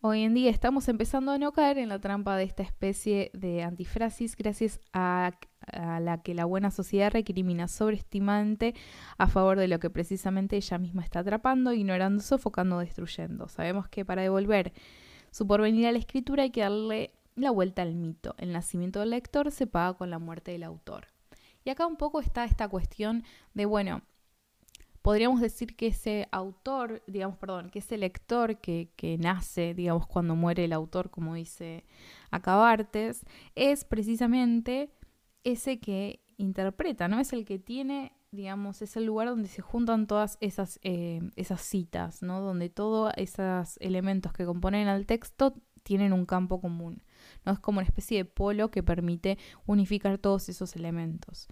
Hoy 0.00 0.22
en 0.22 0.34
día 0.34 0.50
estamos 0.50 0.88
empezando 0.88 1.30
a 1.30 1.38
no 1.38 1.52
caer 1.52 1.78
en 1.78 1.88
la 1.88 2.00
trampa 2.00 2.36
de 2.36 2.44
esta 2.44 2.62
especie 2.62 3.30
de 3.34 3.62
antifrasis 3.62 4.36
gracias 4.36 4.80
a, 4.92 5.30
a 5.72 6.00
la 6.00 6.22
que 6.22 6.34
la 6.34 6.44
buena 6.44 6.70
sociedad 6.70 7.10
recrimina 7.12 7.68
sobreestimante 7.68 8.74
a 9.18 9.26
favor 9.26 9.58
de 9.58 9.68
lo 9.68 9.78
que 9.78 9.90
precisamente 9.90 10.56
ella 10.56 10.78
misma 10.78 11.02
está 11.02 11.20
atrapando, 11.20 11.72
ignorando, 11.72 12.22
sofocando, 12.22 12.78
destruyendo. 12.78 13.48
Sabemos 13.48 13.88
que 13.88 14.04
para 14.04 14.22
devolver 14.22 14.72
su 15.30 15.46
porvenir 15.46 15.86
a 15.86 15.92
la 15.92 15.98
escritura 15.98 16.42
hay 16.42 16.50
que 16.50 16.60
darle 16.62 17.12
la 17.36 17.50
vuelta 17.50 17.82
al 17.82 17.94
mito. 17.94 18.34
El 18.38 18.52
nacimiento 18.52 19.00
del 19.00 19.10
lector 19.10 19.50
se 19.50 19.66
paga 19.66 19.94
con 19.94 20.10
la 20.10 20.18
muerte 20.18 20.52
del 20.52 20.62
autor. 20.62 21.06
Y 21.64 21.70
acá 21.70 21.86
un 21.86 21.96
poco 21.96 22.20
está 22.20 22.44
esta 22.44 22.68
cuestión 22.68 23.24
de, 23.54 23.66
bueno, 23.66 24.02
podríamos 25.02 25.40
decir 25.40 25.76
que 25.76 25.88
ese 25.88 26.28
autor, 26.30 27.02
digamos, 27.06 27.36
perdón, 27.38 27.70
que 27.70 27.80
ese 27.80 27.98
lector 27.98 28.58
que, 28.58 28.90
que 28.96 29.18
nace, 29.18 29.74
digamos, 29.74 30.06
cuando 30.06 30.36
muere 30.36 30.64
el 30.64 30.72
autor, 30.72 31.10
como 31.10 31.34
dice 31.34 31.84
Acabartes, 32.30 33.24
es 33.54 33.84
precisamente 33.84 34.90
ese 35.44 35.80
que 35.80 36.20
interpreta, 36.36 37.08
¿no? 37.08 37.20
Es 37.20 37.32
el 37.32 37.44
que 37.44 37.58
tiene, 37.58 38.12
digamos, 38.30 38.82
es 38.82 38.96
el 38.96 39.04
lugar 39.04 39.28
donde 39.28 39.48
se 39.48 39.62
juntan 39.62 40.06
todas 40.06 40.38
esas, 40.40 40.78
eh, 40.82 41.20
esas 41.36 41.60
citas, 41.60 42.22
¿no? 42.22 42.40
Donde 42.40 42.68
todos 42.68 43.12
esos 43.16 43.76
elementos 43.80 44.32
que 44.32 44.44
componen 44.44 44.88
al 44.88 45.06
texto 45.06 45.54
tienen 45.82 46.12
un 46.12 46.26
campo 46.26 46.60
común. 46.60 47.02
¿no? 47.44 47.52
Es 47.52 47.58
como 47.58 47.78
una 47.78 47.86
especie 47.86 48.18
de 48.18 48.24
polo 48.24 48.70
que 48.70 48.82
permite 48.82 49.38
unificar 49.66 50.18
todos 50.18 50.48
esos 50.48 50.76
elementos. 50.76 51.48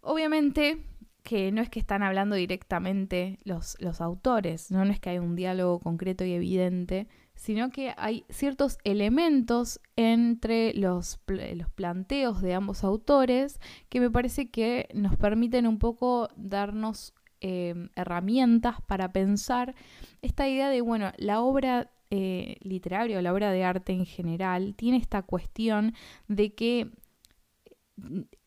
Obviamente 0.00 0.84
que 1.22 1.52
no 1.52 1.60
es 1.60 1.68
que 1.68 1.80
están 1.80 2.02
hablando 2.02 2.36
directamente 2.36 3.38
los, 3.44 3.76
los 3.80 4.00
autores, 4.00 4.70
¿no? 4.70 4.84
no 4.84 4.92
es 4.92 5.00
que 5.00 5.10
hay 5.10 5.18
un 5.18 5.36
diálogo 5.36 5.78
concreto 5.78 6.24
y 6.24 6.32
evidente, 6.32 7.06
sino 7.38 7.70
que 7.70 7.94
hay 7.96 8.24
ciertos 8.28 8.78
elementos 8.82 9.80
entre 9.94 10.74
los, 10.74 11.20
los, 11.28 11.70
planteos 11.70 12.42
de 12.42 12.52
ambos 12.52 12.82
autores 12.82 13.60
que 13.88 14.00
me 14.00 14.10
parece 14.10 14.50
que 14.50 14.88
nos 14.92 15.16
permiten 15.16 15.68
un 15.68 15.78
poco 15.78 16.28
darnos 16.36 17.14
eh, 17.40 17.74
herramientas 17.94 18.82
para 18.88 19.12
pensar 19.12 19.76
esta 20.20 20.48
idea 20.48 20.68
de, 20.68 20.80
bueno, 20.80 21.12
la 21.16 21.40
obra 21.40 21.92
eh, 22.10 22.56
literaria 22.60 23.18
o 23.18 23.22
la 23.22 23.32
obra 23.32 23.52
de 23.52 23.62
arte 23.62 23.92
en 23.92 24.04
general 24.04 24.74
tiene 24.74 24.96
esta 24.96 25.22
cuestión 25.22 25.94
de 26.26 26.54
que 26.54 26.90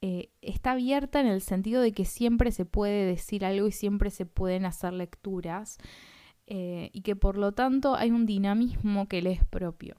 eh, 0.02 0.32
está 0.42 0.72
abierta 0.72 1.22
en 1.22 1.28
el 1.28 1.42
sentido 1.42 1.82
de 1.82 1.94
que 1.94 2.04
siempre 2.04 2.52
se 2.52 2.66
puede 2.66 3.06
decir 3.06 3.46
algo 3.46 3.68
y 3.68 3.72
siempre 3.72 4.10
se 4.10 4.26
pueden 4.26 4.66
hacer 4.66 4.92
lecturas 4.92 5.78
eh, 6.54 6.90
y 6.92 7.00
que 7.04 7.16
por 7.16 7.38
lo 7.38 7.54
tanto 7.54 7.96
hay 7.96 8.12
un 8.12 8.26
dinamismo 8.26 9.08
que 9.08 9.22
le 9.22 9.32
es 9.32 9.46
propio. 9.46 9.96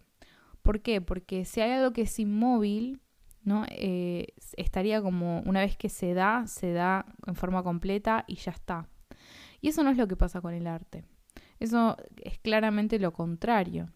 ¿Por 0.61 0.83
qué? 0.83 1.01
Porque 1.01 1.47
si 1.47 1.63
hay 1.63 1.71
algo 1.71 1.95
que 1.95 2.03
es 2.03 2.19
inmóvil, 2.19 3.01
¿no? 3.43 3.65
Eh, 3.71 4.35
estaría 4.59 5.01
como 5.01 5.41
una 5.47 5.61
vez 5.61 5.79
que 5.79 5.89
se 5.89 6.13
da, 6.13 6.47
se 6.47 6.75
da 6.75 7.07
en 7.27 7.37
forma 7.37 7.63
completa 7.63 8.27
y 8.27 8.35
ya 8.35 8.53
está. 8.53 8.87
Y 9.63 9.69
eso 9.69 9.83
no 9.83 9.89
es 9.89 9.97
lo 9.97 10.07
que 10.07 10.15
pasa 10.15 10.43
con 10.43 10.53
el 10.53 10.67
arte. 10.67 11.07
Eso 11.59 11.97
es 12.23 12.39
claramente 12.39 12.99
lo 12.99 13.15
contrario. 13.15 13.91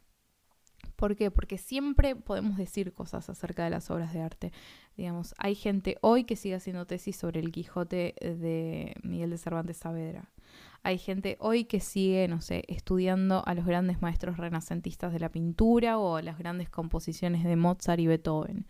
¿Por 0.96 1.14
qué? 1.14 1.30
Porque 1.30 1.58
siempre 1.58 2.16
podemos 2.16 2.56
decir 2.56 2.94
cosas 2.94 3.28
acerca 3.28 3.64
de 3.64 3.70
las 3.70 3.90
obras 3.90 4.14
de 4.14 4.22
arte. 4.22 4.52
Digamos, 4.96 5.34
hay 5.36 5.56
gente 5.56 5.98
hoy 6.00 6.24
que 6.24 6.36
sigue 6.36 6.54
haciendo 6.54 6.86
tesis 6.86 7.16
sobre 7.16 7.40
el 7.40 7.52
Quijote 7.52 8.14
de 8.18 8.94
Miguel 9.02 9.28
de 9.28 9.36
Cervantes 9.36 9.76
Saavedra. 9.76 10.32
Hay 10.86 10.98
gente 10.98 11.36
hoy 11.40 11.64
que 11.64 11.80
sigue, 11.80 12.28
no 12.28 12.40
sé, 12.40 12.62
estudiando 12.68 13.42
a 13.44 13.54
los 13.54 13.66
grandes 13.66 14.02
maestros 14.02 14.36
renacentistas 14.36 15.12
de 15.12 15.18
la 15.18 15.30
pintura 15.30 15.98
o 15.98 16.20
las 16.20 16.38
grandes 16.38 16.70
composiciones 16.70 17.42
de 17.42 17.56
Mozart 17.56 17.98
y 17.98 18.06
Beethoven. 18.06 18.68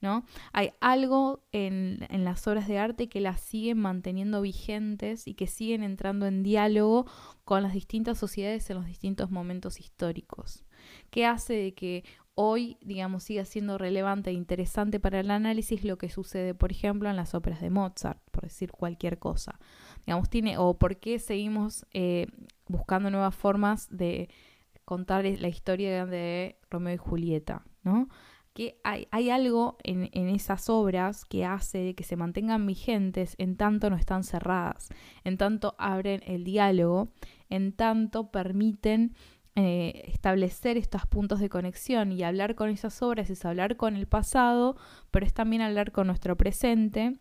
¿no? 0.00 0.24
Hay 0.52 0.70
algo 0.78 1.42
en, 1.50 2.06
en, 2.08 2.24
las 2.24 2.46
obras 2.46 2.68
de 2.68 2.78
arte 2.78 3.08
que 3.08 3.18
las 3.18 3.40
siguen 3.40 3.78
manteniendo 3.78 4.42
vigentes 4.42 5.26
y 5.26 5.34
que 5.34 5.48
siguen 5.48 5.82
entrando 5.82 6.28
en 6.28 6.44
diálogo 6.44 7.06
con 7.44 7.64
las 7.64 7.72
distintas 7.72 8.16
sociedades 8.16 8.70
en 8.70 8.76
los 8.76 8.86
distintos 8.86 9.32
momentos 9.32 9.80
históricos. 9.80 10.64
¿Qué 11.10 11.26
hace 11.26 11.54
de 11.54 11.74
que 11.74 12.04
hoy, 12.36 12.76
digamos, 12.80 13.24
siga 13.24 13.44
siendo 13.44 13.76
relevante 13.76 14.30
e 14.30 14.34
interesante 14.34 15.00
para 15.00 15.18
el 15.18 15.32
análisis 15.32 15.82
lo 15.82 15.98
que 15.98 16.10
sucede, 16.10 16.54
por 16.54 16.70
ejemplo, 16.70 17.10
en 17.10 17.16
las 17.16 17.34
óperas 17.34 17.60
de 17.60 17.70
Mozart, 17.70 18.20
por 18.30 18.44
decir 18.44 18.70
cualquier 18.70 19.18
cosa? 19.18 19.58
Digamos, 20.06 20.30
tiene, 20.30 20.56
o 20.58 20.78
por 20.78 20.96
qué 20.98 21.18
seguimos 21.18 21.84
eh, 21.92 22.28
buscando 22.68 23.10
nuevas 23.10 23.34
formas 23.34 23.88
de 23.90 24.28
contar 24.84 25.24
la 25.24 25.48
historia 25.48 26.06
de 26.06 26.56
Romeo 26.70 26.94
y 26.94 26.98
Julieta, 26.98 27.64
¿no? 27.82 28.08
que 28.54 28.80
hay, 28.84 29.28
algo 29.28 29.76
en, 29.82 30.08
en, 30.12 30.30
esas 30.30 30.70
obras 30.70 31.26
que 31.26 31.44
hace 31.44 31.94
que 31.94 32.04
se 32.04 32.16
mantengan 32.16 32.66
vigentes 32.66 33.34
en 33.36 33.58
tanto 33.58 33.90
no 33.90 33.96
están 33.96 34.24
cerradas, 34.24 34.88
en 35.24 35.36
tanto 35.36 35.74
abren 35.76 36.22
el 36.26 36.42
diálogo, 36.42 37.08
en 37.50 37.72
tanto 37.72 38.30
permiten 38.30 39.14
eh, 39.58 40.04
establecer 40.08 40.76
estos 40.76 41.06
puntos 41.06 41.40
de 41.40 41.48
conexión 41.48 42.12
y 42.12 42.22
hablar 42.22 42.54
con 42.54 42.68
esas 42.68 43.00
obras 43.00 43.30
es 43.30 43.42
hablar 43.46 43.78
con 43.78 43.96
el 43.96 44.06
pasado, 44.06 44.76
pero 45.10 45.24
es 45.24 45.32
también 45.32 45.62
hablar 45.62 45.92
con 45.92 46.06
nuestro 46.06 46.36
presente 46.36 47.18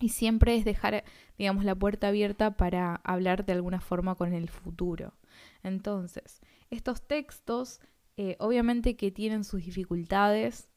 y 0.00 0.08
siempre 0.08 0.56
es 0.56 0.64
dejar, 0.64 1.04
digamos, 1.38 1.64
la 1.64 1.74
puerta 1.74 2.08
abierta 2.08 2.56
para 2.56 2.96
hablar 3.04 3.44
de 3.44 3.52
alguna 3.52 3.80
forma 3.80 4.14
con 4.14 4.32
el 4.32 4.48
futuro. 4.48 5.12
Entonces, 5.62 6.40
estos 6.70 7.06
textos, 7.06 7.80
eh, 8.16 8.36
obviamente 8.40 8.96
que 8.96 9.10
tienen 9.10 9.44
sus 9.44 9.64
dificultades, 9.64 10.70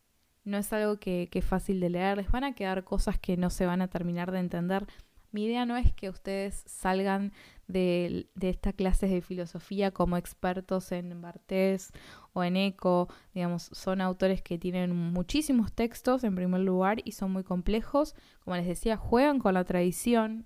no 0.43 0.57
es 0.57 0.71
algo 0.73 0.99
que, 0.99 1.29
que 1.31 1.39
es 1.39 1.45
fácil 1.45 1.79
de 1.79 1.89
leer, 1.89 2.17
les 2.17 2.29
van 2.29 2.43
a 2.43 2.53
quedar 2.53 2.83
cosas 2.83 3.17
que 3.17 3.37
no 3.37 3.49
se 3.49 3.65
van 3.65 3.81
a 3.81 3.87
terminar 3.87 4.31
de 4.31 4.39
entender. 4.39 4.85
Mi 5.31 5.45
idea 5.45 5.65
no 5.65 5.77
es 5.77 5.93
que 5.93 6.09
ustedes 6.09 6.63
salgan 6.67 7.31
de, 7.67 8.27
estas 8.41 8.73
clases 8.73 9.09
de 9.11 9.21
filosofía 9.21 9.91
como 9.91 10.17
expertos 10.17 10.91
en 10.91 11.21
Bartés 11.21 11.91
o 12.33 12.43
en 12.43 12.57
Eco, 12.57 13.07
digamos, 13.33 13.69
son 13.71 14.01
autores 14.01 14.41
que 14.41 14.57
tienen 14.57 14.95
muchísimos 14.95 15.71
textos 15.71 16.23
en 16.23 16.35
primer 16.35 16.61
lugar 16.61 16.99
y 17.03 17.13
son 17.13 17.31
muy 17.31 17.43
complejos, 17.43 18.15
como 18.43 18.55
les 18.55 18.67
decía, 18.67 18.97
juegan 18.97 19.39
con 19.39 19.53
la 19.53 19.63
tradición, 19.63 20.45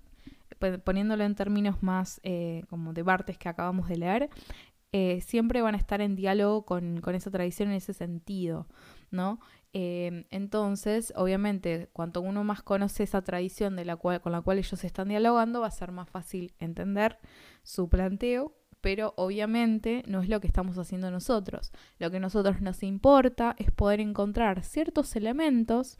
poniéndolo 0.84 1.24
en 1.24 1.34
términos 1.34 1.82
más 1.82 2.20
eh, 2.24 2.64
como 2.68 2.92
de 2.92 3.02
Bartes 3.02 3.38
que 3.38 3.48
acabamos 3.48 3.88
de 3.88 3.96
leer, 3.96 4.30
eh, 4.92 5.20
siempre 5.20 5.60
van 5.60 5.74
a 5.74 5.78
estar 5.78 6.00
en 6.00 6.16
diálogo 6.16 6.64
con, 6.64 7.02
con, 7.02 7.14
esa 7.14 7.30
tradición 7.30 7.68
en 7.68 7.76
ese 7.76 7.92
sentido, 7.92 8.66
¿no? 9.10 9.38
Em, 9.72 10.24
entonces, 10.30 11.12
obviamente, 11.14 11.90
cuanto 11.92 12.20
uno 12.20 12.42
más 12.42 12.62
conoce 12.62 13.02
esa 13.02 13.22
tradición 13.22 13.76
de 13.76 13.84
la 13.84 13.96
cual, 13.96 14.20
con 14.20 14.32
la 14.32 14.40
cual 14.40 14.58
ellos 14.58 14.82
están 14.82 15.08
dialogando, 15.08 15.60
va 15.60 15.66
a 15.66 15.70
ser 15.70 15.92
más 15.92 16.08
fácil 16.08 16.54
entender 16.58 17.18
su 17.62 17.88
planteo, 17.88 18.54
pero 18.80 19.12
obviamente 19.16 20.02
no 20.06 20.22
es 20.22 20.28
lo 20.28 20.40
que 20.40 20.46
estamos 20.46 20.78
haciendo 20.78 21.10
nosotros. 21.10 21.72
Lo 21.98 22.10
que 22.10 22.16
a 22.16 22.20
nosotros 22.20 22.60
nos 22.62 22.82
importa 22.82 23.54
es 23.58 23.70
poder 23.70 24.00
encontrar 24.00 24.62
ciertos 24.62 25.16
elementos, 25.16 25.98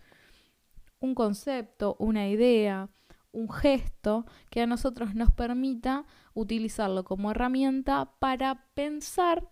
un 1.01 1.15
concepto, 1.15 1.97
una 1.99 2.29
idea, 2.29 2.89
un 3.33 3.51
gesto 3.51 4.25
que 4.51 4.63
a 4.63 4.67
nosotros 4.67 5.15
nos 5.15 5.31
permita 5.31 6.07
utilizarlo 6.35 7.05
como 7.05 7.31
herramienta 7.31 8.13
para 8.19 8.67
pensar 8.75 9.49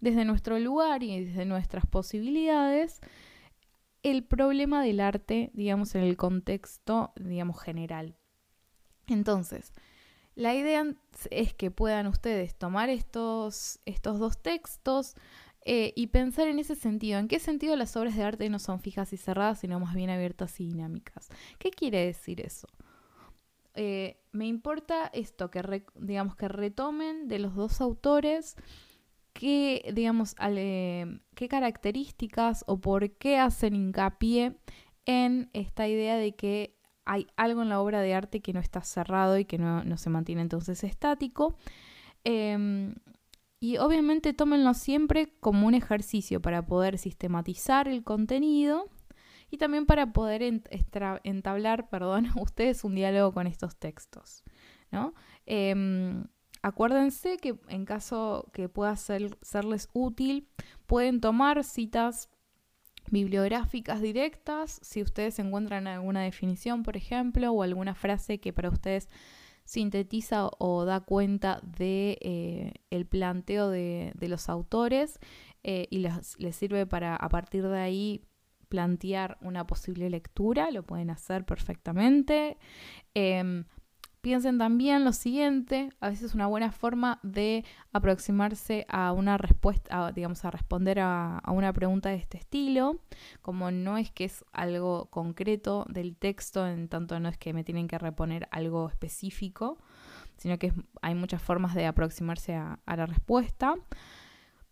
desde 0.00 0.24
nuestro 0.24 0.58
lugar 0.58 1.02
y 1.02 1.24
desde 1.24 1.44
nuestras 1.44 1.86
posibilidades 1.86 3.00
el 4.10 4.22
problema 4.22 4.84
del 4.84 5.00
arte, 5.00 5.50
digamos, 5.52 5.96
en 5.96 6.02
el 6.04 6.16
contexto, 6.16 7.12
digamos, 7.16 7.60
general. 7.60 8.16
Entonces, 9.08 9.72
la 10.36 10.54
idea 10.54 10.94
es 11.30 11.54
que 11.54 11.72
puedan 11.72 12.06
ustedes 12.06 12.54
tomar 12.54 12.88
estos, 12.88 13.80
estos 13.84 14.20
dos 14.20 14.40
textos 14.40 15.16
eh, 15.64 15.92
y 15.96 16.06
pensar 16.06 16.46
en 16.46 16.60
ese 16.60 16.76
sentido. 16.76 17.18
¿En 17.18 17.26
qué 17.26 17.40
sentido 17.40 17.74
las 17.74 17.96
obras 17.96 18.14
de 18.14 18.22
arte 18.22 18.48
no 18.48 18.60
son 18.60 18.78
fijas 18.78 19.12
y 19.12 19.16
cerradas, 19.16 19.58
sino 19.58 19.80
más 19.80 19.92
bien 19.96 20.10
abiertas 20.10 20.60
y 20.60 20.66
dinámicas? 20.66 21.28
¿Qué 21.58 21.72
quiere 21.72 22.06
decir 22.06 22.40
eso? 22.40 22.68
Eh, 23.74 24.20
me 24.30 24.46
importa 24.46 25.10
esto, 25.12 25.50
que 25.50 25.82
digamos 25.96 26.36
que 26.36 26.46
retomen 26.46 27.26
de 27.26 27.40
los 27.40 27.56
dos 27.56 27.80
autores 27.80 28.54
qué, 29.38 29.92
digamos, 29.94 30.34
qué 30.34 31.48
características 31.48 32.64
o 32.66 32.80
por 32.80 33.10
qué 33.18 33.38
hacen 33.38 33.76
hincapié 33.76 34.56
en 35.04 35.50
esta 35.52 35.86
idea 35.86 36.16
de 36.16 36.34
que 36.34 36.76
hay 37.04 37.26
algo 37.36 37.62
en 37.62 37.68
la 37.68 37.80
obra 37.80 38.00
de 38.00 38.14
arte 38.14 38.40
que 38.40 38.52
no 38.52 38.60
está 38.60 38.82
cerrado 38.82 39.38
y 39.38 39.44
que 39.44 39.58
no, 39.58 39.96
se 39.96 40.10
mantiene 40.10 40.42
entonces 40.42 40.82
estático. 40.84 41.56
Em, 42.24 42.94
y 43.60 43.78
obviamente 43.78 44.32
tómenlo 44.32 44.74
siempre 44.74 45.34
como 45.40 45.66
un 45.66 45.74
ejercicio 45.74 46.40
para 46.40 46.66
poder 46.66 46.98
sistematizar 46.98 47.88
el 47.88 48.02
contenido 48.02 48.90
y 49.50 49.58
también 49.58 49.86
para 49.86 50.12
poder 50.12 50.42
entablar, 50.42 51.88
perdón, 51.90 52.28
ustedes 52.40 52.84
un 52.84 52.94
diálogo 52.94 53.32
con 53.32 53.46
estos 53.46 53.76
textos. 53.76 54.42
¿no? 54.90 55.14
Em, 55.46 56.26
Acuérdense 56.66 57.36
que 57.36 57.54
en 57.68 57.84
caso 57.84 58.50
que 58.52 58.68
pueda 58.68 58.96
ser, 58.96 59.38
serles 59.40 59.88
útil, 59.92 60.48
pueden 60.86 61.20
tomar 61.20 61.62
citas 61.62 62.28
bibliográficas 63.08 64.00
directas, 64.00 64.80
si 64.82 65.00
ustedes 65.00 65.38
encuentran 65.38 65.86
alguna 65.86 66.22
definición, 66.22 66.82
por 66.82 66.96
ejemplo, 66.96 67.52
o 67.52 67.62
alguna 67.62 67.94
frase 67.94 68.40
que 68.40 68.52
para 68.52 68.70
ustedes 68.70 69.08
sintetiza 69.62 70.50
o 70.58 70.84
da 70.84 70.98
cuenta 71.02 71.60
de 71.62 72.18
eh, 72.20 72.72
el 72.90 73.06
planteo 73.06 73.70
de, 73.70 74.12
los 74.22 74.48
autores 74.48 75.20
eh, 75.62 75.86
y 75.88 75.98
les, 75.98 76.36
les, 76.40 76.56
sirve 76.56 76.84
para 76.84 77.14
a 77.14 77.28
partir 77.28 77.62
de 77.62 77.78
ahí 77.78 78.24
plantear 78.68 79.38
una 79.40 79.68
posible 79.68 80.10
lectura, 80.10 80.72
lo 80.72 80.82
pueden 80.82 81.10
hacer 81.10 81.44
perfectamente. 81.44 82.58
Em, 83.14 83.66
piensen 84.26 84.58
también 84.58 85.04
lo 85.04 85.12
siguiente, 85.12 85.90
a 86.00 86.08
veces 86.08 86.34
una 86.34 86.48
buena 86.48 86.72
forma 86.72 87.20
de 87.22 87.64
aproximarse 87.92 88.84
a 88.88 89.12
una 89.12 89.38
respuesta, 89.38 90.10
digamos, 90.10 90.44
a 90.44 90.50
responder 90.50 90.98
a, 90.98 91.40
una 91.46 91.72
pregunta 91.72 92.08
de 92.08 92.16
este 92.16 92.36
estilo, 92.36 92.98
como 93.40 93.70
no 93.70 93.98
es 93.98 94.10
que 94.10 94.24
es 94.24 94.44
algo 94.50 95.06
concreto 95.10 95.86
del 95.88 96.16
texto, 96.16 96.66
en 96.66 96.88
tanto 96.88 97.20
no 97.20 97.28
es 97.28 97.38
que 97.38 97.52
me 97.52 97.62
tienen 97.62 97.86
que 97.86 97.98
reponer 97.98 98.48
algo 98.50 98.88
específico, 98.88 99.78
sino 100.38 100.58
que 100.58 100.72
hay 101.02 101.14
muchas 101.14 101.40
formas 101.40 101.76
de 101.76 101.86
aproximarse 101.86 102.56
a, 102.56 102.80
la 102.84 103.06
respuesta. 103.06 103.76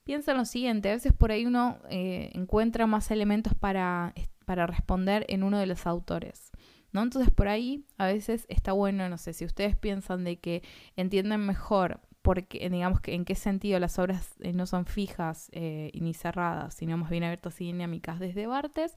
Piensa 0.03 0.35
lo 0.35 0.47
siguiente, 0.47 0.91
a 0.91 0.95
veces 0.95 1.13
por 1.13 1.31
ahí 1.31 1.47
uno 1.47 1.79
eh, 1.91 2.33
encuentra 2.35 2.89
más 2.89 3.09
elementos 3.13 3.55
para, 3.55 4.15
para 4.47 4.67
responder 4.67 5.25
en 5.29 5.45
uno 5.45 5.61
de 5.61 5.67
los 5.67 5.87
autores. 5.87 6.51
¿No? 6.95 7.03
Entonces 7.03 7.31
por 7.31 7.49
ahí 7.49 7.85
a 7.99 8.07
veces 8.07 8.47
está 8.49 8.73
bueno, 8.73 9.07
no 9.11 9.19
sé, 9.19 9.35
si 9.35 9.45
ustedes 9.45 9.77
piensan 9.77 10.25
de 10.25 10.39
que 10.39 10.63
entienden 10.97 11.45
mejor 11.45 12.01
porque, 12.23 12.71
digamos, 12.71 13.03
que 13.03 13.15
en 13.15 13.27
qué 13.27 13.35
sentido 13.35 13.79
las 13.79 13.99
obras 13.99 14.31
eh, 14.41 14.55
no 14.55 14.65
son 14.65 14.87
fijas 14.87 15.51
eh, 15.53 15.91
ni 15.93 16.15
cerradas, 16.15 16.73
sino 16.73 16.97
más 16.97 17.11
bien 17.11 17.23
abiertas 17.23 17.61
y 17.61 17.67
dinámicas 17.67 18.19
desde 18.19 18.47
Bartes, 18.47 18.97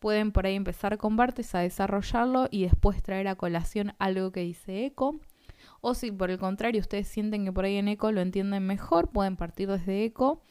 pueden 0.00 0.32
por 0.32 0.44
ahí 0.44 0.54
empezar 0.54 0.98
con 0.98 1.16
Bartes 1.16 1.54
a 1.54 1.60
desarrollarlo 1.60 2.48
y 2.50 2.64
después 2.64 3.02
traer 3.02 3.26
a 3.28 3.36
colación 3.36 3.94
algo 3.98 4.32
que 4.32 4.40
dice 4.40 4.84
Eco. 4.84 5.18
O 5.80 5.94
si 5.94 6.10
por 6.10 6.30
el 6.30 6.38
contrario 6.38 6.82
ustedes 6.82 7.08
sienten 7.08 7.46
que 7.46 7.52
por 7.52 7.64
ahí 7.64 7.76
en 7.76 7.88
Eco 7.88 8.12
lo 8.12 8.20
entienden 8.20 8.66
mejor, 8.66 9.08
pueden 9.08 9.36
partir 9.36 9.70
desde 9.70 10.04
Eco 10.04 10.42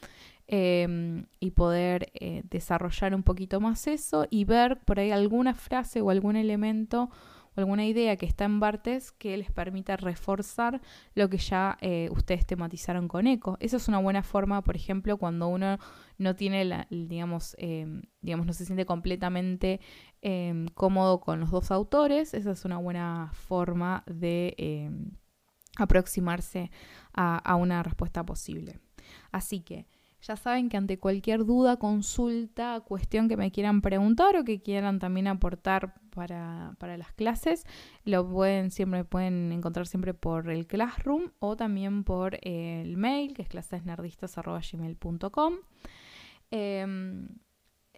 Em, 0.50 1.26
y 1.40 1.50
poder 1.50 2.10
eh, 2.14 2.42
desarrollar 2.48 3.14
un 3.14 3.22
poquito 3.22 3.60
más 3.60 3.86
eso 3.86 4.26
y 4.30 4.44
ver 4.44 4.80
por 4.80 4.98
ahí 4.98 5.10
alguna 5.10 5.52
frase 5.54 6.00
o 6.00 6.08
algún 6.08 6.36
elemento 6.36 7.10
o 7.54 7.60
alguna 7.60 7.84
idea 7.84 8.16
que 8.16 8.24
está 8.24 8.46
en 8.46 8.58
Bartes 8.58 9.12
que 9.12 9.36
les 9.36 9.52
permita 9.52 9.98
reforzar 9.98 10.80
lo 11.14 11.28
que 11.28 11.36
ya 11.36 11.76
eh, 11.82 12.08
ustedes 12.12 12.46
tematizaron 12.46 13.08
con 13.08 13.26
eco. 13.26 13.58
Esa 13.60 13.76
es 13.76 13.88
una 13.88 13.98
buena 13.98 14.22
forma, 14.22 14.62
por 14.62 14.74
ejemplo, 14.74 15.18
cuando 15.18 15.48
uno 15.48 15.76
no 16.16 16.34
tiene, 16.34 16.86
digamos, 16.88 17.54
em, 17.58 18.00
digamos, 18.22 18.46
no 18.46 18.54
se 18.54 18.64
siente 18.64 18.86
completamente 18.86 19.80
em, 20.22 20.68
cómodo 20.68 21.20
con 21.20 21.40
los 21.40 21.50
dos 21.50 21.70
autores. 21.70 22.32
Esa 22.32 22.52
es 22.52 22.64
una 22.64 22.78
buena 22.78 23.32
forma 23.34 24.02
de 24.06 24.90
aproximarse 25.76 26.70
a 27.12 27.54
una 27.56 27.82
respuesta 27.82 28.24
posible. 28.24 28.80
Así 29.30 29.60
que 29.60 29.86
ya 30.20 30.36
saben 30.36 30.68
que 30.68 30.76
ante 30.76 30.98
cualquier 30.98 31.44
duda, 31.44 31.76
consulta, 31.76 32.80
cuestión 32.80 33.28
que 33.28 33.36
me 33.36 33.52
quieran 33.52 33.80
preguntar 33.80 34.36
o 34.36 34.44
que 34.44 34.60
quieran 34.60 34.98
también 34.98 35.28
aportar 35.28 35.94
para, 36.10 36.74
las 36.96 37.12
clases, 37.12 37.64
lo 38.04 38.28
pueden 38.28 38.72
siempre 38.72 39.04
pueden 39.04 39.52
encontrar 39.52 39.86
siempre 39.86 40.14
por 40.14 40.50
el 40.50 40.66
Classroom 40.66 41.30
o 41.38 41.56
también 41.56 42.02
por 42.02 42.38
el 42.42 42.96
mail 42.96 43.34
que 43.34 43.42
es 43.42 43.48
clasesnerdistas.gmail.com. 43.48 45.54
Em, 46.50 47.28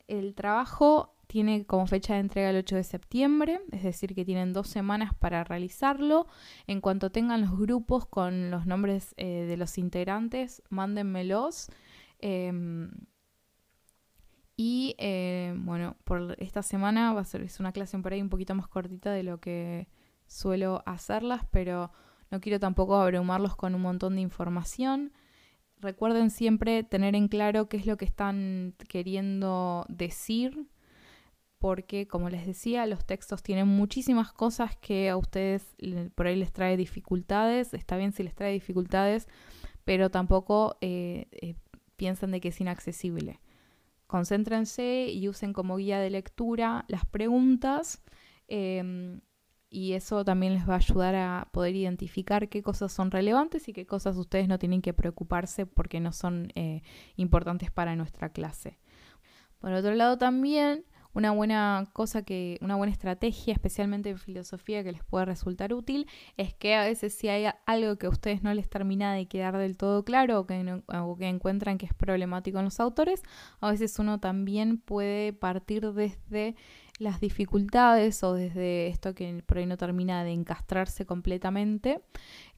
el 0.07 0.35
trabajo 0.35 1.15
tiene 1.27 1.65
como 1.65 1.87
fecha 1.87 2.15
de 2.15 2.21
entrega 2.21 2.51
el 2.51 2.57
8 2.57 2.77
de 2.77 2.85
septiembre, 2.85 3.61
es 3.71 3.85
decir, 3.85 4.15
que 4.15 4.25
tienen 4.25 4.53
dos 4.53 4.69
semanas 4.69 5.15
para 5.15 5.45
realizarlo. 5.45 6.27
En 6.67 6.81
cuanto 6.81 7.11
tengan 7.11 7.41
los 7.41 7.57
grupos 7.57 8.05
con 8.05 8.51
los 8.51 8.67
nombres 8.67 9.15
eh, 9.17 9.47
de 9.49 9.57
los 9.57 9.79
integrantes, 9.79 10.63
mándenmelos 10.69 11.71
Em, 12.21 12.91
y 14.57 14.95
eh, 14.99 15.55
bueno, 15.57 15.97
por 16.05 16.37
esta 16.39 16.63
semana 16.63 17.15
va 17.15 17.23
a 17.23 17.25
ser 17.25 17.41
es 17.43 17.61
una 17.61 17.73
clase 17.73 17.99
por 17.99 18.13
ahí 18.13 18.21
un 18.21 18.29
poquito 18.29 18.55
más 18.55 18.69
cortita 18.69 19.11
de 19.11 19.23
lo 19.23 19.41
que 19.41 19.89
suelo 20.27 20.83
hacerlas, 20.85 21.47
pero 21.51 21.91
no 22.31 22.41
quiero 22.41 22.61
tampoco 22.61 22.97
abrumarlos 22.97 23.57
con 23.57 23.75
un 23.75 23.83
montón 23.83 24.17
de 24.17 24.21
información. 24.21 25.13
Recuerden 25.79 26.31
siempre 26.31 26.83
tener 26.83 27.15
en 27.15 27.29
claro 27.29 27.69
qué 27.69 27.79
es 27.79 27.87
lo 27.87 27.97
que 27.97 28.05
están 28.05 28.75
queriendo 28.87 29.87
decir, 29.89 30.69
porque 31.59 32.07
como 32.07 32.29
les 32.29 32.47
decía, 32.47 32.87
los 32.87 33.05
textos 33.07 33.43
tienen 33.43 33.67
muchísimas 33.67 34.33
cosas 34.33 34.77
que 34.77 35.11
a 35.11 35.17
ustedes 35.17 35.75
por 36.15 36.27
ahí 36.27 36.37
les 36.37 36.53
trae 36.53 36.77
dificultades. 36.77 37.73
Está 37.75 37.97
bien 37.97 38.13
si 38.13 38.23
les 38.23 38.35
trae 38.35 38.53
dificultades, 38.53 39.27
pero 39.85 40.11
tampoco 40.11 40.77
eh, 40.81 41.29
eh, 41.33 41.55
piensan 42.01 42.31
de 42.31 42.41
que 42.41 42.49
es 42.49 42.59
inaccesible. 42.63 43.41
Concéntrense 44.07 45.09
y 45.11 45.29
usen 45.29 45.53
como 45.53 45.77
guía 45.77 46.01
de 46.01 46.09
lectura 46.09 46.87
las 46.89 47.05
preguntas 47.05 48.03
em, 48.49 49.21
y 49.69 49.93
eso 49.93 50.25
también 50.25 50.55
les 50.55 50.67
va 50.67 50.73
a 50.73 50.77
ayudar 50.79 51.15
a 51.15 51.49
poder 51.53 51.77
identificar 51.77 52.49
qué 52.49 52.63
cosas 52.63 52.91
son 52.91 53.11
relevantes 53.11 53.69
y 53.69 53.75
qué 53.75 53.85
cosas 53.85 54.17
ustedes 54.17 54.49
no 54.49 54.59
tienen 54.59 54.81
que 54.81 54.95
preocuparse 54.95 55.67
porque 55.67 56.01
no 56.01 56.13
son 56.13 56.51
eh, 56.55 56.83
importantes 57.17 57.71
para 57.71 57.95
nuestra 57.97 58.31
clase. 58.31 58.79
Por 59.59 59.73
otro 59.73 59.95
lado 59.95 60.17
también 60.17 60.87
una 61.13 61.33
buena 61.33 61.89
cosa 61.93 62.23
que, 62.23 62.59
una 62.61 62.77
buena 62.77 62.93
estrategia, 62.93 63.53
especialmente 63.53 64.11
en 64.11 64.19
filosofía, 64.19 64.85
que 64.85 64.93
les 64.93 65.05
puede 65.05 65.25
resultar 65.25 65.73
útil, 65.73 66.07
es 66.37 66.55
que 66.55 66.75
a 66.75 66.85
veces 66.85 67.15
si 67.15 67.29
hay 67.29 67.51
algo 67.67 67.97
que 67.97 68.07
a 68.07 68.11
ustedes 68.11 68.43
no 68.43 68.55
les 68.55 68.69
termina 68.69 69.13
de 69.15 69.27
quedar 69.27 69.57
del 69.59 69.77
todo 69.77 70.05
claro 70.05 70.41
o 70.41 70.47
que, 70.47 71.29
encuentran 71.29 71.79
que 71.79 71.87
es 71.87 71.95
problemático 71.95 72.59
en 72.59 72.67
los 72.67 72.81
autores, 72.81 73.23
a 73.61 73.71
veces 73.71 73.99
uno 73.99 74.21
también 74.21 74.79
puede 74.79 75.33
partir 75.33 75.93
desde 75.93 76.55
las 76.99 77.19
dificultades 77.21 78.23
o 78.23 78.35
desde 78.35 78.89
esto 78.89 79.15
que 79.15 79.43
por 79.47 79.59
ahí 79.59 79.67
no 79.67 79.79
termina 79.79 80.23
de 80.23 80.33
encastrarse 80.33 81.07
completamente, 81.07 82.03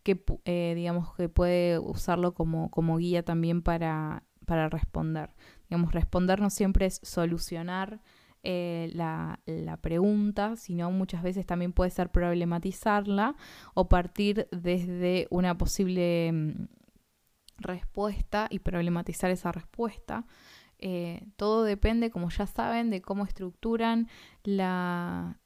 que 0.03 0.23
eh, 0.45 0.73
digamos 0.75 1.15
que 1.15 1.29
puede 1.29 1.79
usarlo 1.79 2.35
como, 2.35 2.71
como 2.71 2.97
guía 2.97 3.25
también 3.25 3.63
para, 3.63 4.25
para 4.45 4.69
responder. 4.69 5.31
Digamos, 5.71 5.93
responder 5.93 6.41
no 6.41 6.51
siempre 6.51 6.87
es 6.87 7.01
solucionar 7.03 8.01
eh, 8.45 8.91
la, 8.95 9.39
pregunta, 9.81 10.57
sino 10.57 10.91
muchas 10.91 11.23
veces 11.23 11.47
también 11.47 11.73
puede 11.73 11.91
ser 11.91 12.11
problematizarla 12.11 13.37
o 13.75 13.89
partir 13.89 14.49
desde 14.51 15.29
una 15.31 15.57
posible 15.57 16.31
mm, 16.33 16.67
respuesta 17.59 18.49
y 18.51 18.59
problematizar 18.59 19.31
esa 19.31 19.53
respuesta. 19.53 20.27
Eh, 20.79 21.25
todo 21.37 21.63
depende, 21.63 22.11
como 22.11 22.29
ya 22.31 22.47
saben, 22.47 22.91
de 22.91 23.01
cómo 23.01 23.25
estructuran 23.25 24.09
la, 24.43 25.39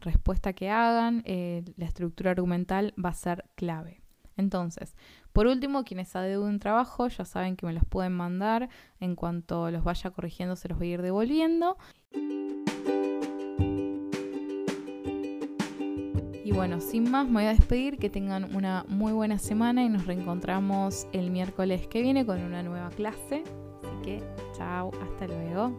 respuesta 0.00 0.52
que 0.52 0.70
hagan. 0.70 1.22
Eh, 1.26 1.64
la 1.76 1.86
estructura 1.86 2.30
argumental 2.30 2.94
va 3.04 3.10
a 3.10 3.14
ser 3.14 3.44
clave. 3.56 4.00
Entonces, 4.36 4.94
por 5.32 5.48
último, 5.48 5.84
quienes 5.84 6.14
adeuden 6.14 6.60
trabajo 6.60 7.08
ya 7.08 7.24
saben 7.24 7.56
que 7.56 7.66
me 7.66 7.72
los 7.72 7.84
pueden 7.84 8.12
mandar. 8.12 8.68
En 9.00 9.16
cuanto 9.16 9.70
los 9.70 9.82
vaya 9.82 10.10
corrigiendo, 10.10 10.54
se 10.54 10.68
los 10.68 10.78
voy 10.78 10.90
a 10.90 10.94
ir 10.94 11.02
devolviendo. 11.02 11.76
Y 16.44 16.52
bueno, 16.52 16.80
sin 16.80 17.10
más, 17.10 17.26
me 17.26 17.34
voy 17.34 17.44
a 17.44 17.48
despedir. 17.50 17.98
Que 17.98 18.08
tengan 18.08 18.54
una 18.56 18.84
muy 18.88 19.12
buena 19.12 19.38
semana 19.38 19.84
y 19.84 19.88
nos 19.88 20.06
reencontramos 20.06 21.06
el 21.12 21.30
miércoles 21.30 21.86
que 21.86 22.00
viene 22.00 22.24
con 22.24 22.40
una 22.40 22.62
nueva 22.62 22.88
clase. 22.90 23.42
Así 23.82 24.02
que, 24.02 24.22
chao, 24.56 24.90
hasta 25.02 25.26
luego. 25.26 25.78